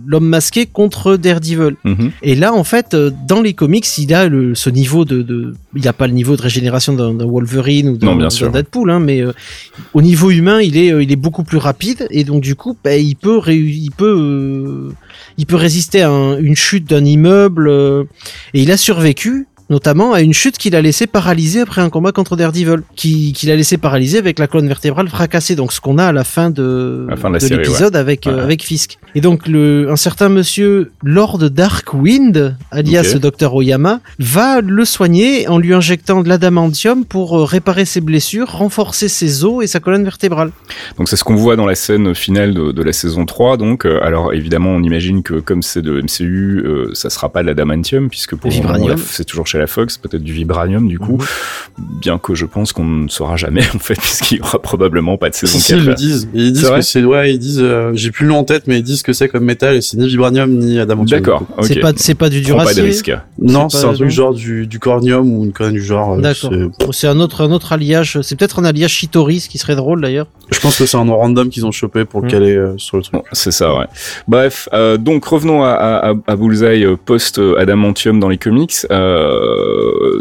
l'homme 0.05 0.27
masqué 0.27 0.67
contre 0.67 1.15
Daredevil. 1.17 1.75
Mhm. 1.85 2.11
Et 2.21 2.35
là, 2.35 2.53
en 2.53 2.63
fait, 2.63 2.93
euh, 2.93 3.09
dans 3.27 3.41
les 3.41 3.53
comics, 3.53 3.87
il 3.97 4.13
a 4.13 4.27
le, 4.27 4.53
ce 4.53 4.69
niveau 4.69 5.05
de, 5.05 5.23
de 5.23 5.55
il 5.75 5.87
a 5.87 5.93
pas 5.93 6.05
le 6.05 6.13
niveau 6.13 6.35
de 6.35 6.41
régénération 6.43 6.93
d'un 6.93 7.13
Wolverine 7.25 7.89
ou 7.89 7.97
d'un. 7.97 8.05
Deadpool, 8.51 8.91
hein, 8.91 8.99
mais 8.99 9.21
euh, 9.21 9.33
au 9.93 10.03
niveau 10.03 10.29
humain, 10.29 10.61
il 10.61 10.77
est, 10.77 10.89
il 11.03 11.11
est 11.11 11.15
beaucoup 11.15 11.43
plus 11.43 11.57
rapide 11.57 12.05
et 12.11 12.23
donc 12.23 12.41
du 12.43 12.53
coup, 12.55 12.77
bah, 12.83 12.95
il 12.95 13.15
peut, 13.15 13.37
ré- 13.39 13.55
il 13.57 13.89
peut, 13.91 14.05
euh, 14.19 14.93
il 15.39 15.47
peut 15.47 15.55
résister 15.55 16.01
à 16.03 16.09
un- 16.11 16.37
une 16.37 16.55
chute 16.59 16.85
d'un 16.85 17.05
immeuble 17.05 17.67
euh, 17.69 18.03
et 18.53 18.61
il 18.61 18.71
a 18.71 18.77
survécu. 18.77 19.47
Notamment 19.69 20.13
à 20.13 20.21
une 20.21 20.33
chute 20.33 20.57
qu'il 20.57 20.75
a 20.75 20.81
laissé 20.81 21.05
paralysé 21.07 21.61
après 21.61 21.81
un 21.81 21.89
combat 21.89 22.11
contre 22.11 22.35
Daredevil, 22.35 22.81
qui 22.95 23.33
qu'il 23.33 23.51
a 23.51 23.55
laissé 23.55 23.77
paralysé 23.77 24.17
avec 24.17 24.39
la 24.39 24.47
colonne 24.47 24.67
vertébrale 24.67 25.07
fracassée. 25.09 25.55
Donc 25.55 25.71
ce 25.73 25.79
qu'on 25.81 25.97
a 25.97 26.05
à 26.05 26.11
la 26.11 26.23
fin 26.23 26.49
de, 26.49 27.05
la 27.07 27.15
la 27.29 27.37
l'épisode 27.37 27.95
avec 27.95 28.25
euh, 28.27 28.43
avec 28.43 28.63
Fisk. 28.63 28.97
Et 29.15 29.21
donc 29.21 29.47
le 29.47 29.89
un 29.91 29.95
certain 29.95 30.29
monsieur 30.29 30.91
Lord 31.03 31.37
Darkwind, 31.49 32.55
alias 32.71 33.13
Ok. 33.15 33.21
Dr 33.21 33.53
Oyama, 33.53 34.01
va 34.19 34.61
le 34.61 34.85
soigner 34.85 35.47
en 35.47 35.57
lui 35.57 35.73
injectant 35.73 36.21
de 36.23 36.29
l'adamantium 36.29 37.05
pour 37.05 37.37
euh, 37.37 37.43
réparer 37.45 37.85
ses 37.85 38.01
blessures, 38.01 38.49
renforcer 38.51 39.07
ses 39.07 39.43
os 39.45 39.63
et 39.63 39.67
sa 39.67 39.79
colonne 39.79 40.03
vertébrale. 40.03 40.51
Donc 40.97 41.09
c'est 41.09 41.15
ce 41.15 41.23
qu'on 41.23 41.35
voit 41.35 41.55
dans 41.55 41.65
la 41.65 41.75
scène 41.75 42.15
finale 42.15 42.53
de, 42.53 42.71
de 42.71 42.83
la 42.83 42.93
saison 42.93 43.25
3. 43.25 43.57
Donc 43.57 43.85
euh, 43.85 43.99
alors 44.03 44.33
évidemment 44.33 44.71
on 44.71 44.81
imagine 44.83 45.21
que 45.23 45.35
comme 45.35 45.61
c'est 45.61 45.81
de 45.81 46.01
MCU, 46.01 46.63
euh, 46.65 46.89
ça 46.93 47.09
sera 47.09 47.29
pas 47.29 47.41
de 47.43 47.47
l'adamantium 47.47 48.09
puisque 48.09 48.35
pour 48.35 48.49
le 48.51 48.57
moment, 48.61 48.87
la- 48.87 48.97
c'est 48.97 49.25
toujours 49.25 49.45
chez 49.47 49.58
la 49.59 49.67
Fox, 49.67 49.97
peut-être 49.97 50.23
du 50.23 50.33
vibranium 50.33 50.87
du 50.87 50.97
coup. 50.99 51.17
Bien 51.77 52.17
que 52.17 52.35
je 52.35 52.45
pense 52.45 52.73
qu'on 52.73 52.83
ne 52.85 53.07
saura 53.07 53.35
jamais 53.37 53.63
en 53.75 53.79
fait 53.79 53.93
puisqu'il 53.99 54.37
y 54.39 54.41
aura 54.41 54.59
probablement 54.59 55.17
pas 55.17 55.29
de 55.29 55.35
saison 55.35 55.57
Si, 55.57 55.61
si, 55.63 55.71
4. 55.73 55.81
ils 55.81 55.87
le 55.87 55.93
disent. 55.95 56.29
Ils 56.33 56.53
disent 56.53 56.69
que 56.69 56.81
c'est, 56.81 57.03
ouais, 57.03 57.33
ils 57.33 57.39
disent, 57.39 57.61
euh, 57.61 57.91
j'ai 57.93 58.11
plus 58.11 58.25
le 58.25 58.31
nom 58.31 58.39
en 58.39 58.43
tête, 58.43 58.63
mais 58.67 58.79
ils 58.79 58.83
disent 58.83 59.03
que 59.03 59.13
c'est 59.13 59.29
comme 59.29 59.43
métal 59.45 59.75
et 59.75 59.81
c'est 59.81 59.97
ni 59.97 60.07
vibranium 60.07 60.49
ni 60.51 60.79
adamantium. 60.79 61.19
D'accord. 61.21 61.43
C'est 61.61 61.79
pas 61.79 61.93
c'est 61.95 62.15
pas 62.15 62.29
du 62.29 62.41
duracier. 62.41 62.81
risque. 62.83 63.11
Non, 63.37 63.69
C'est 63.69 63.77
c'est 63.77 63.83
pas 63.85 63.91
un 63.91 63.95
truc 63.95 64.09
genre 64.09 64.33
du, 64.33 64.67
du 64.67 64.79
cornium 64.79 65.31
ou 65.31 65.43
une 65.45 65.53
connerie 65.53 65.73
du 65.73 65.83
genre. 65.83 66.13
euh, 66.13 66.21
D'accord. 66.21 66.51
c'est- 66.53 66.91
C'est 66.91 67.07
un 67.07 67.19
autre 67.19 67.41
un 67.45 67.51
autre 67.51 67.71
alliage. 67.73 68.19
C'est 68.21 68.35
peut-être 68.37 68.59
un 68.59 68.65
alliage 68.65 68.91
Shitori, 68.91 69.39
ce 69.39 69.49
qui 69.49 69.57
serait 69.57 69.75
drôle 69.75 70.01
d'ailleurs. 70.01 70.27
Je 70.51 70.59
pense 70.59 70.77
que 70.77 70.85
c'est 70.85 70.97
un 70.97 71.05
nom 71.05 71.15
random 71.17 71.49
qu'ils 71.49 71.65
ont 71.65 71.71
chopé 71.71 72.05
pour 72.05 72.21
le 72.21 72.27
Mm. 72.27 72.31
caler 72.31 72.55
euh, 72.55 72.73
sur 72.77 72.97
le 72.97 73.03
truc. 73.03 73.13
Bon, 73.13 73.23
c'est 73.33 73.51
ça, 73.51 73.73
ouais. 73.77 73.85
Bref, 74.27 74.67
euh, 74.73 74.97
donc 74.97 75.23
revenons 75.25 75.63
à, 75.63 75.69
à, 75.71 76.13
à 76.27 76.35
Bullseye 76.35 76.85
post-Adamantium 77.05 78.19
dans 78.19 78.29
les 78.29 78.37
comics. 78.37 78.73
Euh, 78.91 79.48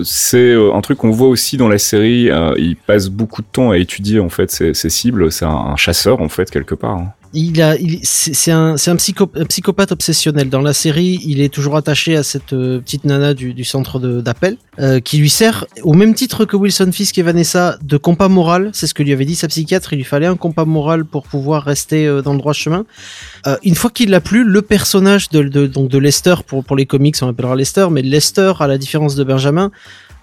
c'est 0.04 0.52
euh, 0.52 0.72
un 0.74 0.80
truc 0.80 0.98
qu'on 0.98 1.10
voit 1.10 1.28
aussi 1.28 1.56
dans 1.56 1.68
la 1.68 1.78
série. 1.78 2.30
euh, 2.30 2.52
il 2.56 2.76
passe 2.76 3.08
beaucoup 3.08 3.42
de 3.42 3.46
temps 3.50 3.70
à 3.70 3.78
étudier 3.78 4.20
en 4.20 4.28
fait 4.28 4.50
ses, 4.50 4.74
cibles. 4.90 5.30
C'est 5.32 5.44
un, 5.44 5.50
un 5.50 5.76
chasseur 5.76 6.20
en 6.20 6.28
fait 6.28 6.50
quelque 6.50 6.74
part. 6.74 6.96
hein. 6.98 7.12
Il 7.34 7.60
a, 7.60 7.76
il, 7.76 8.00
c'est 8.04 8.52
un, 8.52 8.74
un, 8.74 8.96
psycho- 8.96 9.30
un 9.34 9.44
psychopathe 9.44 9.92
obsessionnel. 9.92 10.48
Dans 10.48 10.62
la 10.62 10.72
série, 10.72 11.20
il 11.24 11.40
est 11.40 11.52
toujours 11.52 11.76
attaché 11.76 12.16
à 12.16 12.22
cette 12.22 12.52
euh, 12.52 12.80
petite 12.80 13.04
nana 13.04 13.34
du, 13.34 13.52
du 13.52 13.64
centre 13.64 13.98
d'appel, 13.98 14.56
euh, 14.78 14.98
qui 15.00 15.18
lui 15.18 15.28
sert, 15.28 15.66
au 15.82 15.92
même 15.92 16.14
titre 16.14 16.44
que 16.44 16.56
Wilson 16.56 16.90
Fisk 16.90 17.18
et 17.18 17.22
Vanessa, 17.22 17.78
de 17.82 17.96
compas 17.96 18.28
moral. 18.28 18.70
C'est 18.72 18.86
ce 18.86 18.94
que 18.94 19.02
lui 19.02 19.12
avait 19.12 19.26
dit 19.26 19.34
sa 19.34 19.48
psychiatre. 19.48 19.92
Il 19.92 19.96
lui 19.96 20.04
fallait 20.04 20.26
un 20.26 20.36
compas 20.36 20.64
moral 20.64 21.04
pour 21.04 21.24
pouvoir 21.24 21.64
rester 21.64 22.06
euh, 22.06 22.22
dans 22.22 22.32
le 22.32 22.38
droit 22.38 22.54
chemin. 22.54 22.86
Euh, 23.46 23.56
une 23.62 23.74
fois 23.74 23.90
qu'il 23.90 24.10
l'a 24.10 24.20
plus, 24.20 24.44
le 24.44 24.62
personnage 24.62 25.28
de, 25.28 25.42
de, 25.42 25.66
donc 25.66 25.88
de 25.90 25.98
Lester, 25.98 26.36
pour, 26.46 26.64
pour 26.64 26.76
les 26.76 26.86
comics, 26.86 27.16
on 27.20 27.28
appellera 27.28 27.56
Lester, 27.56 27.88
mais 27.90 28.02
Lester, 28.02 28.52
à 28.60 28.66
la 28.66 28.78
différence 28.78 29.14
de 29.16 29.24
Benjamin, 29.24 29.70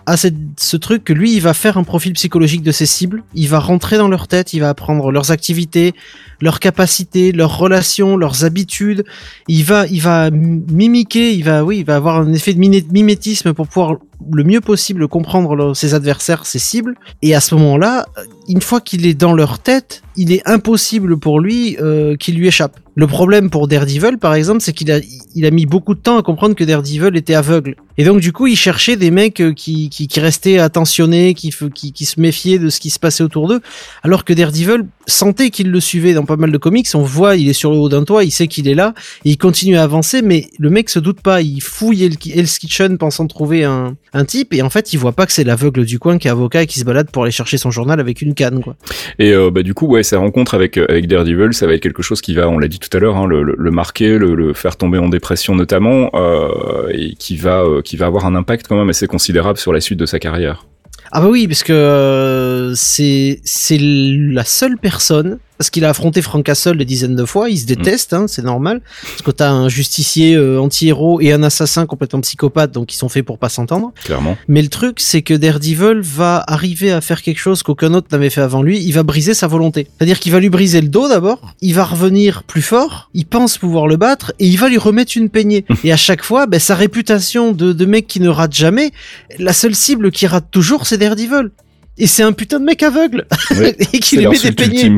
a 0.05 0.17
cette- 0.17 0.35
ce 0.57 0.77
truc 0.77 1.03
que 1.03 1.13
lui, 1.13 1.33
il 1.33 1.41
va 1.41 1.53
faire 1.53 1.77
un 1.77 1.83
profil 1.83 2.13
psychologique 2.13 2.61
de 2.61 2.71
ses 2.71 2.85
cibles. 2.85 3.23
Il 3.33 3.49
va 3.49 3.59
rentrer 3.59 3.97
dans 3.97 4.07
leur 4.07 4.27
tête, 4.27 4.53
il 4.53 4.59
va 4.59 4.69
apprendre 4.69 5.11
leurs 5.11 5.31
activités, 5.31 5.93
leurs 6.41 6.59
capacités, 6.59 7.31
leurs 7.31 7.57
relations, 7.57 8.15
leurs 8.17 8.43
habitudes. 8.45 9.03
Il 9.47 9.63
va, 9.63 9.87
il 9.87 10.01
va 10.01 10.29
mimiquer, 10.31 11.33
il 11.33 11.43
va, 11.43 11.63
oui, 11.63 11.79
il 11.79 11.85
va 11.85 11.95
avoir 11.95 12.17
un 12.19 12.31
effet 12.33 12.53
de 12.53 12.59
mimétisme 12.59 13.53
pour 13.53 13.67
pouvoir 13.67 13.97
le 14.32 14.43
mieux 14.43 14.61
possible 14.61 15.07
comprendre 15.07 15.74
ses 15.74 15.93
adversaires, 15.93 16.45
ses 16.45 16.59
cibles. 16.59 16.95
Et 17.22 17.36
à 17.36 17.41
ce 17.41 17.55
moment-là, 17.55 18.05
une 18.47 18.61
fois 18.61 18.82
qu'il 18.82 19.05
est 19.05 19.13
dans 19.13 19.34
leur 19.34 19.59
tête, 19.59 20.03
il 20.16 20.32
est 20.32 20.47
impossible 20.47 21.18
pour 21.18 21.39
lui 21.39 21.78
euh, 21.80 22.16
qu'il 22.16 22.36
lui 22.36 22.47
échappe. 22.47 22.80
Le 22.95 23.07
problème 23.07 23.49
pour 23.49 23.68
Daredevil, 23.68 24.18
par 24.18 24.34
exemple, 24.34 24.61
c'est 24.61 24.72
qu'il 24.72 24.89
a, 24.91 24.99
il 25.36 25.45
a 25.45 25.51
mis 25.51 25.66
beaucoup 25.66 25.95
de 25.95 25.99
temps 25.99 26.18
à 26.18 26.24
comprendre 26.24 26.55
que 26.55 26.63
Daredevil 26.63 27.16
était 27.16 27.36
aveugle. 27.36 27.76
Et 27.97 28.05
donc, 28.05 28.22
du 28.22 28.32
coup, 28.32 28.47
il 28.47 28.55
cherchait 28.55 28.95
des 28.95 29.11
mecs 29.11 29.41
euh, 29.41 29.53
qui, 29.53 29.89
qui, 29.89 30.07
qui 30.07 30.20
restaient 30.20 30.59
attentionnés, 30.59 31.34
qui, 31.34 31.53
qui, 31.74 31.91
qui 31.91 32.05
se 32.05 32.20
méfiaient 32.20 32.59
de 32.59 32.70
ce 32.70 32.80
qui 32.80 32.89
se 32.89 32.99
passait 32.99 33.24
autour 33.24 33.47
d'eux, 33.47 33.61
alors 34.03 34.24
que 34.24 34.34
Daredevil 34.34 34.86
sentait 35.07 35.49
qu'il 35.49 35.71
le 35.71 35.79
suivait 35.79 36.13
dans 36.13 36.25
pas 36.25 36.35
mal 36.35 36.51
de 36.51 36.57
comics. 36.57 36.87
On 36.93 37.01
voit, 37.01 37.35
il 37.35 37.49
est 37.49 37.53
sur 37.53 37.71
le 37.71 37.77
haut 37.77 37.89
d'un 37.89 38.03
toit, 38.03 38.23
il 38.23 38.31
sait 38.31 38.47
qu'il 38.47 38.67
est 38.67 38.75
là, 38.75 38.93
il 39.23 39.37
continue 39.37 39.77
à 39.77 39.83
avancer, 39.83 40.21
mais 40.21 40.47
le 40.59 40.69
mec 40.69 40.89
se 40.89 40.99
doute 40.99 41.21
pas. 41.21 41.41
Il 41.41 41.61
fouille 41.61 42.03
Hell- 42.03 42.17
Hell's 42.33 42.57
Kitchen 42.59 42.97
pensant 42.97 43.27
trouver 43.27 43.63
un, 43.63 43.95
type, 44.27 44.53
et 44.53 44.61
en 44.61 44.69
fait, 44.69 44.93
il 44.93 44.97
voit 44.97 45.11
pas 45.11 45.25
que 45.25 45.33
c'est 45.33 45.43
l'aveugle 45.43 45.83
du 45.83 45.99
coin 45.99 46.17
qui 46.17 46.27
est 46.27 46.31
avocat 46.31 46.63
et 46.63 46.67
qui 46.67 46.79
se 46.79 46.85
balade 46.85 47.11
pour 47.11 47.23
aller 47.23 47.31
chercher 47.31 47.57
son 47.57 47.69
journal 47.69 47.99
avec 47.99 48.21
une 48.21 48.33
canne, 48.33 48.61
quoi. 48.63 48.75
Et 49.19 49.33
euh, 49.33 49.51
bah, 49.51 49.61
du 49.61 49.73
coup, 49.73 49.87
ouais, 49.87 50.03
sa 50.03 50.19
rencontre 50.19 50.53
avec 50.53 50.77
euh, 50.77 50.85
avec 50.87 51.07
Daredevil, 51.07 51.53
ça 51.53 51.67
va 51.67 51.73
être 51.73 51.81
quelque 51.81 52.01
chose 52.01 52.21
qui 52.21 52.33
va, 52.33 52.47
on 52.47 52.57
l'a 52.57 52.69
dit 52.69 52.79
tout 52.79 52.95
à 52.95 52.99
l'heure, 52.99 53.17
hein, 53.17 53.27
le, 53.27 53.71
marquer, 53.71 54.17
le, 54.17 54.53
faire 54.53 54.77
tomber 54.77 54.99
en 54.99 55.09
dépression 55.09 55.53
notamment, 55.53 56.09
euh, 56.13 56.87
et 56.93 57.15
qui 57.15 57.35
va 57.35 57.63
qui 57.83 57.97
va 57.97 58.05
avoir 58.05 58.25
un 58.25 58.35
impact 58.35 58.67
quand 58.67 58.77
même 58.77 58.89
assez 58.89 59.07
considérable 59.07 59.59
sur 59.59 59.73
la 59.73 59.81
suite 59.81 59.99
de 59.99 60.05
sa 60.05 60.19
carrière. 60.19 60.65
Ah 61.11 61.21
bah 61.21 61.27
oui, 61.29 61.47
parce 61.47 61.63
que 61.63 61.73
euh, 61.73 62.73
c'est 62.75 63.39
c'est 63.43 63.77
la 63.79 64.43
seule 64.43 64.77
personne 64.77 65.39
parce 65.57 65.69
qu'il 65.69 65.85
a 65.85 65.89
affronté 65.89 66.21
Frank 66.21 66.43
Castle 66.43 66.77
des 66.77 66.85
dizaines 66.85 67.15
de 67.15 67.25
fois, 67.25 67.49
il 67.49 67.57
se 67.57 67.65
déteste, 67.65 68.13
hein, 68.13 68.25
c'est 68.27 68.43
normal, 68.43 68.81
parce 69.01 69.21
que 69.21 69.31
t'as 69.31 69.49
un 69.49 69.69
justicier 69.69 70.35
euh, 70.35 70.59
anti-héros 70.59 71.21
et 71.21 71.31
un 71.31 71.43
assassin 71.43 71.85
complètement 71.85 72.21
psychopathe, 72.21 72.71
donc 72.71 72.93
ils 72.93 72.97
sont 72.97 73.09
faits 73.09 73.25
pour 73.25 73.37
pas 73.37 73.49
s'entendre. 73.49 73.93
Clairement. 74.03 74.37
Mais 74.47 74.61
le 74.61 74.69
truc, 74.69 74.99
c'est 74.99 75.21
que 75.21 75.33
Daredevil 75.33 76.01
va 76.01 76.43
arriver 76.47 76.91
à 76.91 77.01
faire 77.01 77.21
quelque 77.21 77.39
chose 77.39 77.63
qu'aucun 77.63 77.93
autre 77.93 78.07
n'avait 78.11 78.29
fait 78.29 78.41
avant 78.41 78.61
lui. 78.61 78.79
Il 78.79 78.91
va 78.91 79.03
briser 79.03 79.33
sa 79.33 79.47
volonté. 79.47 79.87
C'est-à-dire 79.97 80.19
qu'il 80.19 80.31
va 80.31 80.39
lui 80.39 80.49
briser 80.49 80.81
le 80.81 80.87
dos 80.87 81.07
d'abord. 81.07 81.53
Il 81.61 81.73
va 81.73 81.83
revenir 81.83 82.43
plus 82.43 82.61
fort. 82.61 83.09
Il 83.13 83.25
pense 83.25 83.57
pouvoir 83.57 83.87
le 83.87 83.97
battre 83.97 84.33
et 84.39 84.47
il 84.47 84.57
va 84.57 84.69
lui 84.69 84.77
remettre 84.77 85.13
une 85.15 85.29
peignée. 85.29 85.65
et 85.83 85.91
à 85.91 85.97
chaque 85.97 86.23
fois, 86.23 86.47
ben, 86.47 86.59
sa 86.59 86.75
réputation 86.75 87.51
de, 87.51 87.73
de 87.73 87.85
mec 87.85 88.07
qui 88.07 88.19
ne 88.19 88.29
rate 88.29 88.53
jamais, 88.53 88.91
la 89.39 89.53
seule 89.53 89.75
cible 89.75 90.11
qui 90.11 90.27
rate 90.27 90.47
toujours, 90.51 90.85
c'est 90.85 90.97
Daredevil. 90.97 91.51
Et 91.97 92.07
c'est 92.07 92.23
un 92.23 92.33
putain 92.33 92.59
de 92.59 92.65
mec 92.65 92.83
aveugle. 92.83 93.25
Et 93.93 93.99
qui 93.99 94.17
lui 94.17 94.27
met 94.27 94.37
des 94.37 94.51
peignées. 94.51 94.91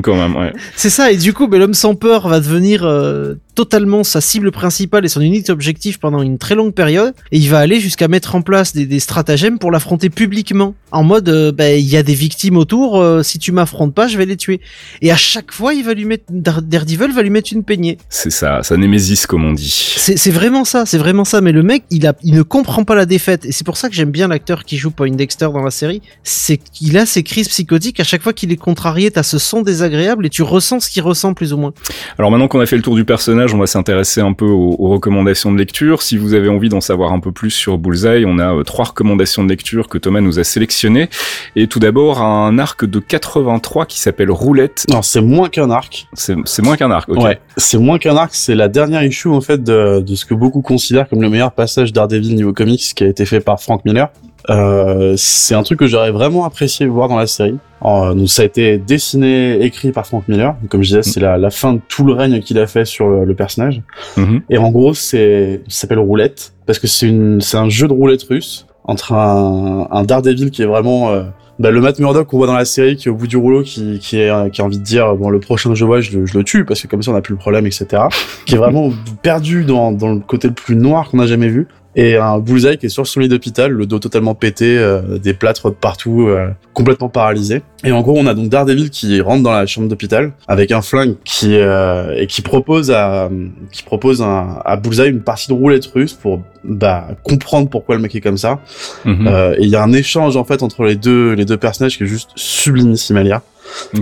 C'est 0.75 0.89
ça, 0.89 1.11
et 1.11 1.17
du 1.17 1.33
coup, 1.33 1.47
ben, 1.47 1.59
l'homme 1.59 1.75
sans 1.75 1.95
peur 1.95 2.27
va 2.27 2.39
devenir 2.39 2.85
euh, 2.85 3.35
totalement 3.57 4.03
sa 4.03 4.21
cible 4.21 4.51
principale 4.51 5.03
et 5.03 5.07
son 5.07 5.19
unique 5.19 5.49
objectif 5.49 5.97
pendant 5.97 6.21
une 6.21 6.37
très 6.37 6.53
longue 6.53 6.75
période, 6.75 7.15
et 7.31 7.37
il 7.37 7.49
va 7.49 7.57
aller 7.57 7.79
jusqu'à 7.79 8.07
mettre 8.07 8.35
en 8.35 8.43
place 8.43 8.71
des, 8.71 8.85
des 8.85 8.99
stratagèmes 8.99 9.57
pour 9.57 9.71
l'affronter 9.71 10.11
publiquement, 10.11 10.75
en 10.91 11.03
mode, 11.03 11.27
euh, 11.27 11.51
ben, 11.51 11.75
il 11.75 11.89
y 11.89 11.97
a 11.97 12.03
des 12.03 12.13
victimes 12.13 12.55
autour, 12.55 13.01
euh, 13.01 13.23
si 13.23 13.39
tu 13.39 13.51
m'affrontes 13.51 13.95
pas, 13.95 14.07
je 14.07 14.15
vais 14.19 14.27
les 14.27 14.37
tuer. 14.37 14.61
Et 15.01 15.11
à 15.11 15.15
chaque 15.15 15.51
fois, 15.51 15.73
il 15.73 15.83
va 15.83 15.95
lui 15.95 16.05
mettre, 16.05 16.25
Dar- 16.29 16.61
Daredevil 16.61 17.11
va 17.11 17.23
lui 17.23 17.31
mettre 17.31 17.51
une 17.51 17.63
peignée. 17.63 17.97
C'est 18.09 18.29
ça, 18.29 18.61
sa 18.61 18.77
némésis 18.77 19.25
comme 19.25 19.43
on 19.43 19.53
dit. 19.53 19.95
C'est 19.97 20.31
vraiment 20.31 20.63
ça, 20.63 20.85
c'est 20.85 20.99
vraiment 20.99 21.25
ça. 21.25 21.41
Mais 21.41 21.51
le 21.51 21.63
mec, 21.63 21.83
il 21.89 22.05
a, 22.05 22.13
il 22.21 22.35
ne 22.35 22.43
comprend 22.43 22.83
pas 22.83 22.93
la 22.93 23.07
défaite, 23.07 23.43
et 23.45 23.51
c'est 23.51 23.65
pour 23.65 23.77
ça 23.77 23.89
que 23.89 23.95
j'aime 23.95 24.11
bien 24.11 24.27
l'acteur 24.27 24.65
qui 24.65 24.77
joue 24.77 24.91
Poindexter 24.91 25.49
dans 25.51 25.63
la 25.63 25.71
série. 25.71 26.03
C'est 26.23 26.57
qu'il 26.57 26.95
a 26.99 27.07
ces 27.07 27.23
crises 27.23 27.49
psychotiques 27.49 27.99
à 27.99 28.03
chaque 28.03 28.21
fois 28.21 28.33
qu'il 28.33 28.51
est 28.51 28.55
contrarié, 28.57 29.09
t'as 29.09 29.23
ce 29.23 29.39
son 29.39 29.63
désagréable 29.63 30.27
et 30.27 30.29
tu 30.29 30.43
ressens 30.43 30.81
ce 30.81 30.89
qu'il 30.91 31.01
ressent 31.01 31.33
plus 31.33 31.53
ou 31.53 31.57
moins. 31.57 31.73
Alors 32.19 32.29
maintenant 32.29 32.47
qu'on 32.47 32.59
a 32.59 32.65
fait 32.67 32.75
le 32.75 32.83
tour 32.83 32.95
du 32.95 33.03
personnage, 33.03 33.46
on 33.53 33.57
va 33.57 33.67
s'intéresser 33.67 34.21
un 34.21 34.33
peu 34.33 34.45
aux, 34.45 34.75
aux 34.79 34.89
recommandations 34.89 35.51
de 35.51 35.57
lecture. 35.57 36.01
Si 36.01 36.17
vous 36.17 36.33
avez 36.33 36.49
envie 36.49 36.69
d'en 36.69 36.81
savoir 36.81 37.13
un 37.13 37.19
peu 37.19 37.31
plus 37.31 37.51
sur 37.51 37.77
Bullseye, 37.77 38.25
on 38.25 38.39
a 38.39 38.53
euh, 38.53 38.63
trois 38.63 38.85
recommandations 38.85 39.43
de 39.43 39.49
lecture 39.49 39.87
que 39.87 39.97
Thomas 39.97 40.21
nous 40.21 40.39
a 40.39 40.43
sélectionnées. 40.43 41.09
Et 41.55 41.67
tout 41.67 41.79
d'abord, 41.79 42.21
un 42.21 42.57
arc 42.59 42.85
de 42.85 42.99
83 42.99 43.85
qui 43.85 43.99
s'appelle 43.99 44.31
Roulette. 44.31 44.85
Non, 44.89 45.01
c'est 45.01 45.21
moins 45.21 45.49
qu'un 45.49 45.69
arc. 45.69 46.07
C'est 46.13 46.61
moins 46.61 46.77
qu'un 46.77 46.91
arc, 46.91 47.09
ok. 47.09 47.23
Ouais, 47.23 47.39
c'est 47.57 47.77
moins 47.77 47.97
qu'un 47.97 48.15
arc, 48.15 48.33
c'est 48.33 48.55
la 48.55 48.67
dernière 48.67 49.03
issue 49.03 49.29
en 49.29 49.41
fait 49.41 49.63
de, 49.63 49.99
de 49.99 50.15
ce 50.15 50.25
que 50.25 50.33
beaucoup 50.33 50.61
considèrent 50.61 51.09
comme 51.09 51.21
le 51.21 51.29
meilleur 51.29 51.51
passage 51.51 51.93
Daredevil 51.93 52.35
niveau 52.35 52.53
comics 52.53 52.93
qui 52.95 53.03
a 53.03 53.07
été 53.07 53.25
fait 53.25 53.39
par 53.39 53.61
Frank 53.61 53.83
Miller. 53.85 54.09
Euh, 54.49 55.13
c'est 55.17 55.55
un 55.55 55.63
truc 55.63 55.79
que 55.79 55.87
j'aurais 55.87 56.11
vraiment 56.11 56.45
apprécié 56.45 56.85
voir 56.85 57.09
dans 57.09 57.17
la 57.17 57.27
série. 57.27 57.57
Euh, 57.85 58.13
donc 58.13 58.29
ça 58.29 58.41
a 58.41 58.45
été 58.45 58.77
dessiné, 58.77 59.61
écrit 59.63 59.91
par 59.91 60.05
Frank 60.05 60.27
Miller. 60.27 60.55
Comme 60.69 60.83
je 60.83 60.89
disais, 60.89 61.03
c'est 61.03 61.19
la, 61.19 61.37
la 61.37 61.49
fin 61.49 61.73
de 61.73 61.81
tout 61.87 62.05
le 62.05 62.13
règne 62.13 62.39
qu'il 62.41 62.57
a 62.59 62.67
fait 62.67 62.85
sur 62.85 63.07
le, 63.07 63.25
le 63.25 63.35
personnage. 63.35 63.81
Mhm. 64.15 64.41
Et 64.49 64.57
en 64.57 64.71
gros, 64.71 64.93
c'est 64.93 65.61
ça 65.67 65.81
s'appelle 65.81 65.99
roulette 65.99 66.53
parce 66.65 66.79
que 66.79 66.87
c'est 66.87 67.07
une 67.07 67.41
c'est 67.41 67.57
un 67.57 67.69
jeu 67.69 67.87
de 67.87 67.93
roulette 67.93 68.23
russe 68.23 68.65
entre 68.83 69.13
un, 69.13 69.87
un 69.91 70.03
Daredevil 70.03 70.49
qui 70.49 70.61
est 70.61 70.65
vraiment 70.65 71.11
euh, 71.11 71.23
bah, 71.59 71.71
le 71.71 71.81
Matt 71.81 71.99
Murdock 71.99 72.27
qu'on 72.27 72.37
voit 72.37 72.47
dans 72.47 72.53
la 72.53 72.65
série 72.65 72.95
qui 72.95 73.09
est 73.09 73.11
au 73.11 73.15
bout 73.15 73.27
du 73.27 73.35
rouleau 73.35 73.63
qui 73.63 73.99
qui, 73.99 74.17
est, 74.17 74.51
qui 74.51 74.61
a 74.61 74.63
envie 74.63 74.77
de 74.77 74.83
dire 74.83 75.13
bon 75.15 75.29
le 75.29 75.39
prochain 75.39 75.69
que 75.69 75.75
je 75.75 75.83
vois 75.83 75.99
je 75.99 76.17
le, 76.17 76.25
je 76.25 76.37
le 76.37 76.43
tue 76.45 76.63
parce 76.63 76.81
que 76.81 76.87
comme 76.87 77.03
ça 77.03 77.11
on 77.11 77.15
a 77.15 77.21
plus 77.21 77.33
le 77.33 77.39
problème 77.39 77.65
etc 77.65 78.03
qui 78.45 78.55
est 78.55 78.57
vraiment 78.57 78.91
perdu 79.21 79.65
dans 79.65 79.91
dans 79.91 80.13
le 80.13 80.19
côté 80.19 80.47
le 80.47 80.53
plus 80.53 80.77
noir 80.77 81.09
qu'on 81.09 81.19
a 81.19 81.25
jamais 81.25 81.49
vu 81.49 81.67
et 81.97 82.15
un 82.15 82.37
Bullseye 82.37 82.77
qui 82.77 82.85
est 82.85 82.89
sur 82.89 83.07
son 83.07 83.19
lit 83.19 83.27
d'hôpital, 83.27 83.71
le 83.71 83.87
dos 83.87 83.97
totalement 83.97 84.35
pété, 84.35 84.77
euh, 84.77 85.17
des 85.17 85.33
plâtres 85.33 85.73
partout, 85.73 86.27
euh, 86.27 86.49
complètement 86.73 87.09
paralysé. 87.09 87.63
Et 87.83 87.91
en 87.91 88.01
gros, 88.01 88.15
on 88.15 88.27
a 88.27 88.35
donc 88.35 88.49
Daredevil 88.49 88.91
qui 88.91 89.19
rentre 89.19 89.41
dans 89.41 89.51
la 89.51 89.65
chambre 89.65 89.87
d'hôpital 89.87 90.31
avec 90.47 90.71
un 90.71 90.83
flingue 90.83 91.15
qui 91.25 91.55
euh, 91.55 92.13
et 92.15 92.27
qui 92.27 92.43
propose 92.43 92.91
à 92.91 93.29
qui 93.71 93.81
propose 93.81 94.21
à, 94.21 94.61
à 94.63 94.77
Bullseye 94.77 95.09
une 95.09 95.21
partie 95.21 95.47
de 95.47 95.53
roulette 95.53 95.87
russe 95.87 96.13
pour 96.13 96.43
bah 96.63 97.07
comprendre 97.23 97.67
pourquoi 97.67 97.95
le 97.95 98.01
mec 98.01 98.13
est 98.13 98.21
comme 98.21 98.37
ça. 98.37 98.59
Euh, 99.07 99.55
et 99.57 99.63
il 99.63 99.69
y 99.69 99.75
a 99.75 99.81
un 99.81 99.93
échange 99.93 100.37
en 100.37 100.43
fait 100.43 100.61
entre 100.61 100.83
les 100.83 100.95
deux 100.95 101.33
les 101.33 101.45
deux 101.45 101.57
personnages 101.57 101.97
qui 101.97 102.03
est 102.03 102.07
juste 102.07 102.29
sublimissime 102.35 103.17
à 103.17 103.23
lire. 103.23 103.41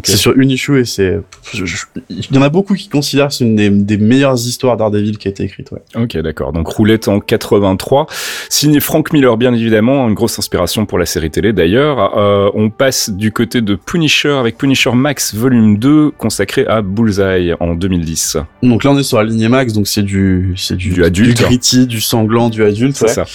C'est 0.03 0.17
sur 0.17 0.37
une 0.37 0.49
issue 0.51 0.79
et 0.79 0.85
c'est 0.85 1.19
il 1.53 2.25
y 2.31 2.37
en 2.37 2.41
a 2.41 2.49
beaucoup 2.49 2.75
qui 2.75 2.89
considèrent 2.89 3.27
que 3.27 3.33
c'est 3.33 3.43
une 3.45 3.55
des, 3.55 3.69
des 3.69 3.97
meilleures 3.97 4.35
histoires 4.35 4.77
Daredevil 4.77 5.17
qui 5.17 5.27
a 5.27 5.31
été 5.31 5.43
écrite. 5.43 5.71
Ouais. 5.71 5.81
Ok, 5.95 6.17
d'accord. 6.17 6.53
Donc 6.53 6.67
Roulette 6.67 7.07
en 7.07 7.19
83, 7.19 8.07
signé 8.49 8.79
Frank 8.79 9.11
Miller 9.13 9.37
bien 9.37 9.53
évidemment, 9.53 10.07
une 10.07 10.13
grosse 10.13 10.37
inspiration 10.39 10.85
pour 10.85 10.97
la 10.97 11.05
série 11.05 11.31
télé 11.31 11.53
d'ailleurs. 11.53 12.17
Euh, 12.17 12.49
on 12.53 12.69
passe 12.69 13.09
du 13.09 13.31
côté 13.31 13.61
de 13.61 13.75
Punisher 13.75 14.31
avec 14.31 14.57
Punisher 14.57 14.91
Max 14.93 15.33
volume 15.35 15.77
2 15.77 16.11
consacré 16.11 16.65
à 16.67 16.81
Bullseye 16.81 17.53
en 17.59 17.75
2010. 17.75 18.37
Donc 18.63 18.83
là 18.83 18.91
on 18.91 18.97
est 18.97 19.03
sur 19.03 19.17
la 19.17 19.23
lignée 19.23 19.47
Max 19.49 19.73
donc 19.73 19.87
c'est 19.87 20.03
du 20.03 20.53
c'est 20.57 20.75
du, 20.75 20.89
Du 20.89 21.03
adulte. 21.03 21.41
gritty, 21.41 21.87
du 21.87 22.01
sanglant, 22.01 22.49
du 22.49 22.63
adulte. 22.63 22.95
C'est 22.95 23.05
ouais. 23.05 23.13
ça. 23.13 23.25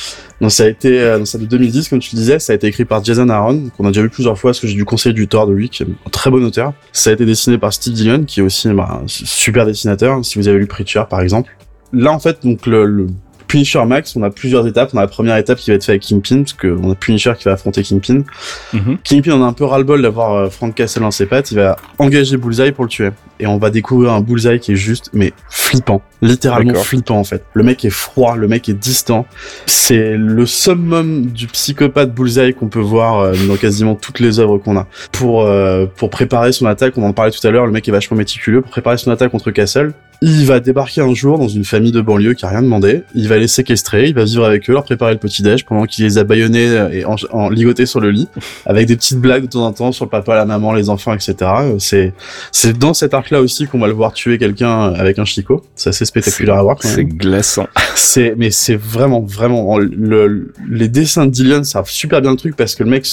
Donc 0.41 0.53
ça 0.53 0.65
a 0.65 0.67
été 0.69 1.01
euh, 1.01 1.25
ça 1.25 1.39
de 1.39 1.45
2010 1.45 1.89
comme 1.89 1.99
tu 1.99 2.17
disais, 2.17 2.39
ça 2.39 2.53
a 2.53 2.57
été 2.57 2.67
écrit 2.67 2.85
par 2.85 3.05
Jason 3.05 3.29
Aaron 3.29 3.69
qu'on 3.77 3.85
a 3.85 3.89
déjà 3.89 4.03
vu 4.03 4.09
plusieurs 4.09 4.39
fois 4.39 4.51
parce 4.51 4.61
que 4.61 4.67
j'ai 4.67 4.75
du 4.75 4.85
conseil 4.85 5.13
du 5.13 5.29
Thor 5.29 5.47
de 5.47 5.53
lui 5.53 5.69
qui 5.69 5.83
est 5.83 5.87
un 5.87 6.11
très 6.11 6.31
bon 6.31 6.43
auteur. 6.45 6.73
Ça 6.93 7.11
a 7.11 7.13
été 7.13 7.27
dessiné 7.27 7.59
par 7.59 7.73
Steve 7.73 7.93
Dillon 7.93 8.25
qui 8.25 8.41
est 8.41 8.43
aussi 8.43 8.69
bah, 8.69 9.01
un 9.03 9.07
super 9.07 9.67
dessinateur 9.67 10.25
si 10.25 10.39
vous 10.39 10.49
avez 10.49 10.59
lu 10.59 10.67
Preacher 10.67 11.03
par 11.09 11.21
exemple. 11.21 11.55
Là 11.93 12.13
en 12.13 12.19
fait 12.19 12.43
donc 12.43 12.67
le, 12.67 12.87
le 12.87 13.09
Punisher 13.51 13.85
Max, 13.85 14.15
on 14.15 14.23
a 14.23 14.31
plusieurs 14.31 14.65
étapes. 14.69 14.91
On 14.95 14.99
a 14.99 15.01
la 15.01 15.09
première 15.09 15.37
étape 15.37 15.59
qui 15.59 15.71
va 15.71 15.75
être 15.75 15.83
faite 15.83 15.91
avec 15.91 16.03
Kingpin 16.03 16.45
parce 16.45 16.53
qu'on 16.53 16.93
a 16.93 16.95
Punisher 16.95 17.33
qui 17.37 17.47
va 17.47 17.55
affronter 17.55 17.83
Kingpin. 17.83 18.23
Mhm. 18.73 18.99
Kingpin 19.03 19.33
on 19.33 19.43
a 19.43 19.47
un 19.47 19.53
peu 19.53 19.65
ras-le-bol 19.65 20.03
d'avoir 20.03 20.35
euh, 20.35 20.51
Frank 20.51 20.73
Castle 20.73 21.01
dans 21.01 21.11
ses 21.11 21.27
pattes, 21.27 21.51
il 21.51 21.57
va 21.57 21.77
engager 21.99 22.37
Bullseye 22.37 22.71
pour 22.71 22.85
le 22.85 22.91
tuer. 22.91 23.11
Et 23.41 23.49
on 23.49 23.59
va 23.59 23.71
découvrir 23.71 24.13
un 24.13 24.21
Bullseye 24.21 24.61
qui 24.61 24.73
est 24.73 24.77
juste, 24.77 25.11
mais 25.15 25.33
flippant. 25.49 26.01
Littéralement 26.23 26.75
flippant 26.75 27.19
en 27.19 27.25
fait. 27.25 27.43
Le 27.55 27.65
mec 27.65 27.85
est 27.85 27.91
froid, 27.91 28.37
le 28.37 28.47
mec 28.47 28.69
est 28.69 28.75
distant. 28.75 29.27
C'est 29.67 30.17
le 30.17 30.47
summum 30.47 31.27
du 31.27 31.49
psychopathe 31.49 32.15
Bullseye 32.15 32.55
qu'on 32.55 32.69
peut 32.69 32.79
voir 32.79 33.19
euh, 33.19 33.35
dans 33.49 33.57
quasiment 33.57 33.97
toutes 33.97 34.21
les 34.21 34.39
œuvres 34.39 34.59
qu'on 34.59 34.77
a. 34.77 34.87
Pour, 35.11 35.43
euh, 35.43 35.87
pour 35.97 36.11
préparer 36.11 36.53
son 36.53 36.67
attaque, 36.67 36.97
on 36.97 37.03
en 37.03 37.13
parlait 37.13 37.33
tout 37.33 37.45
à 37.45 37.51
l'heure, 37.51 37.67
le 37.67 37.73
mec 37.73 37.89
est 37.89 37.93
vachement 37.93 38.17
méticuleux. 38.17 38.61
Pour 38.61 38.71
préparer 38.71 38.97
son 38.97 39.11
attaque 39.11 39.33
contre 39.33 39.51
Castle, 39.51 39.93
il 40.23 40.45
va 40.45 40.61
débarquer 40.61 41.01
un 41.01 41.15
jour 41.15 41.39
dans 41.39 41.49
une 41.49 41.65
famille 41.65 41.93
de 41.93 42.03
banlieue 42.03 42.35
qui 42.35 42.45
a 42.45 42.51
rien 42.51 42.63
demandé. 42.63 43.05
Il 43.15 43.29
va 43.29 43.39
les 43.39 43.49
séquestrer, 43.49 44.09
il 44.09 44.15
va 44.15 44.25
vivre 44.25 44.45
avec 44.45 44.69
eux, 44.69 44.75
leur 44.75 44.85
préparer 44.85 45.15
le 45.15 45.19
petit-déj 45.19 45.65
pendant 45.65 45.87
qu'il 45.87 46.05
les 46.05 46.19
a 46.19 46.25
et 46.93 47.05
en, 47.07 47.17
en 47.33 47.49
ligotés 47.49 47.87
sur 47.87 48.01
le 48.01 48.11
lit, 48.11 48.29
avec 48.67 48.87
des 48.87 48.97
petites 48.97 49.19
blagues 49.19 49.45
de 49.45 49.49
temps 49.49 49.67
en 49.67 49.73
temps 49.73 49.93
sur 49.93 50.05
le 50.05 50.11
papa, 50.11 50.35
la 50.35 50.45
maman, 50.45 50.75
les 50.75 50.91
enfants, 50.91 51.15
etc. 51.15 51.35
C'est, 51.79 52.13
c'est 52.53 52.77
dans 52.77 52.93
cet 52.93 53.15
arc-là 53.15 53.41
aussi 53.41 53.67
qu'on 53.67 53.79
va 53.79 53.87
le 53.87 53.95
voir 53.95 54.13
tuer 54.13 54.37
quelqu'un 54.37 54.93
avec 54.93 55.19
un 55.19 55.25
chicot. 55.25 55.63
C'est 55.75 55.89
assez 55.89 56.05
spectaculaire 56.05 56.57
à 56.57 56.63
voir 56.63 56.77
C'est 56.81 57.05
glaçant. 57.05 57.67
C'est, 57.95 58.35
mais 58.37 58.51
c'est 58.51 58.77
vraiment, 58.77 59.21
vraiment, 59.21 59.79
le, 59.79 60.53
les 60.69 60.89
dessins 60.89 61.27
de 61.27 61.31
Dillion 61.31 61.65
servent 61.65 61.91
super 61.91 62.21
bien 62.23 62.31
le 62.31 62.37
truc 62.37 62.57
parce 62.57 62.75
que 62.75 62.83
le 62.83 62.91
mec, 62.91 63.07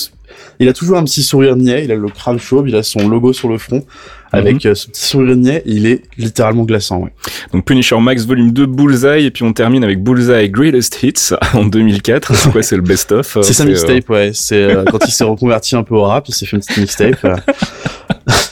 il 0.60 0.70
a 0.70 0.74
toujours 0.74 0.98
un 0.98 1.04
petit 1.04 1.24
sourire 1.24 1.56
niais, 1.56 1.84
il 1.84 1.92
a 1.92 1.96
le 1.96 2.08
crâne 2.08 2.40
chauve, 2.40 2.68
il 2.70 2.76
a 2.76 2.84
son 2.84 3.08
logo 3.08 3.34
sur 3.34 3.50
le 3.50 3.58
front, 3.58 3.86
avec 4.32 4.66
euh, 4.66 4.76
ce 4.76 4.88
petit 4.88 5.06
sourire 5.06 5.36
il 5.66 5.86
est 5.86 6.04
littéralement 6.18 6.64
glaçant, 6.64 7.00
ouais. 7.00 7.12
Donc 7.54 7.66
Punisher 7.66 8.00
Max 8.00 8.26
volume 8.26 8.52
2 8.52 8.66
Bullseye 8.66 9.26
et 9.26 9.32
puis 9.32 9.44
on 9.44 9.54
termine 9.54 9.84
avec 9.84 10.02
Bullseye 10.04 10.50
Greatest 10.50 11.02
Hits 11.04 11.36
en 11.54 11.66
2004. 11.66 12.36
C'est 12.36 12.52
quoi 12.52 12.64
C'est 12.64 12.76
le 12.76 12.82
best-of 12.82 13.38
euh, 13.38 13.42
C'est 13.42 13.54
sa 13.54 13.64
euh, 13.64 13.68
mixtape, 13.68 14.10
ouais. 14.10 14.32
C'est 14.34 14.62
euh, 14.62 14.84
quand 14.86 15.00
il 15.06 15.12
s'est 15.12 15.24
reconverti 15.24 15.76
un 15.76 15.84
peu 15.84 15.96
au 15.96 16.04
rap, 16.04 16.28
il 16.28 16.34
s'est 16.34 16.46
fait 16.46 16.58
une 16.58 16.64
petite 16.64 16.78
mixtape. 16.78 17.42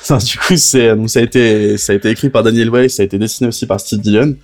du 0.25 0.37
coup, 0.37 0.57
c'est 0.57 0.95
donc 0.95 1.09
ça 1.09 1.19
a 1.19 1.23
été 1.23 1.77
ça 1.77 1.93
a 1.93 1.95
été 1.95 2.09
écrit 2.09 2.29
par 2.29 2.43
Daniel 2.43 2.69
Way, 2.69 2.89
ça 2.89 3.03
a 3.03 3.05
été 3.05 3.17
dessiné 3.17 3.49
aussi 3.49 3.65
par 3.65 3.79
Steve 3.79 3.99
Dillon. 3.99 4.35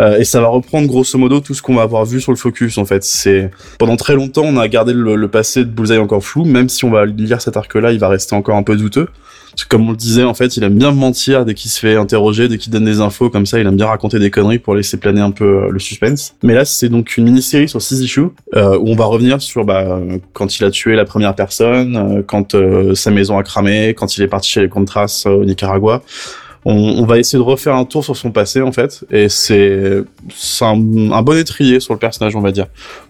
Euh, 0.00 0.18
et 0.18 0.24
ça 0.24 0.40
va 0.40 0.48
reprendre 0.48 0.86
grosso 0.88 1.18
modo 1.18 1.40
tout 1.40 1.54
ce 1.54 1.62
qu'on 1.62 1.74
va 1.74 1.82
avoir 1.82 2.04
vu 2.04 2.20
sur 2.20 2.32
le 2.32 2.38
focus 2.38 2.78
en 2.78 2.84
fait. 2.84 3.04
C'est 3.04 3.50
pendant 3.78 3.96
très 3.96 4.14
longtemps 4.14 4.44
on 4.44 4.56
a 4.56 4.66
gardé 4.68 4.92
le, 4.92 5.16
le 5.16 5.28
passé 5.28 5.64
de 5.64 5.70
Bullseye 5.70 5.98
encore 5.98 6.24
flou, 6.24 6.44
même 6.44 6.68
si 6.68 6.84
on 6.84 6.90
va 6.90 7.04
lire 7.04 7.40
cet 7.42 7.56
arc-là, 7.56 7.92
il 7.92 7.98
va 7.98 8.08
rester 8.08 8.34
encore 8.34 8.56
un 8.56 8.62
peu 8.62 8.76
douteux. 8.76 9.08
Parce 9.52 9.64
que 9.64 9.68
comme 9.68 9.86
on 9.86 9.90
le 9.90 9.98
disait, 9.98 10.24
en 10.24 10.32
fait, 10.32 10.56
il 10.56 10.64
aime 10.64 10.78
bien 10.78 10.92
mentir 10.92 11.44
dès 11.44 11.52
qu'il 11.52 11.70
se 11.70 11.78
fait 11.78 11.96
interroger, 11.96 12.48
dès 12.48 12.56
qu'il 12.56 12.72
donne 12.72 12.86
des 12.86 13.00
infos 13.00 13.28
comme 13.28 13.44
ça, 13.44 13.58
il 13.58 13.66
aime 13.66 13.76
bien 13.76 13.86
raconter 13.86 14.18
des 14.18 14.30
conneries 14.30 14.58
pour 14.58 14.74
laisser 14.74 14.96
planer 14.96 15.20
un 15.20 15.30
peu 15.30 15.64
euh, 15.64 15.68
le 15.70 15.78
suspense. 15.78 16.34
Mais 16.42 16.54
là, 16.54 16.64
c'est 16.64 16.88
donc 16.88 17.18
une 17.18 17.24
mini-série 17.24 17.68
sur 17.68 17.82
six 17.82 18.00
issues 18.00 18.28
euh, 18.54 18.78
où 18.78 18.88
on 18.88 18.96
va 18.96 19.04
revenir 19.04 19.42
sur 19.42 19.66
bah, 19.66 19.82
euh, 19.82 20.16
quand 20.32 20.58
il 20.58 20.64
a 20.64 20.70
tué 20.70 20.96
la 20.96 21.04
première 21.04 21.34
personne, 21.34 21.96
euh, 21.96 22.22
quand 22.26 22.54
euh, 22.54 22.94
sa 22.94 23.10
maison 23.10 23.36
a 23.36 23.42
cramé, 23.42 23.92
quand 23.92 24.16
il 24.16 24.22
est 24.22 24.28
parti 24.28 24.50
chez 24.52 24.62
les 24.62 24.70
Contras 24.70 25.24
au 25.26 25.44
Nicaragua. 25.44 26.02
On, 26.64 26.74
on 26.74 27.04
va 27.06 27.18
essayer 27.18 27.38
de 27.38 27.44
refaire 27.48 27.74
un 27.74 27.84
tour 27.84 28.04
sur 28.04 28.16
son 28.16 28.30
passé 28.30 28.62
en 28.62 28.72
fait, 28.72 29.04
et 29.10 29.28
c'est 29.28 30.04
un, 30.60 31.12
un 31.12 31.22
bon 31.22 31.36
étrier 31.36 31.80
sur 31.80 31.92
le 31.92 31.98
personnage, 31.98 32.36
on 32.36 32.40
va 32.40 32.52
dire, 32.52 32.66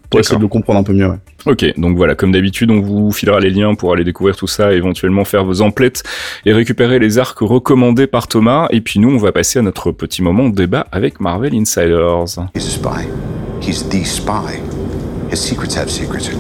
pour 0.09 0.21
essayer 0.21 0.37
de 0.37 0.43
le 0.43 0.49
comprendre 0.49 0.81
un 0.81 0.83
peu 0.83 0.93
mieux. 0.95 1.09
Ouais. 1.09 1.19
Ok, 1.45 1.65
donc 1.77 1.97
voilà, 1.97 2.15
comme 2.15 2.33
d'habitude, 2.33 2.71
on 2.71 2.81
vous 2.81 3.11
filera 3.13 3.41
les 3.41 3.51
liens 3.51 3.75
pour 3.75 3.93
aller 3.93 4.05
découvrir 4.05 4.37
tout 4.37 4.47
ça, 4.47 4.73
éventuellement 4.73 5.25
faire 5.25 5.45
vos 5.45 5.61
emplettes 5.61 6.03
et 6.47 6.53
récupérer 6.53 6.99
les 6.99 7.19
arcs 7.19 7.41
recommandés 7.41 8.07
par 8.07 8.29
Thomas. 8.29 8.69
Et 8.71 8.81
puis 8.81 9.01
nous, 9.01 9.11
on 9.11 9.19
va 9.19 9.33
passer 9.33 9.59
à 9.59 9.63
notre 9.63 9.91
petit 9.91 10.23
moment 10.23 10.49
de 10.49 10.55
débat 10.55 10.87
avec 10.93 11.21
Marvel 11.21 11.55
Insiders. 11.55 12.25
He's 12.55 12.67
a 12.67 12.71
spy. 12.71 13.09
He's 13.61 13.89
the 13.89 14.05
spy. 14.05 14.61
His 15.31 15.37
secrets 15.37 15.77
have 15.77 15.91
secrets. 15.91 16.31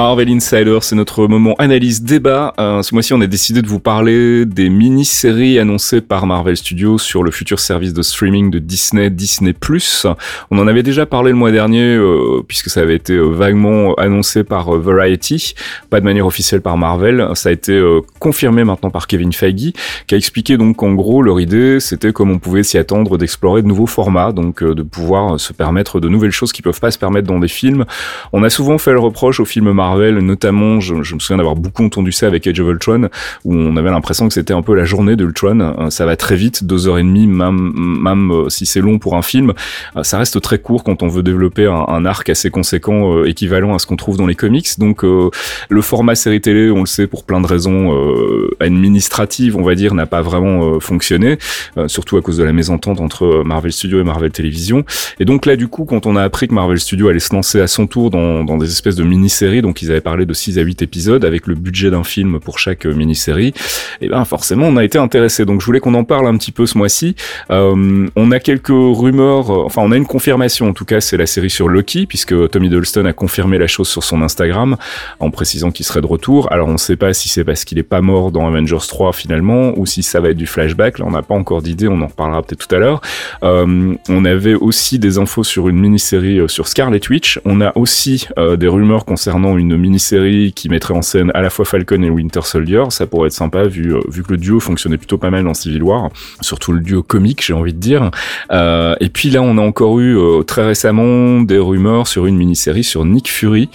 Marvel 0.00 0.30
Insider, 0.30 0.78
c'est 0.80 0.94
notre 0.94 1.26
moment 1.26 1.56
analyse 1.58 2.04
débat. 2.04 2.54
Euh, 2.60 2.82
ce 2.82 2.94
mois-ci, 2.94 3.14
on 3.14 3.20
a 3.20 3.26
décidé 3.26 3.62
de 3.62 3.66
vous 3.66 3.80
parler 3.80 4.46
des 4.46 4.68
mini-séries 4.68 5.58
annoncées 5.58 6.00
par 6.00 6.24
Marvel 6.24 6.56
Studios 6.56 6.98
sur 6.98 7.24
le 7.24 7.32
futur 7.32 7.58
service 7.58 7.94
de 7.94 8.02
streaming 8.02 8.48
de 8.52 8.60
Disney, 8.60 9.10
Disney+. 9.10 9.56
On 10.52 10.58
en 10.60 10.68
avait 10.68 10.84
déjà 10.84 11.04
parlé 11.04 11.32
le 11.32 11.36
mois 11.36 11.50
dernier, 11.50 11.96
euh, 11.96 12.44
puisque 12.46 12.70
ça 12.70 12.82
avait 12.82 12.94
été 12.94 13.14
euh, 13.14 13.26
vaguement 13.26 13.94
annoncé 13.94 14.44
par 14.44 14.70
Variety, 14.70 15.56
pas 15.90 15.98
de 15.98 16.04
manière 16.04 16.26
officielle 16.26 16.60
par 16.60 16.78
Marvel. 16.78 17.30
Ça 17.34 17.48
a 17.48 17.52
été 17.52 17.82
confirmé 18.20 18.62
maintenant 18.62 18.90
par 18.90 19.08
Kevin 19.08 19.32
Feige, 19.32 19.72
qui 20.06 20.14
a 20.14 20.16
expliqué 20.16 20.56
donc 20.56 20.76
qu'en 20.76 20.94
gros, 20.94 21.22
leur 21.22 21.40
idée, 21.40 21.80
c'était 21.80 22.12
comme 22.12 22.30
on 22.30 22.38
pouvait 22.38 22.62
s'y 22.62 22.78
attendre 22.78 23.18
d'explorer 23.18 23.62
de 23.62 23.66
nouveaux 23.66 23.88
formats, 23.88 24.30
donc 24.30 24.62
de 24.62 24.82
pouvoir 24.84 25.40
se 25.40 25.52
permettre 25.52 25.98
de 25.98 26.08
nouvelles 26.08 26.30
choses 26.30 26.52
qui 26.52 26.62
peuvent 26.62 26.78
pas 26.78 26.92
se 26.92 26.98
permettre 27.00 27.26
dans 27.26 27.40
des 27.40 27.48
films. 27.48 27.84
On 28.32 28.44
a 28.44 28.48
souvent 28.48 28.78
fait 28.78 28.92
le 28.92 29.00
reproche 29.00 29.40
aux 29.40 29.44
films 29.44 29.72
Marvel, 29.72 29.87
notamment, 29.96 30.80
je, 30.80 30.94
me 30.94 31.02
souviens 31.02 31.36
d'avoir 31.36 31.56
beaucoup 31.56 31.84
entendu 31.84 32.12
ça 32.12 32.26
avec 32.26 32.46
Age 32.46 32.60
of 32.60 32.68
Ultron, 32.68 33.08
où 33.44 33.54
on 33.54 33.76
avait 33.76 33.90
l'impression 33.90 34.28
que 34.28 34.34
c'était 34.34 34.54
un 34.54 34.62
peu 34.62 34.74
la 34.74 34.84
journée 34.84 35.16
d'Ultron. 35.16 35.60
Euh, 35.60 35.90
Ça 35.90 36.06
va 36.06 36.16
très 36.16 36.36
vite, 36.36 36.64
deux 36.64 36.88
heures 36.88 36.98
et 36.98 37.02
demie, 37.02 37.26
même, 37.26 38.30
euh, 38.32 38.48
si 38.48 38.66
c'est 38.66 38.80
long 38.80 38.98
pour 38.98 39.16
un 39.16 39.22
film. 39.22 39.52
Euh, 39.96 40.02
Ça 40.02 40.18
reste 40.18 40.40
très 40.40 40.58
court 40.58 40.84
quand 40.84 41.02
on 41.02 41.08
veut 41.08 41.22
développer 41.22 41.66
un, 41.66 42.04
arc 42.04 42.28
assez 42.30 42.50
conséquent, 42.50 43.24
équivalent 43.24 43.74
à 43.74 43.78
ce 43.78 43.86
qu'on 43.86 43.96
trouve 43.96 44.16
dans 44.16 44.26
les 44.26 44.34
comics. 44.34 44.78
Donc, 44.78 45.02
le 45.02 45.82
format 45.82 46.14
série 46.14 46.40
télé, 46.40 46.70
on 46.70 46.80
le 46.80 46.86
sait 46.86 47.06
pour 47.06 47.24
plein 47.24 47.40
de 47.40 47.46
raisons 47.46 47.92
administratives, 48.60 49.56
on 49.56 49.62
va 49.62 49.74
dire, 49.74 49.94
n'a 49.94 50.06
pas 50.06 50.22
vraiment 50.22 50.80
fonctionné, 50.80 51.38
surtout 51.86 52.16
à 52.16 52.22
cause 52.22 52.36
de 52.36 52.44
la 52.44 52.52
mésentente 52.52 53.00
entre 53.00 53.42
Marvel 53.44 53.72
Studios 53.72 54.00
et 54.00 54.04
Marvel 54.04 54.30
Television. 54.30 54.84
Et 55.18 55.24
donc 55.24 55.44
là, 55.44 55.56
du 55.56 55.68
coup, 55.68 55.84
quand 55.84 56.06
on 56.06 56.16
a 56.16 56.22
appris 56.22 56.48
que 56.48 56.54
Marvel 56.54 56.78
Studios 56.78 57.08
allait 57.08 57.18
se 57.18 57.34
lancer 57.34 57.60
à 57.60 57.66
son 57.66 57.86
tour 57.86 58.10
dans, 58.10 58.44
dans 58.44 58.56
des 58.56 58.70
espèces 58.70 58.96
de 58.96 59.04
mini-séries, 59.04 59.62
donc 59.68 59.82
ils 59.82 59.90
avaient 59.90 60.00
parlé 60.00 60.24
de 60.24 60.32
6 60.32 60.58
à 60.58 60.62
8 60.62 60.80
épisodes 60.80 61.26
avec 61.26 61.46
le 61.46 61.54
budget 61.54 61.90
d'un 61.90 62.02
film 62.02 62.40
pour 62.40 62.58
chaque 62.58 62.86
euh, 62.86 62.94
mini-série, 62.94 63.52
et 64.00 64.08
ben 64.08 64.24
forcément, 64.24 64.66
on 64.66 64.78
a 64.78 64.84
été 64.84 64.96
intéressé. 64.96 65.44
Donc 65.44 65.60
je 65.60 65.66
voulais 65.66 65.80
qu'on 65.80 65.92
en 65.92 66.04
parle 66.04 66.26
un 66.26 66.38
petit 66.38 66.52
peu 66.52 66.64
ce 66.64 66.78
mois-ci. 66.78 67.16
Euh, 67.50 68.08
on 68.16 68.30
a 68.30 68.40
quelques 68.40 68.68
rumeurs, 68.68 69.50
euh, 69.50 69.64
enfin 69.66 69.82
on 69.84 69.92
a 69.92 69.96
une 69.98 70.06
confirmation, 70.06 70.70
en 70.70 70.72
tout 70.72 70.86
cas 70.86 71.02
c'est 71.02 71.18
la 71.18 71.26
série 71.26 71.50
sur 71.50 71.68
Loki, 71.68 72.06
puisque 72.06 72.48
Tom 72.48 72.64
Hiddleston 72.64 73.04
a 73.04 73.12
confirmé 73.12 73.58
la 73.58 73.66
chose 73.66 73.88
sur 73.88 74.02
son 74.02 74.22
Instagram 74.22 74.78
en 75.20 75.30
précisant 75.30 75.70
qu'il 75.70 75.84
serait 75.84 76.00
de 76.00 76.06
retour. 76.06 76.50
Alors 76.50 76.68
on 76.68 76.72
ne 76.72 76.78
sait 76.78 76.96
pas 76.96 77.12
si 77.12 77.28
c'est 77.28 77.44
parce 77.44 77.66
qu'il 77.66 77.78
est 77.78 77.82
pas 77.82 78.00
mort 78.00 78.32
dans 78.32 78.46
Avengers 78.46 78.86
3 78.88 79.12
finalement, 79.12 79.78
ou 79.78 79.84
si 79.84 80.02
ça 80.02 80.20
va 80.20 80.30
être 80.30 80.38
du 80.38 80.46
flashback. 80.46 80.98
Là 80.98 81.04
on 81.06 81.10
n'a 81.10 81.22
pas 81.22 81.34
encore 81.34 81.60
d'idée, 81.60 81.88
on 81.88 82.00
en 82.00 82.06
reparlera 82.06 82.42
peut-être 82.42 82.66
tout 82.66 82.74
à 82.74 82.78
l'heure. 82.78 83.02
On 83.42 84.24
avait 84.24 84.54
aussi 84.54 84.98
des 84.98 85.18
infos 85.18 85.44
sur 85.44 85.68
une 85.68 85.78
mini-série 85.78 86.40
sur 86.48 86.68
Scarlet 86.68 87.00
Witch. 87.10 87.38
On 87.44 87.60
a 87.60 87.76
aussi 87.76 88.28
des 88.56 88.68
rumeurs 88.68 89.04
concernant 89.04 89.57
une 89.58 89.76
mini-série 89.76 90.52
qui 90.54 90.68
mettrait 90.68 90.94
en 90.94 91.02
scène 91.02 91.30
à 91.34 91.42
la 91.42 91.50
fois 91.50 91.64
Falcon 91.64 92.02
et 92.02 92.10
Winter 92.10 92.40
Soldier. 92.42 92.84
Ça 92.90 93.06
pourrait 93.06 93.28
être 93.28 93.32
sympa 93.32 93.64
vu, 93.64 93.94
euh, 93.94 94.00
vu 94.08 94.22
que 94.22 94.32
le 94.32 94.38
duo 94.38 94.60
fonctionnait 94.60 94.96
plutôt 94.96 95.18
pas 95.18 95.30
mal 95.30 95.44
dans 95.44 95.54
Civil 95.54 95.82
War, 95.82 96.10
surtout 96.40 96.72
le 96.72 96.80
duo 96.80 97.02
comique, 97.02 97.44
j'ai 97.44 97.52
envie 97.52 97.72
de 97.72 97.78
dire. 97.78 98.10
Euh, 98.52 98.94
et 99.00 99.08
puis 99.08 99.30
là, 99.30 99.42
on 99.42 99.58
a 99.58 99.60
encore 99.60 100.00
eu 100.00 100.16
euh, 100.16 100.42
très 100.42 100.66
récemment 100.66 101.40
des 101.40 101.58
rumeurs 101.58 102.06
sur 102.06 102.26
une 102.26 102.36
mini-série 102.36 102.84
sur 102.84 103.04
Nick 103.04 103.30
Fury, 103.30 103.68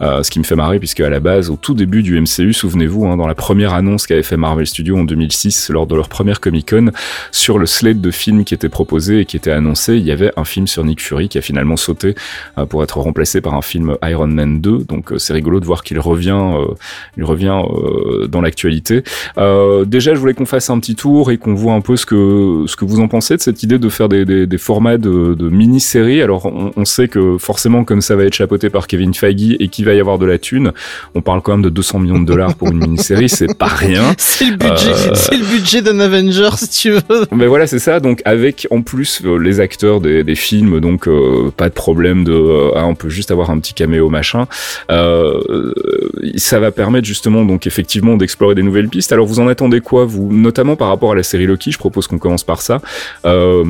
ce 0.00 0.30
qui 0.30 0.38
me 0.38 0.44
fait 0.44 0.56
marrer 0.56 0.78
puisque 0.78 1.00
à 1.00 1.10
la 1.10 1.20
base, 1.20 1.50
au 1.50 1.56
tout 1.56 1.74
début 1.74 2.02
du 2.02 2.20
MCU, 2.20 2.52
souvenez-vous, 2.52 3.06
hein, 3.06 3.16
dans 3.16 3.26
la 3.26 3.34
première 3.34 3.74
annonce 3.74 4.06
qu'avait 4.06 4.22
fait 4.22 4.36
Marvel 4.36 4.66
Studios 4.66 4.96
en 4.96 5.04
2006 5.04 5.70
lors 5.70 5.86
de 5.86 5.94
leur 5.94 6.08
première 6.08 6.40
Comic 6.40 6.70
Con, 6.70 6.90
sur 7.32 7.58
le 7.58 7.66
slate 7.66 8.00
de 8.00 8.10
films 8.10 8.44
qui 8.44 8.54
était 8.54 8.68
proposé 8.68 9.20
et 9.20 9.24
qui 9.24 9.36
était 9.36 9.50
annoncé, 9.50 9.96
il 9.96 10.04
y 10.04 10.12
avait 10.12 10.32
un 10.36 10.44
film 10.44 10.66
sur 10.66 10.84
Nick 10.84 11.02
Fury 11.02 11.28
qui 11.28 11.38
a 11.38 11.42
finalement 11.42 11.76
sauté 11.76 12.14
pour 12.68 12.82
être 12.82 12.98
remplacé 12.98 13.40
par 13.40 13.54
un 13.54 13.62
film 13.62 13.96
Iron 14.02 14.26
Man 14.26 14.60
2. 14.60 14.84
Donc 14.84 15.12
euh, 15.12 15.18
c'est 15.30 15.34
rigolo 15.34 15.60
de 15.60 15.64
voir 15.64 15.84
qu'il 15.84 16.00
revient, 16.00 16.30
euh, 16.36 16.74
il 17.16 17.22
revient 17.22 17.54
euh, 17.62 18.26
dans 18.26 18.40
l'actualité. 18.40 19.04
Euh, 19.38 19.84
déjà, 19.84 20.12
je 20.12 20.18
voulais 20.18 20.34
qu'on 20.34 20.44
fasse 20.44 20.70
un 20.70 20.80
petit 20.80 20.96
tour 20.96 21.30
et 21.30 21.38
qu'on 21.38 21.54
voit 21.54 21.72
un 21.74 21.80
peu 21.80 21.94
ce 21.96 22.04
que 22.04 22.64
ce 22.66 22.74
que 22.74 22.84
vous 22.84 22.98
en 22.98 23.06
pensez 23.06 23.36
de 23.36 23.40
cette 23.40 23.62
idée 23.62 23.78
de 23.78 23.88
faire 23.88 24.08
des, 24.08 24.24
des, 24.24 24.48
des 24.48 24.58
formats 24.58 24.98
de, 24.98 25.34
de 25.34 25.48
mini-séries. 25.48 26.20
Alors, 26.20 26.46
on, 26.46 26.72
on 26.76 26.84
sait 26.84 27.06
que 27.06 27.38
forcément, 27.38 27.84
comme 27.84 28.00
ça 28.00 28.16
va 28.16 28.24
être 28.24 28.34
chapeauté 28.34 28.70
par 28.70 28.88
Kevin 28.88 29.14
Feige 29.14 29.54
et 29.60 29.68
qu'il 29.68 29.84
va 29.84 29.94
y 29.94 30.00
avoir 30.00 30.18
de 30.18 30.26
la 30.26 30.38
thune, 30.38 30.72
on 31.14 31.22
parle 31.22 31.42
quand 31.42 31.52
même 31.52 31.62
de 31.62 31.68
200 31.68 32.00
millions 32.00 32.18
de 32.20 32.26
dollars 32.26 32.56
pour 32.56 32.72
une 32.72 32.78
mini-série, 32.78 33.28
c'est 33.28 33.56
pas 33.56 33.66
rien. 33.66 34.12
C'est 34.18 34.50
le 34.50 34.56
budget, 34.56 34.90
Euh, 34.90 35.14
c'est 35.14 35.36
le 35.36 35.44
budget 35.44 35.82
d'un 35.82 36.00
Avenger, 36.00 36.50
si 36.56 36.68
tu 36.68 36.90
veux. 36.90 37.26
Mais 37.30 37.46
voilà, 37.46 37.68
c'est 37.68 37.78
ça. 37.78 38.00
Donc 38.00 38.20
avec 38.24 38.66
en 38.72 38.82
plus 38.82 39.22
euh, 39.24 39.36
les 39.38 39.60
acteurs 39.60 40.00
des, 40.00 40.24
des 40.24 40.34
films, 40.34 40.80
donc 40.80 41.06
euh, 41.06 41.52
pas 41.56 41.68
de 41.68 41.74
problème 41.74 42.24
de, 42.24 42.32
euh, 42.32 42.70
ah, 42.74 42.86
on 42.86 42.94
peut 42.96 43.08
juste 43.10 43.30
avoir 43.30 43.50
un 43.50 43.58
petit 43.60 43.74
caméo 43.74 44.08
machin. 44.08 44.46
Euh, 44.90 45.19
euh, 45.20 45.72
ça 46.36 46.60
va 46.60 46.70
permettre 46.70 47.06
justement 47.06 47.44
donc 47.44 47.66
effectivement 47.66 48.16
d'explorer 48.16 48.54
des 48.54 48.62
nouvelles 48.62 48.88
pistes. 48.88 49.12
Alors 49.12 49.26
vous 49.26 49.40
en 49.40 49.48
attendez 49.48 49.80
quoi 49.80 50.04
vous, 50.04 50.32
notamment 50.32 50.76
par 50.76 50.88
rapport 50.88 51.12
à 51.12 51.14
la 51.14 51.22
série 51.22 51.46
Loki? 51.46 51.70
Je 51.70 51.78
propose 51.78 52.06
qu'on 52.06 52.18
commence 52.18 52.44
par 52.44 52.62
ça. 52.62 52.80
Euh, 53.24 53.64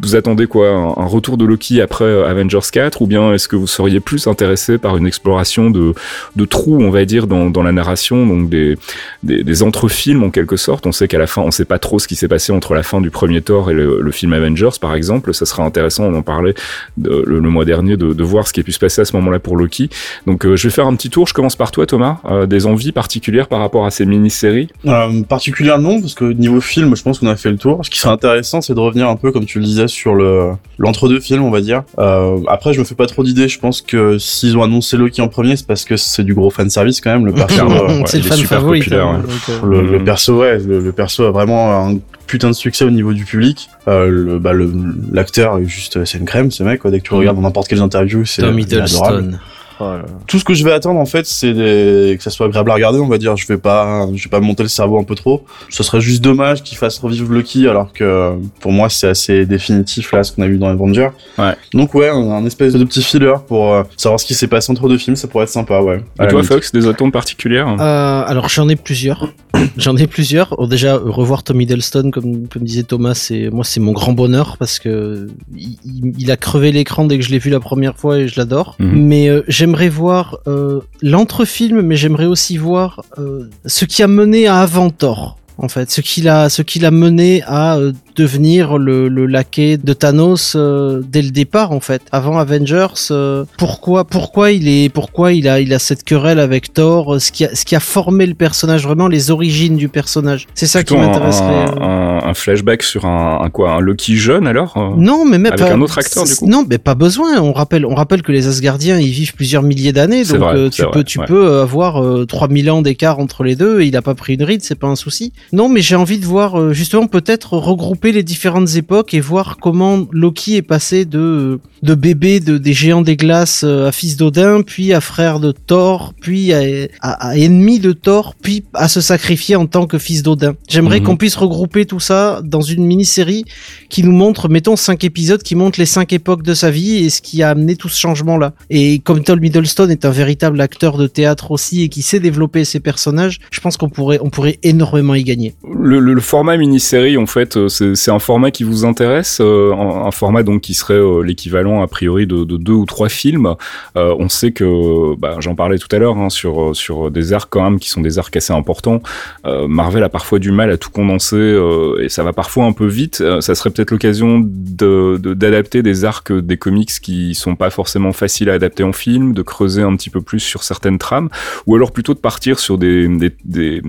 vous 0.00 0.16
attendez 0.16 0.46
quoi? 0.46 0.68
Un, 0.68 1.08
retour 1.08 1.36
de 1.38 1.44
Loki 1.44 1.80
après 1.80 2.04
euh, 2.04 2.28
Avengers 2.28 2.58
4 2.70 3.02
ou 3.02 3.06
bien 3.06 3.32
est-ce 3.32 3.48
que 3.48 3.56
vous 3.56 3.66
seriez 3.66 4.00
plus 4.00 4.26
intéressé 4.26 4.78
par 4.78 4.96
une 4.96 5.06
exploration 5.06 5.70
de, 5.70 5.94
de 6.36 6.44
trous, 6.44 6.78
on 6.80 6.90
va 6.90 7.04
dire, 7.04 7.26
dans, 7.26 7.62
la 7.62 7.72
narration, 7.72 8.26
donc 8.26 8.48
des, 8.48 8.76
des, 9.22 9.42
des 9.42 9.62
entre-films 9.62 10.22
en 10.22 10.30
quelque 10.30 10.56
sorte? 10.56 10.86
On 10.86 10.92
sait 10.92 11.08
qu'à 11.08 11.18
la 11.18 11.26
fin, 11.26 11.42
on 11.42 11.50
sait 11.50 11.64
pas 11.64 11.78
trop 11.78 11.98
ce 11.98 12.06
qui 12.06 12.16
s'est 12.16 12.28
passé 12.28 12.52
entre 12.52 12.74
la 12.74 12.82
fin 12.82 13.00
du 13.00 13.10
premier 13.10 13.40
Thor 13.40 13.70
et 13.70 13.74
le, 13.74 14.10
film 14.10 14.32
Avengers, 14.32 14.78
par 14.80 14.94
exemple. 14.94 15.34
Ça 15.34 15.46
sera 15.46 15.64
intéressant, 15.64 16.04
on 16.04 16.14
en 16.14 16.22
parlait 16.22 16.54
le 16.96 17.40
mois 17.40 17.64
dernier, 17.64 17.96
de, 17.96 18.12
de 18.12 18.24
voir 18.24 18.46
ce 18.48 18.52
qui 18.52 18.60
a 18.60 18.62
pu 18.62 18.72
se 18.72 18.78
passer 18.78 19.00
à 19.00 19.04
ce 19.04 19.14
moment-là 19.16 19.38
pour 19.38 19.56
Loki. 19.56 19.90
Donc 20.26 20.37
euh, 20.44 20.56
je 20.56 20.68
vais 20.68 20.74
faire 20.74 20.86
un 20.86 20.94
petit 20.94 21.10
tour. 21.10 21.26
Je 21.26 21.34
commence 21.34 21.56
par 21.56 21.70
toi, 21.70 21.86
Thomas. 21.86 22.18
Euh, 22.30 22.46
des 22.46 22.66
envies 22.66 22.92
particulières 22.92 23.48
par 23.48 23.60
rapport 23.60 23.86
à 23.86 23.90
ces 23.90 24.04
mini-séries 24.06 24.68
Euh, 24.86 25.22
particulièrement 25.22 25.78
non, 25.94 26.00
parce 26.00 26.14
que 26.14 26.24
niveau 26.32 26.60
film, 26.60 26.94
je 26.96 27.02
pense 27.02 27.18
qu'on 27.18 27.28
a 27.28 27.36
fait 27.36 27.50
le 27.50 27.56
tour. 27.56 27.80
Ce 27.84 27.90
qui 27.90 27.98
serait 27.98 28.12
intéressant, 28.12 28.60
c'est 28.60 28.74
de 28.74 28.80
revenir 28.80 29.08
un 29.08 29.16
peu, 29.16 29.30
comme 29.32 29.44
tu 29.46 29.58
le 29.58 29.64
disais, 29.64 29.88
sur 29.88 30.14
le 30.14 30.50
l'entre-deux 30.78 31.20
film, 31.20 31.42
on 31.44 31.50
va 31.50 31.60
dire. 31.60 31.82
Euh, 31.98 32.38
après, 32.48 32.72
je 32.72 32.80
me 32.80 32.84
fais 32.84 32.94
pas 32.94 33.06
trop 33.06 33.22
d'idées. 33.24 33.48
Je 33.48 33.58
pense 33.58 33.80
que 33.82 34.18
s'ils 34.18 34.56
ont 34.56 34.62
annoncé 34.62 34.96
Loki 34.96 35.20
en 35.22 35.28
premier, 35.28 35.56
c'est 35.56 35.66
parce 35.66 35.84
que 35.84 35.96
c'est 35.96 36.24
du 36.24 36.34
gros 36.34 36.50
fan 36.50 36.68
service 36.70 37.00
quand 37.00 37.10
même. 37.12 37.26
Le 37.26 37.32
perso, 37.32 37.60
euh, 37.70 37.98
ouais, 38.00 38.02
c'est 38.06 38.18
le 38.18 38.22
il 38.24 38.26
est 38.26 38.28
fan 38.28 38.38
super 38.38 38.58
favori. 38.60 38.78
populaire, 38.80 39.04
quand 39.04 39.10
ouais. 39.12 39.18
même, 39.18 39.80
donc, 39.80 39.90
le, 39.92 39.98
le 39.98 40.04
perso, 40.04 40.38
ouais, 40.40 40.58
le, 40.58 40.80
le 40.80 40.92
perso 40.92 41.24
a 41.24 41.30
vraiment 41.30 41.86
un 41.88 41.96
putain 42.26 42.48
de 42.48 42.54
succès 42.54 42.84
au 42.84 42.90
niveau 42.90 43.12
du 43.14 43.24
public. 43.24 43.70
Euh, 43.88 44.06
le, 44.08 44.38
bah, 44.38 44.52
le, 44.52 44.70
l'acteur 45.12 45.58
est 45.58 45.64
juste, 45.64 46.04
c'est 46.04 46.18
une 46.18 46.26
crème, 46.26 46.50
ce 46.50 46.62
mec. 46.62 46.80
Quoi. 46.80 46.90
Dès 46.90 47.00
que 47.00 47.04
tu 47.08 47.14
Mhm. 47.14 47.20
regardes 47.20 47.36
dans 47.36 47.42
n'importe 47.42 47.68
quelles 47.68 47.80
interviews, 47.80 48.24
c'est 48.26 48.42
adorable. 48.44 49.38
Hiddleston. 49.80 50.12
Tout 50.26 50.38
ce 50.38 50.44
que 50.44 50.54
je 50.54 50.64
vais 50.64 50.72
attendre 50.72 50.98
en 51.00 51.06
fait, 51.06 51.26
c'est 51.26 51.52
des... 51.52 52.16
que 52.16 52.22
ça 52.22 52.30
soit 52.30 52.46
agréable 52.46 52.70
à 52.70 52.74
regarder. 52.74 52.98
On 52.98 53.08
va 53.08 53.18
dire, 53.18 53.36
je 53.36 53.46
vais 53.46 53.58
pas, 53.58 54.06
je 54.14 54.24
vais 54.24 54.30
pas 54.30 54.40
monter 54.40 54.62
le 54.62 54.68
cerveau 54.68 54.98
un 54.98 55.04
peu 55.04 55.14
trop. 55.14 55.44
Ce 55.70 55.82
serait 55.82 56.00
juste 56.00 56.22
dommage 56.22 56.62
qu'il 56.62 56.76
fasse 56.78 56.98
revivre 56.98 57.32
Loki, 57.32 57.68
alors 57.68 57.92
que 57.92 58.32
pour 58.60 58.72
moi 58.72 58.88
c'est 58.88 59.08
assez 59.08 59.46
définitif 59.46 60.12
là 60.12 60.22
ce 60.24 60.32
qu'on 60.32 60.42
a 60.42 60.46
vu 60.46 60.58
dans 60.58 60.68
Avenger. 60.68 61.08
Ouais. 61.38 61.54
Donc 61.74 61.94
ouais, 61.94 62.08
un, 62.08 62.30
un 62.30 62.44
espèce 62.46 62.72
de 62.74 62.84
petit 62.84 63.02
filler 63.02 63.34
pour 63.46 63.72
euh, 63.74 63.82
savoir 63.96 64.18
ce 64.20 64.26
qui 64.26 64.34
s'est 64.34 64.48
passé 64.48 64.70
entre 64.72 64.88
deux 64.88 64.98
films, 64.98 65.16
ça 65.16 65.28
pourrait 65.28 65.44
être 65.44 65.50
sympa, 65.50 65.80
ouais. 65.80 66.02
À 66.18 66.24
Et 66.24 66.28
toi. 66.28 66.42
Fox, 66.42 66.72
des 66.72 66.86
attentes 66.86 67.12
particulières 67.12 67.68
Euh, 67.80 68.22
alors 68.26 68.48
j'en 68.48 68.68
ai 68.68 68.76
plusieurs. 68.76 69.32
j'en 69.76 69.96
ai 69.96 70.06
plusieurs. 70.06 70.54
Oh, 70.58 70.66
déjà 70.66 70.96
revoir 70.96 71.42
Tom 71.42 71.60
Hiddleston, 71.60 72.10
comme, 72.10 72.48
comme 72.48 72.62
disait 72.62 72.82
Thomas, 72.84 73.14
c'est 73.14 73.50
moi 73.50 73.64
c'est 73.64 73.80
mon 73.80 73.92
grand 73.92 74.12
bonheur 74.12 74.56
parce 74.58 74.78
que 74.78 75.26
il, 75.56 75.76
il- 75.84 76.12
il 76.18 76.30
a 76.30 76.36
crevé 76.36 76.72
l'écran 76.72 77.04
dès 77.04 77.18
que 77.18 77.24
je 77.24 77.30
l'ai 77.30 77.38
vu 77.38 77.50
la 77.50 77.60
première 77.60 77.96
fois 77.96 78.18
et 78.18 78.28
je 78.28 78.38
l'adore. 78.38 78.76
Mhm. 78.78 78.92
Mais 79.02 79.28
euh, 79.28 79.42
j'aimerais 79.68 79.90
voir 79.90 80.38
euh, 80.46 80.80
l'entrefilm, 81.02 81.82
mais 81.82 81.94
j'aimerais 81.94 82.24
aussi 82.24 82.56
voir 82.56 83.02
euh, 83.18 83.50
ce 83.66 83.84
qui 83.84 84.02
a 84.02 84.08
mené 84.08 84.46
à 84.46 84.60
Aventor. 84.60 85.36
En 85.58 85.68
fait, 85.68 85.90
ce 85.90 86.00
qui 86.00 86.22
l'a, 86.22 86.48
ce 86.48 86.62
qui 86.62 86.78
l'a 86.78 86.90
mené 86.90 87.42
à 87.42 87.76
euh, 87.76 87.92
devenir 88.18 88.78
le, 88.78 89.08
le 89.08 89.26
laquais 89.26 89.76
de 89.76 89.92
Thanos 89.92 90.54
euh, 90.56 91.00
dès 91.08 91.22
le 91.22 91.30
départ, 91.30 91.70
en 91.72 91.78
fait. 91.80 92.02
Avant 92.10 92.38
Avengers, 92.38 92.86
euh, 93.12 93.44
pourquoi, 93.56 94.04
pourquoi 94.04 94.50
il 94.50 94.66
est, 94.68 94.88
pourquoi 94.92 95.32
il 95.32 95.46
a, 95.48 95.60
il 95.60 95.72
a 95.72 95.78
cette 95.78 96.02
querelle 96.02 96.40
avec 96.40 96.72
Thor, 96.74 97.14
euh, 97.14 97.18
ce 97.20 97.30
qui 97.30 97.44
a, 97.44 97.54
ce 97.54 97.64
qui 97.64 97.76
a 97.76 97.80
formé 97.80 98.26
le 98.26 98.34
personnage, 98.34 98.82
vraiment 98.82 99.06
les 99.08 99.30
origines 99.30 99.76
du 99.76 99.88
personnage. 99.88 100.46
C'est 100.54 100.66
ça 100.66 100.82
qui 100.82 100.94
Plutôt 100.94 101.08
m'intéresserait. 101.08 101.66
un, 101.80 102.20
un 102.24 102.34
flashback 102.34 102.82
sur 102.82 103.04
un, 103.06 103.40
un 103.44 103.50
quoi, 103.50 103.70
un 103.72 103.80
Loki 103.80 104.16
jeune 104.16 104.46
alors 104.48 104.74
Non, 104.96 105.24
mais 105.24 105.38
même 105.38 105.52
Avec 105.52 105.66
pas- 105.66 105.72
un 105.74 105.80
autre 105.80 105.98
acteur, 105.98 106.24
du 106.24 106.34
coup 106.34 106.48
Non, 106.48 106.64
mais 106.68 106.78
pas 106.78 106.94
besoin. 106.96 107.40
On 107.40 107.52
rappelle, 107.52 107.86
on 107.86 107.94
rappelle 107.94 108.22
que 108.22 108.32
les 108.32 108.48
Asgardiens, 108.48 108.98
ils 108.98 109.10
vivent 109.10 109.34
plusieurs 109.34 109.62
milliers 109.62 109.92
d'années, 109.92 110.24
donc 110.24 110.38
vrai, 110.38 110.70
tu 110.70 110.82
vrai, 110.82 110.90
peux, 110.92 111.04
tu 111.04 111.20
ouais. 111.20 111.26
peux 111.26 111.60
avoir 111.60 112.02
euh, 112.02 112.26
3000 112.26 112.70
ans 112.70 112.82
d'écart 112.82 113.20
entre 113.20 113.44
les 113.44 113.54
deux. 113.54 113.80
Et 113.80 113.86
il 113.86 113.96
a 113.96 114.02
pas 114.02 114.14
pris 114.14 114.34
une 114.34 114.42
ride, 114.42 114.62
c'est 114.62 114.74
pas 114.78 114.88
un 114.88 114.96
souci. 114.96 115.32
Non, 115.52 115.68
mais 115.68 115.80
j'ai 115.82 115.94
envie 115.96 116.18
de 116.18 116.24
voir 116.26 116.72
justement 116.72 117.06
peut-être 117.06 117.54
regrouper 117.56 118.07
les 118.12 118.22
différentes 118.22 118.74
époques 118.76 119.14
et 119.14 119.20
voir 119.20 119.56
comment 119.60 120.06
Loki 120.12 120.56
est 120.56 120.62
passé 120.62 121.04
de 121.04 121.60
de 121.82 121.94
bébé 121.94 122.40
de 122.40 122.58
des 122.58 122.72
géants 122.72 123.02
des 123.02 123.14
glaces 123.16 123.62
euh, 123.64 123.86
à 123.86 123.92
fils 123.92 124.16
d'Odin, 124.16 124.62
puis 124.62 124.92
à 124.92 125.00
frère 125.00 125.38
de 125.38 125.52
Thor, 125.52 126.12
puis 126.20 126.52
à, 126.52 126.58
à- 127.00 127.28
à 127.28 127.36
ennemi 127.36 127.78
de 127.78 127.92
Thor, 127.92 128.34
puis 128.42 128.64
à 128.74 128.88
se 128.88 129.00
sacrifier 129.00 129.54
en 129.54 129.66
tant 129.66 129.86
que 129.86 129.96
fils 129.98 130.24
d'Odin. 130.24 130.54
J'aimerais 130.68 130.98
Mhm. 130.98 131.06
qu'on 131.06 131.16
puisse 131.16 131.36
regrouper 131.36 131.86
tout 131.86 132.00
ça 132.00 132.40
dans 132.44 132.62
une 132.62 132.84
mini-série 132.84 133.44
qui 133.90 134.02
nous 134.02 134.10
montre, 134.10 134.48
mettons, 134.48 134.74
cinq 134.74 135.04
épisodes 135.04 135.40
qui 135.42 135.54
montrent 135.54 135.78
les 135.78 135.86
cinq 135.86 136.12
époques 136.12 136.42
de 136.42 136.52
sa 136.54 136.70
vie 136.72 137.04
et 137.04 137.10
ce 137.10 137.22
qui 137.22 137.44
a 137.44 137.50
amené 137.50 137.76
tout 137.76 137.88
ce 137.88 138.00
changement-là. 138.00 138.54
Et 138.70 138.98
comme 138.98 139.22
Tom 139.22 139.38
Middleston 139.38 139.88
est 139.88 140.04
un 140.04 140.10
véritable 140.10 140.60
acteur 140.60 140.98
de 140.98 141.06
théâtre 141.06 141.52
aussi 141.52 141.82
et 141.84 141.88
qui 141.88 142.02
sait 142.02 142.18
développer 142.18 142.64
ses 142.64 142.80
personnages, 142.80 143.38
je 143.52 143.60
pense 143.60 143.76
qu'on 143.76 143.88
pourrait, 143.88 144.18
on 144.20 144.30
pourrait 144.30 144.58
énormément 144.64 145.14
y 145.14 145.22
gagner. 145.22 145.54
Le, 145.80 146.00
le- 146.00 146.14
le 146.14 146.20
format 146.20 146.56
mini-série, 146.56 147.16
en 147.16 147.26
fait, 147.26 147.56
euh, 147.56 147.68
c'est 147.68 147.94
c'est 147.98 148.10
un 148.10 148.18
format 148.18 148.50
qui 148.50 148.64
vous 148.64 148.84
intéresse, 148.84 149.38
euh, 149.40 149.72
un, 149.74 150.10
format 150.10 150.42
donc 150.42 150.62
qui 150.62 150.74
serait 150.74 150.94
euh, 150.94 151.22
l'équivalent 151.22 151.82
a 151.82 151.86
priori 151.86 152.26
de, 152.26 152.44
de 152.44 152.56
deux 152.56 152.72
ou 152.72 152.86
trois 152.86 153.08
films. 153.08 153.54
Euh, 153.96 154.14
on 154.18 154.28
sait 154.28 154.52
que, 154.52 155.16
bah, 155.16 155.36
j'en 155.40 155.54
parlais 155.54 155.78
tout 155.78 155.88
à 155.94 155.98
l'heure, 155.98 156.16
hein, 156.16 156.30
sur 156.30 156.74
sur 156.74 157.10
des 157.10 157.32
arcs 157.32 157.48
quand 157.50 157.62
même 157.62 157.78
qui 157.78 157.88
sont 157.88 158.00
des 158.00 158.18
arcs 158.18 158.36
assez 158.36 158.52
importants. 158.52 159.02
Marvel 159.44 160.02
a 160.04 160.08
parfois 160.08 160.38
du 160.38 160.52
mal 160.52 160.70
à 160.70 160.76
tout 160.76 160.90
condenser 160.90 161.58
et 162.00 162.08
ça 162.08 162.22
va 162.22 162.32
parfois 162.32 162.64
un 162.64 162.72
peu 162.72 162.86
vite. 162.86 163.22
Ça 163.40 163.54
serait 163.54 163.70
peut-être 163.70 163.90
l'occasion 163.90 164.40
d'adapter 164.42 165.82
des 165.82 166.04
arcs 166.04 166.32
des 166.32 166.56
comics 166.56 166.90
qui 167.00 167.34
sont 167.34 167.56
pas 167.56 167.70
forcément 167.70 168.12
faciles 168.12 168.50
à 168.50 168.54
adapter 168.54 168.82
en 168.82 168.92
film, 168.92 169.32
de 169.32 169.42
creuser 169.42 169.82
un 169.82 169.96
petit 169.96 170.10
peu 170.10 170.20
plus 170.20 170.40
sur 170.40 170.62
certaines 170.62 170.98
trames, 170.98 171.28
ou 171.66 171.74
alors 171.74 171.92
plutôt 171.92 172.14
de 172.14 172.18
partir 172.18 172.58
sur 172.58 172.78
des, 172.78 173.08
des, 173.44 173.82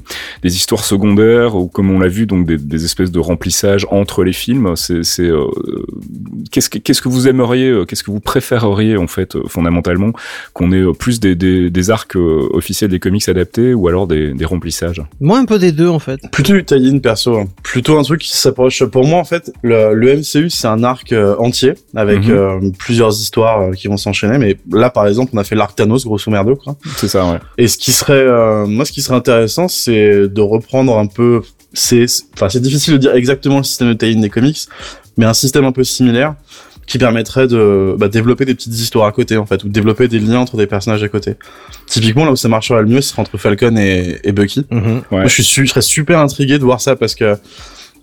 histoires 0.44 0.84
secondaires 0.84 1.56
ou 1.56 1.68
comme 1.68 1.92
on 1.92 2.00
l'a 2.00 2.08
vu 2.08 2.26
donc 2.26 2.46
des, 2.46 2.58
des 2.58 2.86
espèces 2.86 3.12
de 3.12 3.20
remplissage 3.20 3.86
entre 3.92 4.24
les 4.24 4.34
films. 4.34 4.76
C'est 4.76 5.04
c'est, 5.04 5.24
euh, 5.30 5.46
qu'est-ce 6.52 6.70
que 6.70 6.78
qu'est-ce 6.78 7.02
que 7.02 7.10
vous 7.10 7.28
aimeriez, 7.28 7.70
euh, 7.70 7.86
qu'est-ce 7.86 8.04
que 8.04 8.12
vous 8.12 8.20
préféreriez 8.20 8.98
en 8.98 9.08
fait 9.08 9.36
euh, 9.36 9.44
fondamentalement 9.48 10.12
qu'on 10.54 10.72
ait 10.72 10.78
euh, 10.82 10.94
plus 10.94 11.20
des, 11.20 11.36
des, 11.36 11.70
des 11.70 11.92
arcs 11.92 12.16
euh, 12.16 12.48
officiels 12.52 12.90
des 12.90 13.00
comics 13.00 13.28
adaptés 13.30 13.74
ou 13.74 13.88
alors 13.88 14.08
des, 14.08 14.34
des 14.34 14.46
remplissages? 14.46 15.02
Moi, 15.20 15.38
un 15.40 15.46
peu 15.46 15.60
des 15.60 15.72
deux, 15.72 15.88
en 15.88 16.00
fait. 16.00 16.20
Plutôt 16.32 16.54
du 16.54 16.64
tie-in 16.66 17.00
perso. 17.00 17.38
hein. 17.38 17.46
Plutôt 17.64 17.98
un 17.98 18.04
truc 18.04 18.22
qui 18.22 18.36
s'approche. 18.36 18.84
Pour 18.86 19.06
moi, 19.06 19.20
en 19.20 19.24
fait, 19.26 19.52
le, 19.64 19.94
le 19.94 20.16
MCU, 20.18 20.50
c'est 20.50 20.68
un 20.68 20.84
arc 20.84 21.12
euh, 21.12 21.36
entier 21.38 21.74
avec 21.96 22.20
Mhm. 22.26 22.32
euh, 22.32 22.60
plusieurs 22.78 23.12
histoires 23.14 23.62
euh, 23.62 23.72
qui 23.72 23.88
vont 23.88 23.98
s'enchaîner. 23.98 24.38
Mais 24.38 24.58
là, 24.72 24.90
par 24.90 25.08
exemple, 25.08 25.32
on 25.34 25.38
a 25.38 25.44
fait 25.44 25.56
l'arc 25.56 25.76
Thanos, 25.76 26.06
grosso 26.06 26.30
merdo, 26.32 26.56
quoi. 26.56 26.76
C'est 26.98 27.08
ça, 27.08 27.26
ouais. 27.26 27.40
Et 27.58 27.68
ce 27.68 27.78
qui 27.78 27.92
serait, 27.92 28.14
euh, 28.14 28.66
moi, 28.66 28.86
ce 28.86 28.92
qui 28.92 29.02
serait 29.02 29.16
intéressant, 29.18 29.68
c'est 29.68 30.28
de 30.28 30.42
reprendre 30.42 30.98
un 30.98 31.08
peu. 31.08 31.42
C'est, 31.74 32.06
enfin, 32.34 32.50
c'est 32.50 32.62
difficile 32.62 32.94
de 32.94 32.98
dire 33.00 33.14
exactement 33.14 33.58
le 33.58 33.64
système 33.64 33.90
de 33.90 33.94
tie-in 33.94 34.20
des 34.20 34.30
comics, 34.30 34.58
mais 35.18 35.26
un 35.26 35.34
système 35.34 35.66
un 35.66 35.72
peu 35.72 35.84
similaire 35.84 36.36
qui 36.88 36.98
permettrait 36.98 37.48
de 37.48 37.96
bah, 38.00 38.08
développer 38.08 38.46
des 38.46 38.56
petites 38.56 38.74
histoires 38.74 39.06
à 39.06 39.12
côté, 39.12 39.38
en 39.38 39.46
fait, 39.46 39.64
ou 39.64 39.68
de 39.68 39.74
développer 39.74 40.08
des 40.08 40.18
liens 40.18 40.40
entre 40.40 40.58
des 40.58 40.66
personnages 40.66 41.04
à 41.04 41.08
côté. 41.08 41.36
Typiquement, 41.86 42.26
là 42.26 42.32
où 42.32 42.36
ça 42.36 42.48
marcherait 42.48 42.82
le 42.82 42.88
mieux, 42.88 43.02
ce 43.02 43.10
serait 43.12 43.22
entre 43.22 43.38
Falcon 43.38 43.78
et, 43.78 44.20
et 44.24 44.32
Bucky. 44.32 44.66
Ouais. 44.72 45.02
Moi, 45.12 45.28
je 45.28 45.34
suis, 45.34 45.44
su- 45.44 45.66
je 45.68 45.70
serais 45.70 45.84
super 45.84 46.18
intrigué 46.20 46.58
de 46.58 46.64
voir 46.64 46.82
ça 46.82 46.96
parce 46.96 47.14
que 47.14 47.38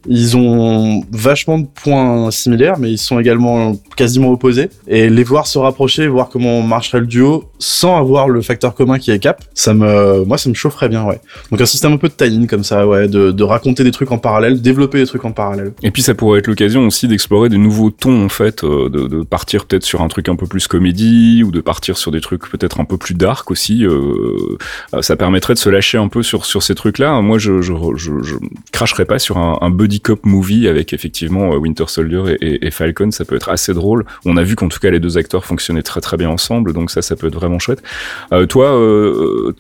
ils 0.09 0.37
ont 0.37 1.03
vachement 1.11 1.59
de 1.59 1.67
points 1.67 2.31
similaires, 2.31 2.79
mais 2.79 2.91
ils 2.91 2.99
sont 2.99 3.19
également 3.19 3.77
quasiment 3.97 4.31
opposés. 4.31 4.69
Et 4.87 5.09
les 5.09 5.25
voir 5.25 5.47
se 5.47 5.59
rapprocher, 5.59 6.07
voir 6.07 6.29
comment 6.29 6.63
marcherait 6.63 7.01
le 7.01 7.07
duo, 7.07 7.45
sans 7.59 7.99
avoir 7.99 8.29
le 8.29 8.41
facteur 8.43 8.75
commun 8.75 8.99
qui 8.99 9.11
est 9.11 9.19
Cap, 9.19 9.43
ça 9.55 9.73
me, 9.73 10.25
moi, 10.25 10.37
ça 10.39 10.49
me 10.49 10.55
chaufferait 10.55 10.89
bien, 10.89 11.05
ouais. 11.05 11.21
Donc 11.51 11.61
un 11.61 11.67
système 11.67 11.93
un 11.93 11.97
peu 11.97 12.09
de 12.09 12.13
tie-in 12.13 12.47
comme 12.47 12.65
ça, 12.65 12.87
ouais, 12.87 13.09
de, 13.09 13.43
raconter 13.43 13.85
des 13.85 13.93
trucs 13.93 14.11
en 14.11 14.19
parallèle, 14.19 14.61
développer 14.61 14.99
des 14.99 15.07
trucs 15.07 15.25
en 15.25 15.31
parallèle. 15.31 15.73
Et 15.83 15.91
puis 15.91 16.03
ça 16.03 16.15
pourrait 16.15 16.41
être 16.41 16.49
l'occasion 16.49 16.87
aussi 16.87 17.07
d'explorer 17.07 17.49
des 17.49 17.59
nouveaux 17.59 17.91
tons 17.91 18.25
en 18.25 18.29
fait, 18.29 18.65
euh, 18.65 18.89
de, 18.89 19.23
partir 19.23 19.67
peut-être 19.67 19.85
sur 19.85 20.03
un 20.03 20.09
truc 20.09 20.29
un 20.29 20.37
peu 20.37 20.47
plus 20.47 20.67
comédie 20.67 21.43
ou 21.45 21.51
de 21.51 21.61
partir 21.61 21.97
sur 21.97 22.11
des 22.11 22.21
trucs 22.21 22.49
peut-être 22.51 22.81
un 22.81 22.85
peu 22.85 22.97
plus 22.97 23.15
dark 23.15 23.51
aussi. 23.51 23.85
euh, 23.85 24.57
euh, 24.95 25.03
ça 25.03 25.17
permettrait 25.17 25.55
de 25.55 25.59
se 25.59 25.69
lâcher 25.69 25.99
un 25.99 26.09
peu 26.09 26.23
sur 26.23 26.45
sur 26.45 26.63
ces 26.63 26.75
trucs-là. 26.75 27.21
Moi, 27.21 27.39
je 27.39 27.63
je, 27.63 27.73
je, 27.95 28.13
je 28.23 28.35
cracherais 28.73 29.05
pas 29.05 29.19
sur 29.19 29.39
un 29.39 29.71
buddy 29.71 29.95
cop 30.01 30.24
movie 30.26 30.68
avec 30.68 30.92
effectivement 30.92 31.53
euh, 31.53 31.57
Winter 31.57 31.84
Soldier 31.88 32.22
et, 32.40 32.47
et, 32.47 32.66
et 32.66 32.70
Falcon. 32.70 33.11
Ça 33.11 33.24
peut 33.24 33.36
être 33.36 33.49
assez 33.49 33.74
drôle. 33.74 34.05
On 34.24 34.36
a 34.36 34.42
vu 34.42 34.57
qu'en 34.57 34.68
tout 34.68 34.78
cas 34.78 34.90
les 34.90 35.01
deux 35.01 35.18
acteurs 35.18 35.44
fonctionnaient 35.44 35.82
très 35.82 36.01
très 36.01 36.16
bien 36.16 36.28
ensemble, 36.30 36.72
donc 36.72 36.90
ça 36.90 37.03
ça 37.03 37.16
peut 37.16 37.26
être 37.28 37.34
vraiment 37.34 37.59
chouette. 37.59 37.82
Euh, 38.32 38.47
toi, 38.47 38.74
euh, 38.74 39.53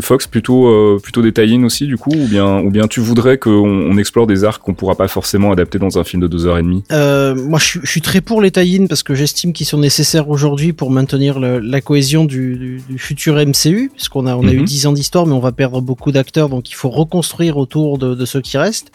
Fox, 0.00 0.26
plutôt 0.26 0.66
euh, 0.68 0.98
plutôt 1.02 1.22
des 1.22 1.32
tie 1.32 1.62
aussi 1.64 1.86
du 1.86 1.96
coup, 1.96 2.12
ou 2.14 2.26
bien 2.26 2.60
ou 2.60 2.70
bien 2.70 2.86
tu 2.88 3.00
voudrais 3.00 3.38
qu'on 3.38 3.50
on 3.90 3.96
explore 3.96 4.26
des 4.26 4.44
arcs 4.44 4.62
qu'on 4.62 4.74
pourra 4.74 4.94
pas 4.94 5.08
forcément 5.08 5.52
adapter 5.52 5.78
dans 5.78 5.98
un 5.98 6.04
film 6.04 6.22
de 6.22 6.28
deux 6.28 6.46
heures 6.46 6.58
et 6.58 6.62
demie? 6.62 6.82
Moi, 6.90 7.58
je 7.58 7.64
suis, 7.64 7.80
je 7.82 7.90
suis 7.90 8.00
très 8.00 8.20
pour 8.20 8.40
les 8.40 8.50
tie 8.50 8.86
parce 8.88 9.02
que 9.02 9.14
j'estime 9.14 9.52
qu'ils 9.52 9.66
sont 9.66 9.78
nécessaires 9.78 10.28
aujourd'hui 10.28 10.72
pour 10.72 10.90
maintenir 10.90 11.38
le- 11.38 11.58
la 11.58 11.80
cohésion 11.80 12.24
du, 12.24 12.56
du, 12.56 12.82
du 12.88 12.98
futur 12.98 13.34
MCU, 13.36 13.90
puisqu'on 13.94 14.26
a, 14.26 14.34
on 14.36 14.46
a 14.48 14.52
eu 14.52 14.58
Mhm. 14.58 14.64
10 14.64 14.86
ans 14.86 14.92
d'histoire, 14.92 15.26
mais 15.26 15.34
on 15.34 15.40
va 15.40 15.52
perdre 15.52 15.80
beaucoup 15.80 16.12
d'acteurs, 16.12 16.48
donc 16.48 16.70
il 16.70 16.74
faut 16.74 16.88
reconstruire 16.90 17.56
autour 17.56 17.98
de, 17.98 18.14
de 18.14 18.24
ceux 18.24 18.40
qui 18.40 18.56
restent. 18.58 18.90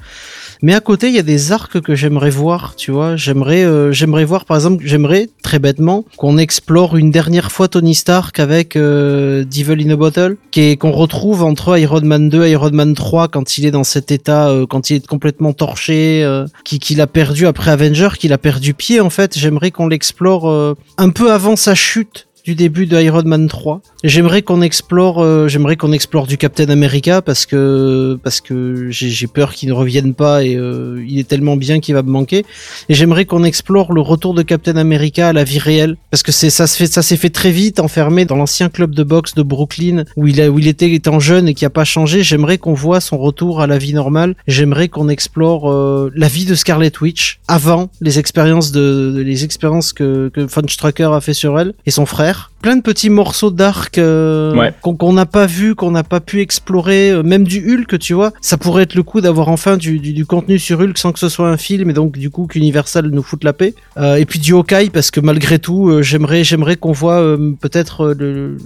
Mais 0.61 0.68
à 0.74 0.82
côté, 0.82 1.07
il 1.07 1.15
y 1.15 1.20
a 1.20 1.24
des 1.24 1.51
arcs 1.51 1.80
que 1.82 1.95
j'aimerais 1.95 2.30
voir, 2.30 2.76
tu 2.76 2.91
vois. 2.91 3.15
J'aimerais, 3.15 3.63
euh, 3.63 3.91
j'aimerais 3.91 4.26
voir, 4.26 4.45
par 4.45 4.57
exemple, 4.57 4.84
j'aimerais 4.86 5.30
très 5.41 5.59
bêtement 5.59 6.05
qu'on 6.17 6.38
explore 6.38 6.97
une 6.97 7.11
dernière 7.11 7.51
fois 7.51 7.67
Tony 7.67 7.95
Stark 7.95 8.39
avec 8.39 8.76
euh, 8.76 9.43
Devil 9.43 9.84
in 9.88 9.91
a 9.91 9.95
Bottle, 9.95 10.38
qu'on 10.80 10.91
retrouve 10.91 11.43
entre 11.43 11.78
Iron 11.80 12.01
Man 12.01 12.30
2 12.30 12.45
et 12.45 12.51
Iron 12.51 12.72
Man 12.72 12.93
3 12.93 13.30
quand 13.30 13.57
il 13.57 13.65
est 13.65 13.72
dans 13.72 13.84
cet 13.84 14.11
état, 14.11 14.49
euh, 14.49 14.65
quand 14.65 14.89
il 14.89 14.97
est 14.97 15.07
complètement 15.07 15.53
torché, 15.53 16.24
euh, 16.24 16.45
qui 16.63 16.80
qu'il 16.80 17.01
a 17.01 17.07
perdu 17.07 17.47
après 17.47 17.72
Avenger, 17.72 18.09
qu'il 18.17 18.34
a 18.34 18.38
perdu 18.38 18.74
pied 18.74 18.99
en 18.99 19.09
fait. 19.09 19.38
J'aimerais 19.38 19.72
qu'on 19.72 19.88
l'explore 19.88 20.76
un 20.97 21.09
peu 21.09 21.32
avant 21.32 21.55
sa 21.55 21.76
chute 21.76 22.28
du 22.50 22.56
début 22.56 22.88
de 22.88 23.00
Iron 23.00 23.22
Man 23.26 23.47
3. 23.47 23.80
J'aimerais 24.04 24.41
qu'on 24.41 24.64
explore, 24.64 25.22
euh, 25.22 25.47
j'aimerais 25.47 25.76
qu'on 25.76 25.91
explore 25.91 26.26
du 26.26 26.36
Captain 26.39 26.68
America 26.70 27.22
parce 27.22 27.45
que 27.45 28.18
parce 28.24 28.41
que 28.41 28.88
j'ai 28.89 29.28
peur 29.28 29.54
qu'il 29.54 29.70
ne 29.70 29.74
revienne 29.76 30.16
pas 30.16 30.43
et 30.43 30.56
euh, 30.56 31.06
il 31.08 31.20
est 31.20 31.28
tellement 31.28 31.58
bien 31.58 31.80
qu'il 31.80 31.93
va 31.93 32.02
me 32.02 32.10
manquer. 32.10 32.43
Et 32.89 32.95
j'aimerais 32.95 33.26
qu'on 33.26 33.43
explore 33.43 33.93
le 33.93 34.02
retour 34.02 34.34
de 34.34 34.41
Captain 34.41 34.78
America 34.78 35.28
à 35.30 35.34
la 35.34 35.43
vie 35.43 35.60
réelle 35.60 35.95
parce 36.10 36.24
que 36.24 36.32
c'est 36.32 36.50
ça 36.50 36.66
se 36.66 36.76
fait 36.76 36.88
ça 36.88 37.04
s'est 37.04 37.18
fait 37.18 37.30
très 37.30 37.52
vite 37.52 37.80
enfermé 37.80 38.26
dans 38.26 38.36
l'ancien 38.36 38.70
club 38.70 38.95
de 38.95 39.04
boxe 39.04 39.36
de 39.36 39.43
Brooklyn 39.43 40.06
où 40.16 40.26
il 40.26 40.41
où 40.50 40.58
il 40.58 40.68
était 40.68 40.89
étant 40.91 41.20
jeune 41.20 41.47
et 41.47 41.54
qui 41.54 41.66
a 41.66 41.70
pas 41.70 41.86
changé. 41.86 42.24
J'aimerais 42.24 42.58
qu'on 42.58 42.74
voit 42.74 43.00
son 43.02 43.20
retour 43.20 43.62
à 43.62 43.68
la 43.68 43.78
vie 43.78 43.93
normale. 43.93 44.34
J'aimerais 44.47 44.88
qu'on 44.88 45.08
explore 45.08 45.70
euh, 45.72 46.12
la 46.16 46.28
vie 46.28 46.45
de 46.45 46.56
Scarlet 46.56 46.91
Witch 47.00 47.41
avant 47.47 47.91
les 48.02 48.18
expériences 48.18 48.72
de, 48.72 49.12
de- 49.16 49.22
les 49.22 49.43
expériences 49.43 49.93
que 49.93 50.32
que 50.34 50.41
Von 50.41 50.68
Strucker 50.68 51.10
a 51.14 51.22
fait 51.22 51.36
sur 51.36 51.60
elle 51.60 51.74
et 51.86 51.91
son 51.91 52.08
frère. 52.08 52.38
Plein 52.61 52.75
de 52.75 52.81
petits 52.81 53.09
morceaux 53.09 53.51
d'arc 53.51 53.97
euh, 53.97 54.53
Ouais. 54.53 54.73
qu'on 54.81 55.13
n'a 55.13 55.25
pas 55.25 55.45
vu, 55.45 55.75
qu'on 55.75 55.91
n'a 55.91 56.03
pas 56.03 56.19
pu 56.19 56.41
explorer, 56.41 57.09
euh, 57.11 57.23
même 57.23 57.45
du 57.45 57.59
Hulk, 57.73 57.97
tu 57.99 58.13
vois. 58.13 58.31
Ça 58.41 58.57
pourrait 58.57 58.83
être 58.83 58.95
le 58.95 59.03
coup 59.03 59.21
d'avoir 59.21 59.47
enfin 59.47 59.77
du, 59.77 59.99
du, 59.99 60.11
du 60.13 60.25
contenu 60.25 60.59
sur 60.59 60.79
Hulk 60.81 60.97
sans 60.97 61.11
que 61.13 61.19
ce 61.19 61.29
soit 61.29 61.49
un 61.49 61.57
film 61.57 61.89
et 61.89 61.93
donc 61.93 62.17
du 62.17 62.29
coup 62.29 62.47
qu'Universal 62.47 63.07
nous 63.07 63.23
foute 63.23 63.43
la 63.45 63.53
paix. 63.53 63.73
Euh, 63.97 64.15
et 64.15 64.25
puis 64.25 64.39
du 64.39 64.53
Hawkeye 64.53 64.89
parce 64.89 65.09
que 65.11 65.19
malgré 65.21 65.59
tout, 65.59 66.01
j'aimerais 66.01 66.43
j'aimerais 66.43 66.75
qu'on 66.75 66.91
voit 66.91 67.23
peut-être 67.61 68.13
le 68.17 68.57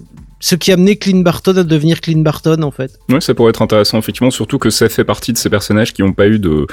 ce 0.45 0.55
qui 0.55 0.71
a 0.71 0.73
amené 0.73 0.97
Clint 0.97 1.21
Barton 1.21 1.55
à 1.55 1.63
devenir 1.63 2.01
Clint 2.01 2.19
Barton 2.21 2.61
en 2.63 2.71
fait. 2.71 2.99
Ouais, 3.09 3.21
ça 3.21 3.33
pourrait 3.33 3.51
être 3.51 3.61
intéressant 3.61 3.97
effectivement, 3.97 4.29
surtout 4.29 4.57
que 4.59 4.69
ça 4.69 4.89
fait 4.89 5.05
partie 5.05 5.31
de 5.31 5.37
ces 5.37 5.49
personnages 5.49 5.93
qui 5.93 6.01
n'ont 6.01 6.11
pas 6.11 6.27
eu 6.27 6.37
de 6.37 6.67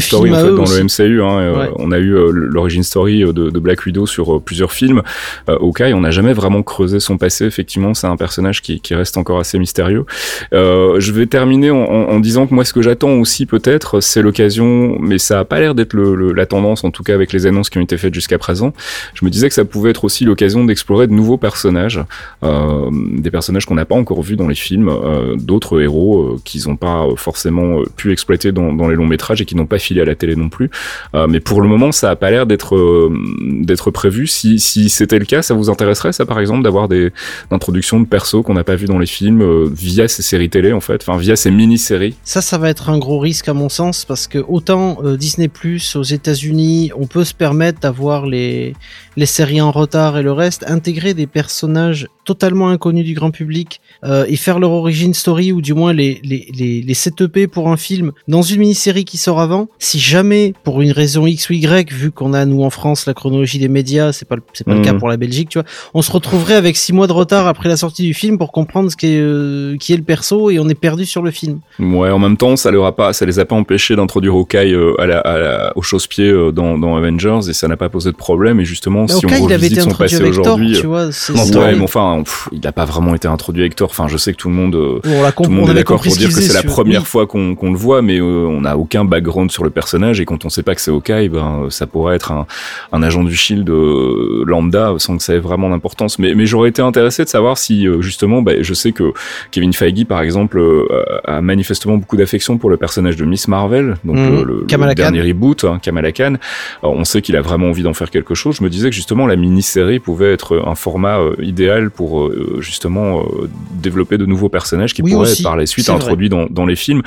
story 0.00 0.30
en 0.30 0.36
fait 0.36 0.54
dans 0.54 0.62
aussi. 0.62 0.78
le 0.78 0.84
MCU. 0.84 1.22
Hein, 1.22 1.38
Euh, 1.40 1.54
Ouais. 1.54 1.70
On 1.76 1.90
a 1.90 1.98
eu 1.98 2.14
euh, 2.14 2.30
l'origine 2.32 2.84
story 2.84 3.24
euh, 3.24 3.32
de, 3.32 3.50
de 3.50 3.58
Black 3.58 3.84
Widow 3.84 4.06
sur 4.06 4.40
plusieurs 4.40 4.70
films. 4.72 5.02
Euh, 5.48 5.56
Hawkeye, 5.60 5.92
on 5.92 6.00
n'a 6.02 6.12
jamais 6.12 6.32
vraiment 6.34 6.62
creusé 6.62 7.00
son 7.00 7.18
passé. 7.18 7.44
Effectivement, 7.46 7.94
c'est 7.94 8.06
un 8.06 8.16
personnage 8.16 8.62
qui, 8.62 8.80
qui 8.80 8.94
reste 8.94 9.16
encore 9.16 9.40
assez 9.40 9.58
mystérieux. 9.58 10.04
Euh, 10.52 11.00
je 11.00 11.10
vais 11.12 11.26
terminer 11.26 11.70
en, 11.72 11.78
en- 11.78 12.08
en 12.10 12.20
disant 12.20 12.46
que 12.46 12.54
moi, 12.54 12.64
ce 12.64 12.72
que 12.72 12.82
j'attends 12.82 13.10
aussi 13.14 13.46
peut-être, 13.46 14.00
c'est 14.00 14.22
l'occasion, 14.22 14.96
mais 15.00 15.18
ça 15.18 15.40
a 15.40 15.44
pas 15.44 15.58
l'air 15.58 15.74
d'être 15.74 15.94
le, 15.94 16.14
le- 16.14 16.32
la 16.32 16.46
tendance, 16.46 16.84
en 16.84 16.90
tout 16.92 17.02
cas 17.02 17.14
avec 17.14 17.32
les 17.32 17.46
annonces 17.46 17.70
qui 17.70 17.78
ont 17.78 17.82
été 17.82 17.96
faites 17.98 18.14
jusqu'à 18.14 18.38
présent. 18.38 18.72
Je 19.14 19.24
me 19.24 19.30
disais 19.30 19.48
que 19.48 19.54
ça 19.54 19.64
pouvait 19.64 19.90
être 19.90 20.04
aussi 20.04 20.24
l'occasion 20.24 20.64
d'explorer 20.64 21.06
de 21.08 21.12
nouveaux 21.12 21.38
personnages, 21.38 22.00
euh, 22.44 22.83
des 22.92 23.30
personnages 23.30 23.66
qu'on 23.66 23.74
n'a 23.74 23.84
pas 23.84 23.94
encore 23.94 24.22
vus 24.22 24.36
dans 24.36 24.48
les 24.48 24.54
films, 24.54 24.88
euh, 24.88 25.36
d'autres 25.36 25.80
héros 25.80 26.22
euh, 26.22 26.40
qu'ils 26.44 26.68
n'ont 26.68 26.76
pas 26.76 27.04
euh, 27.04 27.16
forcément 27.16 27.80
euh, 27.80 27.84
pu 27.96 28.12
exploiter 28.12 28.52
dans, 28.52 28.88
les 28.88 28.96
longs 28.96 29.06
métrages 29.06 29.40
et 29.40 29.44
qui 29.44 29.56
n'ont 29.56 29.66
pas 29.66 29.78
filé 29.78 30.00
à 30.00 30.04
la 30.04 30.14
télé 30.14 30.36
non 30.36 30.48
plus. 30.48 30.70
Euh, 31.14 31.26
mais 31.26 31.40
pour 31.40 31.60
le 31.62 31.68
moment, 31.68 31.92
ça 31.92 32.10
a 32.10 32.16
pas 32.16 32.30
l'air 32.30 32.46
d'être 32.46 32.76
euh, 32.76 33.12
d'être 33.40 33.90
prévu. 33.90 34.26
Si, 34.26 34.58
c'était 34.58 35.18
le 35.18 35.24
cas, 35.24 35.42
ça 35.42 35.54
vous 35.54 35.70
intéresserait, 35.70 36.12
ça 36.12 36.26
par 36.26 36.40
exemple, 36.40 36.62
d'avoir 36.62 36.88
des 36.88 37.12
introductions 37.50 38.00
de 38.00 38.06
persos 38.06 38.42
qu'on 38.44 38.54
n'a 38.54 38.64
pas 38.64 38.76
vu 38.76 38.86
dans 38.86 38.98
les 38.98 39.06
films 39.06 39.42
euh, 39.42 39.68
via 39.72 40.08
ces 40.08 40.22
séries 40.22 40.50
télé 40.50 40.72
en 40.72 40.80
fait, 40.80 41.04
enfin 41.06 41.18
via 41.18 41.36
ces 41.36 41.50
mini-séries? 41.50 42.14
Ça, 42.24 42.40
ça 42.40 42.58
va 42.58 42.68
être 42.68 42.90
un 42.90 42.98
gros 42.98 43.18
risque 43.18 43.48
à 43.48 43.54
mon 43.54 43.68
sens 43.68 44.04
parce 44.04 44.26
que 44.26 44.38
autant 44.48 44.98
euh, 45.04 45.16
Disney 45.16 45.48
Plus 45.48 45.96
aux 45.96 46.02
États-Unis, 46.02 46.90
on 46.96 47.06
peut 47.06 47.24
se 47.24 47.34
permettre 47.34 47.80
d'avoir 47.80 48.26
les 48.26 48.74
les 49.16 49.26
séries 49.26 49.60
en 49.60 49.70
retard 49.70 50.18
et 50.18 50.22
le 50.22 50.32
reste, 50.32 50.64
intégrer 50.66 51.14
des 51.14 51.26
personnages 51.26 52.08
totalement 52.24 52.68
inconnus 52.68 53.04
du 53.04 53.14
grand 53.14 53.30
public 53.30 53.80
euh, 54.04 54.24
et 54.28 54.36
faire 54.36 54.58
leur 54.58 54.70
origin 54.72 55.12
story 55.14 55.52
ou 55.52 55.60
du 55.60 55.74
moins 55.74 55.92
les 55.92 56.20
les 56.24 56.48
les, 56.54 56.82
les 56.82 56.94
setuper 56.94 57.46
pour 57.46 57.68
un 57.68 57.76
film 57.76 58.12
dans 58.28 58.42
une 58.42 58.60
mini-série 58.60 59.04
qui 59.04 59.16
sort 59.18 59.40
avant. 59.40 59.68
Si 59.78 59.98
jamais 59.98 60.54
pour 60.64 60.80
une 60.82 60.92
raison 60.92 61.26
X 61.26 61.50
ou 61.50 61.52
Y, 61.54 61.92
vu 61.92 62.10
qu'on 62.10 62.32
a 62.32 62.44
nous 62.44 62.62
en 62.62 62.70
France 62.70 63.06
la 63.06 63.14
chronologie 63.14 63.58
des 63.58 63.68
médias, 63.68 64.12
c'est 64.12 64.26
pas 64.26 64.36
le- 64.36 64.42
c'est 64.52 64.64
pas 64.64 64.74
le 64.74 64.80
cas 64.82 64.94
pour 64.94 65.08
la 65.08 65.16
Belgique, 65.16 65.48
tu 65.50 65.58
vois, 65.58 65.66
on 65.94 66.02
se 66.02 66.10
retrouverait 66.12 66.54
avec 66.54 66.76
six 66.76 66.92
mois 66.92 67.06
de 67.06 67.12
retard 67.12 67.46
après 67.46 67.68
la 67.68 67.76
sortie 67.76 68.02
du 68.02 68.14
film 68.14 68.38
pour 68.38 68.52
comprendre 68.52 68.90
ce 68.90 68.96
qui 68.96 69.06
est 69.06 69.20
euh, 69.20 69.76
qui 69.78 69.92
est 69.92 69.96
le 69.96 70.02
perso 70.02 70.50
et 70.50 70.58
on 70.58 70.68
est 70.68 70.74
perdu 70.74 71.04
sur 71.06 71.22
le 71.22 71.30
film. 71.30 71.60
Ouais, 71.78 72.10
en 72.10 72.18
même 72.18 72.36
temps, 72.36 72.56
ça 72.56 72.70
leur 72.70 72.84
a 72.86 72.94
pas, 72.94 73.12
ça 73.12 73.26
les 73.26 73.38
a 73.38 73.44
pas 73.44 73.54
empêchés 73.56 73.96
d'introduire 73.96 74.34
Hawkeye 74.34 74.72
euh, 74.72 75.00
à 75.00 75.06
la, 75.06 75.18
à 75.20 75.38
la, 75.38 75.72
au 75.76 75.82
chausse-pied 75.82 76.32
dans, 76.52 76.78
dans 76.78 76.96
Avengers 76.96 77.40
et 77.48 77.52
ça 77.52 77.68
n'a 77.68 77.76
pas 77.76 77.88
posé 77.88 78.10
de 78.10 78.16
problème. 78.16 78.60
Et 78.60 78.64
justement, 78.64 79.02
Mais 79.02 79.08
si 79.08 79.24
Hawkeye, 79.24 79.40
on 79.40 79.44
revisite 79.46 79.72
été 79.72 79.80
son 79.82 79.90
passé 79.90 80.22
aujourd'hui, 80.22 80.72
tu 80.80 80.86
vois. 80.86 81.12
c'est- 81.12 81.32
ouais, 81.56 81.74
mais 81.74 81.82
enfin, 81.82 82.13
pff, 82.22 82.48
il 82.52 82.60
n'a 82.60 82.72
pas 82.72 82.84
vraiment 82.84 83.14
été 83.14 83.28
introduit 83.28 83.62
avec 83.62 83.76
Thor. 83.76 83.90
Enfin, 83.90 84.08
je 84.08 84.16
sais 84.16 84.32
que 84.32 84.38
tout 84.38 84.48
le 84.48 84.54
monde, 84.54 84.74
euh, 84.74 85.00
on 85.04 85.42
tout 85.42 85.50
le 85.50 85.56
monde 85.56 85.68
on 85.68 85.72
est 85.72 85.74
d'accord 85.74 86.00
pour 86.00 86.16
dire 86.16 86.28
que 86.28 86.34
c'est 86.34 86.52
la 86.52 86.62
première 86.62 87.00
oui. 87.00 87.06
fois 87.06 87.26
qu'on 87.26 87.56
le 87.62 87.76
voit, 87.76 88.02
mais 88.02 88.18
euh, 88.18 88.46
on 88.46 88.62
n'a 88.62 88.76
aucun 88.76 89.04
background 89.04 89.50
sur 89.50 89.64
le 89.64 89.70
personnage 89.70 90.20
et 90.20 90.24
quand 90.24 90.44
on 90.44 90.48
sait 90.48 90.62
pas 90.62 90.74
que 90.74 90.80
c'est 90.80 90.90
Hawkeye, 90.90 91.28
ben 91.28 91.66
ça 91.70 91.86
pourrait 91.86 92.16
être 92.16 92.32
un, 92.32 92.46
un 92.92 93.02
agent 93.02 93.24
du 93.24 93.34
Shield 93.34 93.68
euh, 93.68 94.44
lambda 94.46 94.94
sans 94.98 95.16
que 95.16 95.22
ça 95.22 95.34
ait 95.34 95.38
vraiment 95.38 95.70
d'importance. 95.70 96.18
Mais, 96.18 96.34
mais 96.34 96.46
j'aurais 96.46 96.68
été 96.68 96.82
intéressé 96.82 97.24
de 97.24 97.28
savoir 97.28 97.58
si 97.58 97.86
euh, 97.86 98.00
justement, 98.00 98.42
bah, 98.42 98.52
je 98.60 98.74
sais 98.74 98.92
que 98.92 99.12
Kevin 99.50 99.72
Feige 99.72 100.04
par 100.06 100.22
exemple 100.22 100.58
euh, 100.58 100.86
a 101.24 101.40
manifestement 101.40 101.96
beaucoup 101.96 102.16
d'affection 102.16 102.58
pour 102.58 102.70
le 102.70 102.76
personnage 102.76 103.16
de 103.16 103.24
Miss 103.24 103.48
Marvel, 103.48 103.96
donc 104.04 104.16
Mhm. 104.16 104.42
le, 104.42 104.94
dernier 104.94 105.22
reboot, 105.22 105.64
hein, 105.64 105.78
Kamala 105.82 106.12
Khan. 106.12 106.34
Alors, 106.82 106.94
on 106.94 107.04
sait 107.04 107.22
qu'il 107.22 107.36
a 107.36 107.40
vraiment 107.42 107.68
envie 107.68 107.82
d'en 107.82 107.94
faire 107.94 108.10
quelque 108.10 108.34
chose. 108.34 108.56
Je 108.56 108.64
me 108.64 108.70
disais 108.70 108.90
que 108.90 108.94
justement 108.94 109.26
la 109.26 109.36
mini-série 109.36 109.98
pouvait 109.98 110.32
être 110.32 110.62
un 110.66 110.74
format 110.74 111.18
euh, 111.18 111.34
idéal 111.40 111.90
pour 111.90 112.03
euh, 112.12 112.58
justement 112.60 113.20
euh, 113.20 113.48
développer 113.82 114.18
de 114.18 114.26
nouveaux 114.26 114.48
personnages 114.48 114.94
qui 114.94 115.02
Oui, 115.02 115.12
pourraient 115.12 115.30
aussi. 115.30 115.40
être 115.42 115.44
par 115.44 115.56
la 115.56 115.66
suite 115.66 115.86
vrai. 115.86 115.96
introduits 115.96 116.28
dans, 116.28 116.46
dans 116.46 116.66
les 116.66 116.76
films. 116.76 117.02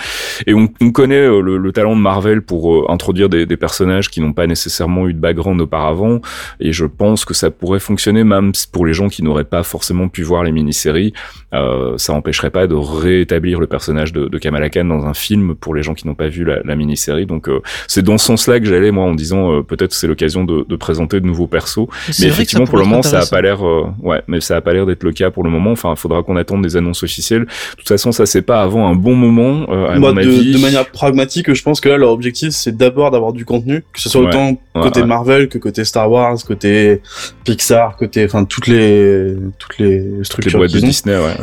Et 0.46 0.54
on, 0.54 0.70
on 0.82 0.92
connaît 0.92 1.16
euh, 1.28 1.42
le, 1.42 1.58
le 1.58 1.72
talent 1.72 1.96
de 1.96 2.02
Marvel 2.02 2.42
pour 2.42 2.90
introduire 2.92 3.30
des, 3.30 3.46
des 3.46 3.58
personnages 3.58 4.10
qui 4.10 4.22
n'ont 4.22 4.34
pas 4.34 4.48
nécessairement 4.48 5.08
eu 5.08 5.14
de 5.14 5.20
background 5.20 5.60
auparavant. 5.62 6.20
Et 6.60 6.72
je 6.74 6.86
pense 6.86 7.26
que 7.26 7.34
ça 7.34 7.52
pourrait 7.52 7.80
fonctionner 7.80 8.24
même 8.24 8.52
pour 8.72 8.86
les 8.86 8.94
gens 8.94 9.08
qui 9.10 9.24
n'auraient 9.24 9.44
pas 9.44 9.64
forcément 9.64 10.08
pu 10.10 10.24
voir 10.24 10.44
les 10.44 10.52
mini-séries. 10.52 11.14
Euh, 11.54 11.98
ça 11.98 12.14
empêcherait 12.14 12.50
pas 12.50 12.68
de 12.68 12.76
rétablir 12.76 13.60
le 13.60 13.68
personnage 13.68 14.12
de, 14.14 14.28
de 14.28 14.38
Kamala 14.38 14.70
Khan 14.70 14.86
dans 14.86 15.06
un 15.06 15.14
film 15.14 15.56
pour 15.56 15.76
les 15.76 15.84
gens 15.84 15.94
qui 15.94 16.08
n'ont 16.08 16.16
pas 16.16 16.28
vu 16.28 16.44
la, 16.44 16.62
la 16.64 16.76
mini-série. 16.76 17.26
Donc 17.26 17.48
euh, 17.48 17.60
c'est 17.88 18.02
dans 18.04 18.18
ce 18.18 18.26
sens-là 18.26 18.60
que 18.60 18.66
j'allais 18.66 18.92
moi 18.92 19.06
en 19.06 19.14
disant 19.16 19.52
euh, 19.52 19.62
peut-être 19.64 19.94
c'est 19.94 20.08
l'occasion 20.08 20.44
de, 20.44 20.66
de 20.68 20.76
présenter 20.76 21.20
de 21.20 21.26
nouveaux 21.26 21.48
persos. 21.48 21.88
Mais 22.20 22.26
effectivement, 22.28 22.66
pour 22.66 22.78
le 22.78 22.84
moment, 22.86 23.00
être 23.00 23.06
ça 23.06 23.20
a 23.22 23.26
pas 23.26 23.42
l'air, 23.42 23.60
ouais, 24.02 24.22
mais 24.28 24.42
ça 24.42 24.56
a 24.58 24.62
pas 24.62 24.74
l'air 24.74 24.86
d'être 24.88 25.04
le 25.04 25.12
cas 25.12 25.30
pour 25.30 25.44
le 25.44 25.50
moment. 25.50 25.72
Enfin, 25.72 25.92
il 25.96 25.98
faudra 26.00 26.24
qu'on 26.24 26.36
attende 26.38 26.64
des 26.64 26.76
annonces 26.78 27.04
officielles. 27.04 27.42
De 27.44 27.76
toute 27.78 27.88
façon, 27.88 28.12
ça 28.12 28.26
c'est 28.26 28.42
pas 28.42 28.62
avant 28.64 28.88
un 28.88 28.96
bon 28.96 29.16
moment, 29.16 29.68
euh, 29.70 29.90
à 29.90 30.00
Moi, 30.00 30.14
mon 30.14 30.22
de, 30.22 30.28
avis. 30.28 30.52
de 30.54 30.58
manière 30.60 30.90
pragmatique, 30.90 31.54
je 31.54 31.62
pense 31.64 31.80
que 31.82 31.90
là, 31.90 31.98
leur 31.98 32.10
objectif, 32.12 32.50
c'est 32.52 32.76
d'abord 32.76 33.12
d'avoir 33.12 33.34
du 33.34 33.46
contenu, 33.46 33.84
que 33.94 34.02
ce 34.02 34.10
soit 34.10 34.22
Ouais. 34.22 34.28
autant 34.30 34.58
côté 34.82 35.02
ouais. 35.02 35.06
Marvel 35.08 35.48
que 35.50 35.58
côté 35.60 35.84
Star 35.86 36.10
Wars, 36.12 36.38
côté 36.48 37.02
Pixar, 37.44 37.96
côté, 37.98 38.26
enfin, 38.26 38.46
toutes 38.46 38.68
les, 38.68 39.36
toutes 39.60 39.78
les 39.78 40.00
Toutes 40.00 40.18
les 40.18 40.24
structures 40.24 40.60
boîtes 40.60 40.72
de 40.74 40.80
ont. 40.80 40.88
Disney, 40.88 41.16
ouais. 41.16 41.36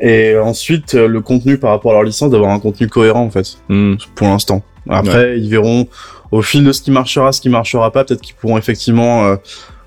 Et 0.00 0.36
ensuite, 0.38 0.94
euh, 0.94 1.08
le 1.08 1.20
contenu 1.20 1.58
par 1.58 1.70
rapport 1.70 1.90
à 1.90 1.94
leur 1.94 2.04
licence, 2.04 2.30
d'avoir 2.30 2.50
un 2.52 2.60
contenu 2.60 2.86
cohérent, 2.88 3.22
en 3.24 3.30
fait, 3.30 3.58
Hmm. 3.68 3.94
pour 4.14 4.28
l'instant. 4.28 4.62
Après, 4.88 5.38
ils 5.38 5.50
verront 5.50 5.86
au 6.30 6.40
fil 6.40 6.64
de 6.64 6.72
ce 6.72 6.80
qui 6.80 6.90
marchera, 6.90 7.32
ce 7.32 7.40
qui 7.40 7.48
marchera 7.50 7.90
pas. 7.90 8.04
Peut-être 8.04 8.22
qu'ils 8.22 8.34
pourront 8.36 8.56
effectivement 8.56 9.24
euh, 9.26 9.36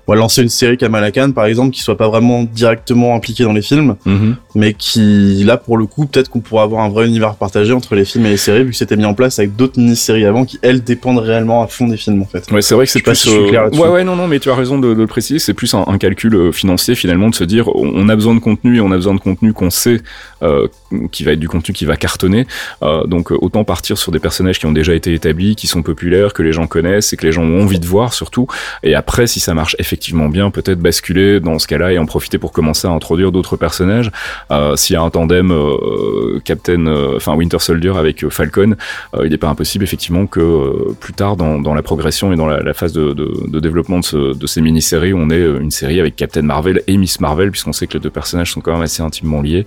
ouais, 0.08 0.16
lancer 0.16 0.42
une 0.42 0.48
série 0.48 0.76
Kamala 0.76 1.10
Khan, 1.12 1.32
par 1.32 1.46
exemple, 1.46 1.70
qui 1.72 1.80
soit 1.82 1.96
pas 1.96 2.08
vraiment 2.08 2.42
directement 2.44 3.14
impliquée 3.14 3.44
dans 3.44 3.52
les 3.52 3.62
films, 3.62 3.96
Mhm. 4.06 4.36
mais 4.54 4.74
qui, 4.74 5.42
là, 5.44 5.56
pour 5.56 5.76
le 5.76 5.86
coup, 5.86 6.06
peut-être 6.06 6.28
qu'on 6.28 6.40
pourra 6.40 6.62
avoir 6.64 6.82
un 6.84 6.88
vrai 6.88 7.06
univers 7.06 7.34
partagé 7.36 7.72
entre 7.72 7.94
les 7.94 8.04
films 8.04 8.26
et 8.26 8.30
les 8.30 8.36
séries, 8.36 8.64
vu 8.64 8.70
que 8.70 8.76
c'était 8.76 8.96
mis 8.96 9.04
en 9.04 9.14
place 9.14 9.38
avec 9.38 9.56
d'autres 9.56 9.78
mini-séries 9.78 10.24
avant 10.26 10.44
qui, 10.44 10.58
elles, 10.62 10.82
dépendent 10.82 11.18
réellement 11.18 11.62
à 11.62 11.66
fond 11.66 11.86
des 11.88 11.96
films, 11.96 12.22
en 12.22 12.26
fait. 12.26 12.50
Ouais, 12.50 12.62
c'est 12.62 12.74
vrai 12.74 12.86
que 12.86 12.90
c'est 12.92 12.98
Je 13.00 13.04
plus. 13.04 13.14
si 13.14 13.28
je 13.28 13.34
suis 13.34 13.42
euh, 13.44 13.48
clair 13.48 13.62
là-dessus. 13.64 13.80
ouais, 13.80 13.88
ouais, 13.88 14.04
non, 14.04 14.16
non, 14.16 14.26
mais 14.28 14.38
tu 14.40 14.50
as 14.50 14.54
raison 14.54 14.78
de, 14.78 14.94
de 14.94 15.00
le 15.00 15.06
préciser. 15.06 15.38
C'est 15.38 15.54
plus 15.54 15.72
un, 15.74 15.84
un 15.86 15.98
calcul 15.98 16.34
euh, 16.34 16.52
financier 16.52 16.94
finalement 16.94 17.28
de 17.30 17.34
se 17.34 17.44
dire 17.44 17.68
on 17.68 17.92
on 17.94 18.08
a 18.08 18.14
besoin 18.16 18.34
de 18.34 18.40
contenu 18.40 18.78
et 18.78 18.80
on 18.80 18.90
a 18.90 18.96
besoin 18.96 19.14
de 19.14 19.20
contenu 19.20 19.52
qu'on 19.52 19.70
sait 19.70 20.00
euh, 20.42 20.66
qui 21.12 21.22
va 21.24 21.32
être 21.32 21.38
du 21.40 21.48
contenu 21.48 21.72
qui 21.74 21.84
va 21.84 21.96
cartonner. 21.96 22.46
Euh, 22.82 23.04
donc 23.06 23.30
euh, 23.30 23.36
autant 23.40 23.62
partir 23.64 23.96
sur 23.98 24.10
des 24.12 24.18
personnages 24.18 24.58
qui 24.58 24.66
ont 24.66 24.72
déjà 24.72 24.94
été 24.94 25.12
établis, 25.14 25.54
qui 25.54 25.66
sont 25.68 25.82
populaires, 25.82 26.32
que 26.32 26.42
les 26.42 26.52
gens 26.52 26.66
connaissent 26.66 27.12
et 27.12 27.16
que 27.16 27.24
les 27.26 27.32
gens 27.32 27.42
ont 27.44 27.62
envie 27.62 27.78
de 27.78 27.86
voir 27.86 28.12
surtout. 28.12 28.46
Et 28.82 28.94
après, 28.94 29.26
si 29.26 29.38
ça 29.40 29.54
marche 29.54 29.76
effectivement 29.78 29.91
bien, 30.30 30.50
peut-être 30.50 30.78
basculer 30.80 31.40
dans 31.40 31.58
ce 31.58 31.66
cas-là 31.66 31.92
et 31.92 31.98
en 31.98 32.06
profiter 32.06 32.38
pour 32.38 32.52
commencer 32.52 32.86
à 32.88 32.90
introduire 32.90 33.32
d'autres 33.32 33.56
personnages. 33.56 34.10
Euh, 34.50 34.76
S'il 34.76 34.94
y 34.94 34.96
a 34.96 35.02
un 35.02 35.10
tandem 35.10 35.50
euh, 35.50 36.40
Captain, 36.44 36.86
euh, 36.86 37.16
enfin 37.16 37.34
Winter 37.34 37.58
Soldier 37.58 37.92
avec 37.96 38.28
Falcon, 38.28 38.76
il 39.22 39.30
n'est 39.30 39.36
pas 39.38 39.48
impossible 39.48 39.84
effectivement 39.84 40.26
que 40.26 40.92
plus 41.00 41.12
tard 41.12 41.36
dans, 41.36 41.58
dans 41.60 41.74
la 41.74 41.82
progression 41.82 42.32
et 42.32 42.36
dans 42.36 42.46
la, 42.46 42.74
phase 42.74 42.92
de, 42.92 43.14
développement 43.60 43.98
de, 44.00 44.04
ce- 44.04 44.34
de 44.34 44.46
ces 44.46 44.60
mini-séries, 44.60 45.14
on 45.14 45.30
ait 45.30 45.44
une 45.44 45.70
série 45.70 46.00
avec 46.00 46.16
Captain 46.16 46.42
Marvel 46.42 46.82
et 46.86 46.96
Miss 46.96 47.20
Marvel, 47.20 47.50
puisqu'on 47.50 47.72
sait 47.72 47.86
que 47.86 47.94
les 47.94 48.00
deux 48.00 48.10
personnages 48.10 48.52
sont 48.52 48.60
quand 48.60 48.72
même 48.72 48.82
assez 48.82 49.02
intimement 49.02 49.42
liés. 49.42 49.66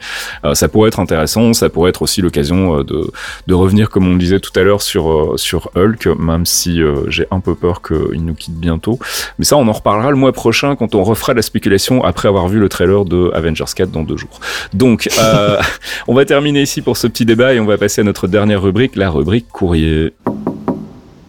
Ça 0.54 0.68
pourrait 0.68 0.88
être 0.90 1.00
intéressant, 1.00 1.54
ça 1.54 1.70
pourrait 1.70 1.90
être 1.90 2.02
aussi 2.02 2.22
l'occasion 2.22 2.84
de, 2.84 3.12
de 3.48 3.54
revenir, 3.54 3.90
comme 3.90 4.08
on 4.08 4.14
le 4.14 4.18
disait 4.20 4.40
tout 4.40 4.58
à 4.60 4.64
l'heure, 4.64 4.82
sur, 4.82 5.34
sur 5.38 5.70
Hulk, 5.76 6.08
même 6.20 6.46
si 6.46 6.80
j'ai 7.08 7.26
un 7.32 7.40
peu 7.40 7.56
peur 7.56 7.82
qu'il 7.82 8.24
nous 8.26 8.34
quitte 8.36 8.56
bientôt. 8.56 9.00
Mais 9.40 9.46
ça, 9.46 9.58
on 9.58 9.68
en 9.68 9.72
reparlera 9.74 10.12
le 10.16 10.20
mois 10.22 10.34
prochain 10.34 10.76
quand 10.76 10.96
on 10.96 11.04
refera 11.04 11.34
la 11.34 11.42
spéculation 11.42 12.04
après 12.04 12.28
avoir 12.28 12.48
vu 12.48 12.60
le 12.60 12.70
trailer 12.70 13.06
de 13.06 13.32
Avengers 13.34 13.66
4 13.76 13.92
dans 13.92 14.04
deux 14.04 14.18
jours. 14.18 14.40
Donc, 14.74 15.10
euh, 15.20 15.60
on 16.08 16.14
va 16.14 16.26
terminer 16.26 16.62
ici 16.62 16.82
pour 16.82 16.98
ce 16.98 17.08
petit 17.08 17.26
débat 17.26 17.54
et 17.54 17.60
on 17.60 17.66
va 17.66 17.78
passer 17.78 18.02
à 18.02 18.04
notre 18.04 18.28
dernière 18.28 18.62
rubrique, 18.62 18.96
la 18.96 19.10
rubrique 19.10 19.48
courrier. 19.52 20.14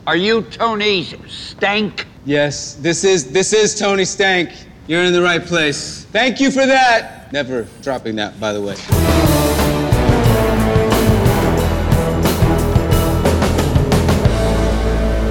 Are 0.07 0.17
you 0.17 0.43
Tony 0.57 1.17
Stank? 1.29 2.07
Yes, 2.27 2.79
this 2.83 3.03
is 3.05 3.33
this 3.33 3.53
is 3.53 3.75
Tony 3.75 4.05
Stank. 4.05 4.51
You're 4.89 5.05
in 5.05 5.13
the 5.13 5.23
right 5.23 5.45
place. 5.45 6.07
Thank 6.13 6.41
you 6.41 6.51
for 6.51 6.65
that. 6.67 7.33
Never 7.33 7.67
dropping 7.83 8.17
that, 8.17 8.39
by 8.39 8.53
the 8.53 8.61
way. 8.61 9.66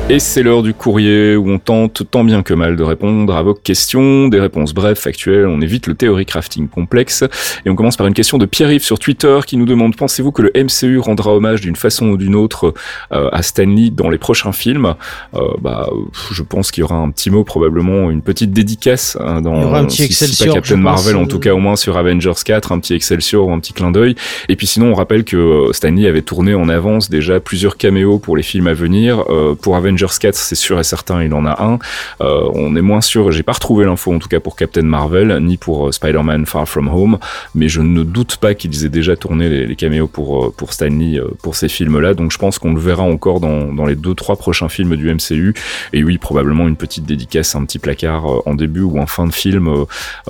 Et 0.08 0.20
c'est 0.20 0.44
l'heure 0.44 0.62
du 0.62 0.76
courrier 0.76 1.36
où 1.36 1.50
on 1.50 1.58
tente 1.58 2.04
tant 2.12 2.24
bien 2.24 2.44
que 2.44 2.54
mal 2.54 2.76
de 2.76 2.84
répondre 2.84 3.36
à 3.36 3.42
vos 3.42 3.56
questions, 3.56 4.28
des 4.28 4.40
réponses 4.40 4.72
brèves, 4.72 4.98
factuelles, 5.00 5.48
on 5.48 5.62
évite 5.62 5.88
le 5.88 5.96
théorie 5.96 6.28
crafting 6.28 6.68
complexe. 6.68 7.24
Et 7.66 7.72
on 7.72 7.76
commence 7.76 7.98
par 7.98 8.06
une 8.06 8.14
question 8.14 8.38
de 8.38 8.46
Pierre-Yves 8.46 8.84
sur 8.84 9.00
Twitter 9.00 9.40
qui 9.48 9.58
nous 9.58 9.66
demande 9.66 9.96
Pensez-vous 9.96 10.32
que 10.32 10.44
le 10.44 10.52
MCU 10.56 11.00
rendra 11.00 11.34
hommage 11.34 11.62
d'une 11.62 11.76
façon 11.76 12.10
ou 12.10 12.18
d'une 12.18 12.36
autre 12.36 12.76
euh, 13.14 13.30
à 13.32 13.42
Stan 13.42 13.64
Lee 13.66 13.90
dans 13.90 14.12
les 14.12 14.20
prochains 14.20 14.52
films? 14.52 14.94
Euh, 15.34 15.40
bah, 15.60 15.90
Je 16.32 16.44
pense 16.44 16.70
qu'il 16.70 16.82
y 16.82 16.84
aura 16.84 16.98
un 16.98 17.10
petit 17.10 17.32
mot, 17.32 17.44
probablement 17.44 18.12
une 18.12 18.22
petite 18.22 18.52
dédicace 18.52 19.18
hein, 19.20 19.42
dans 19.42 19.56
Il 19.56 19.62
y 19.64 19.66
aura 19.66 19.80
un 19.80 19.86
petit 19.86 20.04
si- 20.04 20.14
si 20.14 20.20
pas 20.20 20.26
Excelsior, 20.28 20.54
Captain 20.54 20.78
Marvel, 20.78 21.16
en 21.16 21.26
tout 21.26 21.40
cas 21.40 21.56
au 21.56 21.60
moins 21.60 21.76
sur 21.76 21.98
Avengers 21.98 22.32
4, 22.46 22.72
un 22.74 22.78
petit 22.80 22.94
Excelsior 22.94 23.48
ou 23.48 23.52
un 23.54 23.60
petit 23.60 23.74
clin 23.74 23.90
d'œil. 23.90 24.14
Et 24.50 24.56
puis 24.56 24.68
sinon, 24.68 24.92
on 24.92 24.94
rappelle 24.94 25.24
que 25.24 25.36
euh, 25.36 25.74
Stan 25.74 25.90
Lee 25.90 26.06
avait 26.06 26.22
tourné 26.22 26.54
en 26.54 26.70
avance 26.70 27.10
déjà 27.10 27.40
plusieurs 27.40 27.76
caméos 27.78 28.20
pour 28.20 28.38
les 28.38 28.44
films 28.44 28.68
à 28.68 28.76
venir. 28.76 29.24
Euh, 29.32 29.56
pour 29.60 29.76
Avengers 29.76 29.95
4, 29.96 30.36
c'est 30.36 30.56
sûr 30.56 30.80
et 30.80 30.84
certain, 30.84 31.24
il 31.24 31.34
en 31.34 31.46
a 31.46 31.64
un. 31.64 31.80
Euh, 32.22 32.50
on 32.54 32.76
est 32.76 32.82
moins 32.82 33.02
sûr, 33.02 33.32
j'ai 33.32 33.44
pas 33.44 33.54
retrouvé 33.54 33.86
l'info 33.86 34.14
en 34.14 34.20
tout 34.20 34.28
cas 34.28 34.40
pour 34.40 34.56
Captain 34.56 34.84
Marvel, 34.84 35.38
ni 35.42 35.58
pour 35.58 35.88
euh, 35.88 35.92
Spider-Man 35.92 36.46
Far 36.46 36.68
From 36.68 36.88
Home, 36.88 37.18
mais 37.54 37.70
je 37.70 37.82
ne 37.82 38.04
doute 38.04 38.38
pas 38.38 38.54
qu'ils 38.54 38.86
aient 38.86 38.90
déjà 38.90 39.16
tourné 39.16 39.50
les, 39.50 39.66
les 39.66 39.76
caméos 39.76 40.08
pour, 40.08 40.46
euh, 40.46 40.54
pour 40.56 40.74
Stan 40.74 40.88
Lee 40.88 41.20
euh, 41.20 41.28
pour 41.42 41.56
ces 41.56 41.70
films-là. 41.70 42.14
Donc 42.14 42.32
je 42.32 42.38
pense 42.38 42.60
qu'on 42.60 42.74
le 42.74 42.80
verra 42.80 43.04
encore 43.04 43.40
dans, 43.40 43.74
dans 43.74 43.86
les 43.86 43.96
deux, 43.96 44.14
trois 44.14 44.36
prochains 44.36 44.70
films 44.70 44.96
du 44.96 45.14
MCU. 45.14 45.54
Et 45.94 46.04
oui, 46.04 46.18
probablement 46.18 46.68
une 46.68 46.76
petite 46.76 47.06
dédicace, 47.06 47.56
un 47.56 47.66
petit 47.66 47.80
placard 47.80 48.26
en 48.48 48.56
début 48.56 48.82
ou 48.82 49.00
en 49.00 49.06
fin 49.06 49.28
de 49.28 49.34
film, 49.34 49.86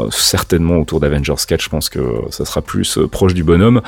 certainement 0.10 0.78
autour 0.78 1.00
d'Avengers 1.00 1.34
4. 1.48 1.62
Je 1.62 1.70
pense 1.70 1.90
que 1.90 2.00
ça 2.30 2.46
sera 2.46 2.62
plus 2.62 3.00
proche 3.12 3.34
du 3.34 3.44
bonhomme. 3.44 3.82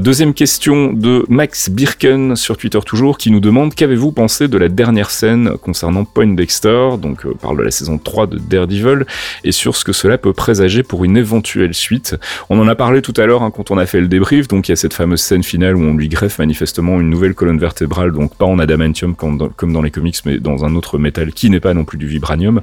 Deuxième 0.00 0.34
question 0.34 0.92
de 0.92 1.24
Max 1.28 1.70
Birken 1.70 2.36
sur 2.36 2.56
Twitter 2.56 2.78
toujours, 2.84 3.18
qui 3.18 3.30
nous 3.30 3.40
demande 3.40 3.74
qu'avez-vous 3.74 4.12
pensé 4.12 4.48
de 4.48 4.58
la 4.58 4.68
dernière 4.68 5.10
concernant 5.60 6.04
Poindexter, 6.04 6.96
donc 7.00 7.24
euh, 7.26 7.34
parle 7.40 7.58
de 7.58 7.62
la 7.62 7.70
saison 7.70 7.98
3 7.98 8.26
de 8.26 8.38
Daredevil, 8.38 9.04
et 9.44 9.52
sur 9.52 9.76
ce 9.76 9.84
que 9.84 9.92
cela 9.92 10.18
peut 10.18 10.32
présager 10.32 10.82
pour 10.82 11.04
une 11.04 11.16
éventuelle 11.16 11.74
suite. 11.74 12.16
On 12.48 12.58
en 12.58 12.68
a 12.68 12.74
parlé 12.74 13.02
tout 13.02 13.14
à 13.16 13.26
l'heure 13.26 13.42
hein, 13.42 13.50
quand 13.54 13.70
on 13.70 13.78
a 13.78 13.86
fait 13.86 14.00
le 14.00 14.08
débrief, 14.08 14.48
donc 14.48 14.68
il 14.68 14.72
y 14.72 14.74
a 14.74 14.76
cette 14.76 14.94
fameuse 14.94 15.20
scène 15.20 15.42
finale 15.42 15.76
où 15.76 15.82
on 15.82 15.94
lui 15.94 16.08
greffe 16.08 16.38
manifestement 16.38 17.00
une 17.00 17.10
nouvelle 17.10 17.34
colonne 17.34 17.58
vertébrale, 17.58 18.12
donc 18.12 18.34
pas 18.36 18.46
en 18.46 18.58
adamantium 18.58 19.14
comme 19.14 19.38
dans, 19.38 19.82
les 19.82 19.90
comics, 19.90 20.16
mais 20.24 20.38
dans 20.38 20.64
un 20.64 20.74
autre 20.74 20.98
métal 20.98 21.32
qui 21.32 21.50
n'est 21.50 21.60
pas 21.60 21.74
non 21.74 21.84
plus 21.84 21.98
du 21.98 22.06
vibranium. 22.06 22.60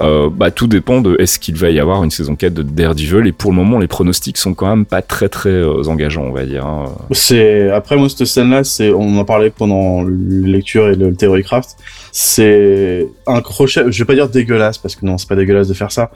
Euh, 0.00 0.30
bah, 0.30 0.50
tout 0.50 0.66
dépend 0.66 1.00
de 1.00 1.16
est-ce 1.18 1.38
qu'il 1.38 1.56
va 1.56 1.70
y 1.70 1.80
avoir 1.80 2.04
une 2.04 2.10
saison 2.10 2.36
4 2.36 2.54
de 2.54 2.62
Daredevil, 2.62 3.26
et 3.26 3.32
pour 3.32 3.50
le 3.50 3.56
moment 3.56 3.78
les 3.78 3.88
pronostics 3.88 4.38
sont 4.38 4.54
quand 4.54 4.68
même 4.68 4.84
pas 4.84 5.02
très 5.02 5.28
très 5.28 5.50
euh, 5.50 5.88
engageants, 5.88 6.24
on 6.24 6.32
va 6.32 6.44
dire. 6.44 6.66
hein. 6.66 6.84
C'est 7.12 7.70
après 7.70 7.96
moi 7.96 8.08
cette 8.08 8.26
scène 8.26 8.50
là, 8.50 8.64
c'est 8.64 8.90
on 8.92 9.18
en 9.18 9.24
parlait 9.24 9.50
pendant 9.50 10.04
lecture 10.04 10.88
et 10.88 10.96
le 10.96 11.14
Theorycraft. 11.14 11.76
C'est 12.12 13.08
un 13.26 13.40
crochet. 13.40 13.82
Je 13.88 13.98
vais 13.98 14.04
pas 14.04 14.14
dire 14.14 14.28
dégueulasse 14.28 14.78
parce 14.78 14.94
que 14.96 15.04
non, 15.04 15.18
c'est 15.18 15.28
pas 15.28 15.34
dégueulasse 15.36 15.68
de 15.68 15.74
faire 15.74 15.90
ça. 15.92 16.10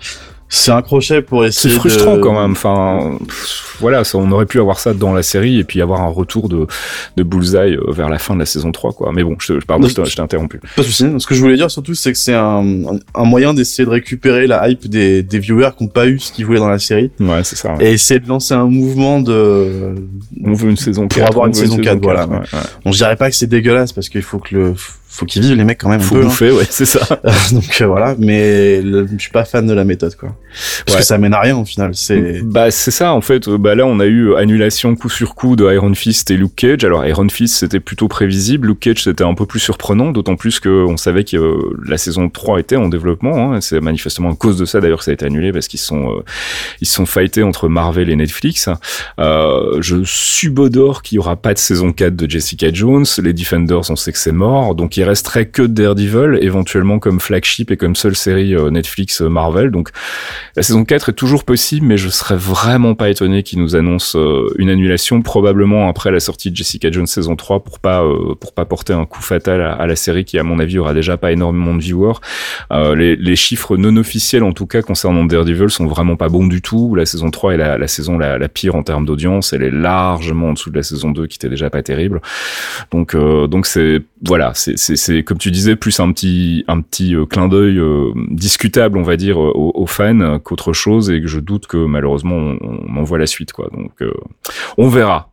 C'est 0.50 0.70
un 0.70 0.80
crochet 0.80 1.20
pour 1.20 1.42
C'est 1.42 1.48
essayer. 1.48 1.74
frustrant 1.74 2.16
de- 2.16 2.22
quand 2.22 2.40
même. 2.40 2.52
Enfin, 2.52 3.18
pff, 3.26 3.76
voilà, 3.80 4.02
ça, 4.05 4.16
on 4.16 4.30
aurait 4.30 4.46
pu 4.46 4.59
avoir 4.60 4.78
ça 4.78 4.94
dans 4.94 5.12
la 5.12 5.22
série 5.22 5.59
et 5.59 5.64
puis 5.64 5.82
avoir 5.82 6.00
un 6.00 6.09
retour 6.09 6.48
de, 6.48 6.66
de 7.18 7.22
Bullseye 7.22 7.74
euh, 7.76 7.92
vers 7.92 8.09
la 8.09 8.18
fin 8.18 8.32
de 8.34 8.38
la 8.38 8.46
saison 8.46 8.72
3, 8.72 8.92
quoi. 8.94 9.12
Mais 9.14 9.22
bon, 9.24 9.36
je, 9.40 9.55
pardon, 9.66 9.86
je 9.88 9.94
t'ai 9.94 10.05
je 10.06 10.16
t'ai 10.16 10.22
interrompu. 10.22 10.59
Pas 10.74 10.80
de 10.82 10.86
souci. 10.86 11.05
Ce 11.18 11.26
que 11.26 11.34
je 11.34 11.40
voulais 11.42 11.56
dire 11.56 11.70
surtout, 11.70 11.94
c'est 11.94 12.12
que 12.12 12.18
c'est 12.18 12.32
un, 12.34 12.64
un- 13.14 13.24
moyen 13.24 13.52
d'essayer 13.52 13.84
de 13.84 13.90
récupérer 13.90 14.46
la 14.46 14.70
hype 14.70 14.88
des, 14.88 15.22
des 15.22 15.38
viewers 15.38 15.70
qui 15.76 15.84
n'ont 15.84 15.90
pas 15.90 16.06
eu 16.06 16.18
ce 16.18 16.32
qu'ils 16.32 16.46
voulaient 16.46 16.60
dans 16.60 16.70
la 16.70 16.78
série 16.78 17.10
Ouais, 17.20 17.44
c'est 17.44 17.56
ça. 17.56 17.74
ouais. 17.74 17.84
et 17.86 17.92
essayer 17.92 18.20
de 18.20 18.28
lancer 18.28 18.55
un 18.55 18.64
mouvement 18.66 19.20
de. 19.20 19.96
On 20.44 20.55
veut 20.55 20.70
une 20.70 20.76
saison 20.78 21.09
Pour 21.09 21.18
4. 21.18 21.28
avoir 21.30 21.44
on 21.44 21.48
une 21.48 21.55
saison 21.55 21.76
4, 21.76 21.98
voilà. 22.00 22.26
ouais, 22.26 22.36
ouais. 22.38 22.44
Bon, 22.86 22.92
je 22.92 22.96
dirais 22.96 23.16
pas 23.16 23.28
que 23.28 23.36
c'est 23.36 23.48
dégueulasse 23.48 23.92
parce 23.92 24.09
qu'il 24.09 24.22
faut 24.22 24.38
que 24.38 24.55
le, 24.55 24.74
faut 25.10 25.26
qu'ils 25.26 25.43
vivent 25.43 25.56
les 25.56 25.64
mecs 25.64 25.78
quand 25.78 25.89
même. 25.89 26.01
un 26.01 26.05
Faut 26.05 26.14
peu, 26.16 26.20
hein. 26.20 26.24
bouffer, 26.24 26.51
ouais, 26.52 26.66
c'est 26.68 26.85
ça. 26.85 27.01
Donc 27.52 27.80
euh, 27.80 27.86
voilà, 27.86 28.14
mais 28.18 28.80
le- 28.82 29.06
je 29.16 29.18
suis 29.22 29.30
pas 29.32 29.44
fan 29.44 29.66
de 29.66 29.72
la 29.72 29.85
méthode 29.85 30.14
quoi. 30.16 30.36
Parce 30.86 30.97
Ouais. 30.97 31.01
que 31.01 31.06
ça 31.06 31.18
mène 31.18 31.35
à 31.35 31.40
rien 31.40 31.56
au 31.56 31.64
final. 31.64 31.90
C'est 31.94 32.40
Bah 32.44 32.70
c'est 32.70 32.90
ça 32.90 33.12
en 33.14 33.20
fait. 33.20 33.48
Euh, 33.48 33.59
Bah 33.59 33.74
là 33.74 33.86
on 33.86 34.01
a 34.01 34.06
eu 34.06 34.35
annulation 34.36 34.94
coup 34.97 35.09
sur 35.09 35.35
coup 35.35 35.56
de 35.56 35.64
Iron 35.72 35.94
Fist 35.94 36.30
et 36.30 36.36
Luke 36.36 36.55
Cage. 36.56 36.85
Alors 36.85 37.05
Iron 37.06 37.28
Fist 37.28 37.56
c'était 37.56 37.80
plutôt 37.80 38.06
prévisible, 38.09 38.68
Luke 38.68 38.80
Cage 38.80 39.02
c'était 39.05 39.24
un 39.24 39.35
peu 39.35 39.47
plus 39.47 39.60
surprenant, 39.60 40.12
d'autant 40.12 40.36
plus 40.36 40.60
que 40.60 40.85
on 40.86 40.97
savait 40.97 41.24
que 41.24 41.36
euh, 41.36 41.76
la 41.86 41.98
saison 41.98 42.28
3 42.28 42.60
était 42.60 42.76
en 42.76 42.89
développement. 42.89 43.55
Hein. 43.55 43.60
C'est 43.60 43.80
manifestement 43.80 44.30
à 44.30 44.35
cause 44.36 44.56
de 44.59 44.64
ça 44.66 44.80
d'ailleurs 44.80 44.98
que 44.98 45.05
ça 45.05 45.10
a 45.10 45.14
été 45.14 45.24
annulé 45.26 45.52
parce 45.52 45.68
qu'ils 45.68 45.80
sont 45.80 46.10
euh, 46.10 46.22
ils 46.80 46.86
sont 46.89 47.06
fightés 47.06 47.43
entre 47.43 47.68
Marvel 47.68 48.09
et 48.10 48.16
Netflix. 48.16 48.68
Euh, 49.18 49.78
je 49.80 49.97
subodore 50.05 51.02
qu'il 51.02 51.16
y 51.16 51.18
aura 51.18 51.36
pas 51.36 51.55
de 51.55 51.59
saison 51.59 51.93
4 51.93 52.14
de 52.14 52.30
Jessica 52.30 52.68
Jones. 52.72 53.06
Les 53.22 53.32
Defenders 53.32 53.90
on 53.90 53.97
sait 53.97 54.12
que 54.12 54.18
c'est 54.18 54.32
mort, 54.32 54.74
donc 54.74 54.98
il 54.99 55.05
resterait 55.05 55.47
que 55.47 55.62
Daredevil 55.62 56.39
éventuellement 56.43 56.99
comme 56.99 57.20
flagship 57.20 57.70
et 57.70 57.77
comme 57.77 57.95
seule 57.95 58.16
série 58.16 58.55
euh, 58.55 58.70
Netflix 58.70 59.23
euh, 59.23 59.29
Marvel. 59.29 59.70
Donc 59.70 59.91
la 60.57 60.62
saison 60.62 60.85
4 60.85 61.11
est 61.11 61.12
toujours 61.12 61.45
possible, 61.45 61.87
mais 61.87 61.97
je 61.97 62.09
serais 62.09 62.37
vraiment 62.37 62.95
pas 62.95 63.09
étonné 63.09 63.43
qu'ils 63.43 63.61
nous 63.61 63.77
annoncent 63.77 64.19
euh, 64.19 64.53
une 64.59 64.70
annulation, 64.70 65.23
probablement 65.23 65.89
après 65.89 66.11
la 66.11 66.20
sortie 66.20 66.51
de 66.51 66.57
Jessica 66.57 66.91
Jones 66.91 67.07
saison 67.07 67.37
3, 67.37 67.62
pour 67.62 67.79
pas 67.79 68.03
pour 68.41 68.53
pas 68.53 68.65
porter 68.65 68.93
un 68.93 69.07
coup 69.07 69.23
fatal 69.23 69.61
à, 69.62 69.87
la 69.87 69.97
série 69.97 70.25
qui, 70.25 70.39
à 70.39 70.43
mon 70.43 70.59
avis, 70.59 70.79
aura 70.79 70.95
déjà 70.95 71.16
pas 71.16 71.33
énormément 71.33 71.75
de 71.75 71.81
viewers. 71.81 72.19
Les, 72.70 73.37
chiffres 73.37 73.77
non 73.77 73.97
officiels, 73.97 74.43
en 74.43 74.53
tout 74.53 74.66
cas 74.66 74.83
concernant 74.83 75.25
Daredevil, 75.25 75.70
sont 75.70 75.87
vraiment 75.87 76.16
pas 76.16 76.29
bons 76.29 76.47
du 76.47 76.61
tout. 76.61 76.95
La 76.95 77.07
saison 77.07 77.31
3 77.31 77.55
est 77.55 77.57
la, 77.57 77.89
saison 77.89 78.19
la, 78.19 78.49
pire 78.49 78.75
en 78.75 78.83
termes 78.83 79.05
d'audience. 79.05 79.53
Elle 79.53 79.62
est 79.62 79.70
largement 79.70 80.49
en 80.49 80.53
dessous 80.55 80.70
de 80.70 80.77
la 80.77 80.83
saison 80.83 81.11
2, 81.11 81.27
qui 81.27 81.37
était 81.37 81.49
déjà 81.49 81.70
pas 81.70 81.83
terrible. 81.83 82.20
Donc 82.91 83.15
donc 83.15 83.66
c'est 83.66 84.03
voilà, 84.27 84.53
c'est 84.55 85.23
comme 85.23 85.39
tu 85.39 85.51
disais 85.51 85.77
plus 85.77 86.01
un 86.01 86.12
petit 86.12 86.65
un 86.66 86.81
petit 86.81 87.15
euh, 87.15 87.24
clin 87.24 87.49
d'œil 87.49 87.78
euh, 87.78 88.11
discutable, 88.31 88.99
on 88.99 89.03
va 89.03 89.16
dire, 89.16 89.40
euh, 89.40 89.53
aux, 89.55 89.73
aux 89.74 89.86
fans 89.86 90.39
qu'autre 90.40 90.73
chose, 90.73 91.11
et 91.11 91.20
que 91.20 91.28
je 91.28 91.39
doute 91.40 91.66
que 91.66 91.77
malheureusement 91.77 92.36
on, 92.36 92.59
on 92.89 92.97
en 92.97 93.03
voit 93.05 93.19
la 93.19 93.27
suite, 93.27 93.53
quoi. 93.53 93.69
Donc 93.73 93.93
euh, 94.03 94.12
on 94.77 94.89
verra. 94.89 95.31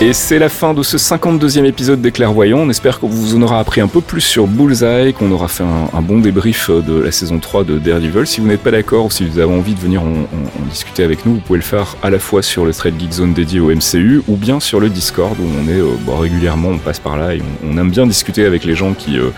Et 0.00 0.12
c'est 0.12 0.38
la 0.38 0.48
fin 0.48 0.74
de 0.74 0.84
ce 0.84 0.96
52e 0.96 1.64
épisode 1.64 2.00
des 2.00 2.12
Clairvoyants. 2.12 2.60
On 2.60 2.70
espère 2.70 3.00
qu'on 3.00 3.08
vous 3.08 3.34
en 3.34 3.42
aura 3.42 3.58
appris 3.58 3.80
un 3.80 3.88
peu 3.88 4.00
plus 4.00 4.20
sur 4.20 4.46
Bullseye, 4.46 5.12
qu'on 5.12 5.32
aura 5.32 5.48
fait 5.48 5.64
un, 5.64 6.02
bon 6.02 6.20
débrief 6.20 6.70
de 6.70 7.00
la 7.00 7.10
saison 7.10 7.40
3 7.40 7.64
de 7.64 7.78
Daredevil. 7.78 8.24
Si 8.24 8.40
vous 8.40 8.46
n'êtes 8.46 8.62
pas 8.62 8.70
d'accord 8.70 9.06
ou 9.06 9.10
si 9.10 9.24
vous 9.26 9.40
avez 9.40 9.52
envie 9.52 9.74
de 9.74 9.80
venir 9.80 10.02
en, 10.02 10.28
discuter 10.70 11.02
avec 11.02 11.26
nous, 11.26 11.34
vous 11.34 11.40
pouvez 11.40 11.58
le 11.58 11.64
faire 11.64 11.96
à 12.00 12.10
la 12.10 12.20
fois 12.20 12.42
sur 12.42 12.64
le 12.64 12.72
thread 12.72 12.94
Geek 12.96 13.10
Zone 13.10 13.34
dédié 13.34 13.58
au 13.58 13.74
MCU 13.74 14.22
ou 14.28 14.36
bien 14.36 14.60
sur 14.60 14.78
le 14.78 14.88
Discord 14.88 15.36
où 15.40 15.42
on 15.42 15.68
est 15.68 15.80
euh, 15.80 15.96
bon, 16.02 16.16
régulièrement, 16.16 16.68
on 16.68 16.78
passe 16.78 17.00
par 17.00 17.16
là 17.16 17.34
et 17.34 17.42
on, 17.64 17.74
on 17.74 17.78
aime 17.78 17.90
bien 17.90 18.06
discuter 18.06 18.44
avec 18.44 18.64
les 18.64 18.76
gens 18.76 18.94
qui 18.94 19.18
euh, 19.18 19.30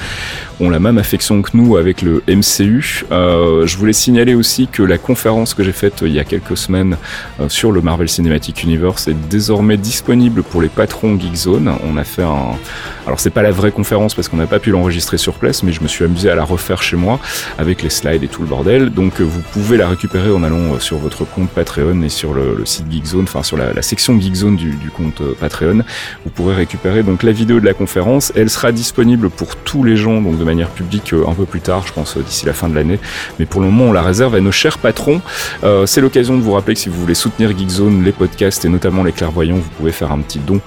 ont 0.61 0.70
la 0.70 0.78
même 0.78 0.99
affection 0.99 1.43
que 1.43 1.51
nous 1.55 1.77
avec 1.77 2.03
le 2.03 2.23
MCU. 2.28 3.05
Euh, 3.11 3.66
je 3.66 3.77
voulais 3.77 3.93
signaler 3.93 4.35
aussi 4.35 4.69
que 4.69 4.82
la 4.82 4.99
conférence 4.99 5.55
que 5.55 5.65
j'ai 5.65 5.73
faite 5.73 6.03
euh, 6.03 6.09
il 6.09 6.15
y 6.15 6.20
a 6.20 6.24
quelques 6.24 6.57
semaines 6.57 6.97
euh, 7.41 7.49
sur 7.49 7.73
le 7.73 7.81
Marvel 7.81 8.09
Cinematic 8.09 8.62
Universe 8.62 9.09
est 9.09 9.28
désormais 9.28 9.77
disponible 9.77 10.43
pour 10.43 10.61
les 10.61 10.69
patrons 10.69 11.19
Geekzone. 11.19 11.73
On 11.89 11.97
a 11.97 12.05
fait 12.05 12.23
un... 12.23 12.57
Alors 13.11 13.19
c'est 13.19 13.31
pas 13.31 13.43
la 13.43 13.51
vraie 13.51 13.73
conférence 13.73 14.15
parce 14.15 14.28
qu'on 14.28 14.37
n'a 14.37 14.47
pas 14.47 14.61
pu 14.61 14.70
l'enregistrer 14.70 15.19
sur 15.19 15.35
place, 15.35 15.65
mais 15.65 15.73
je 15.73 15.82
me 15.82 15.89
suis 15.89 16.05
amusé 16.05 16.31
à 16.31 16.37
la 16.37 16.45
refaire 16.45 16.81
chez 16.81 16.95
moi 16.95 17.19
avec 17.59 17.82
les 17.82 17.91
slides 17.91 18.23
et 18.23 18.28
tout 18.28 18.41
le 18.43 18.47
bordel. 18.47 18.91
Donc 18.91 19.20
euh, 19.20 19.24
vous 19.24 19.41
pouvez 19.53 19.77
la 19.77 19.89
récupérer 19.89 20.31
en 20.31 20.45
allant 20.45 20.74
euh, 20.74 20.78
sur 20.78 20.97
votre 20.99 21.24
compte 21.24 21.51
Patreon 21.51 22.03
et 22.03 22.09
sur 22.09 22.35
le, 22.35 22.65
site 22.65 22.87
Geekzone, 22.89 23.24
enfin 23.24 23.43
sur 23.43 23.57
la, 23.57 23.82
section 23.82 24.20
Geekzone 24.20 24.55
du, 24.55 24.93
compte 24.97 25.23
euh, 25.23 25.35
Patreon. 25.41 25.82
Vous 26.24 26.31
pourrez 26.31 26.55
récupérer 26.55 27.03
donc 27.03 27.24
la 27.24 27.32
vidéo 27.32 27.59
de 27.59 27.65
la 27.65 27.74
conférence. 27.74 28.32
Elle 28.37 28.49
sera 28.49 28.70
disponible 28.70 29.28
pour 29.28 29.57
tous 29.57 29.82
les 29.82 29.97
gens, 29.97 30.20
donc 30.20 30.39
de 30.39 30.45
manière 30.45 30.69
publique 30.69 31.12
un 31.12 31.35
peu 31.35 31.47
plus 31.47 31.62
tard, 31.62 31.89
je 31.89 31.93
pense 31.93 32.16
d'ici 32.16 32.47
la 32.47 32.53
fin 32.53 32.69
de 32.69 32.77
l'année. 32.77 33.01
Mais 33.41 33.45
pour 33.45 33.61
le 33.61 33.66
moment, 33.66 33.87
on 33.87 33.93
la 33.93 34.03
réserve 34.03 34.37
à 34.37 34.41
nos 34.41 34.53
chers 34.53 34.78
patrons. 34.78 35.20
C'est 35.87 36.01
l'occasion 36.01 36.37
de 36.37 36.43
vous 36.43 36.53
rappeler 36.53 36.74
que 36.74 36.81
si 36.81 36.89
vous 36.89 37.01
voulez 37.01 37.15
soutenir 37.15 37.59
Geekzone, 37.59 38.05
les 38.05 38.12
podcasts 38.12 38.65
et 38.65 38.69
notamment 38.69 39.03
les 39.03 39.11
clairvoyants, 39.11 39.57
vous 39.57 39.70
pouvez 39.77 39.91
faire 39.91 40.12
un 40.12 40.20
petit 40.20 40.39
don 40.39 40.61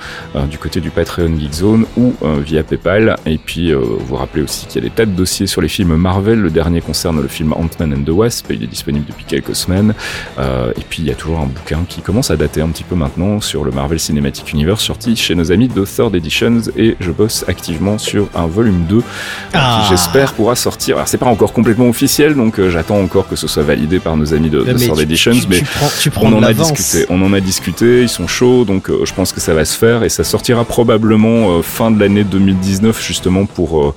du 0.50 0.58
côté 0.58 0.82
du 0.82 0.90
Patreon 0.90 1.38
Geekzone 1.40 1.86
ou 1.96 2.14
via 2.38 2.64
PayPal. 2.64 3.16
Et 3.26 3.38
puis 3.38 3.72
euh, 3.74 3.80
vous 3.80 4.16
rappelez 4.16 4.44
aussi 4.44 4.66
qu'il 4.68 4.82
y 4.84 4.86
a 4.86 4.90
des 4.90 4.96
tas 4.96 5.06
de 5.06 5.12
dossiers 5.12 5.48
sur 5.48 5.62
les 5.62 5.68
films 5.68 5.96
Marvel. 5.96 6.40
Le 6.40 6.50
dernier 6.50 6.82
concerne 6.82 7.22
le 7.22 7.28
film 7.28 7.54
Ant-Man 7.54 7.94
and 7.94 8.04
the 8.04 8.10
Wasp. 8.10 8.48
Il 8.52 8.64
est 8.64 8.68
disponible 8.68 9.06
depuis 9.08 9.26
quelques 9.26 9.56
semaines. 9.56 9.94
Euh, 10.40 10.72
et 10.78 10.82
puis 10.90 11.04
il 11.04 11.08
y 11.08 11.12
a 11.12 11.16
toujours 11.16 11.40
un 11.40 11.46
bouquin 11.46 11.80
qui 11.88 12.02
commence 12.02 12.32
à 12.32 12.36
dater 12.38 12.62
un 12.62 12.70
petit 12.70 12.84
peu 12.84 12.96
maintenant 12.96 13.42
sur 13.42 13.64
le 13.64 13.72
Marvel 13.72 14.00
Cinematic 14.00 14.52
Universe 14.54 14.82
sorti 14.84 15.16
chez 15.16 15.36
nos 15.36 15.52
amis 15.52 15.68
de 15.68 15.86
Third 15.86 16.16
Editions. 16.16 16.62
Et 16.78 16.96
je 17.00 17.12
bosse 17.12 17.46
activement 17.48 17.98
sur 17.98 18.28
un 18.36 18.48
volume 18.48 18.86
2 18.90 18.98
euh, 18.98 19.02
Ah. 19.54 19.82
qui 19.84 19.90
j'espère 19.90 20.34
pourra 20.34 20.56
sortir. 20.56 20.96
Alors 20.96 21.08
c'est 21.08 21.18
pas 21.18 21.26
encore 21.28 21.54
complètement 21.54 21.88
officiel, 21.90 22.36
donc 22.36 22.60
euh, 22.60 22.70
j'attends 22.70 23.00
encore 23.00 23.28
que 23.28 23.36
ce 23.36 23.48
soit 23.48 23.64
validé 23.64 24.00
par 24.00 24.18
nos 24.18 24.34
amis 24.34 24.50
de, 24.50 24.60
de 24.64 24.74
Third 24.74 24.96
tu- 24.98 25.02
Editions. 25.04 25.32
tu- 25.34 25.48
mais 25.50 25.60
tu 26.00 26.10
prends- 26.10 26.22
prends 26.22 26.34
on 26.34 26.38
en 26.40 26.44
a 26.44 26.54
discuté, 26.54 27.06
on 27.10 27.22
en 27.22 27.34
a 27.34 27.40
discuté, 27.40 28.02
ils 28.04 28.10
sont 28.10 28.28
chauds, 28.28 28.66
donc 28.66 28.90
euh, 28.90 29.06
je 29.06 29.14
pense 29.14 29.32
que 29.32 29.40
ça 29.40 29.54
va 29.54 29.66
se 29.66 29.78
faire 29.78 30.04
et 30.04 30.10
ça 30.10 30.24
sortira 30.24 30.64
probablement 30.66 31.58
euh, 31.58 31.62
fin 31.62 31.92
de 31.92 32.00
l'année 32.00 32.23
2019 32.24 33.02
justement 33.06 33.46
pour 33.46 33.82
euh, 33.82 33.96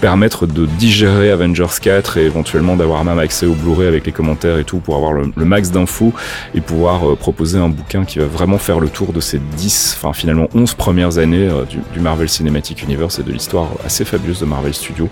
permettre 0.00 0.46
de 0.46 0.66
digérer 0.66 1.30
Avengers 1.30 1.66
4 1.80 2.18
et 2.18 2.24
éventuellement 2.24 2.76
d'avoir 2.76 3.04
même 3.04 3.18
accès 3.18 3.46
au 3.46 3.54
Blu-ray 3.54 3.86
avec 3.88 4.06
les 4.06 4.12
commentaires 4.12 4.58
et 4.58 4.64
tout 4.64 4.78
pour 4.78 4.96
avoir 4.96 5.12
le, 5.12 5.32
max 5.44 5.70
d'infos 5.70 6.12
et 6.54 6.60
pouvoir 6.60 7.08
euh, 7.08 7.16
proposer 7.16 7.58
un 7.58 7.68
bouquin 7.68 8.04
qui 8.04 8.18
va 8.18 8.26
vraiment 8.26 8.58
faire 8.58 8.80
le 8.80 8.88
tour 8.88 9.12
de 9.12 9.20
ces 9.20 9.38
10, 9.38 9.98
enfin 9.98 10.12
finalement 10.12 10.48
11 10.54 10.74
premières 10.74 11.18
années 11.18 11.48
euh, 11.48 11.64
du, 11.64 12.00
Marvel 12.00 12.28
Cinematic 12.28 12.82
Universe 12.82 13.18
et 13.18 13.22
de 13.22 13.32
l'histoire 13.32 13.68
assez 13.84 14.04
fabuleuse 14.04 14.40
de 14.40 14.44
Marvel 14.44 14.74
Studios. 14.74 15.08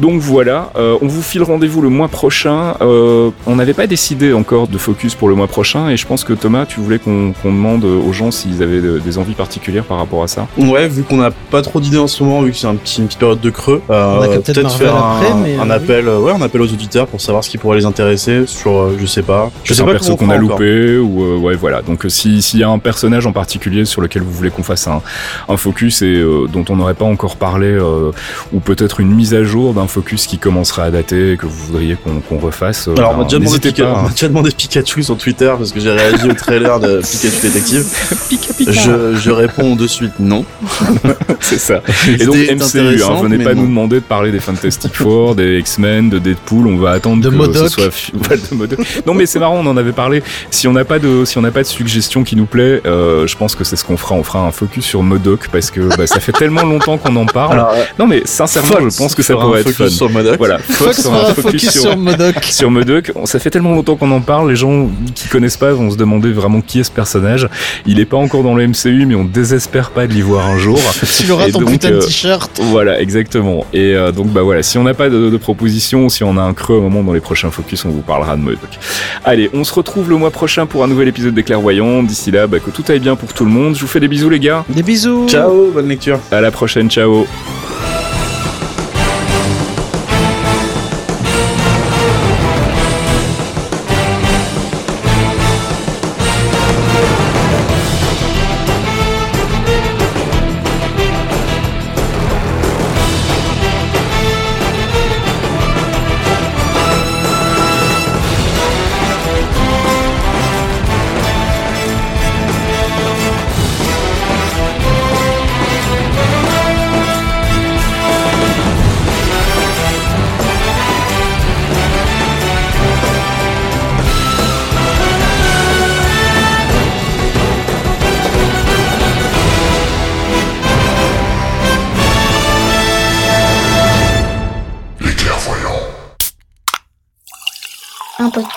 Donc 0.00 0.20
voilà, 0.20 0.70
euh, 0.76 0.98
on 1.00 1.06
vous 1.06 1.22
file 1.22 1.42
rendez-vous 1.42 1.80
le 1.80 1.88
mois 1.88 2.08
prochain. 2.08 2.74
On 2.80 3.56
n'avait 3.56 3.74
pas 3.74 3.86
décidé 3.86 4.32
encore 4.32 4.68
de 4.68 4.78
focus 4.78 5.14
pour 5.14 5.28
le 5.28 5.34
mois 5.34 5.46
prochain 5.46 5.88
et 5.88 5.96
je 5.96 6.06
pense 6.06 6.24
que 6.24 6.32
Thomas, 6.32 6.66
tu 6.66 6.80
voulais 6.80 6.98
qu'on 6.98 7.32
demande 7.44 7.84
aux 7.84 8.12
gens 8.12 8.30
s'ils 8.30 8.62
avaient 8.62 8.80
de- 8.80 8.98
des 8.98 9.18
envies 9.18 9.34
particulières 9.34 9.84
par 9.84 9.98
rapport 9.98 10.22
à 10.22 10.28
ça? 10.28 10.46
Ouais, 10.58 10.88
vu 10.88 11.02
qu'on 11.02 11.16
n'a 11.18 11.30
pas 11.50 11.62
trop 11.62 11.80
d'idées 11.80 11.98
en 11.98 12.06
ce 12.06 12.22
moment, 12.22 12.42
vu 12.42 12.50
que 12.52 12.56
c'est 12.56 12.66
un 12.66 12.74
petit, 12.74 13.00
une 13.00 13.06
petite 13.06 13.20
période 13.20 13.40
de 13.40 13.50
creux, 13.50 13.82
On 14.18 14.22
a 14.22 14.28
Captain 14.28 14.52
peut-être 14.52 14.62
Marvel 14.64 14.86
faire 14.86 14.96
un, 14.96 15.16
après, 15.16 15.34
mais, 15.42 15.56
un 15.58 15.70
euh, 15.70 15.74
appel, 15.74 16.08
euh, 16.08 16.18
ouais, 16.20 16.32
un 16.32 16.42
appel 16.42 16.60
aux 16.60 16.64
auditeurs 16.72 17.06
pour 17.06 17.20
savoir 17.20 17.44
ce 17.44 17.50
qui 17.50 17.58
pourrait 17.58 17.78
les 17.78 17.84
intéresser 17.86 18.44
sur, 18.46 18.72
euh, 18.78 18.96
je 19.00 19.06
sais 19.06 19.22
pas, 19.22 19.50
je 19.64 19.74
sais 19.74 19.82
un 19.82 19.86
pas 19.86 19.92
perso 19.92 20.16
qu'on 20.16 20.30
a 20.30 20.36
encore. 20.36 20.58
loupé 20.58 20.98
ou 20.98 21.22
euh, 21.24 21.36
ouais 21.38 21.54
voilà. 21.56 21.82
Donc 21.82 22.04
euh, 22.04 22.08
si 22.08 22.42
s'il 22.42 22.60
y 22.60 22.64
a 22.64 22.68
un 22.68 22.78
personnage 22.78 23.26
en 23.26 23.32
particulier 23.32 23.84
sur 23.84 24.00
lequel 24.00 24.22
vous 24.22 24.32
voulez 24.32 24.50
qu'on 24.50 24.62
fasse 24.62 24.86
un, 24.88 25.00
un 25.48 25.56
focus 25.56 26.02
et 26.02 26.06
euh, 26.06 26.46
dont 26.52 26.64
on 26.68 26.76
n'aurait 26.76 26.94
pas 26.94 27.04
encore 27.04 27.36
parlé 27.36 27.66
euh, 27.68 28.10
ou 28.52 28.60
peut-être 28.60 29.00
une 29.00 29.10
mise 29.14 29.34
à 29.34 29.44
jour 29.44 29.74
d'un 29.74 29.86
focus 29.86 30.26
qui 30.26 30.38
commencerait 30.38 30.82
à 30.82 30.90
dater 30.90 31.32
et 31.32 31.36
que 31.36 31.46
vous 31.46 31.66
voudriez 31.66 31.96
qu'on 31.96 32.20
qu'on 32.20 32.38
refasse. 32.38 32.88
euh, 32.88 32.94
Alors, 32.96 33.10
on 33.10 33.12
ben, 33.14 33.18
m'a 33.18 33.24
déjà, 33.24 33.38
demandé 33.38 33.58
n'hésitez 33.58 33.82
Pika- 33.82 33.84
pas. 33.92 33.98
on 33.98 34.02
m'a 34.02 34.10
déjà 34.10 34.28
demandé 34.28 34.50
Pikachu 34.50 35.02
sur 35.02 35.16
Twitter 35.16 35.52
parce 35.56 35.72
que 35.72 35.80
j'ai 35.80 35.90
réagi 35.92 36.28
au 36.28 36.32
trailer 36.34 36.80
de 36.80 36.98
Pikachu 37.00 37.40
Détective. 37.42 37.84
Pika 38.28 38.52
pika. 38.54 38.72
Je, 38.72 39.14
je 39.16 39.30
réponds 39.30 39.76
de 39.76 39.86
suite 39.86 40.12
non. 40.18 40.44
C'est 41.40 41.58
ça. 41.58 41.82
Et 42.08 42.24
donc 42.24 42.36
MCU, 42.36 43.02
hein, 43.02 43.22
venez 43.22 43.38
pas 43.44 43.54
non. 43.54 43.62
nous 43.62 43.68
demander 43.68 43.96
de 43.96 44.04
parler 44.06 44.30
des 44.32 44.40
Fantastic 44.40 44.94
Four, 44.94 45.34
des 45.34 45.58
X-Men, 45.58 46.08
de 46.10 46.18
Deadpool. 46.18 46.66
On 46.66 46.76
va 46.78 46.90
attendre 46.92 47.22
De 47.22 47.30
que 47.30 47.34
Modok. 47.34 47.56
ce 47.56 47.68
soit 47.68 47.84
ouais, 48.30 48.36
de 48.50 48.54
Modok. 48.54 48.78
Non, 49.06 49.14
mais 49.14 49.26
c'est 49.26 49.38
marrant, 49.38 49.56
on 49.62 49.66
en 49.66 49.76
avait 49.76 49.92
parlé. 49.92 50.22
Si 50.50 50.66
on 50.68 50.72
n'a 50.72 50.84
pas 50.84 50.98
de, 50.98 51.24
si 51.24 51.38
on 51.38 51.42
n'a 51.42 51.50
pas 51.50 51.62
de 51.62 51.66
suggestion 51.68 52.24
qui 52.24 52.36
nous 52.36 52.46
plaît, 52.46 52.80
euh, 52.86 53.26
je 53.26 53.36
pense 53.36 53.54
que 53.54 53.64
c'est 53.64 53.76
ce 53.76 53.84
qu'on 53.84 53.96
fera. 53.96 54.14
On 54.14 54.22
fera 54.22 54.40
un 54.40 54.50
focus 54.52 54.84
sur 54.84 55.02
Modoc 55.02 55.48
parce 55.52 55.70
que 55.70 55.94
bah, 55.96 56.06
ça 56.06 56.20
fait 56.20 56.32
tellement 56.32 56.62
longtemps 56.62 56.98
qu'on 56.98 57.14
en 57.16 57.26
parle. 57.26 57.52
Alors, 57.54 57.70
euh, 57.72 57.82
non, 57.98 58.06
mais 58.06 58.22
sincèrement, 58.24 58.68
Fox 58.72 58.94
je 58.94 58.98
pense 58.98 59.14
que 59.14 59.22
ça 59.22 59.34
pourrait 59.34 59.58
un 59.58 59.60
être 59.62 59.70
focus 59.72 59.90
fun. 59.92 59.96
sur 59.96 60.10
Modoc. 60.10 60.36
Voilà, 60.38 60.58
Fox 60.58 61.02
fera 61.02 61.30
un 61.30 61.34
focus 61.34 61.70
sur 61.70 61.96
Modoc. 61.96 62.44
sur 62.44 62.70
Modoc. 62.70 63.12
Ça 63.24 63.38
fait 63.38 63.50
tellement 63.50 63.72
longtemps 63.74 63.96
qu'on 63.96 64.10
en 64.12 64.20
parle, 64.20 64.50
les 64.50 64.56
gens 64.56 64.88
qui 65.14 65.28
connaissent 65.28 65.56
pas 65.56 65.72
vont 65.72 65.90
se 65.90 65.96
demander 65.96 66.32
vraiment 66.32 66.60
qui 66.60 66.80
est 66.80 66.84
ce 66.84 66.90
personnage. 66.90 67.48
Il 67.86 68.00
est 68.00 68.04
pas 68.06 68.16
encore 68.16 68.42
dans 68.42 68.54
le 68.54 68.66
MCU, 68.66 69.06
mais 69.06 69.14
on 69.14 69.24
désespère 69.24 69.90
pas 69.90 70.06
de 70.06 70.12
l'y 70.12 70.22
voir 70.22 70.46
un 70.46 70.58
jour. 70.58 70.78
Tu 71.18 71.30
auras 71.30 71.48
Et 71.48 71.52
ton 71.52 71.60
donc, 71.60 71.70
putain 71.70 71.90
de 71.90 71.96
euh, 71.96 72.00
t-shirt. 72.00 72.50
Voilà, 72.62 73.00
exactement. 73.00 73.64
Et 73.72 73.94
euh, 73.96 74.12
donc 74.12 74.28
bah 74.28 74.42
voilà, 74.42 74.62
si 74.62 74.78
on 74.78 74.84
n'a 74.84 74.94
pas 74.94 75.08
de, 75.08 75.30
de 75.30 75.36
propositions, 75.36 76.08
si 76.08 76.22
on 76.24 76.36
a 76.36 76.42
un 76.42 76.54
creux 76.54 76.76
à 76.76 76.78
un 76.78 76.82
moment 76.82 77.02
dans 77.02 77.12
les 77.12 77.20
prochains 77.20 77.50
focus, 77.50 77.84
on 77.84 77.90
vous 77.90 78.02
parlera 78.02 78.36
de 78.36 78.42
Modoc. 78.42 78.78
Allez, 79.24 79.50
on 79.54 79.64
se 79.64 79.74
retrouve 79.74 80.08
le 80.10 80.16
mois 80.16 80.30
prochain 80.30 80.66
pour 80.66 80.84
un 80.84 80.86
nouvel 80.86 81.08
épisode 81.08 81.34
des 81.34 81.42
Clairvoyants. 81.42 82.02
D'ici 82.02 82.30
là, 82.30 82.46
bah, 82.46 82.58
que 82.60 82.70
tout 82.70 82.84
aille 82.88 83.00
bien 83.00 83.16
pour 83.16 83.32
tout 83.32 83.44
le 83.44 83.50
monde. 83.50 83.74
Je 83.74 83.80
vous 83.80 83.86
fais 83.86 84.00
des 84.00 84.08
bisous 84.08 84.30
les 84.30 84.40
gars. 84.40 84.64
Des 84.68 84.82
bisous. 84.82 85.26
Ciao, 85.28 85.70
bonne 85.72 85.88
lecture. 85.88 86.20
À 86.30 86.40
la 86.40 86.50
prochaine, 86.50 86.90
ciao. 86.90 87.26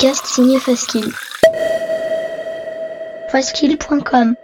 Podcast 0.10 0.26
signé 0.26 0.60
Faskill. 0.60 1.14
Faskill.com 3.31 4.36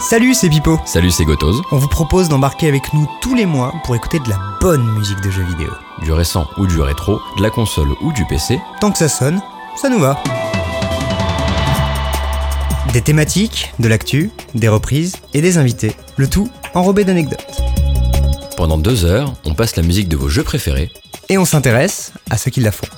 Salut, 0.00 0.34
c'est 0.34 0.48
Pipo. 0.48 0.80
Salut, 0.86 1.10
c'est 1.12 1.24
Gotoz. 1.24 1.62
On 1.70 1.76
vous 1.76 1.88
propose 1.88 2.28
d'embarquer 2.28 2.66
avec 2.66 2.92
nous 2.94 3.08
tous 3.20 3.34
les 3.36 3.46
mois 3.46 3.72
pour 3.84 3.94
écouter 3.94 4.18
de 4.18 4.28
la 4.28 4.38
bonne 4.60 4.84
musique 4.94 5.20
de 5.20 5.30
jeux 5.30 5.44
vidéo. 5.44 5.70
Du 6.02 6.10
récent 6.10 6.48
ou 6.56 6.66
du 6.66 6.80
rétro, 6.80 7.20
de 7.36 7.42
la 7.42 7.50
console 7.50 7.90
ou 8.00 8.12
du 8.12 8.24
PC. 8.24 8.60
Tant 8.80 8.90
que 8.90 8.98
ça 8.98 9.08
sonne, 9.08 9.40
ça 9.76 9.88
nous 9.88 10.00
va. 10.00 10.20
Des 12.92 13.02
thématiques, 13.02 13.72
de 13.78 13.86
l'actu, 13.86 14.30
des 14.54 14.68
reprises 14.68 15.16
et 15.34 15.42
des 15.42 15.58
invités. 15.58 15.94
Le 16.16 16.28
tout 16.28 16.50
enrobé 16.74 17.04
d'anecdotes. 17.04 17.62
Pendant 18.58 18.76
deux 18.76 19.04
heures, 19.04 19.34
on 19.44 19.54
passe 19.54 19.76
la 19.76 19.84
musique 19.84 20.08
de 20.08 20.16
vos 20.16 20.28
jeux 20.28 20.42
préférés. 20.42 20.90
Et 21.28 21.38
on 21.38 21.44
s'intéresse 21.44 22.12
à 22.28 22.36
ceux 22.36 22.50
qui 22.50 22.58
la 22.58 22.72
font. 22.72 22.88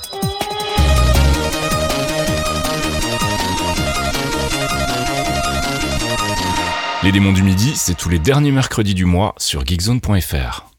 Les 7.03 7.13
démons 7.13 7.33
du 7.33 7.43
midi, 7.43 7.75
c'est 7.77 7.95
tous 7.95 8.09
les 8.09 8.19
derniers 8.19 8.53
mercredis 8.53 8.95
du 8.95 9.05
mois 9.05 9.35
sur 9.37 9.67
geekzone.fr. 9.67 10.70